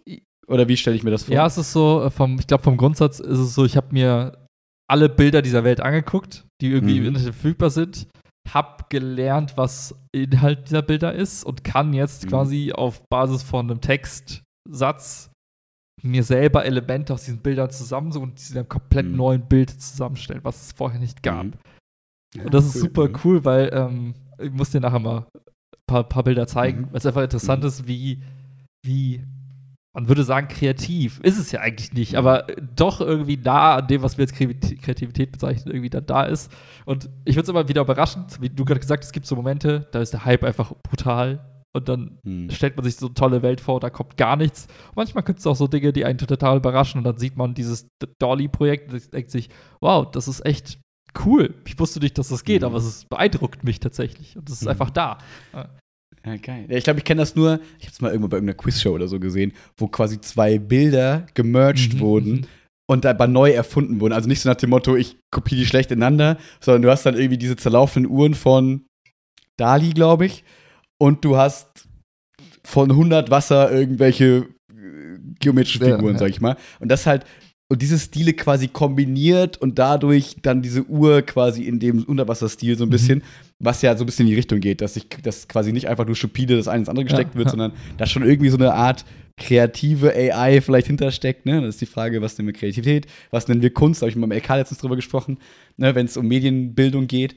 Oder 0.47 0.69
wie 0.69 0.77
stelle 0.77 0.97
ich 0.97 1.03
mir 1.03 1.11
das 1.11 1.25
vor? 1.25 1.35
Ja, 1.35 1.47
es 1.47 1.57
ist 1.57 1.73
so, 1.73 2.03
äh, 2.03 2.11
vom, 2.11 2.39
ich 2.39 2.47
glaube, 2.47 2.63
vom 2.63 2.77
Grundsatz 2.77 3.21
ist 3.21 3.39
es 3.39 3.55
so, 3.55 3.65
ich 3.65 3.77
habe 3.77 3.89
mir 3.93 4.47
alle 4.89 5.09
Bilder 5.09 5.41
dieser 5.41 5.65
Welt 5.65 5.81
angeguckt, 5.81 6.45
die 6.61 6.71
irgendwie 6.73 6.95
Mhm. 6.95 7.07
im 7.07 7.07
Internet 7.15 7.33
verfügbar 7.35 7.71
sind, 7.71 8.07
hab 8.53 8.91
gelernt, 8.91 9.57
was 9.57 9.95
Inhalt 10.13 10.67
dieser 10.69 10.83
Bilder 10.83 11.15
ist 11.15 11.45
und 11.45 11.63
kann 11.65 11.93
jetzt 11.95 12.25
Mhm. 12.25 12.29
quasi 12.29 12.73
auf 12.75 13.01
Basis 13.09 13.43
von 13.45 13.71
einem 13.71 13.81
Textsatz 13.81 15.31
mir 16.03 16.25
selber 16.25 16.65
Elemente 16.65 17.13
aus 17.15 17.25
diesen 17.25 17.41
Bildern 17.41 17.71
zusammensuchen 17.71 18.31
und 18.31 18.51
einem 18.57 18.69
komplett 18.69 19.07
Mhm. 19.07 19.17
neuen 19.17 19.43
Bild 19.49 19.71
zusammenstellen, 19.71 20.41
was 20.43 20.61
es 20.67 20.73
vorher 20.73 20.99
nicht 20.99 21.23
gab. 21.23 21.45
Mhm. 21.45 21.53
Ja, 22.35 22.45
Und 22.45 22.55
das 22.55 22.67
ist 22.67 22.77
cool. 22.77 22.81
super 22.83 23.09
Mhm. 23.09 23.17
cool, 23.25 23.45
weil 23.45 23.71
ähm, 23.73 24.15
ich 24.41 24.51
muss 24.53 24.71
dir 24.71 24.81
nachher 24.81 24.99
mal 24.99 25.19
ein 25.19 25.25
paar, 25.87 26.05
paar 26.05 26.25
Bilder 26.25 26.47
zeigen, 26.47 26.83
Mhm. 26.83 26.87
weil 26.91 26.99
es 26.99 27.07
einfach 27.07 27.23
interessant 27.23 27.63
Mhm. 27.63 27.69
ist, 27.69 27.87
wie, 27.89 28.23
wie, 28.85 29.25
man 29.93 30.07
würde 30.09 30.23
sagen, 30.23 30.47
kreativ. 30.49 31.19
Ist 31.21 31.39
es 31.39 31.51
ja 31.53 31.61
eigentlich 31.61 31.93
nicht, 31.93 32.15
aber 32.15 32.47
doch 32.77 33.01
irgendwie 33.01 33.37
nah 33.37 33.77
an 33.77 33.89
dem, 33.89 34.03
was 34.03 34.17
wir 34.19 34.23
als 34.23 34.33
Kreativität 34.33 35.33
bezeichnen, 35.33 35.73
irgendwie 35.75 35.91
dann 35.91 36.07
da 36.07 36.23
ist. 36.23 36.51
Und 36.85 37.11
ich 37.25 37.35
finde 37.35 37.43
es 37.43 37.49
immer 37.49 37.69
wieder 37.69 37.83
überraschend, 37.83 38.41
wie 38.41 38.49
du 38.51 38.65
gerade 38.65 38.81
gesagt 38.81 39.03
hast, 39.03 39.09
es 39.09 39.13
gibt 39.13 39.27
so 39.27 39.35
Momente, 39.37 39.89
da 39.93 40.01
ist 40.01 40.13
der 40.13 40.25
Hype 40.25 40.45
einfach 40.45 40.73
brutal. 40.89 41.45
Und 41.73 41.89
dann 41.89 42.19
Mhm. 42.25 42.51
stellt 42.51 42.77
man 42.77 42.85
sich 42.85 42.97
so 42.97 43.07
eine 43.07 43.15
tolle 43.15 43.43
Welt 43.43 43.61
vor, 43.61 43.79
da 43.79 43.91
kommt 43.91 44.17
gar 44.17 44.37
nichts. 44.37 44.67
Manchmal 44.97 45.23
gibt 45.23 45.39
es 45.39 45.47
auch 45.47 45.55
so 45.55 45.69
Dinge, 45.69 45.93
die 45.93 46.05
einen 46.05 46.19
total 46.19 46.57
überraschen 46.57 46.99
und 46.99 47.05
dann 47.05 47.17
sieht 47.19 47.37
man 47.37 47.55
dieses 47.55 47.87
Dolly-Projekt 48.21 48.93
und 48.93 49.13
denkt 49.13 49.31
sich, 49.31 49.49
wow, 49.81 50.09
das 50.11 50.27
ist 50.29 50.45
echt 50.45 50.81
cool. 51.25 51.55
Ich 51.67 51.79
wusste 51.79 52.01
nicht, 52.01 52.17
dass 52.19 52.29
das 52.29 52.45
geht, 52.45 52.63
Mhm. 52.63 52.67
aber 52.67 52.79
es 52.79 53.05
beeindruckt 53.05 53.65
mich 53.65 53.81
tatsächlich 53.81 54.37
und 54.37 54.49
es 54.49 54.57
ist 54.57 54.63
Mhm. 54.63 54.69
einfach 54.69 54.91
da. 54.91 55.19
Ja, 56.25 56.37
geil. 56.37 56.67
Ja, 56.69 56.77
ich 56.77 56.85
glaube, 56.85 56.99
ich 56.99 57.05
kenne 57.05 57.21
das 57.23 57.35
nur, 57.35 57.61
ich 57.79 57.87
habe 57.87 57.93
es 57.93 58.01
mal 58.01 58.09
irgendwo 58.11 58.29
bei 58.29 58.37
irgendeiner 58.37 58.57
Quizshow 58.57 58.91
oder 58.91 59.09
so 59.09 59.19
gesehen, 59.19 59.53
wo 59.79 59.89
quasi 59.89 60.21
zwei 60.21 60.59
Bilder 60.59 61.27
gemerged 61.35 61.95
Mhm, 61.95 62.01
wurden 62.01 62.33
mhm. 62.33 62.47
und 62.91 63.07
aber 63.07 63.27
neu 63.27 63.51
erfunden 63.53 64.01
wurden. 64.01 64.13
Also 64.13 64.29
nicht 64.29 64.41
so 64.41 64.49
nach 64.49 64.57
dem 64.57 64.71
Motto, 64.71 64.97
ich 64.97 65.17
kopiere 65.33 65.61
die 65.61 65.67
schlecht 65.67 65.91
ineinander, 65.91 66.37
sondern 66.61 66.83
du 66.83 66.91
hast 66.91 67.07
dann 67.07 67.15
irgendwie 67.15 67.39
diese 67.39 67.57
zerlaufenden 67.57 68.11
Uhren 68.13 68.35
von 68.35 68.85
Dali, 69.57 69.91
glaube 69.91 70.27
ich, 70.27 70.45
und 71.01 71.25
du 71.25 71.37
hast 71.39 71.89
von 72.65 72.91
100 72.91 73.31
Wasser 73.31 73.73
irgendwelche 73.73 74.47
äh, 74.71 75.19
geometrische 75.41 75.79
Ja, 75.79 75.97
Figuren, 75.97 76.15
ja. 76.15 76.19
sag 76.19 76.29
ich 76.31 76.41
mal. 76.43 76.57
Und 76.81 76.89
das 76.91 77.07
halt, 77.07 77.25
und 77.71 77.81
diese 77.81 77.99
Stile 77.99 78.33
quasi 78.35 78.67
kombiniert 78.69 79.57
und 79.57 79.79
dadurch 79.79 80.37
dann 80.43 80.61
diese 80.61 80.85
Uhr 80.87 81.23
quasi 81.23 81.63
in 81.63 81.79
dem 81.79 82.03
Unterwasserstil 82.05 82.77
so 82.77 82.85
ein 82.85 82.89
Mhm. 82.89 82.91
bisschen, 82.91 83.23
was 83.61 83.81
ja 83.81 83.97
so 83.97 84.03
ein 84.03 84.07
bisschen 84.07 84.27
in 84.27 84.31
die 84.31 84.37
Richtung 84.37 84.59
geht, 84.61 84.81
dass 84.81 84.95
sich 84.95 85.07
das 85.23 85.47
quasi 85.49 85.73
nicht 85.73 85.87
einfach 85.89 86.05
nur 86.05 86.17
stupide 86.17 86.57
das 86.57 86.67
eine 86.69 86.81
ins 86.81 86.89
andere 86.89 87.05
gesteckt 87.05 87.35
Ja, 87.35 87.39
wird, 87.39 87.51
sondern 87.51 87.73
da 87.97 88.07
schon 88.07 88.25
irgendwie 88.25 88.51
so 88.51 88.57
eine 88.59 88.75
Art 88.75 89.05
kreative 89.37 90.13
AI 90.15 90.61
vielleicht 90.61 90.89
hintersteckt. 90.89 91.47
Ne? 91.47 91.61
Das 91.63 91.77
ist 91.77 91.81
die 91.81 91.87
Frage, 91.87 92.21
was 92.21 92.37
nennen 92.37 92.49
wir 92.49 92.53
Kreativität, 92.55 93.07
was 93.31 93.49
nennen 93.49 93.63
wir 93.63 93.71
Kunst? 93.73 94.03
Da 94.03 94.05
habe 94.05 94.11
ich 94.11 94.17
mit 94.17 94.29
meinem 94.29 94.37
LK 94.39 94.49
letztens 94.57 94.81
drüber 94.81 94.97
gesprochen, 94.97 95.39
ne? 95.77 95.95
wenn 95.95 96.07
es 96.07 96.17
um 96.17 96.27
Medienbildung 96.27 97.07
geht. 97.07 97.37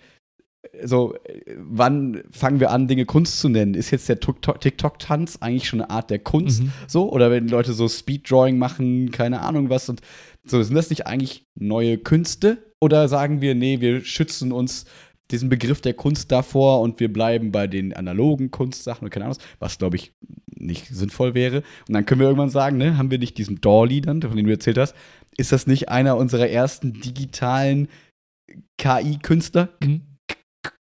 So, 0.84 1.16
äh, 1.26 1.55
wann 1.57 2.24
fangen 2.32 2.59
wir 2.59 2.72
an, 2.72 2.88
Dinge 2.88 3.05
Kunst 3.05 3.39
zu 3.39 3.49
nennen? 3.49 3.74
Ist 3.74 3.91
jetzt 3.91 4.07
der 4.09 4.20
TikTok- 4.20 4.61
TikTok-Tanz 4.61 5.38
eigentlich 5.41 5.68
schon 5.68 5.82
eine 5.82 5.89
Art 5.89 6.09
der 6.09 6.20
Kunst? 6.20 6.64
Mhm. 6.64 6.72
So, 6.88 7.11
oder 7.11 7.32
wenn 7.32 7.47
Leute 7.47 7.74
so 7.74 7.88
Speeddrawing 7.88 8.57
machen, 8.57 9.11
keine 9.11 9.41
Ahnung 9.41 9.70
was 9.70 9.89
und 9.89 10.01
so, 10.45 10.61
sind 10.61 10.76
das 10.76 10.89
nicht 10.89 11.07
eigentlich 11.07 11.45
neue 11.55 11.97
Künste? 11.97 12.57
Oder 12.80 13.07
sagen 13.07 13.41
wir, 13.41 13.55
nee, 13.55 13.82
wir 13.82 14.03
schützen 14.03 14.51
uns 14.51 14.86
diesen 15.32 15.49
Begriff 15.49 15.82
der 15.82 15.93
Kunst 15.93 16.32
davor 16.32 16.82
und 16.82 16.99
wir 16.99 17.11
bleiben 17.11 17.51
bei 17.51 17.68
den 17.68 17.93
analogen 17.93 18.51
Kunstsachen 18.51 19.05
und 19.05 19.09
keine 19.09 19.26
Ahnung 19.26 19.38
was, 19.38 19.45
was 19.59 19.78
glaube 19.78 19.95
ich 19.95 20.14
nicht 20.55 20.88
sinnvoll 20.88 21.34
wäre. 21.34 21.64
Und 21.88 21.93
dann 21.93 22.05
können 22.05 22.20
wir 22.20 22.28
irgendwann 22.28 22.49
sagen, 22.49 22.78
ne, 22.78 22.97
haben 22.97 23.09
wir 23.11 23.20
nicht 23.20 23.38
diesen 23.38 23.61
Dolly 23.61 24.01
dann, 24.01 24.22
von 24.22 24.36
dem 24.36 24.45
du 24.45 24.51
erzählt 24.51 24.78
hast, 24.78 24.95
ist 25.38 25.51
das 25.51 25.66
nicht 25.66 25.89
einer 25.89 26.18
unserer 26.18 26.49
ersten 26.49 26.93
digitalen 26.93 27.88
KI-Künstler? 28.78 29.70
Mhm. 29.82 30.01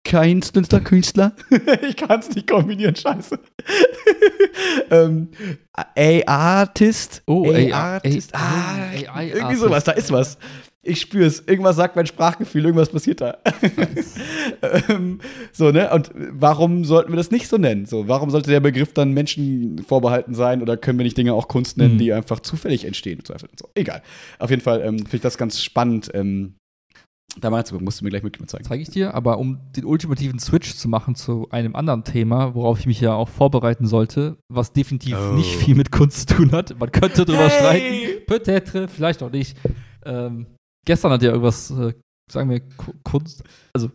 Kein 0.09 0.41
Künstler, 0.41 0.79
Künstler. 0.81 1.31
ich 1.87 1.95
kann 1.95 2.19
es 2.19 2.29
nicht 2.35 2.47
kombinieren, 2.49 2.95
scheiße. 2.95 3.39
ähm, 4.91 5.29
A-Artist. 5.73 7.21
Oh, 7.27 7.51
A-Artist. 7.51 8.33
A- 8.35 8.39
Ah, 9.13 9.21
irgendwie 9.23 9.55
sowas, 9.55 9.83
da 9.83 9.91
ist 9.93 10.11
was. 10.11 10.37
Ich 10.81 11.01
spüre 11.01 11.25
es. 11.25 11.41
Irgendwas 11.45 11.75
sagt 11.75 11.95
mein 11.95 12.05
Sprachgefühl, 12.07 12.63
irgendwas 12.65 12.89
passiert 12.89 13.19
da. 13.21 13.37
ähm, 14.89 15.19
so, 15.51 15.71
ne? 15.71 15.91
Und 15.91 16.11
warum 16.31 16.85
sollten 16.85 17.11
wir 17.11 17.17
das 17.17 17.31
nicht 17.31 17.47
so 17.49 17.57
nennen? 17.57 17.85
So, 17.85 18.07
warum 18.07 18.29
sollte 18.29 18.49
der 18.49 18.61
Begriff 18.61 18.93
dann 18.93 19.11
Menschen 19.11 19.79
vorbehalten 19.87 20.33
sein 20.33 20.61
oder 20.61 20.77
können 20.77 20.97
wir 20.97 21.03
nicht 21.03 21.17
Dinge 21.17 21.33
auch 21.33 21.47
Kunst 21.49 21.77
nennen, 21.77 21.95
Mhm. 21.95 21.99
die 21.99 22.13
einfach 22.13 22.39
zufällig 22.39 22.85
entstehen? 22.85 23.19
im 23.19 23.25
Zweifel? 23.25 23.49
So, 23.59 23.69
egal. 23.75 24.01
Auf 24.39 24.49
jeden 24.49 24.61
Fall 24.61 24.81
ähm, 24.81 24.99
finde 24.99 25.17
ich 25.17 25.21
das 25.21 25.37
ganz 25.37 25.61
spannend, 25.61 26.09
ähm, 26.13 26.55
da 27.39 27.49
mal 27.49 27.65
zu 27.65 27.73
gucken. 27.73 27.85
Musst 27.85 28.01
du 28.01 28.03
mir 28.05 28.09
gleich 28.09 28.23
mit 28.23 28.37
zeigen. 28.49 28.63
Zeige 28.65 28.81
ich 28.81 28.89
dir, 28.89 29.13
aber 29.13 29.37
um 29.37 29.59
den 29.75 29.85
ultimativen 29.85 30.39
Switch 30.39 30.75
zu 30.75 30.89
machen 30.89 31.15
zu 31.15 31.47
einem 31.51 31.75
anderen 31.75 32.03
Thema, 32.03 32.55
worauf 32.55 32.79
ich 32.79 32.85
mich 32.87 32.99
ja 33.01 33.13
auch 33.13 33.29
vorbereiten 33.29 33.85
sollte, 33.87 34.37
was 34.51 34.73
definitiv 34.73 35.15
Oh. 35.17 35.33
nicht 35.33 35.55
viel 35.55 35.75
mit 35.75 35.91
Kunst 35.91 36.29
zu 36.29 36.35
tun 36.37 36.51
hat. 36.51 36.77
Man 36.79 36.91
könnte 36.91 37.25
drüber 37.25 37.47
Hey! 37.49 37.59
streiten, 37.59 38.25
peut-être, 38.25 38.87
vielleicht 38.87 39.21
auch 39.23 39.31
nicht. 39.31 39.57
Ähm, 40.05 40.47
gestern 40.85 41.11
hat 41.11 41.21
ja 41.23 41.29
irgendwas, 41.29 41.69
äh, 41.71 41.93
sagen 42.31 42.49
wir, 42.49 42.61
Ku- 42.61 42.93
Kunst, 43.03 43.43
also 43.73 43.89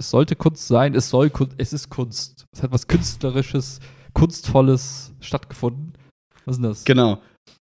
es 0.00 0.10
sollte 0.10 0.34
Kunst 0.36 0.66
sein, 0.66 0.94
es 0.94 1.10
soll 1.10 1.28
Kunst, 1.30 1.54
es 1.58 1.72
ist 1.74 1.90
Kunst. 1.90 2.46
Es 2.54 2.62
hat 2.62 2.72
was 2.72 2.86
Künstlerisches, 2.86 3.80
Kunstvolles 4.14 5.12
stattgefunden. 5.20 5.92
Was 6.46 6.56
ist 6.56 6.62
denn 6.62 6.70
das? 6.70 6.84
Genau. 6.84 7.20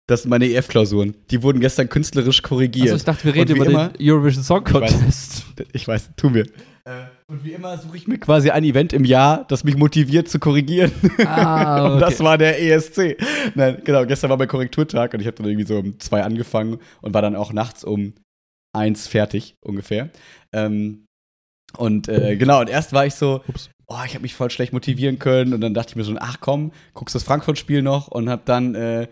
Das 0.10 0.24
sind 0.24 0.32
meine 0.32 0.48
EF-Klausuren. 0.48 1.16
Die 1.30 1.44
wurden 1.44 1.60
gestern 1.60 1.88
künstlerisch 1.88 2.42
korrigiert. 2.42 2.88
Also 2.88 2.96
ich 2.96 3.04
dachte, 3.04 3.26
wir 3.26 3.36
reden 3.36 3.52
Und 3.52 3.58
über 3.58 3.66
immer- 3.68 3.90
den 3.90 4.10
Eurovision 4.10 4.44
Song 4.44 4.64
Ich 4.68 4.74
weiß. 4.74 4.92
Contest. 4.92 5.44
Ich 5.72 5.88
weiß, 5.88 6.10
tun 6.18 6.34
wir. 6.34 6.46
Und 7.28 7.46
wie 7.46 7.52
immer 7.52 7.78
suche 7.78 7.96
ich 7.98 8.08
mir 8.08 8.18
quasi 8.18 8.50
ein 8.50 8.64
Event 8.64 8.92
im 8.94 9.06
Jahr, 9.06 9.46
das 9.50 9.64
mich 9.64 9.78
motiviert 9.78 10.28
zu 10.28 10.40
korrigieren. 10.40 10.92
Ah, 11.24 11.86
und 11.86 11.92
okay. 11.98 12.00
das 12.00 12.20
war 12.22 12.40
der 12.40 12.60
ESC. 12.60 13.18
Nein, 13.54 13.82
genau, 13.84 14.04
gestern 14.08 14.32
war 14.32 14.38
mein 14.38 14.48
Korrekturtag 14.48 15.14
und 15.14 15.20
ich 15.20 15.28
habe 15.28 15.38
dann 15.38 15.46
irgendwie 15.46 15.68
so 15.68 15.78
um 15.78 16.00
zwei 16.00 16.24
angefangen 16.24 16.80
und 17.02 17.14
war 17.14 17.22
dann 17.22 17.36
auch 17.36 17.54
nachts 17.54 17.84
um 17.84 18.14
eins 18.76 19.08
fertig 19.08 19.58
ungefähr. 19.64 20.10
Ähm, 20.52 21.06
und 21.78 22.08
äh, 22.08 22.36
genau, 22.36 22.62
und 22.62 22.70
erst 22.72 22.94
war 22.94 23.06
ich 23.06 23.14
so, 23.14 23.44
Ups. 23.48 23.70
oh, 23.86 23.98
ich 24.08 24.16
habe 24.16 24.24
mich 24.24 24.34
voll 24.34 24.50
schlecht 24.50 24.74
motivieren 24.74 25.20
können 25.20 25.54
und 25.54 25.62
dann 25.62 25.76
dachte 25.76 25.92
ich 25.92 25.96
mir 25.98 26.04
so, 26.04 26.16
ach 26.20 26.38
komm, 26.40 26.72
guckst 26.96 27.14
das 27.14 27.22
Frankfurt-Spiel 27.22 27.84
noch 27.84 28.08
und 28.08 28.28
habe 28.28 28.42
dann 28.46 28.74
äh, 28.74 29.08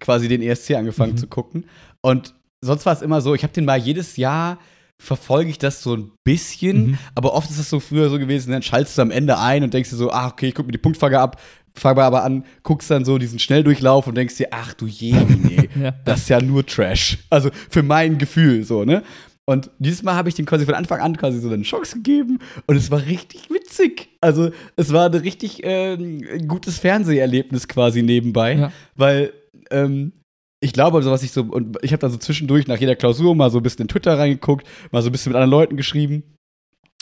quasi 0.00 0.28
den 0.28 0.42
ESC 0.42 0.74
angefangen 0.74 1.12
Mhm. 1.12 1.16
zu 1.18 1.26
gucken. 1.26 1.64
Und 2.00 2.34
sonst 2.60 2.86
war 2.86 2.92
es 2.92 3.02
immer 3.02 3.20
so, 3.20 3.34
ich 3.34 3.42
habe 3.42 3.52
den 3.52 3.64
mal 3.64 3.78
jedes 3.78 4.16
Jahr 4.16 4.58
verfolge 4.98 5.48
ich 5.50 5.56
das 5.58 5.82
so 5.82 5.96
ein 5.96 6.10
bisschen, 6.24 6.88
Mhm. 6.88 6.98
aber 7.14 7.32
oft 7.32 7.48
ist 7.50 7.58
es 7.58 7.70
so 7.70 7.80
früher 7.80 8.10
so 8.10 8.18
gewesen, 8.18 8.50
dann 8.52 8.62
schaltest 8.62 8.98
du 8.98 9.02
am 9.02 9.10
Ende 9.10 9.38
ein 9.38 9.62
und 9.62 9.72
denkst 9.72 9.88
dir 9.90 9.96
so, 9.96 10.10
ah, 10.10 10.28
okay, 10.28 10.48
ich 10.48 10.54
guck 10.54 10.66
mir 10.66 10.72
die 10.72 10.78
Punktfrage 10.78 11.18
ab, 11.18 11.40
fange 11.74 12.02
aber 12.02 12.22
an, 12.22 12.44
guckst 12.62 12.90
dann 12.90 13.06
so 13.06 13.16
diesen 13.16 13.38
Schnelldurchlauf 13.38 14.06
und 14.06 14.14
denkst 14.16 14.36
dir, 14.36 14.48
ach 14.50 14.74
du 14.74 14.86
Jemine, 14.86 15.68
Ja. 15.80 15.92
das 16.04 16.20
ist 16.22 16.28
ja 16.28 16.40
nur 16.42 16.66
Trash. 16.66 17.16
Also 17.30 17.48
für 17.70 17.82
mein 17.82 18.18
Gefühl 18.18 18.64
so, 18.64 18.84
ne? 18.84 19.02
Und 19.46 19.70
dieses 19.78 20.02
Mal 20.02 20.14
habe 20.14 20.28
ich 20.28 20.34
den 20.36 20.44
quasi 20.46 20.64
von 20.66 20.74
Anfang 20.74 21.00
an 21.00 21.16
quasi 21.16 21.40
so 21.40 21.50
eine 21.50 21.62
Chance 21.62 21.96
gegeben 21.96 22.38
und 22.66 22.76
es 22.76 22.90
war 22.90 23.04
richtig 23.06 23.48
witzig. 23.50 24.08
Also 24.20 24.50
es 24.76 24.92
war 24.92 25.06
ein 25.06 25.14
richtig 25.14 25.60
ähm, 25.64 26.22
gutes 26.46 26.78
Fernseherlebnis 26.78 27.66
quasi 27.66 28.02
nebenbei, 28.02 28.54
Ja. 28.54 28.72
weil 28.96 29.32
ähm, 29.70 30.12
ich 30.60 30.72
glaube, 30.72 31.02
so 31.02 31.10
was 31.10 31.22
ich 31.22 31.32
so, 31.32 31.42
und 31.42 31.78
ich 31.82 31.92
habe 31.92 32.00
dann 32.00 32.10
so 32.10 32.18
zwischendurch 32.18 32.66
nach 32.66 32.78
jeder 32.78 32.96
Klausur 32.96 33.34
mal 33.34 33.50
so 33.50 33.58
ein 33.58 33.62
bisschen 33.62 33.82
in 33.82 33.88
Twitter 33.88 34.18
reingeguckt, 34.18 34.66
mal 34.92 35.02
so 35.02 35.08
ein 35.08 35.12
bisschen 35.12 35.32
mit 35.32 35.36
anderen 35.36 35.50
Leuten 35.50 35.76
geschrieben 35.76 36.22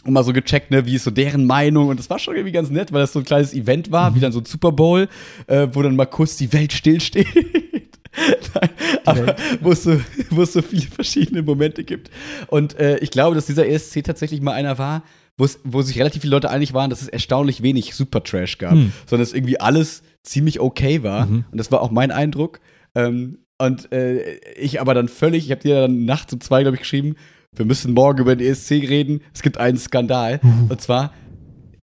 und 0.05 0.13
mal 0.13 0.23
so 0.23 0.33
gecheckt, 0.33 0.71
ne, 0.71 0.87
wie 0.87 0.95
ist 0.95 1.05
so 1.05 1.11
deren 1.11 1.45
Meinung. 1.45 1.89
Und 1.89 1.99
das 1.99 2.09
war 2.09 2.21
schon 2.21 2.35
irgendwie 2.37 2.53
ganz 2.53 2.71
nett, 2.71 2.93
weil 2.93 3.01
das 3.01 3.13
so 3.13 3.19
ein 3.19 3.25
kleines 3.25 3.53
Event 3.53 3.91
war, 3.91 4.15
wie 4.15 4.21
dann 4.21 4.31
so 4.31 4.39
ein 4.39 4.45
Super 4.45 4.71
Bowl, 4.71 5.09
äh, 5.49 5.67
wo 5.73 5.83
dann 5.83 5.97
mal 5.97 6.07
kurz 6.07 6.37
die 6.37 6.53
Welt 6.53 6.73
stillsteht. 6.73 7.27
Nein, 8.55 8.71
aber 9.05 9.37
wo 9.61 9.73
es, 9.73 9.83
so, 9.83 10.01
wo 10.31 10.43
es 10.43 10.53
so 10.53 10.63
viele 10.63 10.83
verschiedene 10.87 11.43
Momente 11.43 11.85
gibt. 11.85 12.11
Und 12.49 12.79
äh, 12.79 12.99
ich 12.99 13.11
glaube, 13.11 13.35
dass 13.35 13.47
dieser 13.47 13.67
ESC 13.69 14.03
tatsächlich 14.05 14.41
mal 14.41 14.53
einer 14.53 14.79
war, 14.79 15.03
wo, 15.37 15.83
sich 15.83 15.99
relativ 15.99 16.23
viele 16.23 16.33
Leute 16.33 16.51
einig 16.51 16.75
waren, 16.75 16.91
dass 16.91 17.01
es 17.01 17.09
erstaunlich 17.09 17.63
wenig 17.63 17.95
Super-Trash 17.95 18.59
gab, 18.59 18.73
Hm. 18.73 18.93
sondern 19.07 19.25
dass 19.25 19.35
irgendwie 19.35 19.61
alles 19.61 20.03
ziemlich 20.25 20.61
okay 20.61 21.03
war. 21.03 21.27
Mhm. 21.27 21.45
Und 21.51 21.59
das 21.59 21.71
war 21.73 21.81
auch 21.81 21.91
mein 21.91 22.11
Eindruck. 22.11 22.61
Ähm, 22.95 23.39
und 23.61 23.93
äh, 23.93 24.37
ich 24.57 24.81
aber 24.81 24.95
dann 24.95 25.09
völlig, 25.09 25.47
ich 25.47 25.51
habe 25.51 25.63
dir 25.63 25.83
dann 25.83 26.05
nachts 26.05 26.33
um 26.33 26.41
zwei, 26.41 26.63
glaube 26.63 26.77
ich, 26.77 26.83
geschrieben, 26.83 27.17
wir 27.57 27.65
müssen 27.65 27.93
morgen 27.95 28.21
über 28.21 28.37
den 28.37 28.47
ESC 28.47 28.73
reden. 28.73 29.21
Es 29.35 29.43
gibt 29.43 29.59
einen 29.59 29.79
Skandal. 29.79 30.41
Und 30.69 30.81
zwar 30.81 31.13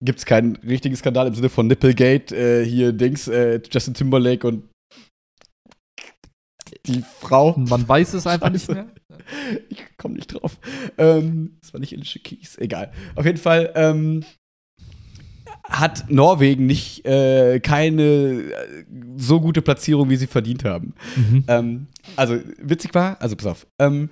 gibt 0.01 0.19
es 0.19 0.25
keinen 0.25 0.55
richtigen 0.57 0.95
Skandal 0.95 1.27
im 1.27 1.33
Sinne 1.33 1.49
von 1.49 1.67
Nipplegate, 1.67 2.35
äh, 2.35 2.65
hier 2.65 2.93
Dings, 2.93 3.27
äh, 3.27 3.59
Justin 3.71 3.93
Timberlake 3.93 4.47
und 4.47 4.63
die 6.85 7.03
Frau. 7.19 7.55
Man 7.57 7.87
weiß 7.87 8.13
es 8.13 8.27
einfach 8.27 8.49
nicht 8.49 8.65
Scheiße. 8.65 8.73
mehr. 8.73 8.87
Ich 9.69 9.83
komme 9.97 10.15
nicht 10.15 10.27
drauf. 10.27 10.57
Ähm, 10.97 11.57
das 11.61 11.73
war 11.73 11.79
nicht 11.79 11.93
Alicia 11.93 12.21
Keys. 12.23 12.57
Egal. 12.57 12.91
Auf 13.15 13.25
jeden 13.25 13.37
Fall 13.37 13.71
ähm, 13.75 14.23
hat 15.69 16.09
Norwegen 16.09 16.65
nicht 16.65 17.05
äh, 17.05 17.59
keine 17.59 18.03
äh, 18.03 18.85
so 19.17 19.41
gute 19.41 19.61
Platzierung, 19.61 20.09
wie 20.09 20.15
sie 20.15 20.27
verdient 20.27 20.63
haben. 20.63 20.93
Mhm. 21.15 21.43
Ähm, 21.47 21.87
also 22.15 22.37
witzig 22.61 22.93
war, 22.93 23.19
also 23.21 23.35
pass 23.35 23.47
auf. 23.47 23.67
Ähm, 23.79 24.09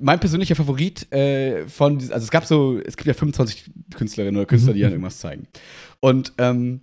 mein 0.00 0.18
persönlicher 0.18 0.56
Favorit 0.56 1.12
äh, 1.12 1.68
von, 1.68 1.98
also 1.98 2.24
es 2.24 2.30
gab 2.30 2.46
so, 2.46 2.78
es 2.78 2.96
gibt 2.96 3.06
ja 3.06 3.12
25 3.14 3.70
Künstlerinnen 3.94 4.36
oder 4.36 4.46
Künstler, 4.46 4.72
die 4.72 4.78
Mhm. 4.80 4.84
dann 4.84 4.92
irgendwas 4.92 5.18
zeigen. 5.18 5.46
Und 6.00 6.32
ähm, 6.38 6.80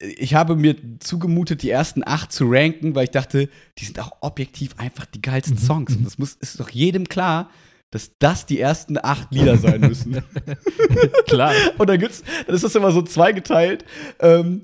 ich 0.00 0.34
habe 0.34 0.56
mir 0.56 0.76
zugemutet, 0.98 1.62
die 1.62 1.70
ersten 1.70 2.02
acht 2.04 2.32
zu 2.32 2.46
ranken, 2.48 2.94
weil 2.96 3.04
ich 3.04 3.10
dachte, 3.10 3.48
die 3.78 3.84
sind 3.84 4.00
auch 4.00 4.10
objektiv 4.20 4.74
einfach 4.78 5.06
die 5.06 5.22
geilsten 5.22 5.54
Mhm. 5.54 5.60
Songs. 5.60 5.90
Mhm. 5.92 5.98
Und 5.98 6.04
das 6.06 6.18
muss, 6.18 6.34
ist 6.34 6.58
doch 6.58 6.70
jedem 6.70 7.08
klar, 7.08 7.50
dass 7.94 8.10
das 8.18 8.44
die 8.44 8.58
ersten 8.58 8.98
acht 9.00 9.32
Lieder 9.32 9.56
sein 9.56 9.80
müssen. 9.80 10.20
Klar. 11.28 11.52
Und 11.78 11.88
dann 11.88 12.00
gibt's, 12.00 12.24
dann 12.44 12.56
ist 12.56 12.64
das 12.64 12.74
immer 12.74 12.90
so 12.90 13.02
zweigeteilt. 13.02 13.84
Ähm, 14.18 14.62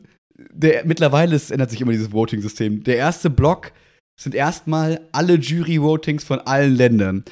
der, 0.52 0.84
mittlerweile 0.84 1.36
ist, 1.36 1.52
ändert 1.52 1.70
sich 1.70 1.80
immer 1.80 1.92
dieses 1.92 2.10
Voting-System. 2.10 2.82
Der 2.82 2.96
erste 2.96 3.30
Block 3.30 3.70
sind 4.18 4.34
erstmal 4.34 5.00
alle 5.12 5.34
Jury-Votings 5.34 6.24
von 6.24 6.40
allen 6.40 6.74
Ländern. 6.74 7.24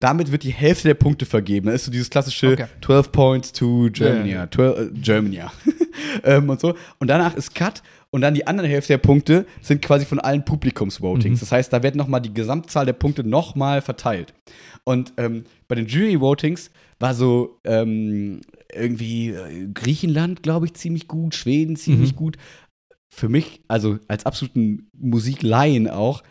Damit 0.00 0.32
wird 0.32 0.42
die 0.42 0.52
Hälfte 0.52 0.88
der 0.88 0.94
Punkte 0.94 1.26
vergeben. 1.26 1.66
Das 1.66 1.76
ist 1.76 1.84
so 1.84 1.92
dieses 1.92 2.08
klassische 2.08 2.52
Okay. 2.52 2.66
12 2.82 3.12
Points 3.12 3.52
to 3.52 3.90
Germany. 3.92 4.30
Ja, 4.30 4.44
ja. 4.44 4.50
12, 4.50 4.78
äh, 4.78 4.98
Germany, 5.00 5.40
ähm, 6.24 6.48
und 6.48 6.60
so. 6.60 6.74
Und 6.98 7.08
danach 7.08 7.36
ist 7.36 7.54
Cut. 7.54 7.82
Und 8.14 8.20
dann 8.20 8.34
die 8.34 8.46
andere 8.46 8.68
Hälfte 8.68 8.92
der 8.92 8.98
Punkte 8.98 9.46
sind 9.62 9.80
quasi 9.80 10.04
von 10.04 10.20
allen 10.20 10.44
Publikumsvotings. 10.44 11.38
Mhm. 11.38 11.40
Das 11.40 11.52
heißt, 11.52 11.72
da 11.72 11.82
wird 11.82 11.94
nochmal 11.94 12.20
die 12.20 12.34
Gesamtzahl 12.34 12.84
der 12.84 12.92
Punkte 12.92 13.24
nochmal 13.24 13.80
verteilt. 13.80 14.34
Und 14.84 15.14
ähm, 15.16 15.44
bei 15.68 15.76
den 15.76 15.86
Jury-Votings 15.86 16.70
war 17.00 17.14
so 17.14 17.58
ähm, 17.64 18.42
irgendwie 18.72 19.30
äh, 19.30 19.66
Griechenland, 19.72 20.42
glaube 20.42 20.66
ich, 20.66 20.74
ziemlich 20.74 21.08
gut, 21.08 21.34
Schweden 21.34 21.76
ziemlich 21.76 22.12
Mhm. 22.12 22.16
gut. 22.16 22.36
Für 23.14 23.28
mich, 23.28 23.62
also 23.68 23.98
als 24.08 24.26
absoluten 24.26 24.88
Musiklaien 24.98 25.88
auch, 25.88 26.22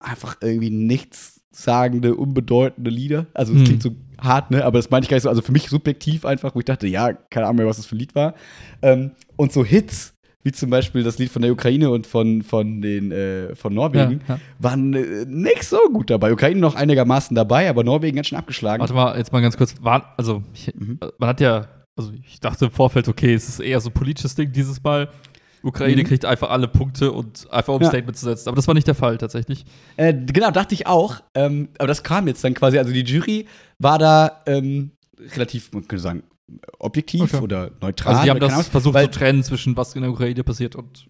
einfach 0.00 0.36
irgendwie 0.40 0.70
nichtssagende, 0.70 2.14
unbedeutende 2.14 2.90
Lieder. 2.90 3.26
Also 3.34 3.52
es 3.54 3.60
Mhm. 3.60 3.64
klingt 3.64 3.82
so 3.82 3.96
hart, 4.20 4.50
ne? 4.50 4.64
Aber 4.64 4.78
das 4.78 4.90
meine 4.90 5.04
ich 5.04 5.08
gar 5.10 5.16
nicht 5.16 5.22
so. 5.24 5.28
Also 5.28 5.42
für 5.42 5.52
mich 5.52 5.68
subjektiv 5.68 6.24
einfach, 6.24 6.54
wo 6.54 6.58
ich 6.60 6.64
dachte, 6.64 6.86
ja, 6.86 7.12
keine 7.12 7.46
Ahnung 7.46 7.56
mehr, 7.58 7.66
was 7.66 7.76
das 7.76 7.86
für 7.86 7.96
ein 7.96 8.00
Lied 8.00 8.14
war. 8.14 8.34
Ähm, 8.82 9.12
und 9.36 9.52
so 9.52 9.64
Hits, 9.64 10.14
wie 10.44 10.52
zum 10.52 10.70
Beispiel 10.70 11.02
das 11.02 11.18
Lied 11.18 11.30
von 11.30 11.42
der 11.42 11.52
Ukraine 11.52 11.90
und 11.90 12.06
von, 12.06 12.42
von, 12.42 12.80
den, 12.80 13.10
äh, 13.12 13.54
von 13.54 13.74
Norwegen, 13.74 14.20
Ja, 14.28 14.36
ja. 14.36 14.40
waren 14.58 14.94
äh, 14.94 15.24
nicht 15.26 15.64
so 15.64 15.78
gut 15.92 16.10
dabei. 16.10 16.32
Ukraine 16.32 16.60
noch 16.60 16.74
einigermaßen 16.74 17.34
dabei, 17.34 17.68
aber 17.68 17.84
Norwegen 17.84 18.16
ganz 18.16 18.28
schön 18.28 18.38
abgeschlagen. 18.38 18.80
Warte 18.80 18.94
mal, 18.94 19.16
jetzt 19.18 19.32
mal 19.32 19.40
ganz 19.42 19.56
kurz. 19.56 19.74
War, 19.80 20.14
also, 20.16 20.42
ich, 20.54 20.72
Mhm. 20.74 20.98
man 21.18 21.28
hat 21.28 21.40
ja, 21.40 21.66
also 21.96 22.12
ich 22.24 22.38
dachte 22.40 22.66
im 22.66 22.70
Vorfeld, 22.70 23.08
okay, 23.08 23.34
es 23.34 23.48
ist 23.48 23.58
eher 23.60 23.80
so 23.80 23.90
ein 23.90 23.94
politisches 23.94 24.34
Ding 24.36 24.52
dieses 24.52 24.82
Mal. 24.82 25.08
Ukraine 25.64 26.02
Mhm. 26.02 26.06
kriegt 26.06 26.24
einfach 26.24 26.50
alle 26.50 26.68
Punkte 26.68 27.10
und 27.10 27.50
einfach 27.50 27.74
um 27.74 27.82
Ja. 27.82 27.88
Statement 27.88 28.16
zu 28.16 28.24
setzen. 28.26 28.48
Aber 28.48 28.54
das 28.54 28.68
war 28.68 28.74
nicht 28.74 28.86
der 28.86 28.94
Fall 28.94 29.18
tatsächlich. 29.18 29.64
Äh, 29.96 30.14
genau, 30.14 30.52
dachte 30.52 30.72
ich 30.72 30.86
auch. 30.86 31.16
Ähm, 31.34 31.70
aber 31.78 31.88
das 31.88 32.04
kam 32.04 32.28
jetzt 32.28 32.44
dann 32.44 32.54
quasi. 32.54 32.78
Also 32.78 32.92
die 32.92 33.02
Jury 33.02 33.46
war 33.80 33.98
da 33.98 34.42
ähm, 34.46 34.92
relativ, 35.34 35.72
man 35.72 35.88
könnte 35.88 36.00
sagen, 36.02 36.22
objektiv 36.78 37.22
Okay. 37.22 37.42
oder 37.42 37.70
neutral. 37.80 38.14
Also 38.14 38.24
die 38.24 38.30
haben 38.30 38.40
das 38.40 38.52
Ahnung, 38.52 38.64
versucht 38.64 38.94
weil 38.94 39.10
zu 39.10 39.18
trennen 39.18 39.42
zwischen 39.42 39.76
was 39.76 39.94
in 39.94 40.02
der 40.02 40.10
Ukraine 40.10 40.42
passiert 40.44 40.76
und 40.76 41.08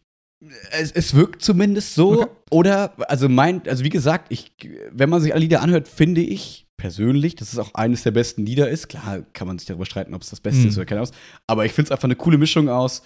es, 0.70 0.92
es 0.92 1.14
wirkt 1.14 1.42
zumindest 1.42 1.94
so. 1.94 2.22
Okay. 2.22 2.30
Oder, 2.50 2.92
also 3.10 3.28
mein, 3.28 3.66
also 3.66 3.82
wie 3.84 3.88
gesagt, 3.88 4.26
ich, 4.30 4.52
wenn 4.92 5.10
man 5.10 5.20
sich 5.20 5.32
alle 5.32 5.40
Lieder 5.42 5.62
anhört, 5.62 5.88
finde 5.88 6.20
ich 6.20 6.66
persönlich, 6.76 7.34
dass 7.34 7.52
es 7.52 7.58
auch 7.58 7.74
eines 7.74 8.04
der 8.04 8.12
besten 8.12 8.46
Lieder 8.46 8.68
ist. 8.70 8.88
Klar 8.88 9.22
kann 9.32 9.48
man 9.48 9.58
sich 9.58 9.66
darüber 9.66 9.84
streiten, 9.84 10.14
ob 10.14 10.22
es 10.22 10.30
das 10.30 10.40
Beste 10.40 10.60
Mhm. 10.62 10.68
ist 10.68 10.76
oder 10.76 10.86
keine 10.86 11.00
Ahnung. 11.00 11.12
Aber 11.48 11.64
ich 11.66 11.72
finde 11.72 11.88
es 11.88 11.92
einfach 11.92 12.04
eine 12.04 12.14
coole 12.14 12.38
Mischung 12.38 12.68
aus 12.68 13.02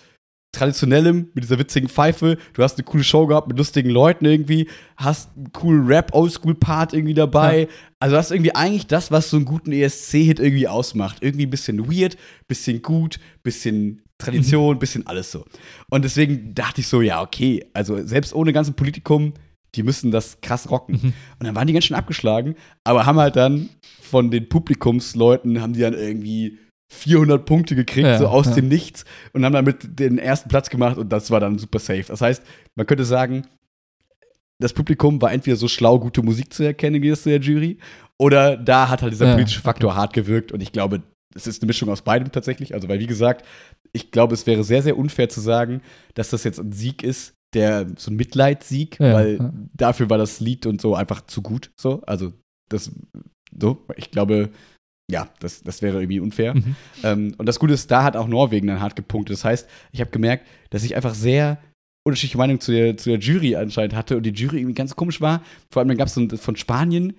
traditionellem 0.53 1.31
mit 1.35 1.45
dieser 1.45 1.59
witzigen 1.59 1.89
Pfeife. 1.89 2.37
Du 2.53 2.63
hast 2.63 2.79
eine 2.79 2.85
coole 2.85 3.05
Show 3.05 3.27
gehabt 3.27 3.49
mit 3.49 3.57
lustigen 3.57 3.91
Leuten 3.91 4.27
irgendwie, 4.27 4.69
hast 4.97 5.31
einen 5.37 5.53
coolen 5.53 5.87
Rap 5.87 6.15
Oldschool 6.15 6.55
Part 6.55 6.93
irgendwie 6.93 7.15
dabei. 7.15 7.69
Also 7.99 8.17
das 8.17 8.27
ist 8.27 8.33
irgendwie 8.33 8.55
eigentlich 8.55 8.87
das, 8.87 9.11
was 9.11 9.31
so 9.31 9.39
einen 9.39 9.47
guten 9.47 9.73
ESC 9.73 10.19
Hit 10.19 10.41
irgendwie 10.41 10.69
ausmacht. 10.69 11.19
Irgendwie 11.23 11.47
ein 11.47 11.51
bisschen 11.51 11.91
weird, 11.91 12.17
bisschen 12.49 12.83
gut, 12.83 13.19
bisschen 13.43 14.03
Tradition, 14.19 14.79
bisschen 14.79 15.07
alles 15.07 15.33
so. 15.33 15.45
Und 15.91 16.05
deswegen 16.05 16.55
dachte 16.55 16.83
ich 16.83 16.87
so, 16.87 17.01
ja, 17.01 17.23
okay, 17.23 17.65
also 17.73 18.05
selbst 18.07 18.35
ohne 18.35 18.53
ganzen 18.53 18.75
Politikum, 18.75 19.33
die 19.75 19.83
müssen 19.83 20.11
das 20.11 20.41
krass 20.43 20.71
rocken. 20.71 21.01
Mhm. 21.03 21.13
Und 21.39 21.47
dann 21.47 21.55
waren 21.55 21.67
die 21.67 21.73
ganz 21.73 21.87
schön 21.87 21.97
abgeschlagen, 21.97 22.55
aber 22.85 23.07
haben 23.07 23.19
halt 23.19 23.37
dann 23.37 23.71
von 24.01 24.31
den 24.31 24.49
Publikumsleuten, 24.49 25.61
haben 25.61 25.73
die 25.73 25.81
dann 25.81 25.95
irgendwie 25.95 26.59
400 26.93 27.45
Punkte 27.45 27.75
gekriegt, 27.75 28.07
Ja, 28.07 28.19
so 28.19 28.29
aus 28.29 28.47
ja. 28.47 28.55
dem 28.55 28.69
Nichts 28.69 29.05
und 29.33 29.45
haben 29.45 29.55
damit 29.55 29.99
den 29.99 30.19
ersten 30.19 30.49
Platz 30.49 30.69
gemacht 30.71 30.99
und 30.99 31.09
das 31.11 31.31
war 31.31 31.41
dann 31.41 31.59
super 31.59 31.79
safe. 31.79 32.05
Das 32.09 32.21
heißt, 32.21 32.43
man 32.75 32.87
könnte 32.87 33.05
sagen, 33.05 33.47
das 34.61 34.73
Publikum 34.73 35.21
war 35.21 35.33
entweder 35.33 35.57
so 35.57 35.69
schlau, 35.69 35.99
gute 35.99 36.23
Musik 36.23 36.53
zu 36.53 36.63
erkennen, 36.63 37.03
wie 37.03 37.11
das 37.11 37.23
zu 37.23 37.31
der 37.31 37.41
Jury, 37.41 37.79
oder 38.19 38.57
da 38.57 38.89
hat 38.89 39.03
halt 39.03 39.13
dieser 39.13 39.27
Ja, 39.27 39.33
politische 39.33 39.63
Faktor 39.63 39.97
hart 39.97 40.13
gewirkt 40.13 40.53
und 40.53 40.63
ich 40.63 40.71
glaube, 40.71 41.03
es 41.35 41.47
ist 41.47 41.63
eine 41.63 41.67
Mischung 41.67 41.89
aus 41.89 42.03
beidem 42.03 42.31
tatsächlich. 42.31 42.75
Also, 42.75 42.89
weil, 42.89 43.01
wie 43.01 43.07
gesagt, 43.07 43.47
ich 43.93 44.11
glaube, 44.11 44.35
es 44.35 44.47
wäre 44.47 44.65
sehr, 44.65 44.83
sehr 44.83 44.99
unfair 44.99 45.29
zu 45.29 45.41
sagen, 45.41 45.81
dass 46.15 46.31
das 46.31 46.45
jetzt 46.45 46.61
ein 46.61 46.73
Sieg 46.73 47.03
ist, 47.03 47.35
der 47.55 47.87
so 47.97 48.11
ein 48.11 48.17
Mitleidssieg, 48.17 49.01
weil 49.01 49.53
dafür 49.75 50.11
war 50.11 50.19
das 50.19 50.41
Lied 50.41 50.67
und 50.67 50.81
so 50.81 50.95
einfach 50.95 51.27
zu 51.27 51.43
gut. 51.43 51.71
So, 51.77 52.03
also 52.07 52.33
das 52.69 52.93
so, 53.59 53.87
ich 53.97 54.11
glaube, 54.11 54.51
ja, 55.13 55.29
das, 55.41 55.63
das 55.63 55.83
wäre 55.83 55.99
irgendwie 55.99 56.21
unfair. 56.21 56.55
Mhm. 56.55 56.77
Ähm, 57.05 57.35
und 57.39 57.47
das 57.47 57.59
Gute 57.59 57.75
ist, 57.75 57.91
da 57.91 58.03
hat 58.03 58.17
auch 58.17 58.27
Norwegen 58.27 58.67
dann 58.67 58.81
hart 58.81 58.97
gepunktet. 58.97 59.37
Das 59.37 59.45
heißt, 59.45 59.69
ich 59.93 60.01
habe 60.01 60.11
gemerkt, 60.11 60.47
dass 60.71 60.83
ich 60.85 60.97
einfach 60.97 61.15
sehr 61.15 61.59
unterschiedliche 62.05 62.39
Meinungen 62.39 62.61
zu 62.61 62.73
der, 62.73 62.97
zu 62.97 63.11
der 63.11 63.19
Jury 63.21 63.55
anscheinend 63.55 63.95
hatte 63.95 64.17
und 64.17 64.25
die 64.25 64.31
Jury 64.31 64.59
irgendwie 64.59 64.75
ganz 64.75 64.97
komisch 64.97 65.21
war. 65.21 65.43
Vor 65.71 65.81
allem 65.81 65.89
dann 65.89 65.99
gab 65.99 66.09
es 66.09 66.15
so 66.15 66.21
ein, 66.21 66.31
von 66.31 66.57
Spanien, 66.57 67.13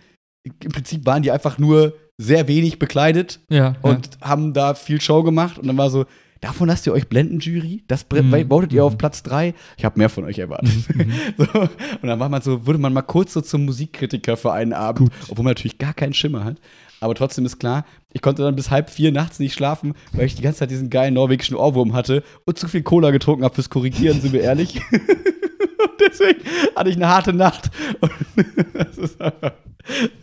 im 0.46 0.72
Prinzip 0.72 1.06
waren 1.06 1.24
die 1.24 1.32
einfach 1.32 1.58
nur 1.58 1.94
sehr 2.18 2.48
wenig 2.50 2.80
bekleidet 2.80 3.40
Ja, 3.50 3.76
und 3.82 4.10
haben 4.22 4.54
da 4.54 4.74
viel 4.74 5.00
Show 5.00 5.24
gemacht 5.24 5.58
und 5.58 5.68
dann 5.68 5.78
war 5.78 5.90
so, 5.90 6.06
davon 6.42 6.68
lasst 6.68 6.86
ihr 6.86 6.92
euch 6.92 7.08
blenden, 7.08 7.40
Jury? 7.40 7.84
Das 7.88 8.06
Mhm. 8.12 8.50
votet 8.50 8.74
ihr 8.74 8.84
auf 8.84 8.94
Mhm. 8.94 8.98
Platz 8.98 9.24
3? 9.24 9.54
Ich 9.78 9.86
habe 9.86 9.98
mehr 9.98 10.10
von 10.10 10.26
euch 10.26 10.38
erwartet. 10.40 10.70
Mhm. 10.94 11.14
so, 11.38 11.62
und 11.62 11.70
dann 12.10 12.20
war 12.20 12.28
man 12.28 12.42
so, 12.42 12.66
wurde 12.68 12.78
man 12.80 12.92
mal 12.92 13.02
kurz 13.04 13.32
so 13.32 13.40
zum 13.40 13.64
Musikkritiker 13.64 14.36
für 14.36 14.52
einen 14.52 14.74
Abend, 14.74 15.10
Gut. 15.12 15.12
obwohl 15.30 15.46
man 15.46 15.52
natürlich 15.52 15.78
gar 15.78 15.94
keinen 15.94 16.14
Schimmer 16.14 16.44
hat. 16.44 16.58
Aber 17.04 17.16
trotzdem 17.16 17.46
ist 17.46 17.60
klar, 17.60 17.86
ich 18.14 18.22
konnte 18.22 18.44
dann 18.44 18.56
bis 18.56 18.72
halb 18.72 18.90
vier 18.90 19.12
nachts 19.12 19.38
nicht 19.38 19.54
schlafen, 19.54 19.94
weil 20.14 20.26
ich 20.26 20.36
die 20.36 20.42
ganze 20.42 20.60
Zeit 20.60 20.72
diesen 20.72 20.90
geilen 20.90 21.14
norwegischen 21.14 21.58
Ohrwurm 21.58 21.94
hatte 21.94 22.24
und 22.46 22.58
zu 22.58 22.70
viel 22.70 22.82
Cola 22.82 23.12
getrunken 23.12 23.44
habe 23.44 23.54
fürs 23.54 23.70
Korrigieren, 23.70 24.22
sind 24.22 24.32
wir 24.32 24.40
ehrlich. 24.40 24.80
und 24.92 25.92
deswegen 26.00 26.40
hatte 26.78 26.90
ich 26.90 26.96
eine 26.96 27.10
harte 27.10 27.34
Nacht. 27.34 27.72
Einfach, 28.00 29.54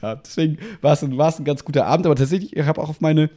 ja, 0.00 0.16
deswegen 0.16 0.56
war 0.80 0.94
es 0.94 1.04
ein, 1.04 1.18
war 1.18 1.28
es 1.28 1.38
ein 1.38 1.44
ganz 1.44 1.66
guter 1.66 1.84
Abend, 1.84 2.06
aber 2.06 2.16
tatsächlich, 2.16 2.56
ich 2.56 2.64
habe 2.64 2.80
auch 2.80 2.88
auf 2.88 3.02
meine 3.02 3.28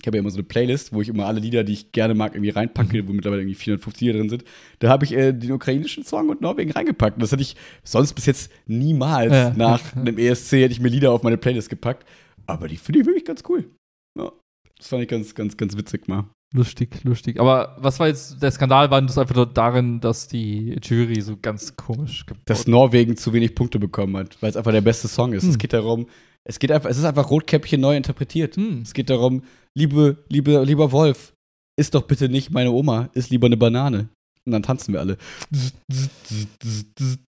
ich 0.00 0.06
habe 0.06 0.16
ja 0.16 0.20
immer 0.20 0.30
so 0.30 0.36
eine 0.36 0.44
Playlist, 0.44 0.92
wo 0.92 1.02
ich 1.02 1.08
immer 1.08 1.26
alle 1.26 1.40
Lieder, 1.40 1.64
die 1.64 1.72
ich 1.72 1.92
gerne 1.92 2.14
mag, 2.14 2.34
irgendwie 2.34 2.50
reinpacke, 2.50 3.08
wo 3.08 3.12
mittlerweile 3.12 3.42
irgendwie 3.42 3.56
450 3.56 4.00
Lieder 4.00 4.18
drin 4.18 4.28
sind. 4.28 4.44
Da 4.78 4.88
habe 4.88 5.04
ich 5.04 5.12
äh, 5.12 5.32
den 5.32 5.52
ukrainischen 5.52 6.04
Song 6.04 6.28
und 6.28 6.40
Norwegen 6.40 6.70
reingepackt. 6.70 7.16
Und 7.16 7.22
das 7.22 7.32
hätte 7.32 7.42
ich 7.42 7.56
sonst 7.82 8.14
bis 8.14 8.26
jetzt 8.26 8.52
niemals 8.66 9.32
Ja, 9.32 9.52
nach 9.56 9.96
einem 9.96 10.18
ESC 10.18 10.52
hätte 10.52 10.72
ich 10.72 10.80
mir 10.80 10.88
Lieder 10.88 11.12
auf 11.12 11.22
meine 11.22 11.36
Playlist 11.36 11.68
gepackt. 11.68 12.06
Aber 12.48 12.68
die 12.68 12.76
finde 12.76 13.00
ich 13.00 13.06
wirklich 13.06 13.24
ganz 13.24 13.42
cool. 13.48 13.70
Ja, 14.18 14.32
das 14.76 14.88
fand 14.88 15.02
ich 15.02 15.08
ganz, 15.08 15.34
ganz, 15.34 15.56
ganz 15.56 15.76
witzig 15.76 16.08
mal. 16.08 16.24
Lustig, 16.54 17.04
lustig. 17.04 17.38
Aber 17.38 17.76
was 17.78 18.00
war 18.00 18.06
jetzt 18.08 18.42
der 18.42 18.50
Skandal? 18.50 18.90
War 18.90 19.02
das 19.02 19.18
einfach 19.18 19.34
nur 19.34 19.44
darin, 19.46 20.00
dass 20.00 20.28
die 20.28 20.78
Jury 20.82 21.20
so 21.20 21.36
ganz 21.36 21.76
komisch 21.76 22.24
Dass 22.46 22.66
Norwegen 22.66 23.18
zu 23.18 23.34
wenig 23.34 23.54
Punkte 23.54 23.78
bekommen 23.78 24.16
hat, 24.16 24.40
weil 24.40 24.48
es 24.48 24.56
einfach 24.56 24.72
der 24.72 24.80
beste 24.80 25.08
Song 25.08 25.34
ist. 25.34 25.44
Es 25.44 25.52
Hm. 25.52 25.58
geht 25.58 25.72
darum, 25.74 26.06
es 26.44 26.58
geht 26.58 26.72
einfach, 26.72 26.88
es 26.88 26.96
ist 26.96 27.04
einfach 27.04 27.28
Rotkäppchen 27.28 27.78
neu 27.80 27.96
interpretiert. 27.96 28.56
Hm. 28.56 28.80
Es 28.80 28.94
geht 28.94 29.10
darum, 29.10 29.42
liebe, 29.76 30.24
liebe, 30.30 30.64
lieber 30.64 30.90
Wolf, 30.90 31.34
isst 31.78 31.94
doch 31.94 32.06
bitte 32.06 32.30
nicht 32.30 32.50
meine 32.50 32.70
Oma, 32.70 33.10
isst 33.12 33.28
lieber 33.28 33.46
eine 33.46 33.58
Banane. 33.58 34.08
Und 34.46 34.52
dann 34.52 34.62
tanzen 34.62 34.94
wir 34.94 35.00
alle. 35.00 35.18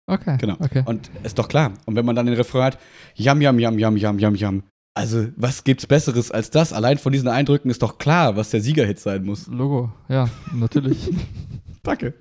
Okay. 0.08 0.36
Genau. 0.40 0.56
Okay. 0.60 0.84
Und 0.86 1.10
ist 1.24 1.36
doch 1.38 1.48
klar. 1.48 1.74
Und 1.86 1.96
wenn 1.96 2.06
man 2.06 2.14
dann 2.14 2.26
den 2.26 2.36
Refrain 2.36 2.62
hat, 2.62 2.78
jam, 3.16 3.40
jam, 3.40 3.58
jam, 3.58 3.76
jam, 3.78 3.96
jam, 3.96 4.18
jam, 4.18 4.34
jam, 4.36 4.62
Also, 5.00 5.28
was 5.36 5.64
gibt's 5.64 5.86
Besseres 5.86 6.30
als 6.30 6.50
das? 6.50 6.74
Allein 6.74 6.98
von 6.98 7.10
diesen 7.10 7.28
Eindrücken 7.28 7.70
ist 7.70 7.80
doch 7.80 7.96
klar, 7.96 8.36
was 8.36 8.50
der 8.50 8.60
Siegerhit 8.60 9.00
sein 9.00 9.24
muss. 9.24 9.46
Logo, 9.46 9.90
ja, 10.10 10.28
natürlich. 10.52 11.10
Danke. 11.82 12.12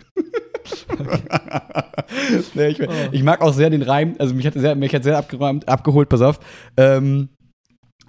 nee, 2.54 2.68
ich, 2.68 2.80
ich, 3.12 3.22
mag 3.22 3.42
auch 3.42 3.52
sehr 3.52 3.70
den 3.70 3.82
Reim, 3.82 4.16
also 4.18 4.34
mich 4.34 4.48
hat 4.48 4.54
sehr, 4.54 4.76
mich 4.76 4.96
hat 4.96 5.04
sehr 5.04 5.18
abgeräumt, 5.18 5.68
abgeholt, 5.68 6.08
pass 6.08 6.22
auf. 6.22 6.40
Ähm, 6.78 7.28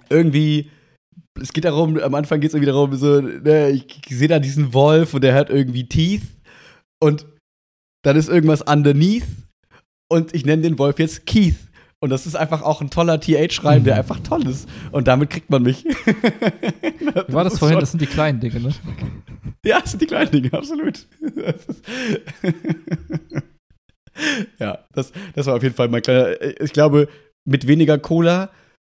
irgendwie, 0.09 0.71
es 1.41 1.51
geht 1.51 1.65
darum, 1.65 1.99
am 1.99 2.15
Anfang 2.15 2.39
geht 2.39 2.51
es 2.51 2.53
irgendwie 2.53 2.71
darum, 2.71 2.95
so, 2.95 3.19
ne, 3.19 3.71
ich, 3.71 3.85
ich 4.07 4.17
sehe 4.17 4.29
da 4.29 4.39
diesen 4.39 4.73
Wolf 4.73 5.13
und 5.13 5.21
der 5.21 5.35
hat 5.35 5.49
irgendwie 5.49 5.89
Teeth 5.89 6.23
und 7.03 7.25
dann 8.05 8.15
ist 8.15 8.29
irgendwas 8.29 8.61
underneath 8.61 9.27
und 10.09 10.33
ich 10.33 10.45
nenne 10.45 10.61
den 10.61 10.79
Wolf 10.79 10.97
jetzt 10.97 11.25
Keith. 11.25 11.57
Und 12.03 12.09
das 12.09 12.25
ist 12.25 12.35
einfach 12.35 12.63
auch 12.63 12.81
ein 12.81 12.89
toller 12.89 13.19
TH-Reim, 13.19 13.83
der 13.83 13.95
einfach 13.95 14.19
toll 14.21 14.47
ist. 14.47 14.67
Und 14.91 15.07
damit 15.07 15.29
kriegt 15.29 15.51
man 15.51 15.61
mich. 15.61 15.85
Wie 15.85 17.33
war 17.33 17.43
das 17.43 17.59
vorhin? 17.59 17.79
Das 17.79 17.91
sind 17.91 18.01
die 18.01 18.07
kleinen 18.07 18.39
Dinge, 18.39 18.59
ne? 18.59 18.73
Ja, 19.63 19.79
das 19.79 19.91
sind 19.91 20.01
die 20.01 20.07
kleinen 20.07 20.31
Dinge, 20.31 20.51
absolut. 20.53 21.05
ja, 24.59 24.79
das, 24.91 25.11
das 25.35 25.45
war 25.45 25.55
auf 25.55 25.61
jeden 25.61 25.75
Fall 25.75 25.87
mein 25.87 26.01
kleiner. 26.01 26.41
Ich 26.59 26.73
glaube, 26.73 27.07
mit 27.47 27.67
weniger 27.67 27.99
Cola 27.99 28.49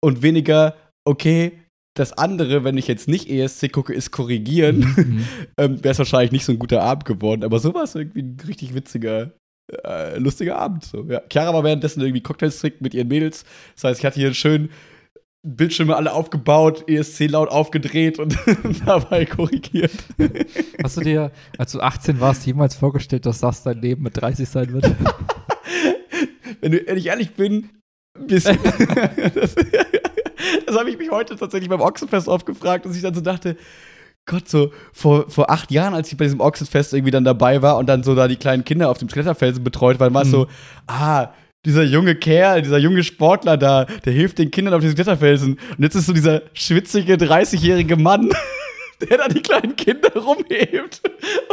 und 0.04 0.22
weniger, 0.22 0.76
okay, 1.04 1.54
das 1.96 2.14
andere, 2.14 2.64
wenn 2.64 2.78
ich 2.78 2.88
jetzt 2.88 3.08
nicht 3.08 3.28
ESC 3.28 3.72
gucke, 3.72 3.92
ist 3.92 4.12
korrigieren, 4.12 4.80
mhm. 4.96 5.26
ähm, 5.58 5.84
wäre 5.84 5.94
es 5.94 5.98
wahrscheinlich 5.98 6.32
nicht 6.32 6.46
so 6.46 6.52
ein 6.52 6.60
guter 6.60 6.84
Abend 6.84 7.06
geworden. 7.06 7.44
Aber 7.44 7.58
so 7.58 7.74
war 7.74 7.84
es 7.84 7.96
irgendwie 7.96 8.22
ein 8.22 8.38
richtig 8.48 8.76
witziger, 8.76 9.34
äh, 9.84 10.18
lustiger 10.18 10.58
Abend. 10.58 10.86
So, 10.86 11.06
ja. 11.08 11.22
Chiara 11.32 11.54
war 11.54 11.64
währenddessen 11.64 12.02
irgendwie 12.02 12.22
Cocktails 12.22 12.60
trinken 12.60 12.84
mit 12.84 12.94
ihren 12.94 13.08
Mädels. 13.08 13.46
Das 13.76 13.86
heißt, 13.86 14.00
ich 14.00 14.06
hatte 14.06 14.16
hier 14.16 14.28
einen 14.28 14.36
schönen 14.36 14.70
Bildschirme 15.44 15.96
alle 15.96 16.14
aufgebaut, 16.14 16.88
ESC 16.88 17.28
laut 17.28 17.50
aufgedreht 17.50 18.20
und 18.20 18.38
dabei 18.86 19.26
korrigiert. 19.26 19.92
Hast 20.84 20.98
du 20.98 21.02
dir, 21.02 21.32
als 21.58 21.72
du 21.72 21.80
18 21.80 22.20
warst, 22.20 22.46
jemals 22.46 22.76
vorgestellt, 22.76 23.26
dass 23.26 23.40
das 23.40 23.64
dein 23.64 23.82
Leben 23.82 24.04
mit 24.04 24.22
30 24.22 24.48
sein 24.48 24.72
wird? 24.72 24.86
wenn, 26.62 26.72
du, 26.72 26.86
wenn 26.86 26.98
ich 26.98 27.08
ehrlich 27.08 27.34
bin, 27.34 27.70
bisschen. 28.28 28.58
das, 29.36 29.56
das 30.66 30.78
habe 30.78 30.90
ich 30.90 30.98
mich 30.98 31.10
heute 31.10 31.36
tatsächlich 31.36 31.70
beim 31.70 31.82
Ochsenfest 31.82 32.28
oft 32.28 32.46
gefragt, 32.46 32.86
dass 32.86 32.96
ich 32.96 33.02
dann 33.02 33.14
so 33.14 33.22
dachte, 33.22 33.58
Gott, 34.26 34.48
so 34.48 34.72
vor, 34.94 35.30
vor 35.30 35.50
acht 35.50 35.72
Jahren, 35.72 35.94
als 35.94 36.12
ich 36.12 36.18
bei 36.18 36.26
diesem 36.26 36.42
Ochsenfest 36.42 36.94
irgendwie 36.94 37.12
dann 37.12 37.24
dabei 37.24 37.62
war 37.62 37.78
und 37.78 37.88
dann 37.88 38.04
so 38.04 38.16
da 38.16 38.28
die 38.28 38.36
kleinen 38.36 38.64
Kinder 38.64 38.90
auf 38.90 38.98
dem 38.98 39.08
Kletterfelsen 39.08 39.64
betreut 39.64 40.00
waren, 40.00 40.14
war 40.14 40.22
es 40.22 40.28
mhm. 40.28 40.32
so, 40.32 40.48
ah, 40.88 41.30
dieser 41.66 41.84
junge 41.84 42.16
Kerl, 42.16 42.62
dieser 42.62 42.78
junge 42.78 43.04
Sportler 43.04 43.58
da, 43.58 43.86
der 43.86 44.14
hilft 44.14 44.40
den 44.40 44.52
Kindern 44.52 44.74
auf 44.74 44.82
diesem 44.82 44.96
Kletterfelsen. 44.96 45.60
Und 45.78 45.84
jetzt 45.84 45.96
ist 45.96 46.08
so 46.08 46.14
dieser 46.14 46.44
schwitzige 46.54 47.16
30-jährige 47.16 47.98
Mann, 47.98 48.30
der 49.02 49.18
da 49.18 49.28
die 49.28 49.42
kleinen 49.42 49.76
Kinder 49.76 50.12
rumhebt. 50.14 51.02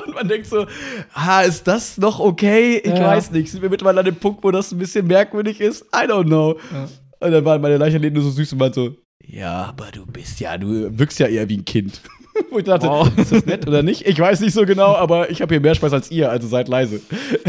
Und 0.04 0.14
man 0.14 0.28
denkt 0.28 0.46
so, 0.46 0.66
ah, 1.12 1.42
ist 1.42 1.66
das 1.66 1.98
noch 1.98 2.20
okay? 2.20 2.78
Ich 2.78 2.92
ja. 2.92 3.06
weiß 3.06 3.30
nicht. 3.32 3.50
Sind 3.50 3.62
wir 3.62 3.70
mittlerweile 3.70 4.00
an 4.00 4.06
dem 4.06 4.16
Punkt, 4.16 4.42
wo 4.44 4.50
das 4.50 4.72
ein 4.72 4.78
bisschen 4.78 5.06
merkwürdig 5.06 5.60
ist? 5.60 5.82
I 5.94 6.06
don't 6.06 6.26
know. 6.26 6.58
Ja. 6.72 6.88
Und 7.20 7.32
dann 7.32 7.44
waren 7.44 7.60
meine 7.60 7.76
Leichen 7.76 8.00
nur 8.12 8.22
so 8.22 8.30
süß 8.30 8.52
und 8.52 8.58
meinte 8.58 8.74
so, 8.74 8.96
ja, 9.26 9.64
aber 9.64 9.90
du 9.92 10.06
bist 10.06 10.40
ja, 10.40 10.56
du 10.56 10.98
wirkst 10.98 11.18
ja 11.18 11.26
eher 11.26 11.48
wie 11.48 11.58
ein 11.58 11.64
Kind. 11.64 12.00
Wo 12.51 12.59
ich 12.59 12.64
dachte, 12.64 12.86
wow. 12.86 13.11
ist 13.16 13.32
das 13.32 13.47
nett 13.47 13.66
oder 13.66 13.82
nicht? 13.82 14.07
Ich 14.07 14.18
weiß 14.18 14.41
nicht 14.41 14.53
so 14.53 14.64
genau, 14.64 14.95
aber 14.95 15.30
ich 15.30 15.41
habe 15.43 15.55
hier 15.55 15.61
mehr 15.61 15.74
Spaß 15.74 15.93
als 15.93 16.11
ihr, 16.11 16.30
also 16.30 16.47
seid 16.49 16.68
leise. 16.68 17.01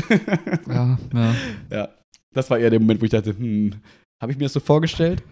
ja, 0.67 0.97
ja. 1.13 1.35
Ja, 1.71 1.89
das 2.33 2.49
war 2.49 2.59
eher 2.59 2.69
der 2.69 2.79
Moment, 2.79 3.01
wo 3.01 3.05
ich 3.05 3.11
dachte, 3.11 3.37
hm, 3.37 3.75
habe 4.21 4.31
ich 4.31 4.37
mir 4.37 4.45
das 4.45 4.53
so 4.53 4.59
vorgestellt? 4.59 5.23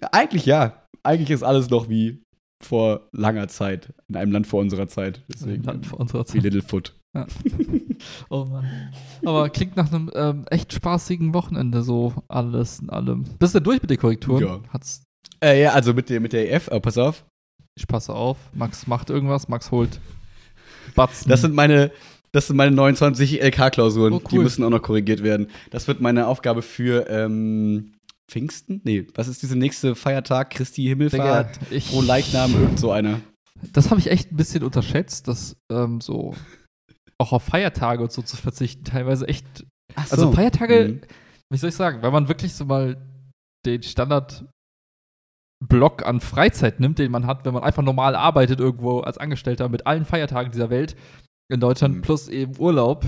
Ja, 0.00 0.08
eigentlich 0.12 0.46
ja. 0.46 0.86
Eigentlich 1.02 1.30
ist 1.30 1.42
alles 1.42 1.68
noch 1.70 1.88
wie 1.88 2.22
vor 2.62 3.08
langer 3.12 3.48
Zeit, 3.48 3.92
in 4.08 4.16
einem 4.16 4.32
Land 4.32 4.46
vor 4.46 4.60
unserer 4.60 4.86
Zeit. 4.86 5.24
Deswegen 5.28 5.64
Land 5.64 5.86
vor 5.86 5.98
unserer 5.98 6.24
Zeit. 6.24 6.36
Wie 6.36 6.40
Littlefoot. 6.40 6.94
Ja. 7.14 7.26
oh 8.30 8.44
Mann. 8.44 8.92
Aber 9.24 9.50
klingt 9.50 9.76
nach 9.76 9.92
einem 9.92 10.10
ähm, 10.14 10.44
echt 10.48 10.72
spaßigen 10.72 11.34
Wochenende, 11.34 11.82
so 11.82 12.14
alles 12.28 12.78
in 12.78 12.88
allem. 12.90 13.24
Bist 13.38 13.54
du 13.54 13.60
durch 13.60 13.82
mit 13.82 13.90
den 13.90 13.98
Korrekturen? 13.98 14.44
Ja. 14.44 14.60
Hat's 14.68 15.02
äh, 15.42 15.60
ja, 15.60 15.72
also 15.72 15.92
mit 15.92 16.08
der, 16.08 16.20
mit 16.20 16.32
der 16.32 16.52
EF, 16.52 16.68
aber 16.68 16.80
pass 16.80 16.98
auf. 16.98 17.24
Ich 17.76 17.86
passe 17.86 18.14
auf. 18.14 18.38
Max 18.52 18.86
macht 18.86 19.10
irgendwas, 19.10 19.48
Max 19.48 19.70
holt 19.70 20.00
Batzen. 20.94 21.28
Das 21.28 21.40
sind 21.40 21.54
meine, 21.54 21.90
das 22.32 22.48
sind 22.48 22.56
meine 22.56 22.72
29 22.72 23.42
LK-Klausuren. 23.42 24.12
Oh, 24.12 24.16
cool. 24.16 24.22
Die 24.30 24.38
müssen 24.38 24.64
auch 24.64 24.70
noch 24.70 24.82
korrigiert 24.82 25.22
werden. 25.22 25.48
Das 25.70 25.88
wird 25.88 26.00
meine 26.00 26.26
Aufgabe 26.26 26.62
für 26.62 27.08
ähm, 27.08 27.94
Pfingsten? 28.32 28.80
Nee, 28.84 29.06
was 29.14 29.28
ist 29.28 29.42
diese 29.42 29.56
nächste 29.56 29.94
Feiertag? 29.94 30.50
Christi 30.50 30.84
Himmelfahrt? 30.84 31.56
Digga, 31.56 31.66
ich, 31.70 31.88
Frohe 31.88 32.04
Leichnam, 32.04 32.54
irgend 32.54 32.78
so 32.78 32.90
einer. 32.90 33.20
Das 33.72 33.90
habe 33.90 34.00
ich 34.00 34.10
echt 34.10 34.32
ein 34.32 34.36
bisschen 34.36 34.64
unterschätzt, 34.64 35.28
dass 35.28 35.56
ähm, 35.70 36.00
so 36.00 36.34
auch 37.18 37.32
auf 37.32 37.42
Feiertage 37.44 38.02
und 38.02 38.10
so 38.10 38.22
zu 38.22 38.36
verzichten 38.36 38.84
teilweise 38.84 39.28
echt. 39.28 39.46
Also 39.94 40.16
so. 40.16 40.22
Also 40.22 40.32
Feiertage, 40.32 40.88
mhm. 40.88 41.00
wie 41.50 41.58
soll 41.58 41.68
ich 41.68 41.76
sagen, 41.76 42.02
wenn 42.02 42.12
man 42.12 42.28
wirklich 42.28 42.54
so 42.54 42.64
mal 42.64 42.96
den 43.66 43.82
Standard 43.82 44.46
Block 45.68 46.04
an 46.04 46.20
Freizeit 46.20 46.80
nimmt, 46.80 46.98
den 46.98 47.12
man 47.12 47.26
hat, 47.26 47.44
wenn 47.44 47.54
man 47.54 47.62
einfach 47.62 47.82
normal 47.82 48.16
arbeitet 48.16 48.58
irgendwo 48.58 49.00
als 49.00 49.18
Angestellter 49.18 49.68
mit 49.68 49.86
allen 49.86 50.04
Feiertagen 50.04 50.50
dieser 50.50 50.70
Welt 50.70 50.96
in 51.52 51.60
Deutschland 51.60 51.96
mhm. 51.96 52.02
plus 52.02 52.28
eben 52.28 52.58
Urlaub 52.58 53.06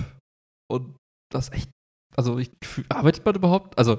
und 0.70 0.94
das 1.32 1.50
echt, 1.52 1.68
also 2.16 2.38
ich, 2.38 2.50
arbeitet 2.88 3.24
man 3.24 3.34
überhaupt? 3.34 3.76
Also 3.76 3.98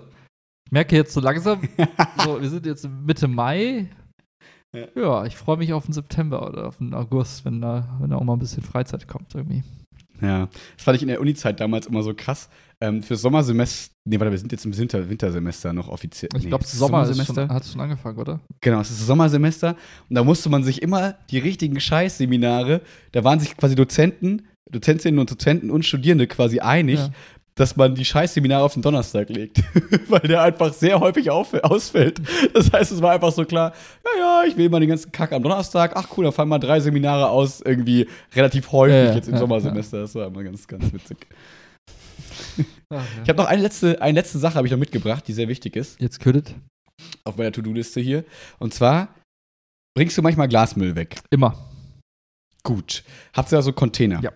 ich 0.66 0.72
merke 0.72 0.96
jetzt 0.96 1.14
so 1.14 1.20
langsam, 1.20 1.62
so, 2.24 2.42
wir 2.42 2.50
sind 2.50 2.66
jetzt 2.66 2.88
Mitte 2.88 3.28
Mai. 3.28 3.90
Ja, 4.74 4.88
ja 4.96 5.26
ich 5.26 5.36
freue 5.36 5.58
mich 5.58 5.74
auf 5.74 5.86
den 5.86 5.94
September 5.94 6.48
oder 6.48 6.68
auf 6.68 6.78
den 6.78 6.94
August, 6.94 7.44
wenn 7.44 7.62
da, 7.62 7.98
wenn 8.00 8.10
da 8.10 8.18
auch 8.18 8.24
mal 8.24 8.34
ein 8.34 8.40
bisschen 8.40 8.64
Freizeit 8.64 9.08
kommt 9.08 9.36
irgendwie. 9.36 9.64
Ja, 10.22 10.48
das 10.76 10.84
fand 10.84 10.96
ich 10.96 11.02
in 11.02 11.08
der 11.10 11.22
Uni-Zeit 11.22 11.60
damals 11.60 11.88
immer 11.88 12.04
so 12.04 12.14
krass. 12.14 12.50
Ähm, 12.82 13.04
für 13.04 13.16
Sommersemester, 13.16 13.94
nee, 14.04 14.20
warte, 14.20 14.32
wir 14.32 14.38
sind 14.38 14.52
jetzt 14.52 14.66
im 14.66 14.78
Winter 14.78 15.10
Wintersemester 15.10 15.72
noch 15.72 15.88
offiziell. 15.88 16.30
Ich 16.36 16.44
nee, 16.44 16.50
glaube, 16.50 16.66
Sommersemester 16.66 17.48
hat 17.48 17.66
schon 17.66 17.80
angefangen, 17.82 18.18
oder? 18.18 18.42
Genau, 18.60 18.82
es 18.82 18.90
ist 18.90 19.06
Sommersemester 19.06 19.78
und 20.10 20.16
da 20.16 20.24
musste 20.24 20.50
man 20.50 20.64
sich 20.64 20.82
immer 20.82 21.16
die 21.32 21.40
richtigen 21.40 21.80
Scheißseminare, 21.80 22.82
da 23.14 23.24
waren 23.24 23.40
sich 23.40 23.56
quasi 23.56 23.76
Dozenten, 23.76 24.48
Dozentinnen 24.70 25.20
und 25.20 25.32
Dozenten 25.32 25.70
und 25.70 25.86
Studierende 25.86 26.28
quasi 26.28 26.60
einig, 26.60 27.00
ja 27.00 27.12
dass 27.56 27.78
man 27.78 27.96
die 27.96 28.04
Scheißseminare 28.04 28.64
auf 28.64 28.74
den 28.74 28.82
Donnerstag 28.82 29.30
legt, 29.30 29.64
weil 30.10 30.20
der 30.22 30.42
einfach 30.42 30.74
sehr 30.74 31.00
häufig 31.00 31.32
ausfällt. 31.32 32.22
Das 32.54 32.72
heißt, 32.72 32.92
es 32.92 33.02
war 33.02 33.14
einfach 33.14 33.32
so 33.32 33.46
klar, 33.46 33.74
ja, 34.04 34.20
ja, 34.20 34.48
ich 34.48 34.58
will 34.58 34.70
mal 34.70 34.82
den 34.82 34.90
ganzen 34.90 35.12
Kack 35.12 35.32
am 35.32 35.42
Donnerstag. 35.42 35.94
Ach 35.96 36.08
cool, 36.16 36.26
da 36.26 36.32
fallen 36.32 36.50
mal 36.50 36.60
drei 36.60 36.82
Seminare 36.82 37.30
aus, 37.30 37.62
irgendwie 37.62 38.08
relativ 38.34 38.72
häufig 38.74 38.96
ja, 38.96 39.16
jetzt 39.16 39.28
im 39.28 39.36
ja, 39.36 39.40
Sommersemester. 39.40 40.02
Das 40.02 40.14
war 40.16 40.28
immer 40.28 40.44
ganz, 40.44 40.68
ganz 40.68 40.92
witzig. 40.92 41.26
Ach, 42.90 43.06
ich 43.24 43.30
habe 43.30 43.42
noch 43.42 43.48
eine 43.48 43.62
letzte, 43.62 44.02
eine 44.02 44.20
letzte 44.20 44.38
Sache 44.38 44.56
habe 44.56 44.68
ich 44.68 44.72
noch 44.72 44.80
mitgebracht, 44.80 45.26
die 45.28 45.34
sehr 45.34 45.48
wichtig 45.48 45.78
ist. 45.78 46.00
Jetzt 46.02 46.20
ködet. 46.20 46.54
Auf 47.24 47.38
meiner 47.38 47.52
To-Do-Liste 47.52 48.02
hier. 48.02 48.26
Und 48.60 48.74
zwar 48.74 49.16
bringst 49.96 50.18
du 50.18 50.22
manchmal 50.22 50.50
Glasmüll 50.50 50.96
weg. 50.96 51.18
Immer. 51.30 51.70
Gut. 52.64 53.04
Habt 53.34 53.52
ihr 53.52 53.58
da 53.58 53.62
so 53.62 53.72
Container? 53.72 54.22
Ja. 54.22 54.32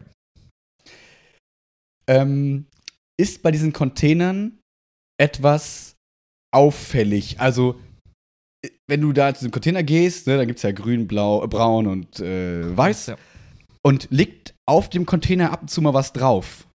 Ähm, 2.07 2.65
ist 3.19 3.43
bei 3.43 3.51
diesen 3.51 3.73
Containern 3.73 4.59
etwas 5.19 5.95
auffällig. 6.53 7.39
Also, 7.39 7.79
wenn 8.87 9.01
du 9.01 9.11
da 9.13 9.33
zu 9.33 9.41
diesem 9.41 9.51
Container 9.51 9.83
gehst, 9.83 10.27
ne, 10.27 10.37
da 10.37 10.45
gibt 10.45 10.57
es 10.57 10.63
ja 10.63 10.71
grün, 10.71 11.07
blau, 11.07 11.43
äh, 11.43 11.47
braun 11.47 11.87
und 11.87 12.19
äh, 12.19 12.75
weiß. 12.75 13.07
Ja. 13.07 13.17
Und 13.83 14.07
liegt 14.09 14.55
auf 14.67 14.89
dem 14.89 15.05
Container 15.05 15.51
ab 15.51 15.61
und 15.61 15.67
zu 15.69 15.81
mal 15.81 15.93
was 15.93 16.13
drauf. 16.13 16.67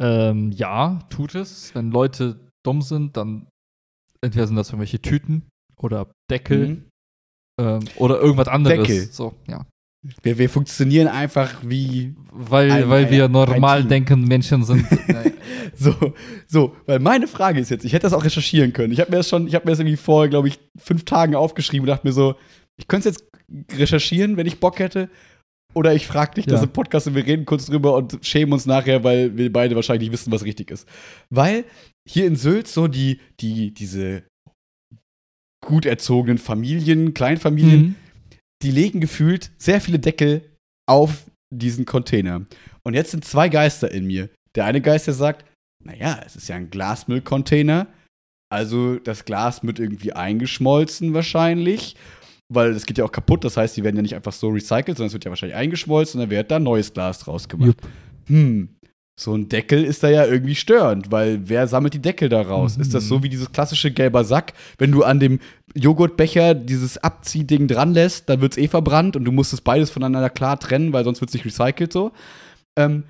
Ähm, 0.00 0.52
ja, 0.52 1.00
tut 1.10 1.34
es. 1.34 1.74
Wenn 1.74 1.90
Leute 1.90 2.38
dumm 2.64 2.82
sind, 2.82 3.16
dann 3.16 3.48
entweder 4.20 4.46
sind 4.46 4.56
das 4.56 4.68
irgendwelche 4.68 5.00
Tüten 5.00 5.48
oder 5.76 6.10
Deckel 6.30 6.68
mhm. 6.68 6.90
ähm, 7.60 7.84
oder 7.96 8.20
irgendwas 8.20 8.48
anderes. 8.48 8.86
Deckel. 8.86 9.06
So, 9.06 9.34
ja. 9.46 9.66
Wir, 10.22 10.38
wir 10.38 10.48
funktionieren 10.48 11.08
einfach 11.08 11.54
wie. 11.62 12.14
Weil, 12.32 12.70
ein, 12.70 12.88
weil 12.88 13.10
wir 13.10 13.28
normal 13.28 13.84
denken 13.84 14.24
Menschen 14.24 14.64
sind. 14.64 14.86
so, 15.74 15.94
so, 16.46 16.76
weil 16.86 16.98
meine 16.98 17.26
Frage 17.26 17.60
ist 17.60 17.70
jetzt, 17.70 17.84
ich 17.84 17.92
hätte 17.92 18.02
das 18.02 18.12
auch 18.12 18.24
recherchieren 18.24 18.72
können. 18.72 18.92
Ich 18.92 19.00
habe 19.00 19.10
mir 19.10 19.18
das 19.18 19.28
schon, 19.28 19.46
ich 19.46 19.54
habe 19.54 19.64
mir 19.64 19.72
das 19.72 19.80
irgendwie 19.80 19.96
vor, 19.96 20.28
glaube 20.28 20.48
ich, 20.48 20.58
fünf 20.78 21.04
Tagen 21.04 21.34
aufgeschrieben 21.34 21.82
und 21.82 21.88
dachte 21.88 22.06
mir 22.06 22.12
so, 22.12 22.36
ich 22.76 22.86
könnte 22.86 23.08
es 23.08 23.16
jetzt 23.16 23.78
recherchieren, 23.78 24.36
wenn 24.36 24.46
ich 24.46 24.60
Bock 24.60 24.78
hätte. 24.78 25.08
Oder 25.74 25.94
ich 25.94 26.06
frage 26.06 26.34
dich 26.34 26.46
ja. 26.46 26.52
das 26.52 26.62
im 26.62 26.70
Podcast 26.70 27.08
und 27.08 27.14
wir 27.14 27.26
reden 27.26 27.44
kurz 27.44 27.66
drüber 27.66 27.94
und 27.94 28.18
schämen 28.22 28.52
uns 28.52 28.66
nachher, 28.66 29.04
weil 29.04 29.36
wir 29.36 29.52
beide 29.52 29.74
wahrscheinlich 29.74 30.08
nicht 30.08 30.18
wissen, 30.20 30.32
was 30.32 30.44
richtig 30.44 30.70
ist. 30.70 30.88
Weil 31.28 31.64
hier 32.08 32.26
in 32.26 32.36
Sylt 32.36 32.68
so 32.68 32.88
die, 32.88 33.20
die, 33.40 33.74
diese 33.74 34.22
gut 35.64 35.84
erzogenen 35.84 36.38
Familien, 36.38 37.12
Kleinfamilien, 37.12 37.80
mhm 37.80 37.94
die 38.62 38.70
legen 38.70 39.00
gefühlt 39.00 39.50
sehr 39.58 39.80
viele 39.80 39.98
Deckel 39.98 40.42
auf 40.88 41.30
diesen 41.50 41.84
Container. 41.84 42.46
Und 42.82 42.94
jetzt 42.94 43.10
sind 43.10 43.24
zwei 43.24 43.48
Geister 43.48 43.90
in 43.90 44.06
mir. 44.06 44.28
Der 44.54 44.64
eine 44.64 44.80
Geist, 44.80 45.06
der 45.06 45.14
sagt, 45.14 45.44
naja, 45.84 46.20
es 46.24 46.36
ist 46.36 46.48
ja 46.48 46.56
ein 46.56 46.70
Glasmüllcontainer. 46.70 47.86
Also 48.50 48.96
das 48.98 49.24
Glas 49.24 49.62
wird 49.62 49.78
irgendwie 49.78 50.12
eingeschmolzen 50.12 51.12
wahrscheinlich, 51.14 51.96
weil 52.52 52.70
es 52.70 52.86
geht 52.86 52.98
ja 52.98 53.04
auch 53.04 53.12
kaputt. 53.12 53.44
Das 53.44 53.56
heißt, 53.56 53.76
die 53.76 53.84
werden 53.84 53.96
ja 53.96 54.02
nicht 54.02 54.14
einfach 54.14 54.32
so 54.32 54.48
recycelt, 54.48 54.96
sondern 54.96 55.08
es 55.08 55.12
wird 55.12 55.24
ja 55.24 55.30
wahrscheinlich 55.30 55.56
eingeschmolzen 55.56 56.18
und 56.18 56.28
dann 56.28 56.30
wird 56.30 56.50
da 56.50 56.58
neues 56.58 56.92
Glas 56.92 57.20
draus 57.20 57.48
gemacht. 57.48 57.68
Jupp. 57.68 57.88
Hm. 58.26 58.77
So 59.20 59.34
ein 59.34 59.48
Deckel 59.48 59.84
ist 59.84 60.04
da 60.04 60.08
ja 60.08 60.24
irgendwie 60.24 60.54
störend, 60.54 61.10
weil 61.10 61.40
wer 61.48 61.66
sammelt 61.66 61.92
die 61.92 62.00
Deckel 62.00 62.28
da 62.28 62.40
raus? 62.40 62.76
Mhm. 62.76 62.82
Ist 62.82 62.94
das 62.94 63.08
so 63.08 63.24
wie 63.24 63.28
dieses 63.28 63.50
klassische 63.50 63.90
gelber 63.90 64.22
Sack, 64.22 64.52
wenn 64.78 64.92
du 64.92 65.02
an 65.02 65.18
dem 65.18 65.40
Joghurtbecher 65.74 66.54
dieses 66.54 66.98
Abziehding 66.98 67.66
dran 67.66 67.94
lässt, 67.94 68.28
dann 68.28 68.40
wird 68.40 68.52
es 68.52 68.58
eh 68.58 68.68
verbrannt 68.68 69.16
und 69.16 69.24
du 69.24 69.32
musst 69.32 69.52
es 69.52 69.60
beides 69.60 69.90
voneinander 69.90 70.30
klar 70.30 70.60
trennen, 70.60 70.92
weil 70.92 71.02
sonst 71.02 71.20
wird 71.20 71.30
es 71.30 71.34
nicht 71.34 71.44
recycelt 71.44 71.92
so. 71.92 72.12
Ähm, 72.78 73.02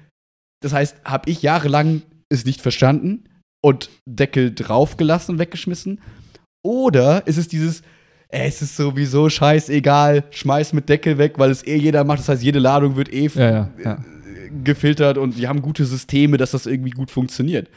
das 0.62 0.72
heißt, 0.72 0.96
habe 1.04 1.28
ich 1.28 1.42
jahrelang 1.42 2.00
es 2.30 2.46
nicht 2.46 2.62
verstanden 2.62 3.24
und 3.62 3.90
Deckel 4.06 4.54
draufgelassen 4.54 5.34
und 5.34 5.38
weggeschmissen? 5.38 6.00
Oder 6.64 7.26
ist 7.26 7.36
es 7.36 7.48
dieses, 7.48 7.82
es 8.28 8.62
ist 8.62 8.76
sowieso 8.76 9.28
scheißegal, 9.28 10.24
schmeiß 10.30 10.72
mit 10.72 10.88
Deckel 10.88 11.18
weg, 11.18 11.34
weil 11.36 11.50
es 11.50 11.66
eh 11.66 11.76
jeder 11.76 12.04
macht. 12.04 12.20
Das 12.20 12.30
heißt, 12.30 12.42
jede 12.42 12.58
Ladung 12.60 12.96
wird 12.96 13.12
eh 13.12 13.28
Ja, 13.34 13.50
ja, 13.50 13.70
ja. 13.84 14.04
Gefiltert 14.64 15.18
und 15.18 15.36
die 15.38 15.48
haben 15.48 15.62
gute 15.62 15.84
Systeme, 15.84 16.36
dass 16.36 16.52
das 16.52 16.66
irgendwie 16.66 16.90
gut 16.90 17.10
funktioniert. 17.10 17.68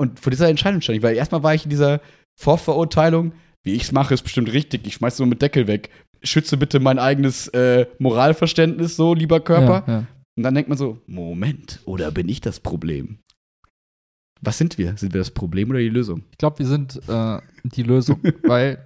Und 0.00 0.20
vor 0.20 0.30
dieser 0.30 0.48
Entscheidung 0.48 0.80
stand 0.80 0.98
ich, 0.98 1.02
weil 1.02 1.16
erstmal 1.16 1.42
war 1.42 1.54
ich 1.54 1.64
in 1.64 1.70
dieser 1.70 2.00
Vorverurteilung, 2.38 3.32
wie 3.62 3.74
ich 3.74 3.84
es 3.84 3.92
mache, 3.92 4.14
ist 4.14 4.22
bestimmt 4.22 4.52
richtig, 4.52 4.86
ich 4.86 4.94
schmeiß 4.94 5.18
nur 5.18 5.28
mit 5.28 5.40
Deckel 5.40 5.66
weg. 5.66 5.90
Schütze 6.22 6.56
bitte 6.56 6.80
mein 6.80 6.98
eigenes 6.98 7.48
äh, 7.48 7.86
Moralverständnis 7.98 8.96
so, 8.96 9.14
lieber 9.14 9.40
Körper. 9.40 9.84
Ja, 9.86 9.92
ja. 9.92 10.06
Und 10.36 10.42
dann 10.42 10.54
denkt 10.54 10.68
man 10.68 10.78
so, 10.78 10.98
Moment, 11.06 11.80
oder 11.84 12.10
bin 12.10 12.28
ich 12.28 12.40
das 12.40 12.60
Problem? 12.60 13.18
Was 14.40 14.58
sind 14.58 14.78
wir? 14.78 14.96
Sind 14.96 15.14
wir 15.14 15.20
das 15.20 15.30
Problem 15.30 15.70
oder 15.70 15.78
die 15.78 15.88
Lösung? 15.88 16.24
Ich 16.32 16.38
glaube, 16.38 16.58
wir 16.58 16.66
sind 16.66 17.00
äh, 17.08 17.40
die 17.64 17.82
Lösung, 17.82 18.20
weil 18.42 18.84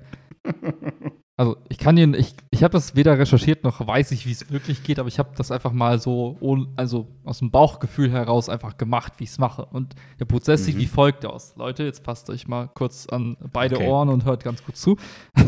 also 1.39 1.57
ich 1.69 1.79
kann 1.79 1.97
Ihnen, 1.97 2.15
ich, 2.15 2.35
ich 2.51 2.65
habe 2.65 2.73
das 2.73 2.97
weder 2.97 3.17
recherchiert 3.19 3.63
noch 3.63 3.87
weiß 3.87 4.11
ich, 4.11 4.27
wie 4.27 4.33
es 4.33 4.51
wirklich 4.51 4.83
geht, 4.83 4.99
aber 4.99 5.07
ich 5.09 5.19
habe 5.21 5.31
das 5.37 5.51
einfach 5.53 5.73
mal 5.73 5.99
so, 6.01 6.37
also 6.77 7.07
aus 7.25 7.39
dem 7.39 7.51
Bauchgefühl 7.53 8.11
heraus 8.11 8.49
einfach 8.49 8.77
gemacht, 8.77 9.15
wie 9.19 9.25
ich 9.25 9.31
es 9.31 9.39
mache. 9.39 9.65
Und 9.65 9.95
der 10.19 10.25
Prozess 10.25 10.65
sieht 10.65 10.75
Mhm. 10.75 10.81
wie 10.81 10.87
folgt 10.87 11.25
aus. 11.25 11.55
Leute, 11.57 11.85
jetzt 11.85 12.03
passt 12.03 12.29
euch 12.29 12.49
mal 12.49 12.69
kurz 12.75 13.07
an 13.07 13.37
beide 13.53 13.77
Okay. 13.77 13.87
Ohren 13.89 14.09
und 14.09 14.25
hört 14.25 14.43
ganz 14.43 14.65
gut 14.65 14.77
zu. 14.77 14.97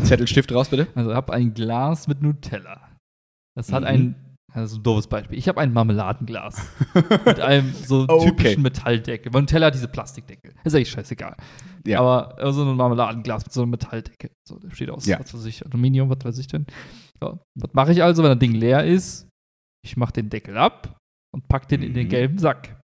Zettelstift 0.03 0.51
raus, 0.53 0.69
bitte. 0.69 0.87
Also 0.95 1.09
ich 1.11 1.15
habe 1.15 1.33
ein 1.33 1.53
Glas 1.53 2.07
mit 2.07 2.21
Nutella. 2.21 2.79
Das 3.55 3.73
hat 3.73 3.83
Mhm. 3.83 4.15
Das 4.53 4.71
ist 4.71 4.77
ein 4.79 4.83
doofes 4.83 5.07
Beispiel. 5.07 5.37
Ich 5.37 5.47
habe 5.47 5.61
ein 5.61 5.71
Marmeladenglas 5.73 6.65
mit 7.25 7.39
einem 7.39 7.71
so 7.73 8.05
Oh, 8.09 8.13
okay. 8.15 8.29
typischen 8.31 8.61
Metalldeckel. 8.63 9.33
Weil 9.33 9.41
Nutella 9.41 9.67
hat 9.67 9.73
diese 9.75 9.87
Plastikdeckel. 9.87 10.53
Ist 10.63 10.75
eigentlich 10.75 10.89
scheißegal. 10.91 11.35
Ja. 11.87 11.99
Aber 12.01 12.51
so 12.53 12.63
ein 12.63 12.75
Marmeladenglas 12.75 13.45
mit 13.45 13.53
so 13.53 13.61
einem 13.61 13.71
Metalldeckel. 13.71 14.31
So, 14.47 14.59
der 14.59 14.71
steht 14.71 14.89
aus, 14.89 15.05
Ja. 15.05 15.19
was 15.19 15.33
weiß 15.33 15.45
ich, 15.45 15.65
Aluminium, 15.65 16.09
was 16.09 16.23
weiß 16.23 16.37
ich 16.37 16.47
denn. 16.47 16.65
Ja. 17.21 17.39
Was 17.59 17.73
mache 17.73 17.91
ich 17.93 18.03
also, 18.03 18.23
wenn 18.23 18.31
das 18.31 18.39
Ding 18.39 18.53
leer 18.53 18.83
ist? 18.85 19.29
Ich 19.85 19.95
mache 19.97 20.13
den 20.13 20.29
Deckel 20.29 20.57
ab 20.57 20.97
und 21.33 21.47
pack 21.47 21.67
den 21.67 21.81
in 21.81 21.93
den 21.93 22.05
Mhm. 22.07 22.09
gelben 22.09 22.37
Sack. 22.37 22.79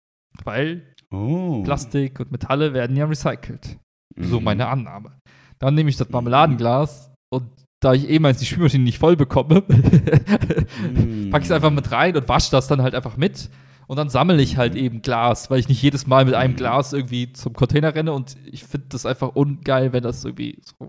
Weil 0.45 0.93
Oh. 1.13 1.63
Plastik 1.63 2.21
und 2.21 2.33
Metalle 2.33 2.73
werden 2.73 2.97
ja 2.97 3.05
recycelt. 3.05 3.79
So 4.19 4.39
Mhm. 4.41 4.45
meine 4.45 4.67
Annahme. 4.69 5.19
Dann 5.59 5.75
nehme 5.75 5.91
ich 5.91 5.97
das 5.97 6.09
Marmeladenglas 6.09 7.13
und 7.33 7.49
da 7.83 7.93
ich 7.93 8.09
eh 8.09 8.19
meins 8.19 8.39
die 8.39 8.47
Spülmaschine 8.47 8.85
nicht 8.85 8.99
voll 8.99 9.17
bekomme, 9.17 9.63
Mhm. 9.69 11.31
packe 11.31 11.43
ich 11.43 11.51
es 11.51 11.51
einfach 11.51 11.71
mit 11.71 11.91
rein 11.93 12.17
und 12.17 12.29
wasche 12.29 12.51
das 12.51 12.69
dann 12.69 12.83
halt 12.83 12.95
einfach 12.95 13.17
mit. 13.17 13.51
Und 13.89 13.97
dann 13.97 14.09
sammle 14.09 14.41
ich 14.41 14.57
halt 14.57 14.75
eben 14.75 15.03
Glas, 15.03 15.51
weil 15.51 15.59
ich 15.59 15.69
nicht 15.69 15.83
jedes 15.83 16.07
Mal 16.07 16.25
mit 16.25 16.35
einem 16.35 16.53
Mhm. 16.53 16.57
Glas 16.57 16.93
irgendwie 16.93 17.33
zum 17.33 17.53
Container 17.53 17.95
renne 17.95 18.13
und 18.13 18.37
ich 18.51 18.65
finde 18.65 18.87
das 18.91 19.05
einfach 19.05 19.35
ungeil, 19.35 19.93
wenn 19.93 20.03
das 20.03 20.25
irgendwie 20.25 20.59
so, 20.63 20.89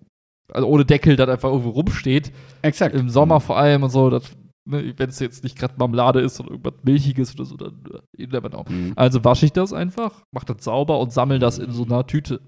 also 0.51 0.67
ohne 0.67 0.85
Deckel 0.85 1.15
dann 1.15 1.29
einfach 1.29 1.49
irgendwo 1.49 1.71
rumsteht. 1.71 2.31
Exakt. 2.61 2.95
Im 2.95 3.09
Sommer 3.09 3.39
vor 3.41 3.57
allem 3.57 3.83
und 3.83 3.89
so, 3.89 4.09
das, 4.09 4.23
ne, 4.65 4.93
wenn 4.95 5.09
es 5.09 5.19
jetzt 5.19 5.43
nicht 5.43 5.57
gerade 5.57 5.73
Marmelade 5.77 6.21
ist 6.21 6.39
oder 6.39 6.51
irgendwas 6.51 6.75
Milchiges 6.83 7.33
oder 7.33 7.45
so, 7.45 7.57
dann 7.57 7.83
äh, 8.17 8.27
never 8.27 8.49
know. 8.49 8.63
Mhm. 8.69 8.93
Also 8.95 9.23
wasche 9.25 9.47
ich 9.47 9.51
das 9.53 9.73
einfach, 9.73 10.21
mache 10.31 10.45
das 10.45 10.63
sauber 10.63 10.99
und 10.99 11.11
sammle 11.11 11.39
das 11.39 11.57
in 11.57 11.71
so 11.71 11.83
einer 11.83 12.05
Tüte. 12.05 12.41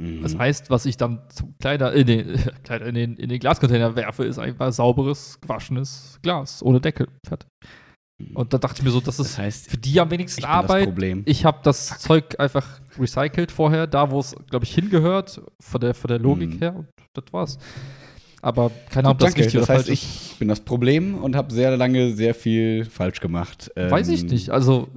Mhm. 0.00 0.22
Das 0.22 0.36
heißt, 0.36 0.70
was 0.70 0.86
ich 0.86 0.96
dann 0.96 1.22
zum 1.28 1.56
Kleider 1.58 1.92
in 1.92 2.06
den, 2.06 2.36
Kleider 2.64 2.86
in 2.86 2.94
den, 2.94 3.16
in 3.16 3.28
den 3.28 3.38
Glascontainer 3.38 3.96
werfe, 3.96 4.24
ist 4.24 4.38
einfach 4.38 4.72
sauberes, 4.72 5.40
gewaschenes 5.40 6.18
Glas 6.22 6.62
ohne 6.62 6.80
Deckel. 6.80 7.08
Fertig. 7.26 7.48
Und 8.34 8.52
da 8.54 8.58
dachte 8.58 8.78
ich 8.78 8.84
mir 8.84 8.90
so, 8.90 9.00
das 9.00 9.18
ist 9.18 9.30
das 9.32 9.38
heißt, 9.38 9.70
für 9.70 9.76
die 9.76 9.98
am 9.98 10.10
wenigsten 10.10 10.40
ich 10.42 10.46
Arbeit. 10.46 10.96
Ich 11.26 11.44
habe 11.44 11.58
das 11.64 11.98
Zeug 11.98 12.38
einfach 12.38 12.80
recycelt 12.98 13.50
vorher, 13.50 13.88
da 13.88 14.10
wo 14.10 14.20
es, 14.20 14.36
glaube 14.48 14.64
ich, 14.64 14.74
hingehört, 14.74 15.42
von 15.60 15.80
der, 15.80 15.94
von 15.94 16.08
der 16.08 16.20
Logik 16.20 16.54
Mhm. 16.54 16.58
her. 16.58 16.76
Und 16.76 16.88
das 17.12 17.32
war's. 17.32 17.58
Aber 18.44 18.70
keine 18.90 19.08
Ahnung, 19.08 19.12
ob 19.12 19.18
Gut, 19.20 19.28
das 19.28 19.36
richtig 19.38 19.60
Das 19.60 19.68
heißt, 19.70 19.88
ich 19.88 20.36
bin 20.38 20.48
das 20.48 20.60
Problem 20.60 21.14
und 21.14 21.34
habe 21.34 21.50
sehr 21.50 21.74
lange 21.78 22.12
sehr 22.12 22.34
viel 22.34 22.84
falsch 22.84 23.20
gemacht. 23.20 23.70
Weiß 23.74 24.08
ich 24.08 24.22
Ähm, 24.22 24.26
nicht. 24.26 24.50
Also, 24.50 24.88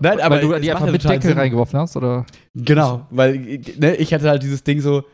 Nein, 0.00 0.20
aber 0.20 0.34
weil 0.34 0.40
du 0.40 0.60
die 0.60 0.72
einfach 0.72 0.90
mit 0.90 1.04
Deckel 1.04 1.32
reingeworfen 1.34 1.78
hast, 1.78 1.96
oder? 1.96 2.26
Genau, 2.54 3.06
weil 3.10 3.60
ne, 3.78 3.94
ich 3.96 4.12
hatte 4.12 4.28
halt 4.28 4.42
dieses 4.42 4.64
Ding 4.64 4.80
so, 4.80 5.04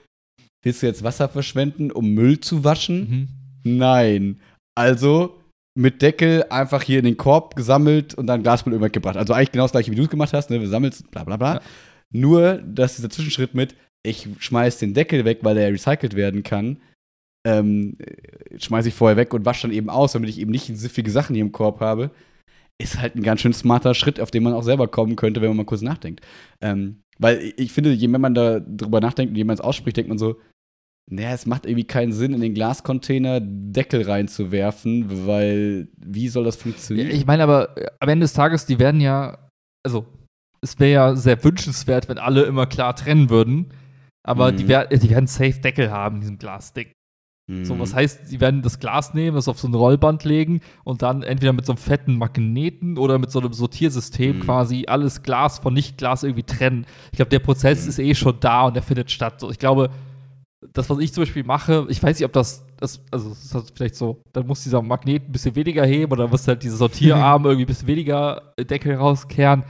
willst 0.62 0.82
du 0.82 0.86
jetzt 0.86 1.04
Wasser 1.04 1.28
verschwenden, 1.28 1.90
um 1.90 2.14
Müll 2.14 2.40
zu 2.40 2.64
waschen? 2.64 3.28
Mhm. 3.62 3.76
Nein. 3.76 4.40
Also 4.74 5.38
mit 5.78 6.00
Deckel 6.00 6.44
einfach 6.48 6.82
hier 6.82 7.00
in 7.00 7.04
den 7.04 7.18
Korb 7.18 7.54
gesammelt 7.54 8.14
und 8.14 8.26
dann 8.26 8.42
Glasmüll 8.42 8.72
irgendwann 8.72 8.92
gebracht. 8.92 9.18
Also 9.18 9.34
eigentlich 9.34 9.52
genau 9.52 9.64
das 9.64 9.72
gleiche, 9.72 9.90
wie 9.90 9.96
du 9.96 10.04
es 10.04 10.08
gemacht 10.08 10.32
hast, 10.32 10.48
ne? 10.48 10.58
Wir 10.58 10.68
sammeln 10.68 10.94
bla 11.10 11.24
bla 11.24 11.36
bla. 11.36 11.54
Ja. 11.56 11.60
Nur, 12.12 12.62
dass 12.64 12.96
dieser 12.96 13.10
Zwischenschritt 13.10 13.54
mit, 13.54 13.74
ich 14.02 14.26
schmeiß 14.38 14.78
den 14.78 14.94
Deckel 14.94 15.26
weg, 15.26 15.40
weil 15.42 15.56
der 15.56 15.70
recycelt 15.70 16.16
werden 16.16 16.42
kann, 16.44 16.78
ähm, 17.46 17.96
schmeiße 18.56 18.88
ich 18.88 18.94
vorher 18.94 19.16
weg 19.16 19.34
und 19.34 19.44
wasche 19.44 19.66
dann 19.68 19.76
eben 19.76 19.90
aus, 19.90 20.12
damit 20.12 20.30
ich 20.30 20.38
eben 20.38 20.50
nicht 20.50 20.66
siffige 20.76 21.10
Sachen 21.10 21.34
hier 21.34 21.44
im 21.44 21.52
Korb 21.52 21.80
habe, 21.80 22.10
ist 22.80 22.98
halt 23.00 23.14
ein 23.14 23.22
ganz 23.22 23.40
schön 23.40 23.52
smarter 23.52 23.94
Schritt, 23.94 24.18
auf 24.20 24.30
den 24.30 24.42
man 24.42 24.54
auch 24.54 24.62
selber 24.62 24.88
kommen 24.88 25.16
könnte, 25.16 25.40
wenn 25.40 25.48
man 25.48 25.58
mal 25.58 25.64
kurz 25.66 25.82
nachdenkt. 25.82 26.24
Ähm, 26.60 27.00
weil 27.18 27.52
ich- 27.56 27.72
finde, 27.72 27.92
je 27.92 28.08
mehr 28.08 28.18
man 28.18 28.34
da 28.34 28.58
drüber 28.60 29.00
nachdenkt 29.00 29.30
und 29.30 29.36
je 29.36 29.44
mehr 29.44 29.48
man 29.52 29.54
es 29.54 29.60
ausspricht, 29.60 29.96
denkt 29.96 30.08
man 30.08 30.18
so, 30.18 30.40
naja, 31.10 31.32
es 31.32 31.44
macht 31.46 31.66
irgendwie 31.66 31.86
keinen 31.86 32.12
Sinn, 32.12 32.32
in 32.32 32.40
den 32.40 32.54
Glascontainer 32.54 33.38
Deckel 33.40 34.02
reinzuwerfen, 34.02 35.26
weil 35.26 35.88
wie 35.98 36.28
soll 36.28 36.44
das 36.44 36.56
funktionieren? 36.56 37.10
ich 37.10 37.26
meine 37.26 37.42
aber, 37.42 37.76
äh, 37.76 37.86
am 38.00 38.08
Ende 38.08 38.24
des 38.24 38.32
Tages, 38.32 38.64
die 38.66 38.78
werden 38.78 39.00
ja, 39.00 39.50
also, 39.86 40.06
es 40.62 40.80
wäre 40.80 40.92
ja 40.92 41.14
sehr 41.14 41.44
wünschenswert, 41.44 42.08
wenn 42.08 42.16
alle 42.16 42.44
immer 42.44 42.66
klar 42.66 42.96
trennen 42.96 43.28
würden. 43.28 43.66
Aber 44.26 44.50
Mhm. 44.50 44.56
die, 44.56 44.64
die 44.64 45.10
werden 45.10 45.26
safe 45.26 45.60
Deckel 45.60 45.90
haben, 45.90 46.16
in 46.16 46.20
diesem 46.22 46.38
So, 47.46 47.78
was 47.78 47.92
heißt, 47.94 48.26
sie 48.28 48.40
werden 48.40 48.62
das 48.62 48.78
Glas 48.78 49.12
nehmen, 49.12 49.36
das 49.36 49.48
auf 49.48 49.58
so 49.58 49.68
ein 49.68 49.74
Rollband 49.74 50.24
legen 50.24 50.60
und 50.82 51.02
dann 51.02 51.22
entweder 51.22 51.52
mit 51.52 51.66
so 51.66 51.72
einem 51.72 51.76
fetten 51.78 52.16
Magneten 52.16 52.96
oder 52.96 53.18
mit 53.18 53.30
so 53.30 53.38
einem 53.38 53.52
Sortiersystem 53.52 54.36
Mhm. 54.36 54.40
quasi 54.40 54.84
alles 54.88 55.22
Glas 55.22 55.58
von 55.58 55.74
Nicht-Glas 55.74 56.22
irgendwie 56.22 56.44
trennen. 56.44 56.86
Ich 57.12 57.16
glaube, 57.16 57.28
der 57.28 57.40
Prozess 57.40 57.82
Mhm. 57.82 57.88
ist 57.90 57.98
eh 57.98 58.14
schon 58.14 58.36
da 58.40 58.62
und 58.62 58.74
der 58.74 58.82
findet 58.82 59.10
statt. 59.10 59.40
So, 59.40 59.50
ich 59.50 59.58
glaube, 59.58 59.90
das, 60.72 60.88
was 60.88 60.98
ich 61.00 61.12
zum 61.12 61.22
Beispiel 61.24 61.44
mache, 61.44 61.84
ich 61.90 62.02
weiß 62.02 62.18
nicht, 62.18 62.24
ob 62.24 62.32
das, 62.32 62.64
das 62.78 63.02
also 63.10 63.28
das 63.28 63.44
ist 63.54 63.76
vielleicht 63.76 63.96
so, 63.96 64.22
dann 64.32 64.46
muss 64.46 64.62
dieser 64.62 64.80
Magnet 64.80 65.28
ein 65.28 65.32
bisschen 65.32 65.54
weniger 65.54 65.84
heben 65.84 66.12
oder 66.12 66.26
muss 66.26 66.48
halt 66.48 66.62
diese 66.62 66.76
Sortierarme 66.78 67.48
irgendwie 67.50 67.64
ein 67.64 67.66
bisschen 67.66 67.88
weniger 67.88 68.54
Deckel 68.58 68.94
rauskehren. 68.94 69.64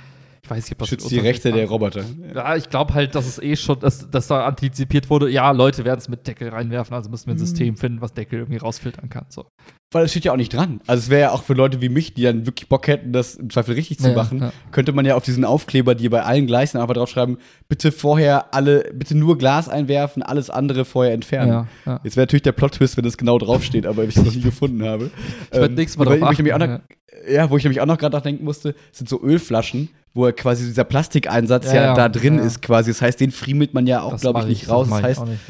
Ich 0.44 0.50
weiß 0.50 0.68
nicht, 0.68 0.78
das 0.78 0.88
Schützt 0.88 1.10
die 1.10 1.18
Rechte 1.18 1.52
der. 1.52 1.66
Roboter. 1.66 2.04
Ja, 2.34 2.54
ich 2.54 2.68
glaube 2.68 2.92
halt, 2.92 3.14
dass 3.14 3.26
es 3.26 3.38
eh 3.38 3.56
schon, 3.56 3.80
dass, 3.80 4.10
dass 4.10 4.26
da 4.26 4.44
antizipiert 4.44 5.08
wurde, 5.08 5.30
ja, 5.30 5.50
Leute 5.52 5.86
werden 5.86 5.98
es 5.98 6.08
mit 6.10 6.26
Deckel 6.26 6.50
reinwerfen, 6.50 6.94
also 6.94 7.08
müssen 7.08 7.26
wir 7.28 7.32
ein 7.32 7.36
Mhm. 7.38 7.40
System 7.40 7.76
finden, 7.78 8.02
was 8.02 8.12
Deckel 8.12 8.40
irgendwie 8.40 8.58
rausfiltern 8.58 9.08
kann. 9.08 9.24
So. 9.30 9.46
Weil 9.90 10.04
es 10.04 10.10
steht 10.10 10.26
ja 10.26 10.32
auch 10.32 10.36
nicht 10.36 10.52
dran. 10.52 10.80
Also 10.86 11.00
es 11.04 11.08
wäre 11.08 11.20
ja 11.22 11.30
auch 11.30 11.42
für 11.44 11.54
Leute 11.54 11.80
wie 11.80 11.88
mich, 11.88 12.12
die 12.12 12.24
dann 12.24 12.44
wirklich 12.44 12.68
Bock 12.68 12.86
hätten, 12.88 13.12
das 13.12 13.36
im 13.36 13.48
Zweifel 13.48 13.74
richtig 13.74 14.00
zu 14.00 14.08
Ja, 14.08 14.14
machen, 14.14 14.40
ja. 14.40 14.52
könnte 14.70 14.92
man 14.92 15.06
ja 15.06 15.14
auf 15.16 15.24
diesen 15.24 15.46
Aufkleber, 15.46 15.94
die 15.94 16.10
bei 16.10 16.22
allen 16.24 16.46
Gleisen 16.46 16.78
einfach 16.78 16.94
draufschreiben, 16.94 17.38
bitte 17.68 17.90
vorher 17.90 18.52
alle, 18.52 18.90
bitte 18.92 19.14
nur 19.16 19.38
Glas 19.38 19.70
einwerfen, 19.70 20.22
alles 20.22 20.50
andere 20.50 20.84
vorher 20.84 21.14
entfernen. 21.14 21.50
Ja, 21.52 21.66
ja. 21.86 22.00
Jetzt 22.04 22.16
wäre 22.16 22.24
natürlich 22.26 22.42
der 22.42 22.52
Plot-Twist, 22.52 22.98
wenn 22.98 23.04
das 23.04 23.16
genau 23.16 23.38
draufsteht, 23.38 23.86
aber 23.86 24.04
ich 24.04 24.14
es 24.14 24.22
noch 24.22 24.34
nie 24.34 24.42
gefunden 24.42 24.82
habe. 24.84 25.10
Ich 25.50 25.58
werde 25.58 25.74
nächstes 25.74 25.96
Mal 25.98 26.04
drauf 26.04 26.20
wo 26.20 26.42
ich 26.42 26.52
auch 26.52 26.58
noch, 26.58 26.68
achten, 26.68 26.82
ja, 27.28 27.50
wo 27.50 27.56
ich 27.56 27.64
nämlich 27.64 27.80
auch 27.80 27.86
noch 27.86 27.98
gerade 27.98 28.16
nachdenken 28.16 28.44
musste, 28.44 28.74
sind 28.92 29.08
so 29.08 29.22
Ölflaschen, 29.22 29.88
wo 30.14 30.30
quasi 30.32 30.64
dieser 30.66 30.84
Plastikeinsatz 30.84 31.66
Ja, 31.66 31.74
ja, 31.74 31.82
ja, 31.82 31.94
da 31.94 32.08
drin 32.08 32.36
ja. 32.36 32.44
ist 32.44 32.62
quasi. 32.62 32.90
Das 32.90 33.02
heißt, 33.02 33.20
den 33.20 33.30
friemelt 33.30 33.74
man 33.74 33.86
ja 33.86 34.02
auch, 34.02 34.12
Das 34.12 34.22
glaube 34.22 34.40
ich, 34.40 34.46
nicht 34.46 34.68
raus. 34.68 34.88
Das 34.88 34.98
ich 34.98 35.04
heißt, 35.04 35.26
nicht, 35.26 35.40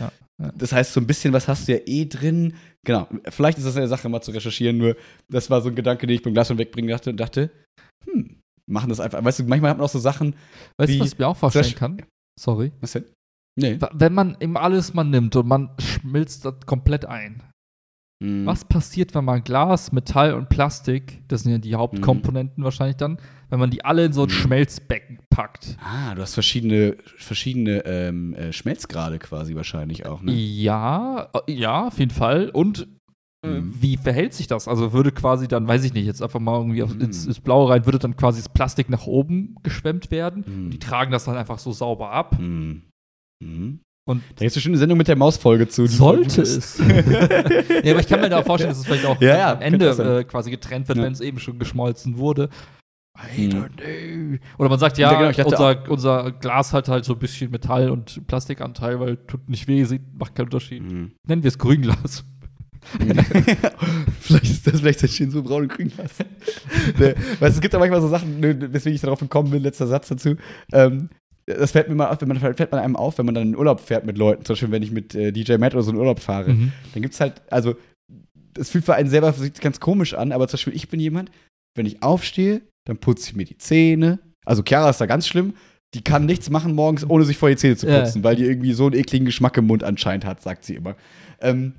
das 0.57 0.73
heißt, 0.73 0.93
so 0.93 1.01
ein 1.01 1.07
bisschen 1.07 1.33
was 1.33 1.47
hast 1.47 1.69
du 1.69 1.73
ja 1.73 1.81
eh 1.87 2.07
drin. 2.07 2.55
Genau. 2.85 3.09
Vielleicht 3.29 3.59
ist 3.59 3.67
das 3.67 3.77
eine 3.77 3.89
Sache, 3.89 4.09
mal 4.09 4.21
zu 4.21 4.33
recherchieren. 4.33 4.79
Nur, 4.79 4.97
das 5.31 5.49
war 5.49 5.61
so 5.61 5.69
ein 5.69 5.75
Gedanke, 5.75 6.07
den 6.07 6.17
ich 6.17 6.23
beim 6.23 6.35
Glas 6.35 6.51
und 6.51 6.59
wegbringen 6.59 6.91
dachte 6.91 7.11
und 7.11 7.19
dachte, 7.19 7.51
hm, 8.05 8.37
machen 8.67 8.89
das 8.89 9.01
einfach. 9.01 9.25
Weißt 9.25 9.41
du, 9.41 9.45
manchmal 9.45 9.71
hat 9.71 9.79
man 9.79 9.85
auch 9.85 9.91
so 9.91 9.99
Sachen. 9.99 10.35
Weißt 10.79 10.93
du, 10.93 11.01
was 11.01 11.13
ich 11.13 11.19
mir 11.19 11.29
auch 11.29 11.37
vorstellen 11.37 11.75
kann? 11.75 12.03
Sorry. 12.39 12.73
Was 12.81 12.93
denn? 12.93 13.05
Nee. 13.57 13.79
Wenn 13.93 14.15
man 14.15 14.37
eben 14.41 14.57
alles 14.57 14.95
mal 14.95 15.05
nimmt 15.05 15.37
und 15.37 15.47
man 15.47 15.71
schmilzt 15.79 16.45
das 16.45 16.55
komplett 16.67 17.05
ein, 17.05 17.43
Mhm. 18.25 18.47
Was 18.47 18.65
passiert, 18.65 19.15
wenn 19.15 19.25
man 19.25 19.45
Glas, 19.45 19.93
Metall 19.93 20.35
und 20.35 20.49
Plastik, 20.49 21.23
das 21.29 21.43
sind 21.43 21.53
ja 21.53 21.59
die 21.59 21.75
Hauptkomponenten 21.75 22.65
wahrscheinlich 22.65 22.97
dann, 22.97 23.19
wenn 23.51 23.59
man 23.61 23.71
die 23.71 23.85
alle 23.85 24.07
in 24.07 24.13
so 24.13 24.23
ein 24.23 24.29
Mhm. 24.29 24.33
Schmelzbecken 24.33 25.19
packt? 25.31 25.77
Ah, 25.83 26.15
du 26.15 26.23
hast 26.23 26.35
verschiedene, 26.35 26.97
verschiedene 27.19 27.85
ähm, 27.85 28.35
äh, 28.35 28.53
Schmelzgrade 28.53 29.19
quasi 29.19 29.55
wahrscheinlich 29.55 30.07
auch, 30.07 30.23
ne? 30.23 30.33
Ja, 30.33 31.29
äh, 31.47 31.53
ja, 31.53 31.87
auf 31.89 31.99
jeden 31.99 32.11
Fall. 32.13 32.49
Und 32.51 32.89
äh, 33.45 33.49
Mhm. 33.61 33.75
wie 33.81 33.97
verhält 33.99 34.33
sich 34.33 34.47
das? 34.47 34.69
Also 34.69 34.95
würde 34.95 35.13
quasi 35.13 35.47
dann, 35.49 35.69
weiß 35.69 35.85
ich 35.85 35.93
nicht, 35.93 36.07
jetzt 36.07 36.23
einfach 36.23 36.41
mal 36.41 36.57
irgendwie 36.59 36.83
auf, 36.83 36.95
Mhm. 36.95 37.03
ins, 37.03 37.27
ins 37.27 37.41
Blaue 37.41 37.69
rein, 37.69 37.85
würde 37.85 37.99
dann 37.99 38.17
quasi 38.17 38.41
das 38.41 38.49
Plastik 38.49 38.89
nach 38.89 39.07
oben 39.07 39.57
geschwemmt 39.63 40.11
werden. 40.11 40.45
Mhm. 40.47 40.71
Die 40.71 40.79
tragen 40.79 41.13
das 41.13 41.25
dann 41.27 41.37
einfach 41.37 41.59
so 41.59 41.73
sauber 41.73 42.11
ab. 42.11 42.39
Mhm. 42.39 42.85
Und 44.07 44.23
Da 44.37 44.41
gibt 44.41 44.49
es 44.51 44.55
bestimmt 44.55 44.75
eine 44.75 44.79
Sendung 44.81 44.99
mit 44.99 45.09
der 45.09 45.17
Mausfolge 45.17 45.67
zu. 45.69 45.87
sollte 45.87 46.43
es. 46.43 46.79
ja, 46.79 46.85
aber 47.93 48.01
ich 48.01 48.07
kann 48.07 48.21
mir 48.21 48.29
da 48.29 48.43
vorstellen, 48.43 48.71
dass 48.71 48.79
es 48.81 48.87
vielleicht 48.87 49.07
auch 49.07 49.21
Ja, 49.21 49.37
ja, 49.39 49.53
am 49.55 49.63
Ende 49.63 49.93
auch 49.93 49.99
äh, 49.99 50.25
quasi 50.25 50.51
getrennt 50.51 50.89
wird, 50.89 50.99
Ja. 50.99 51.05
wenn 51.05 51.13
es 51.13 51.21
eben 51.21 51.39
schon 51.39 51.59
geschmolzen 51.59 52.19
wurde. 52.19 52.51
I 53.39 53.47
Mhm. 53.47 53.51
don't 53.53 53.77
know. 53.77 54.39
Oder 54.59 54.69
man 54.69 54.79
sagt, 54.79 54.99
ja, 54.99 55.13
Ja, 55.23 55.31
genau, 55.31 55.49
unser, 55.49 55.89
unser 55.91 56.33
Glas 56.33 56.73
hat 56.73 56.89
halt 56.89 57.05
so 57.05 57.13
ein 57.15 57.19
bisschen 57.19 57.51
Metall- 57.51 57.91
und 57.91 58.27
Plastikanteil, 58.27 58.99
weil 59.01 59.17
tut 59.17 59.49
nicht 59.49 59.69
weh, 59.69 59.85
sieht, 59.85 60.03
macht 60.19 60.35
keinen 60.35 60.47
Unterschied. 60.47 60.83
Mhm. 60.83 61.13
Nennen 61.27 61.43
wir 61.43 61.49
es 61.49 61.59
Grünglas. 61.59 62.25
vielleicht 64.21 64.45
ist 64.45 64.67
das 64.67 64.81
vielleicht 64.81 65.09
schön 65.11 65.31
so 65.31 65.43
braun 65.43 65.63
und 65.63 65.69
grün 65.73 65.91
lassen. 65.97 66.25
ne, 66.99 67.15
weißt, 67.41 67.55
es 67.57 67.61
gibt 67.61 67.73
ja 67.73 67.79
manchmal 67.81 68.01
so 68.03 68.09
Sachen, 68.09 68.41
ne, 68.41 68.73
weswegen 68.73 68.95
ich 68.95 69.01
darauf 69.01 69.21
gekommen 69.21 69.51
bin, 69.51 69.63
letzter 69.63 69.87
Satz 69.87 70.09
dazu. 70.09 70.37
Ähm, 70.73 71.09
das 71.47 71.73
fällt 71.73 71.89
mir 71.89 71.95
mal 71.95 72.09
auf, 72.11 72.21
wenn 72.21 72.29
man 72.29 72.39
fällt 72.39 72.71
man 72.73 72.81
einem 72.81 72.97
auf, 72.97 73.19
wenn 73.19 73.27
man 73.27 73.35
dann 73.35 73.49
in 73.49 73.57
Urlaub 73.57 73.81
fährt 73.81 74.07
mit 74.07 74.17
Leuten, 74.19 74.45
zum 74.45 74.55
Beispiel 74.55 74.71
wenn 74.71 74.83
ich 74.83 74.91
mit 74.91 75.15
äh, 75.15 75.31
DJ 75.33 75.57
Matt 75.59 75.75
oder 75.75 75.83
so 75.83 75.91
in 75.91 75.97
Urlaub 75.99 76.21
fahre, 76.21 76.51
Mhm. 76.53 76.73
dann 76.93 77.03
gibt 77.03 77.15
es 77.15 77.21
halt, 77.21 77.43
also 77.51 77.75
das 78.55 78.71
fühlt 78.71 78.85
für 78.85 78.95
einen 78.95 79.09
selber 79.11 79.33
sich 79.33 79.53
ganz 79.55 79.81
komisch 79.81 80.15
an, 80.15 80.33
aber 80.33 80.47
zum 80.49 80.55
Beispiel 80.59 80.75
ich 80.77 80.89
bin 80.89 81.01
jemand, 81.01 81.31
wenn 81.77 81.87
ich 81.87 82.03
aufstehe, 82.03 82.63
dann 82.87 82.99
putze 82.99 83.31
ich 83.31 83.37
mir 83.37 83.45
die 83.45 83.59
Zähne. 83.59 84.21
Also 84.47 84.63
Chiara 84.63 84.91
ist 84.91 85.01
da 85.01 85.07
ganz 85.07 85.27
schlimm. 85.27 85.55
Die 85.95 86.03
kann 86.03 86.27
nichts 86.27 86.51
machen 86.51 86.75
morgens, 86.75 87.09
ohne 87.09 87.25
sich 87.25 87.37
vor 87.37 87.49
die 87.49 87.57
Zähne 87.57 87.77
zu 87.77 87.87
Ja. 87.89 88.01
putzen, 88.01 88.23
weil 88.25 88.37
die 88.37 88.45
irgendwie 88.45 88.73
so 88.73 88.87
einen 88.87 88.95
ekligen 88.95 89.27
Geschmack 89.27 89.57
im 89.57 89.67
Mund 89.67 89.83
anscheinend 89.85 90.25
hat, 90.25 90.41
sagt 90.43 90.65
sie 90.65 90.75
immer. 90.77 90.95
Ähm, 91.41 91.75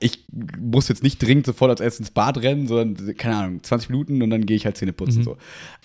ich 0.00 0.26
muss 0.58 0.88
jetzt 0.88 1.02
nicht 1.02 1.22
dringend 1.22 1.46
sofort 1.46 1.70
als 1.70 1.80
erstes 1.80 2.00
ins 2.00 2.10
Bad 2.10 2.38
rennen, 2.42 2.66
sondern, 2.66 3.16
keine 3.16 3.36
Ahnung, 3.36 3.62
20 3.62 3.90
Minuten 3.90 4.22
und 4.22 4.30
dann 4.30 4.46
gehe 4.46 4.56
ich 4.56 4.64
halt 4.64 4.76
Zähne 4.76 4.92
putzen. 4.92 5.20
Mhm. 5.20 5.24
So. 5.24 5.36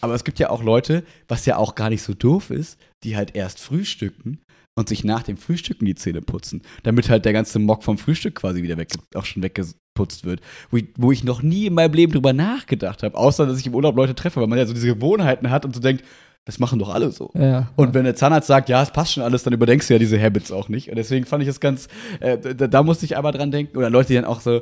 Aber 0.02 0.14
es 0.16 0.24
gibt 0.24 0.40
ja 0.40 0.50
auch 0.50 0.64
Leute, 0.64 1.04
was 1.28 1.46
ja 1.46 1.58
auch 1.58 1.76
gar 1.76 1.90
nicht 1.90 2.02
so 2.02 2.14
doof 2.14 2.50
ist, 2.50 2.80
die 3.04 3.16
halt 3.16 3.36
erst 3.36 3.60
frühstücken 3.60 4.42
und 4.76 4.90
sich 4.90 5.04
nach 5.04 5.24
dem 5.24 5.38
Frühstücken 5.38 5.86
die 5.86 5.96
Zähne 5.96 6.22
putzen, 6.22 6.62
damit 6.84 7.10
halt 7.10 7.26
der 7.26 7.34
ganze 7.34 7.60
Mock 7.60 7.84
vom 7.84 7.98
Frühstück 7.98 8.36
quasi 8.36 8.64
wieder 8.64 8.78
weg, 8.78 8.90
auch 9.14 9.26
schon 9.26 9.44
weggeputzt 9.44 10.24
wird. 10.26 10.42
Wo 10.72 10.78
ich, 10.78 10.88
wo 10.96 11.12
ich 11.12 11.24
noch 11.24 11.42
nie 11.42 11.68
in 11.68 11.74
meinem 11.74 11.94
Leben 11.94 12.14
drüber 12.14 12.34
nachgedacht 12.34 13.04
habe, 13.04 13.18
außer 13.18 13.46
dass 13.46 13.60
ich 13.60 13.68
im 13.68 13.76
Urlaub 13.76 13.96
Leute 13.96 14.16
treffe, 14.16 14.40
weil 14.40 14.48
man 14.48 14.58
ja 14.58 14.66
so 14.66 14.74
diese 14.74 14.88
Gewohnheiten 14.88 15.50
hat 15.50 15.66
und 15.66 15.76
so 15.76 15.82
denkt, 15.82 16.04
das 16.50 16.58
machen 16.58 16.80
doch 16.80 16.90
alle 16.90 17.12
so. 17.12 17.30
Ja. 17.36 17.70
Und 17.76 17.94
wenn 17.94 18.06
der 18.06 18.16
Zahnarzt 18.16 18.48
sagt, 18.48 18.70
ja, 18.70 18.82
es 18.82 18.90
passt 18.90 19.14
schon 19.14 19.22
alles, 19.22 19.44
dann 19.44 19.54
überdenkst 19.54 19.88
du 19.88 19.94
ja 19.94 20.00
diese 20.00 20.20
Habits 20.20 20.52
auch 20.52 20.68
nicht. 20.68 20.90
Und 20.90 20.96
deswegen 20.96 21.28
fand 21.28 21.44
ich 21.44 21.50
es 21.50 21.60
ganz, 21.60 21.88
äh, 22.22 22.40
da, 22.40 22.66
da 22.66 22.82
musste 22.82 23.06
ich 23.06 23.18
aber 23.18 23.32
dran 23.32 23.52
denken. 23.52 23.78
Oder 23.78 23.92
Leute, 23.92 24.08
die 24.08 24.16
dann 24.16 24.26
auch 24.26 24.42
so, 24.42 24.62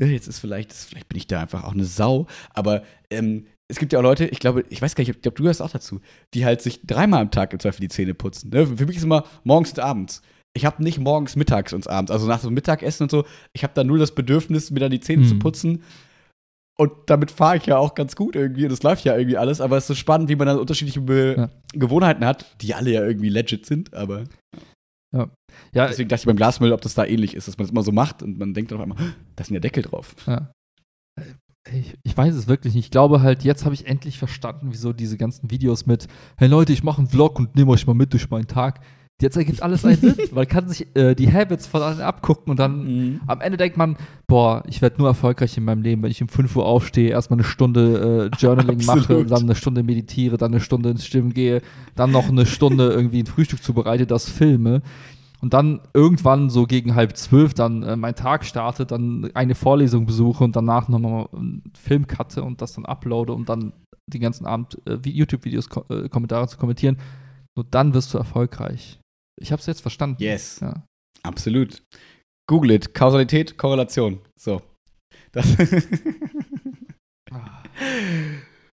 äh, 0.00 0.06
jetzt 0.06 0.26
ist 0.26 0.40
vielleicht, 0.40 0.72
das, 0.72 0.84
vielleicht 0.86 1.08
bin 1.08 1.18
ich 1.18 1.28
da 1.28 1.40
einfach 1.40 1.62
auch 1.62 1.72
eine 1.72 1.84
Sau, 1.84 2.26
aber 2.52 2.82
ähm, 3.10 3.46
es 3.68 3.78
gibt 3.78 3.92
ja 3.92 4.00
auch 4.00 4.02
Leute, 4.02 4.26
ich 4.26 4.40
glaube, 4.40 4.64
ich 4.70 4.82
weiß 4.82 4.96
gar 4.96 5.02
nicht, 5.02 5.10
ich 5.10 5.22
glaube, 5.22 5.36
du 5.36 5.44
gehörst 5.44 5.62
auch 5.62 5.70
dazu, 5.70 6.00
die 6.34 6.44
halt 6.44 6.60
sich 6.62 6.84
dreimal 6.84 7.20
am 7.22 7.30
Tag 7.30 7.52
im 7.52 7.60
Zweifel 7.60 7.80
die 7.80 7.88
Zähne 7.88 8.12
putzen. 8.12 8.50
Ne? 8.50 8.66
Für 8.66 8.86
mich 8.86 8.96
ist 8.96 9.04
immer 9.04 9.22
morgens 9.44 9.70
und 9.70 9.78
abends. 9.80 10.20
Ich 10.52 10.66
habe 10.66 10.82
nicht 10.82 10.98
morgens, 10.98 11.36
mittags 11.36 11.72
und 11.72 11.88
abends, 11.88 12.10
also 12.10 12.26
nach 12.26 12.40
so 12.40 12.50
Mittagessen 12.50 13.04
und 13.04 13.10
so, 13.10 13.24
ich 13.52 13.62
habe 13.62 13.72
da 13.74 13.84
nur 13.84 13.98
das 13.98 14.14
Bedürfnis, 14.14 14.70
mir 14.72 14.80
dann 14.80 14.90
die 14.90 15.00
Zähne 15.00 15.22
Mhm. 15.22 15.28
zu 15.28 15.38
putzen. 15.38 15.82
Und 16.78 16.92
damit 17.06 17.30
fahre 17.30 17.56
ich 17.58 17.66
ja 17.66 17.76
auch 17.78 17.94
ganz 17.94 18.16
gut 18.16 18.34
irgendwie. 18.34 18.64
Und 18.64 18.72
das 18.72 18.82
läuft 18.82 19.04
ja 19.04 19.16
irgendwie 19.16 19.36
alles. 19.36 19.60
Aber 19.60 19.76
es 19.76 19.84
ist 19.84 19.88
so 19.88 19.94
spannend, 19.94 20.28
wie 20.28 20.36
man 20.36 20.46
dann 20.46 20.58
unterschiedliche 20.58 21.00
Be 21.00 21.34
Ja. 21.36 21.50
Gewohnheiten 21.78 22.24
hat, 22.24 22.56
die 22.62 22.74
alle 22.74 22.90
ja 22.90 23.02
irgendwie 23.04 23.28
legit 23.28 23.66
sind. 23.66 23.94
Aber 23.94 24.24
ja, 25.74 25.86
deswegen 25.86 26.08
dachte 26.08 26.22
ich 26.22 26.26
beim 26.26 26.36
Glasmüll, 26.36 26.72
ob 26.72 26.80
das 26.80 26.94
da 26.94 27.04
ähnlich 27.04 27.34
ist, 27.34 27.46
dass 27.46 27.58
man 27.58 27.64
das 27.66 27.70
immer 27.72 27.82
so 27.82 27.92
macht 27.92 28.22
und 28.22 28.38
man 28.38 28.54
denkt 28.54 28.70
dann 28.72 28.78
auf 28.78 28.82
einmal, 28.82 28.98
"Hm, 28.98 29.12
da 29.36 29.42
ist 29.42 29.50
ein 29.50 29.54
ja 29.54 29.60
Deckel 29.60 29.82
drauf. 29.82 30.14
ja. 30.26 30.50
Ich, 31.70 31.94
ich 32.02 32.16
weiß 32.16 32.34
es 32.34 32.48
wirklich 32.48 32.74
nicht. 32.74 32.86
Ich 32.86 32.90
glaube 32.90 33.20
halt, 33.22 33.44
jetzt 33.44 33.64
habe 33.64 33.74
ich 33.74 33.86
endlich 33.86 34.18
verstanden, 34.18 34.68
wieso 34.72 34.92
diese 34.92 35.16
ganzen 35.16 35.50
Videos 35.50 35.86
mit, 35.86 36.08
hey 36.36 36.48
Leute, 36.48 36.72
ich 36.72 36.82
mache 36.82 36.98
einen 36.98 37.06
Vlog 37.06 37.38
und 37.38 37.54
nehme 37.54 37.70
euch 37.70 37.86
mal 37.86 37.94
mit 37.94 38.12
durch 38.12 38.28
meinen 38.30 38.48
Tag. 38.48 38.80
Jetzt 39.20 39.36
ergibt 39.36 39.62
alles 39.62 39.84
einen 39.84 39.96
Sinn. 39.96 40.16
Man 40.32 40.48
kann 40.48 40.68
sich 40.68 40.86
äh, 40.96 41.14
die 41.14 41.32
Habits 41.32 41.66
von 41.66 41.82
anderen 41.82 42.04
abgucken 42.04 42.50
und 42.50 42.58
dann 42.58 43.20
Am 43.26 43.40
Ende 43.40 43.56
denkt 43.56 43.76
man, 43.76 43.96
boah, 44.26 44.62
ich 44.66 44.82
werde 44.82 44.98
nur 44.98 45.08
erfolgreich 45.08 45.56
in 45.56 45.64
meinem 45.64 45.82
Leben, 45.82 46.02
wenn 46.02 46.10
ich 46.10 46.22
um 46.22 46.28
5 46.28 46.56
Uhr 46.56 46.66
aufstehe, 46.66 47.10
erstmal 47.10 47.38
eine 47.38 47.44
Stunde 47.44 48.30
äh, 48.32 48.36
Journaling 48.36 48.78
mache, 48.86 48.98
Absolut. 49.00 49.30
dann 49.30 49.42
eine 49.42 49.54
Stunde 49.54 49.82
meditiere, 49.82 50.38
dann 50.38 50.52
eine 50.52 50.60
Stunde 50.60 50.90
ins 50.90 51.06
Stimmen 51.06 51.34
gehe, 51.34 51.62
dann 51.94 52.10
noch 52.10 52.28
eine 52.28 52.46
Stunde 52.46 52.90
irgendwie 52.90 53.22
ein 53.22 53.26
Frühstück 53.26 53.62
zubereite, 53.62 54.06
das 54.06 54.28
filme 54.28 54.82
und 55.42 55.54
dann 55.54 55.80
irgendwann 55.92 56.50
so 56.50 56.66
gegen 56.66 56.94
halb 56.94 57.16
zwölf 57.16 57.52
dann 57.52 57.82
äh, 57.82 57.96
mein 57.96 58.14
Tag 58.14 58.44
startet, 58.44 58.92
dann 58.92 59.28
eine 59.34 59.56
Vorlesung 59.56 60.06
besuche 60.06 60.44
und 60.44 60.54
danach 60.54 60.88
nochmal 60.88 61.28
einen 61.32 61.64
Film 61.74 62.06
cutte 62.06 62.44
und 62.44 62.62
das 62.62 62.74
dann 62.74 62.86
uploade, 62.86 63.32
um 63.32 63.44
dann 63.44 63.72
den 64.06 64.20
ganzen 64.20 64.46
Abend 64.46 64.80
äh, 64.86 64.98
YouTube-Videos, 65.04 65.68
äh, 65.88 66.08
Kommentare 66.08 66.46
zu 66.46 66.58
kommentieren. 66.58 66.96
Nur 67.56 67.66
dann 67.68 67.92
wirst 67.92 68.14
du 68.14 68.18
erfolgreich. 68.18 69.00
Ich 69.42 69.52
habe 69.52 69.60
es 69.60 69.66
jetzt 69.66 69.80
verstanden. 69.80 70.22
Yes. 70.22 70.60
Ja. 70.60 70.84
Absolut. 71.22 71.82
Google 72.48 72.70
it. 72.72 72.94
Kausalität, 72.94 73.58
Korrelation. 73.58 74.20
So. 74.38 74.62
Das 75.32 75.46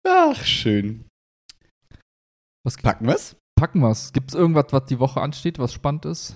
Ach, 0.09 0.45
schön. 0.45 1.05
Was 2.65 2.77
Packen 2.77 3.07
wir's? 3.07 3.37
packen 3.59 3.81
wir's. 3.81 4.13
Gibt 4.13 4.31
es 4.31 4.35
irgendwas, 4.35 4.67
was 4.71 4.85
die 4.87 4.99
Woche 4.99 5.21
ansteht, 5.21 5.59
was 5.59 5.73
spannend 5.73 6.05
ist? 6.05 6.35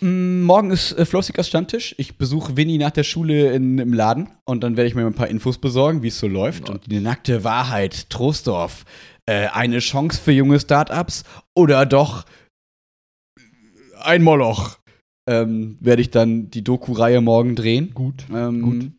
Mm, 0.00 0.42
Morgen 0.42 0.70
ist 0.70 0.92
äh, 0.92 1.04
Flossikers 1.04 1.48
Stammtisch. 1.48 1.94
Ich 1.98 2.18
besuche 2.18 2.56
Winnie 2.56 2.78
nach 2.78 2.90
der 2.90 3.04
Schule 3.04 3.52
in, 3.52 3.78
im 3.78 3.92
Laden 3.92 4.28
und 4.44 4.62
dann 4.62 4.76
werde 4.76 4.88
ich 4.88 4.94
mir 4.94 5.06
ein 5.06 5.14
paar 5.14 5.28
Infos 5.28 5.58
besorgen, 5.58 6.02
wie 6.02 6.08
es 6.08 6.18
so 6.18 6.26
läuft. 6.28 6.68
Und 6.68 6.90
die 6.90 7.00
nackte 7.00 7.44
Wahrheit, 7.44 8.10
Troisdorf. 8.10 8.84
Äh, 9.26 9.48
eine 9.48 9.78
Chance 9.78 10.20
für 10.20 10.32
junge 10.32 10.60
Startups 10.60 11.24
oder 11.56 11.86
doch 11.86 12.24
ein 14.04 14.22
Moloch. 14.22 14.78
Ähm, 15.28 15.78
werde 15.80 16.02
ich 16.02 16.10
dann 16.10 16.50
die 16.50 16.62
Doku-Reihe 16.62 17.20
morgen 17.20 17.56
drehen. 17.56 17.94
Gut. 17.94 18.26
Ähm, 18.32 18.62
Gut. 18.62 18.90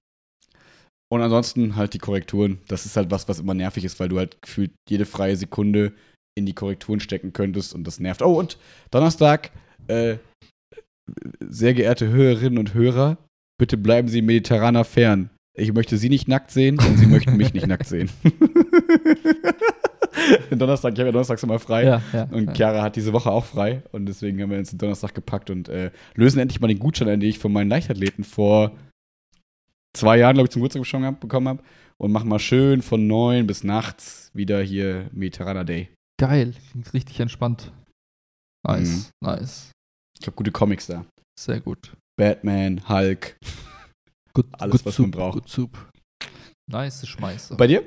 Und 1.11 1.21
ansonsten 1.21 1.75
halt 1.75 1.93
die 1.93 1.99
Korrekturen. 1.99 2.59
Das 2.67 2.85
ist 2.85 2.97
halt 2.97 3.11
was, 3.11 3.27
was 3.27 3.39
immer 3.39 3.53
nervig 3.53 3.85
ist, 3.85 3.99
weil 3.99 4.09
du 4.09 4.17
halt 4.17 4.41
gefühlt 4.41 4.71
jede 4.89 5.05
freie 5.05 5.35
Sekunde 5.35 5.93
in 6.37 6.45
die 6.45 6.53
Korrekturen 6.53 6.99
stecken 6.99 7.31
könntest 7.31 7.73
und 7.73 7.85
das 7.85 7.99
nervt. 7.99 8.21
Oh, 8.21 8.39
und 8.39 8.57
Donnerstag, 8.91 9.51
äh, 9.87 10.17
sehr 11.39 11.73
geehrte 11.73 12.09
Hörerinnen 12.09 12.57
und 12.57 12.73
Hörer, 12.73 13.17
bitte 13.59 13.77
bleiben 13.77 14.07
Sie 14.07 14.21
mediterraner 14.21 14.83
fern. 14.83 15.29
Ich 15.57 15.71
möchte 15.71 15.97
Sie 15.97 16.09
nicht 16.09 16.27
nackt 16.27 16.51
sehen 16.51 16.79
und 16.79 16.97
Sie 16.97 17.05
möchten 17.05 17.37
mich 17.37 17.53
nicht 17.53 17.67
nackt 17.67 17.87
sehen. 17.87 18.09
Den 20.49 20.59
Donnerstag, 20.59 20.93
ich 20.93 20.99
habe 20.99 21.07
ja 21.07 21.11
donnerstags 21.11 21.43
immer 21.43 21.59
frei. 21.59 21.83
Ja, 21.85 22.01
ja. 22.13 22.23
Und. 22.31 22.55
Chiara 22.55 22.81
hat 22.81 22.95
diese 22.95 23.13
Woche 23.13 23.29
auch 23.31 23.45
frei 23.45 23.83
und 23.91 24.05
deswegen 24.05 24.41
haben 24.41 24.51
wir 24.51 24.57
uns 24.57 24.69
den 24.69 24.79
Donnerstag 24.79 25.13
gepackt 25.13 25.49
und 25.49 25.67
äh, 25.69 25.91
lösen 26.15 26.39
endlich 26.39 26.59
mal 26.59 26.67
den 26.67 26.79
Gutschein, 26.79 27.09
ein, 27.09 27.19
den 27.19 27.29
ich 27.29 27.39
von 27.39 27.51
meinen 27.51 27.69
Leichtathleten 27.69 28.23
vor 28.23 28.71
zwei 29.95 30.17
Jahren, 30.17 30.35
glaube 30.35 30.47
ich, 30.47 30.51
zum 30.51 30.61
Geburtstag 30.61 31.01
hab, 31.03 31.19
bekommen 31.19 31.47
habe. 31.47 31.63
Und 31.97 32.11
machen 32.11 32.27
mal 32.27 32.39
schön 32.39 32.81
von 32.81 33.07
neun 33.07 33.47
bis 33.47 33.63
nachts 33.63 34.29
wieder 34.33 34.61
hier 34.61 35.09
Mediterraner 35.13 35.63
Day. 35.63 35.89
Geil. 36.19 36.53
Klingt 36.71 36.93
richtig 36.93 37.19
entspannt. 37.21 37.71
Nice, 38.67 39.11
Mhm. 39.21 39.27
nice. 39.29 39.71
Ich 40.19 40.27
habe 40.27 40.35
gute 40.35 40.51
Comics 40.51 40.87
da. 40.87 41.05
Sehr 41.39 41.61
gut. 41.61 41.93
Batman, 42.17 42.87
Hulk. 42.89 43.37
Gut, 44.33 44.47
Alles, 44.53 44.71
gut 44.73 44.85
was 44.85 44.95
Soup, 44.95 45.05
man 45.05 45.11
braucht. 45.11 45.33
Gut 45.35 45.49
Soup. 45.49 45.89
Nice 46.69 47.07
Schmeiße. 47.07 47.55
Bei 47.55 47.67
dir? 47.67 47.83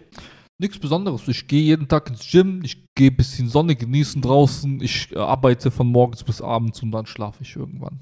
Nichts 0.61 0.79
Besonderes. 0.79 1.27
Ich 1.29 1.47
gehe 1.47 1.63
jeden 1.63 1.87
Tag 1.89 2.09
ins 2.11 2.29
Gym, 2.31 2.63
ich 2.65 2.85
gehe 2.97 3.11
ein 3.11 3.17
bisschen 3.17 3.49
Sonne 3.49 3.77
genießen 3.77 4.21
draußen, 4.23 4.81
ich 4.83 5.13
äh, 5.13 5.19
arbeite 5.19 5.71
von 5.71 5.87
morgens 5.87 6.25
bis 6.25 6.41
abends 6.43 6.83
und 6.83 6.91
dann 6.91 7.07
schlafe 7.07 7.43
ich 7.43 7.55
irgendwann. 7.57 8.01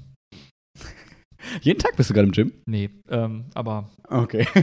Jeden 1.61 1.79
Tag 1.79 1.95
bist 1.95 2.09
du 2.09 2.13
gerade 2.15 2.25
im 2.27 2.31
Gym? 2.33 2.51
Nee, 2.65 2.89
ähm, 3.09 3.45
aber 3.53 3.89
Okay. 4.09 4.47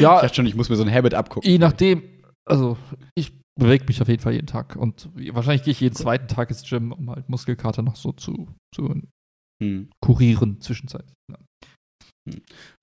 Ja. 0.00 0.16
Ich 0.16 0.22
dachte 0.22 0.34
schon, 0.34 0.46
ich 0.46 0.54
muss 0.56 0.68
mir 0.70 0.76
so 0.76 0.82
ein 0.82 0.92
Habit 0.92 1.12
abgucken. 1.14 1.48
je 1.48 1.58
nachdem, 1.58 2.02
also 2.46 2.76
ich 3.14 3.32
bewege 3.60 3.84
mich 3.86 4.00
auf 4.00 4.08
jeden 4.08 4.22
Fall 4.22 4.32
jeden 4.32 4.46
Tag 4.46 4.76
und 4.76 5.10
wahrscheinlich 5.32 5.64
gehe 5.64 5.72
ich 5.72 5.80
jeden 5.80 5.94
zweiten 5.94 6.26
Tag 6.28 6.48
ins 6.50 6.62
Gym, 6.68 6.92
um 6.92 7.10
halt 7.10 7.28
Muskelkater 7.28 7.82
noch 7.82 7.96
so 7.96 8.12
zu, 8.12 8.48
zu 8.74 9.02
Hm. 9.62 9.90
kurieren 10.00 10.60
zwischenzeitlich. 10.60 11.12
Ja. 11.30 11.36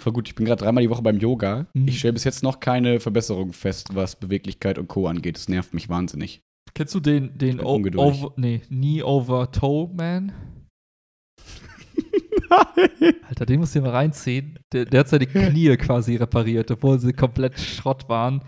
Voll 0.01 0.13
gut, 0.13 0.27
ich 0.27 0.35
bin 0.35 0.45
gerade 0.45 0.63
dreimal 0.63 0.83
die 0.83 0.89
Woche 0.89 1.01
beim 1.01 1.17
Yoga. 1.19 1.67
Mhm. 1.73 1.87
Ich 1.87 1.99
stelle 1.99 2.13
bis 2.13 2.23
jetzt 2.23 2.43
noch 2.43 2.59
keine 2.59 2.99
Verbesserung 2.99 3.53
fest, 3.53 3.95
was 3.95 4.15
Beweglichkeit 4.15 4.77
und 4.77 4.87
Co. 4.87 5.07
angeht. 5.07 5.37
Das 5.37 5.49
nervt 5.49 5.73
mich 5.73 5.89
wahnsinnig. 5.89 6.41
Kennst 6.73 6.93
du 6.95 6.99
den, 6.99 7.37
den 7.37 7.59
o 7.61 7.79
over, 7.95 8.33
nee, 8.37 8.59
Knee 8.59 9.01
over 9.03 9.51
Toe 9.51 9.89
Man? 9.93 10.31
Alter, 13.29 13.45
den 13.45 13.59
musst 13.59 13.75
du 13.75 13.79
dir 13.79 13.85
mal 13.85 13.91
reinziehen. 13.91 14.59
Der, 14.73 14.85
der 14.85 15.01
hat 15.01 15.09
seine 15.09 15.25
Knie 15.27 15.75
quasi 15.77 16.15
repariert, 16.15 16.71
obwohl 16.71 16.99
sie 16.99 17.13
komplett 17.13 17.59
Schrott 17.59 18.07
waren. 18.09 18.43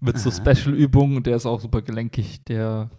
Mit 0.00 0.18
so 0.18 0.30
Aha. 0.30 0.36
Special-Übungen 0.54 1.16
und 1.16 1.26
der 1.26 1.36
ist 1.36 1.46
auch 1.46 1.60
super 1.60 1.82
gelenkig. 1.82 2.44
Der, 2.44 2.90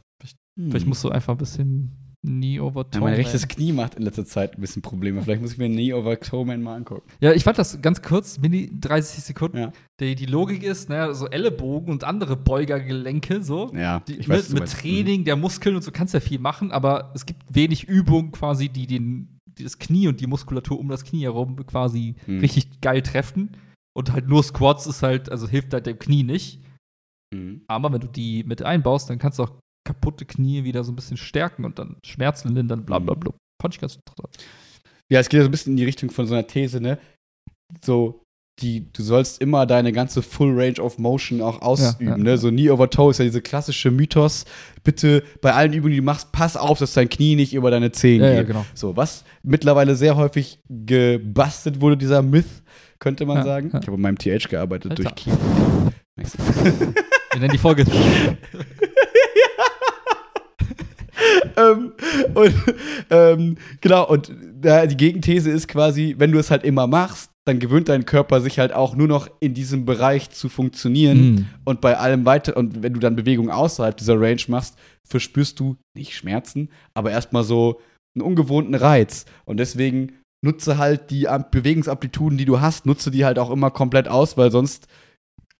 Hm. 0.57 0.71
vielleicht 0.71 0.87
musst 0.87 1.03
du 1.03 1.09
einfach 1.09 1.33
ein 1.33 1.37
bisschen 1.37 1.91
Knee 2.25 2.59
over 2.59 2.81
Ja, 2.81 2.83
Toe. 2.85 3.01
mein 3.01 3.11
Man. 3.11 3.15
rechtes 3.21 3.47
Knie 3.47 3.71
macht 3.71 3.95
in 3.95 4.01
letzter 4.03 4.25
Zeit 4.25 4.57
ein 4.57 4.61
bisschen 4.61 4.81
Probleme. 4.81 5.21
Vielleicht 5.21 5.41
muss 5.41 5.51
ich 5.53 5.57
mir 5.57 5.69
Knee 5.69 5.93
over 5.93 6.19
Toe 6.19 6.45
Man 6.45 6.61
mal 6.61 6.75
angucken. 6.75 7.07
Ja, 7.21 7.31
ich 7.31 7.43
fand 7.43 7.57
das 7.57 7.81
ganz 7.81 8.01
kurz, 8.01 8.39
mini 8.39 8.69
30 8.79 9.23
Sekunden. 9.23 9.57
Ja. 9.57 9.71
Die, 9.99 10.15
die 10.15 10.25
Logik 10.25 10.63
ist, 10.63 10.89
naja, 10.89 11.13
so 11.13 11.27
Ellenbogen 11.27 11.91
und 11.91 12.03
andere 12.03 12.35
Beugergelenke, 12.35 13.43
so. 13.43 13.71
Ja, 13.73 13.99
Die, 14.01 14.13
ich 14.17 14.27
mit, 14.27 14.37
weiß, 14.37 14.49
mit 14.49 14.59
meinst. 14.59 14.79
Training 14.81 15.23
der 15.25 15.35
Muskeln 15.35 15.75
und 15.75 15.83
so 15.83 15.91
kannst 15.91 16.13
du 16.13 16.17
ja 16.17 16.21
viel 16.21 16.39
machen, 16.39 16.71
aber 16.71 17.11
es 17.15 17.25
gibt 17.25 17.43
wenig 17.53 17.85
Übungen 17.87 18.31
quasi, 18.31 18.67
die 18.69 18.87
den, 18.87 19.39
die 19.57 19.63
das 19.63 19.77
Knie 19.79 20.07
und 20.07 20.19
die 20.19 20.27
Muskulatur 20.27 20.79
um 20.79 20.89
das 20.89 21.03
Knie 21.03 21.21
herum 21.23 21.55
quasi 21.65 22.15
Mhm. 22.25 22.39
richtig 22.39 22.81
geil 22.81 23.01
treffen. 23.03 23.51
Und 23.95 24.11
halt 24.11 24.27
nur 24.27 24.43
Squats 24.43 24.85
ist 24.85 25.01
halt, 25.01 25.31
also 25.31 25.47
hilft 25.47 25.73
halt 25.73 25.85
dem 25.85 25.97
Knie 25.97 26.23
nicht. 26.23 26.61
Mhm. 27.33 27.61
Aber 27.67 27.91
wenn 27.93 28.01
du 28.01 28.07
die 28.07 28.43
mit 28.43 28.61
einbaust, 28.63 29.09
dann 29.09 29.17
kannst 29.17 29.39
du 29.39 29.43
auch 29.43 29.51
kaputte 29.87 30.25
Knie 30.25 30.63
wieder 30.63 30.83
so 30.83 30.91
ein 30.91 30.95
bisschen 30.95 31.17
stärken 31.17 31.63
und 31.65 31.79
dann 31.79 31.95
Schmerzen 32.05 32.53
lindern, 32.53 32.85
bla 32.85 32.99
bla 32.99 33.15
Mhm. 33.15 33.19
bla. 33.21 33.33
Fand 33.61 33.73
ich 33.73 33.79
ganz 33.81 33.95
interessant. 33.95 34.37
Ja, 35.09 35.19
es 35.21 35.29
geht 35.29 35.37
ja 35.37 35.43
so 35.43 35.47
ein 35.47 35.51
bisschen 35.51 35.73
in 35.73 35.77
die 35.77 35.85
Richtung 35.85 36.09
von 36.11 36.27
so 36.27 36.33
einer 36.33 36.45
These, 36.45 36.81
ne? 36.81 36.99
So, 37.83 38.21
die, 38.61 38.91
du 38.91 39.03
sollst 39.03 39.39
immer 39.41 39.65
deine 39.65 39.91
ganze 39.91 40.21
Full 40.21 40.59
Range 40.59 40.81
of 40.81 40.97
Motion 40.97 41.41
auch 41.41 41.61
ausüben, 41.61 42.05
Ja, 42.07 42.17
ja. 42.17 42.17
ne? 42.17 42.37
So 42.37 42.49
Knee 42.49 42.69
over 42.69 42.89
Toe 42.89 43.11
ist 43.11 43.19
ja 43.19 43.25
diese 43.25 43.41
klassische 43.41 43.89
Mythos. 43.91 44.45
Bitte 44.83 45.23
bei 45.41 45.53
allen 45.53 45.73
Übungen, 45.73 45.91
die 45.93 45.99
du 45.99 46.03
machst, 46.03 46.31
pass 46.31 46.57
auf, 46.57 46.79
dass 46.79 46.93
dein 46.93 47.07
Knie 47.07 47.35
nicht 47.35 47.53
über 47.53 47.71
deine 47.71 47.91
Zehen 47.91 48.21
Ja, 48.21 48.29
ja, 48.31 48.37
geht. 48.39 48.47
genau. 48.47 48.65
So, 48.73 48.97
was 48.97 49.23
mittlerweile 49.43 49.95
sehr 49.95 50.15
häufig 50.17 50.59
gebastelt 50.69 51.79
wurde, 51.81 51.97
dieser 51.97 52.21
Myth, 52.21 52.45
könnte 52.99 53.25
man 53.25 53.37
Ja, 53.37 53.43
sagen. 53.43 53.69
ja. 53.73 53.79
Ich 53.79 53.85
habe 53.87 53.95
in 53.95 54.01
meinem 54.01 54.17
TH 54.17 54.49
gearbeitet 54.49 54.91
Alter. 54.91 55.03
durch 55.03 55.15
Kiefer. 55.15 55.37
Wir 57.31 57.39
nennen 57.39 57.51
die 57.53 57.57
Folge. 57.59 57.85
ähm, 61.57 61.91
und 62.33 62.53
ähm, 63.09 63.57
genau, 63.81 64.07
und 64.07 64.31
da, 64.59 64.85
die 64.85 64.97
Gegenthese 64.97 65.49
ist 65.51 65.67
quasi, 65.67 66.15
wenn 66.17 66.31
du 66.31 66.39
es 66.39 66.51
halt 66.51 66.63
immer 66.63 66.87
machst, 66.87 67.31
dann 67.45 67.59
gewöhnt 67.59 67.87
dein 67.87 68.05
Körper 68.05 68.41
sich 68.41 68.59
halt 68.59 68.73
auch 68.73 68.95
nur 68.95 69.07
noch 69.07 69.29
in 69.39 69.53
diesem 69.53 69.85
Bereich 69.85 70.29
zu 70.31 70.49
funktionieren. 70.49 71.31
Mhm. 71.31 71.45
Und 71.63 71.79
bei 71.81 71.97
allem 71.97 72.25
weiter, 72.25 72.57
und 72.57 72.83
wenn 72.83 72.93
du 72.93 72.99
dann 72.99 73.15
Bewegungen 73.15 73.51
außerhalb 73.51 73.95
dieser 73.95 74.19
Range 74.19 74.41
machst, 74.49 74.75
verspürst 75.07 75.59
du 75.59 75.77
nicht 75.95 76.13
Schmerzen, 76.13 76.69
aber 76.93 77.11
erstmal 77.11 77.43
so 77.45 77.79
einen 78.15 78.25
ungewohnten 78.25 78.75
Reiz. 78.75 79.25
Und 79.45 79.57
deswegen 79.57 80.13
nutze 80.43 80.77
halt 80.77 81.09
die 81.09 81.29
Am- 81.29 81.45
Bewegungsamplituden, 81.49 82.37
die 82.37 82.45
du 82.45 82.59
hast, 82.59 82.85
nutze 82.85 83.11
die 83.11 83.23
halt 83.23 83.39
auch 83.39 83.49
immer 83.49 83.71
komplett 83.71 84.09
aus, 84.09 84.37
weil 84.37 84.51
sonst 84.51 84.87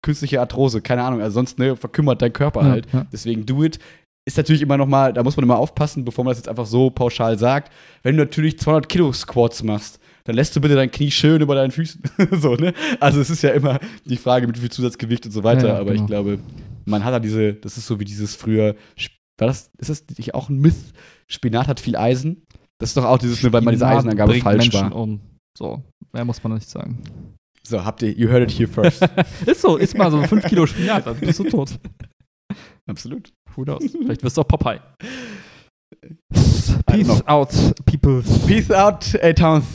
künstliche 0.03 0.41
Arthrose, 0.41 0.81
keine 0.81 1.03
Ahnung, 1.03 1.21
also 1.21 1.35
sonst 1.35 1.57
ne, 1.57 1.75
verkümmert 1.77 2.21
dein 2.21 2.34
Körper 2.34 2.63
Ja, 2.63 2.69
halt. 2.69 2.88
ja. 2.93 3.05
Deswegen 3.11 3.45
do 3.45 3.63
it. 3.63 3.79
Ist 4.28 4.36
natürlich 4.36 4.62
immer 4.62 4.76
noch 4.76 4.88
mal, 4.88 5.14
da 5.14 5.24
muss 5.24 5.38
man 5.38 5.44
immer 5.44 5.58
aufpassen, 5.58 6.04
bevor 6.04 6.26
man 6.26 6.32
das 6.32 6.40
jetzt 6.40 6.49
einfach 6.49 6.66
so 6.66 6.90
pauschal 6.90 7.40
sagt. 7.40 7.72
Wenn 8.04 8.18
du 8.18 8.24
natürlich 8.24 8.60
200 8.60 8.90
Kilo 8.90 9.14
Squats 9.14 9.64
machst, 9.64 10.02
dann 10.26 10.36
lässt 10.36 10.54
du 10.54 10.60
bitte 10.60 10.76
dein 10.76 10.91
Knie 10.91 11.12
schön 11.12 11.41
über 11.41 11.56
deinen 11.56 11.72
Füßen. 11.72 12.02
so, 12.41 12.56
ne? 12.56 12.74
Also 12.99 13.22
es 13.22 13.30
ist 13.30 13.41
ja 13.41 13.52
immer 13.52 13.80
die 14.04 14.18
Frage 14.18 14.45
mit 14.45 14.58
wie 14.58 14.60
viel 14.60 14.72
Zusatzgewicht 14.72 15.26
und 15.26 15.32
so 15.32 15.45
weiter. 15.45 15.70
Ja, 15.70 15.74
ja, 15.76 15.80
aber 15.80 15.91
ich 15.91 15.99
genau. 15.99 16.08
glaube, 16.08 16.40
man 16.84 17.06
hat 17.06 17.14
da 17.14 17.20
diese, 17.20 17.54
das 17.54 17.78
ist 17.78 17.88
so 17.88 18.02
wie 18.02 18.04
dieses 18.04 18.36
früher, 18.36 18.76
war 19.38 19.48
das, 19.48 19.72
ist 19.78 19.90
das 19.90 20.04
nicht 20.18 20.36
auch 20.36 20.49
ein 20.49 20.60
Myth? 20.60 20.76
Spinat 21.30 21.70
hat 21.70 21.80
viel 21.80 21.95
Eisen. 21.95 22.44
Das 22.80 22.90
ist 22.90 22.98
doch 22.98 23.06
auch 23.06 23.20
dieses, 23.20 23.41
ne, 23.44 23.54
weil 23.54 23.62
man 23.62 23.76
diese 23.76 23.86
Spinat 23.86 23.99
Eisenangabe 23.99 24.34
falsch 24.41 24.64
Menschen 24.64 24.91
war. 24.91 24.95
Um. 24.95 25.22
So, 25.58 25.84
mehr 26.12 26.26
muss 26.26 26.44
man 26.44 26.56
nicht 26.56 26.70
sagen. 26.70 27.02
So, 27.66 27.86
habt 27.86 28.02
ihr, 28.02 28.12
you 28.12 28.28
heard 28.28 28.44
it 28.44 28.60
here 28.60 28.68
first. 28.68 29.08
Ist 29.45 29.62
so, 29.62 29.78
ist 29.78 29.98
mal 29.98 30.12
so 30.12 30.22
5 30.22 30.44
Kilo 30.45 30.66
Spinat, 30.66 31.08
dann 31.08 31.18
bist 31.18 31.40
du 31.40 31.45
tot. 31.45 31.80
Absolut. 32.88 33.32
Who 33.57 33.65
knows? 33.65 33.91
Vielleicht 33.91 34.23
wirst 34.23 34.38
du 34.38 34.41
auch 34.41 34.47
Popeye. 34.47 34.79
Peace 36.85 37.27
out, 37.27 37.49
people. 37.85 38.23
Peace 38.45 38.71
out, 38.71 39.15
A-Towns. 39.21 39.65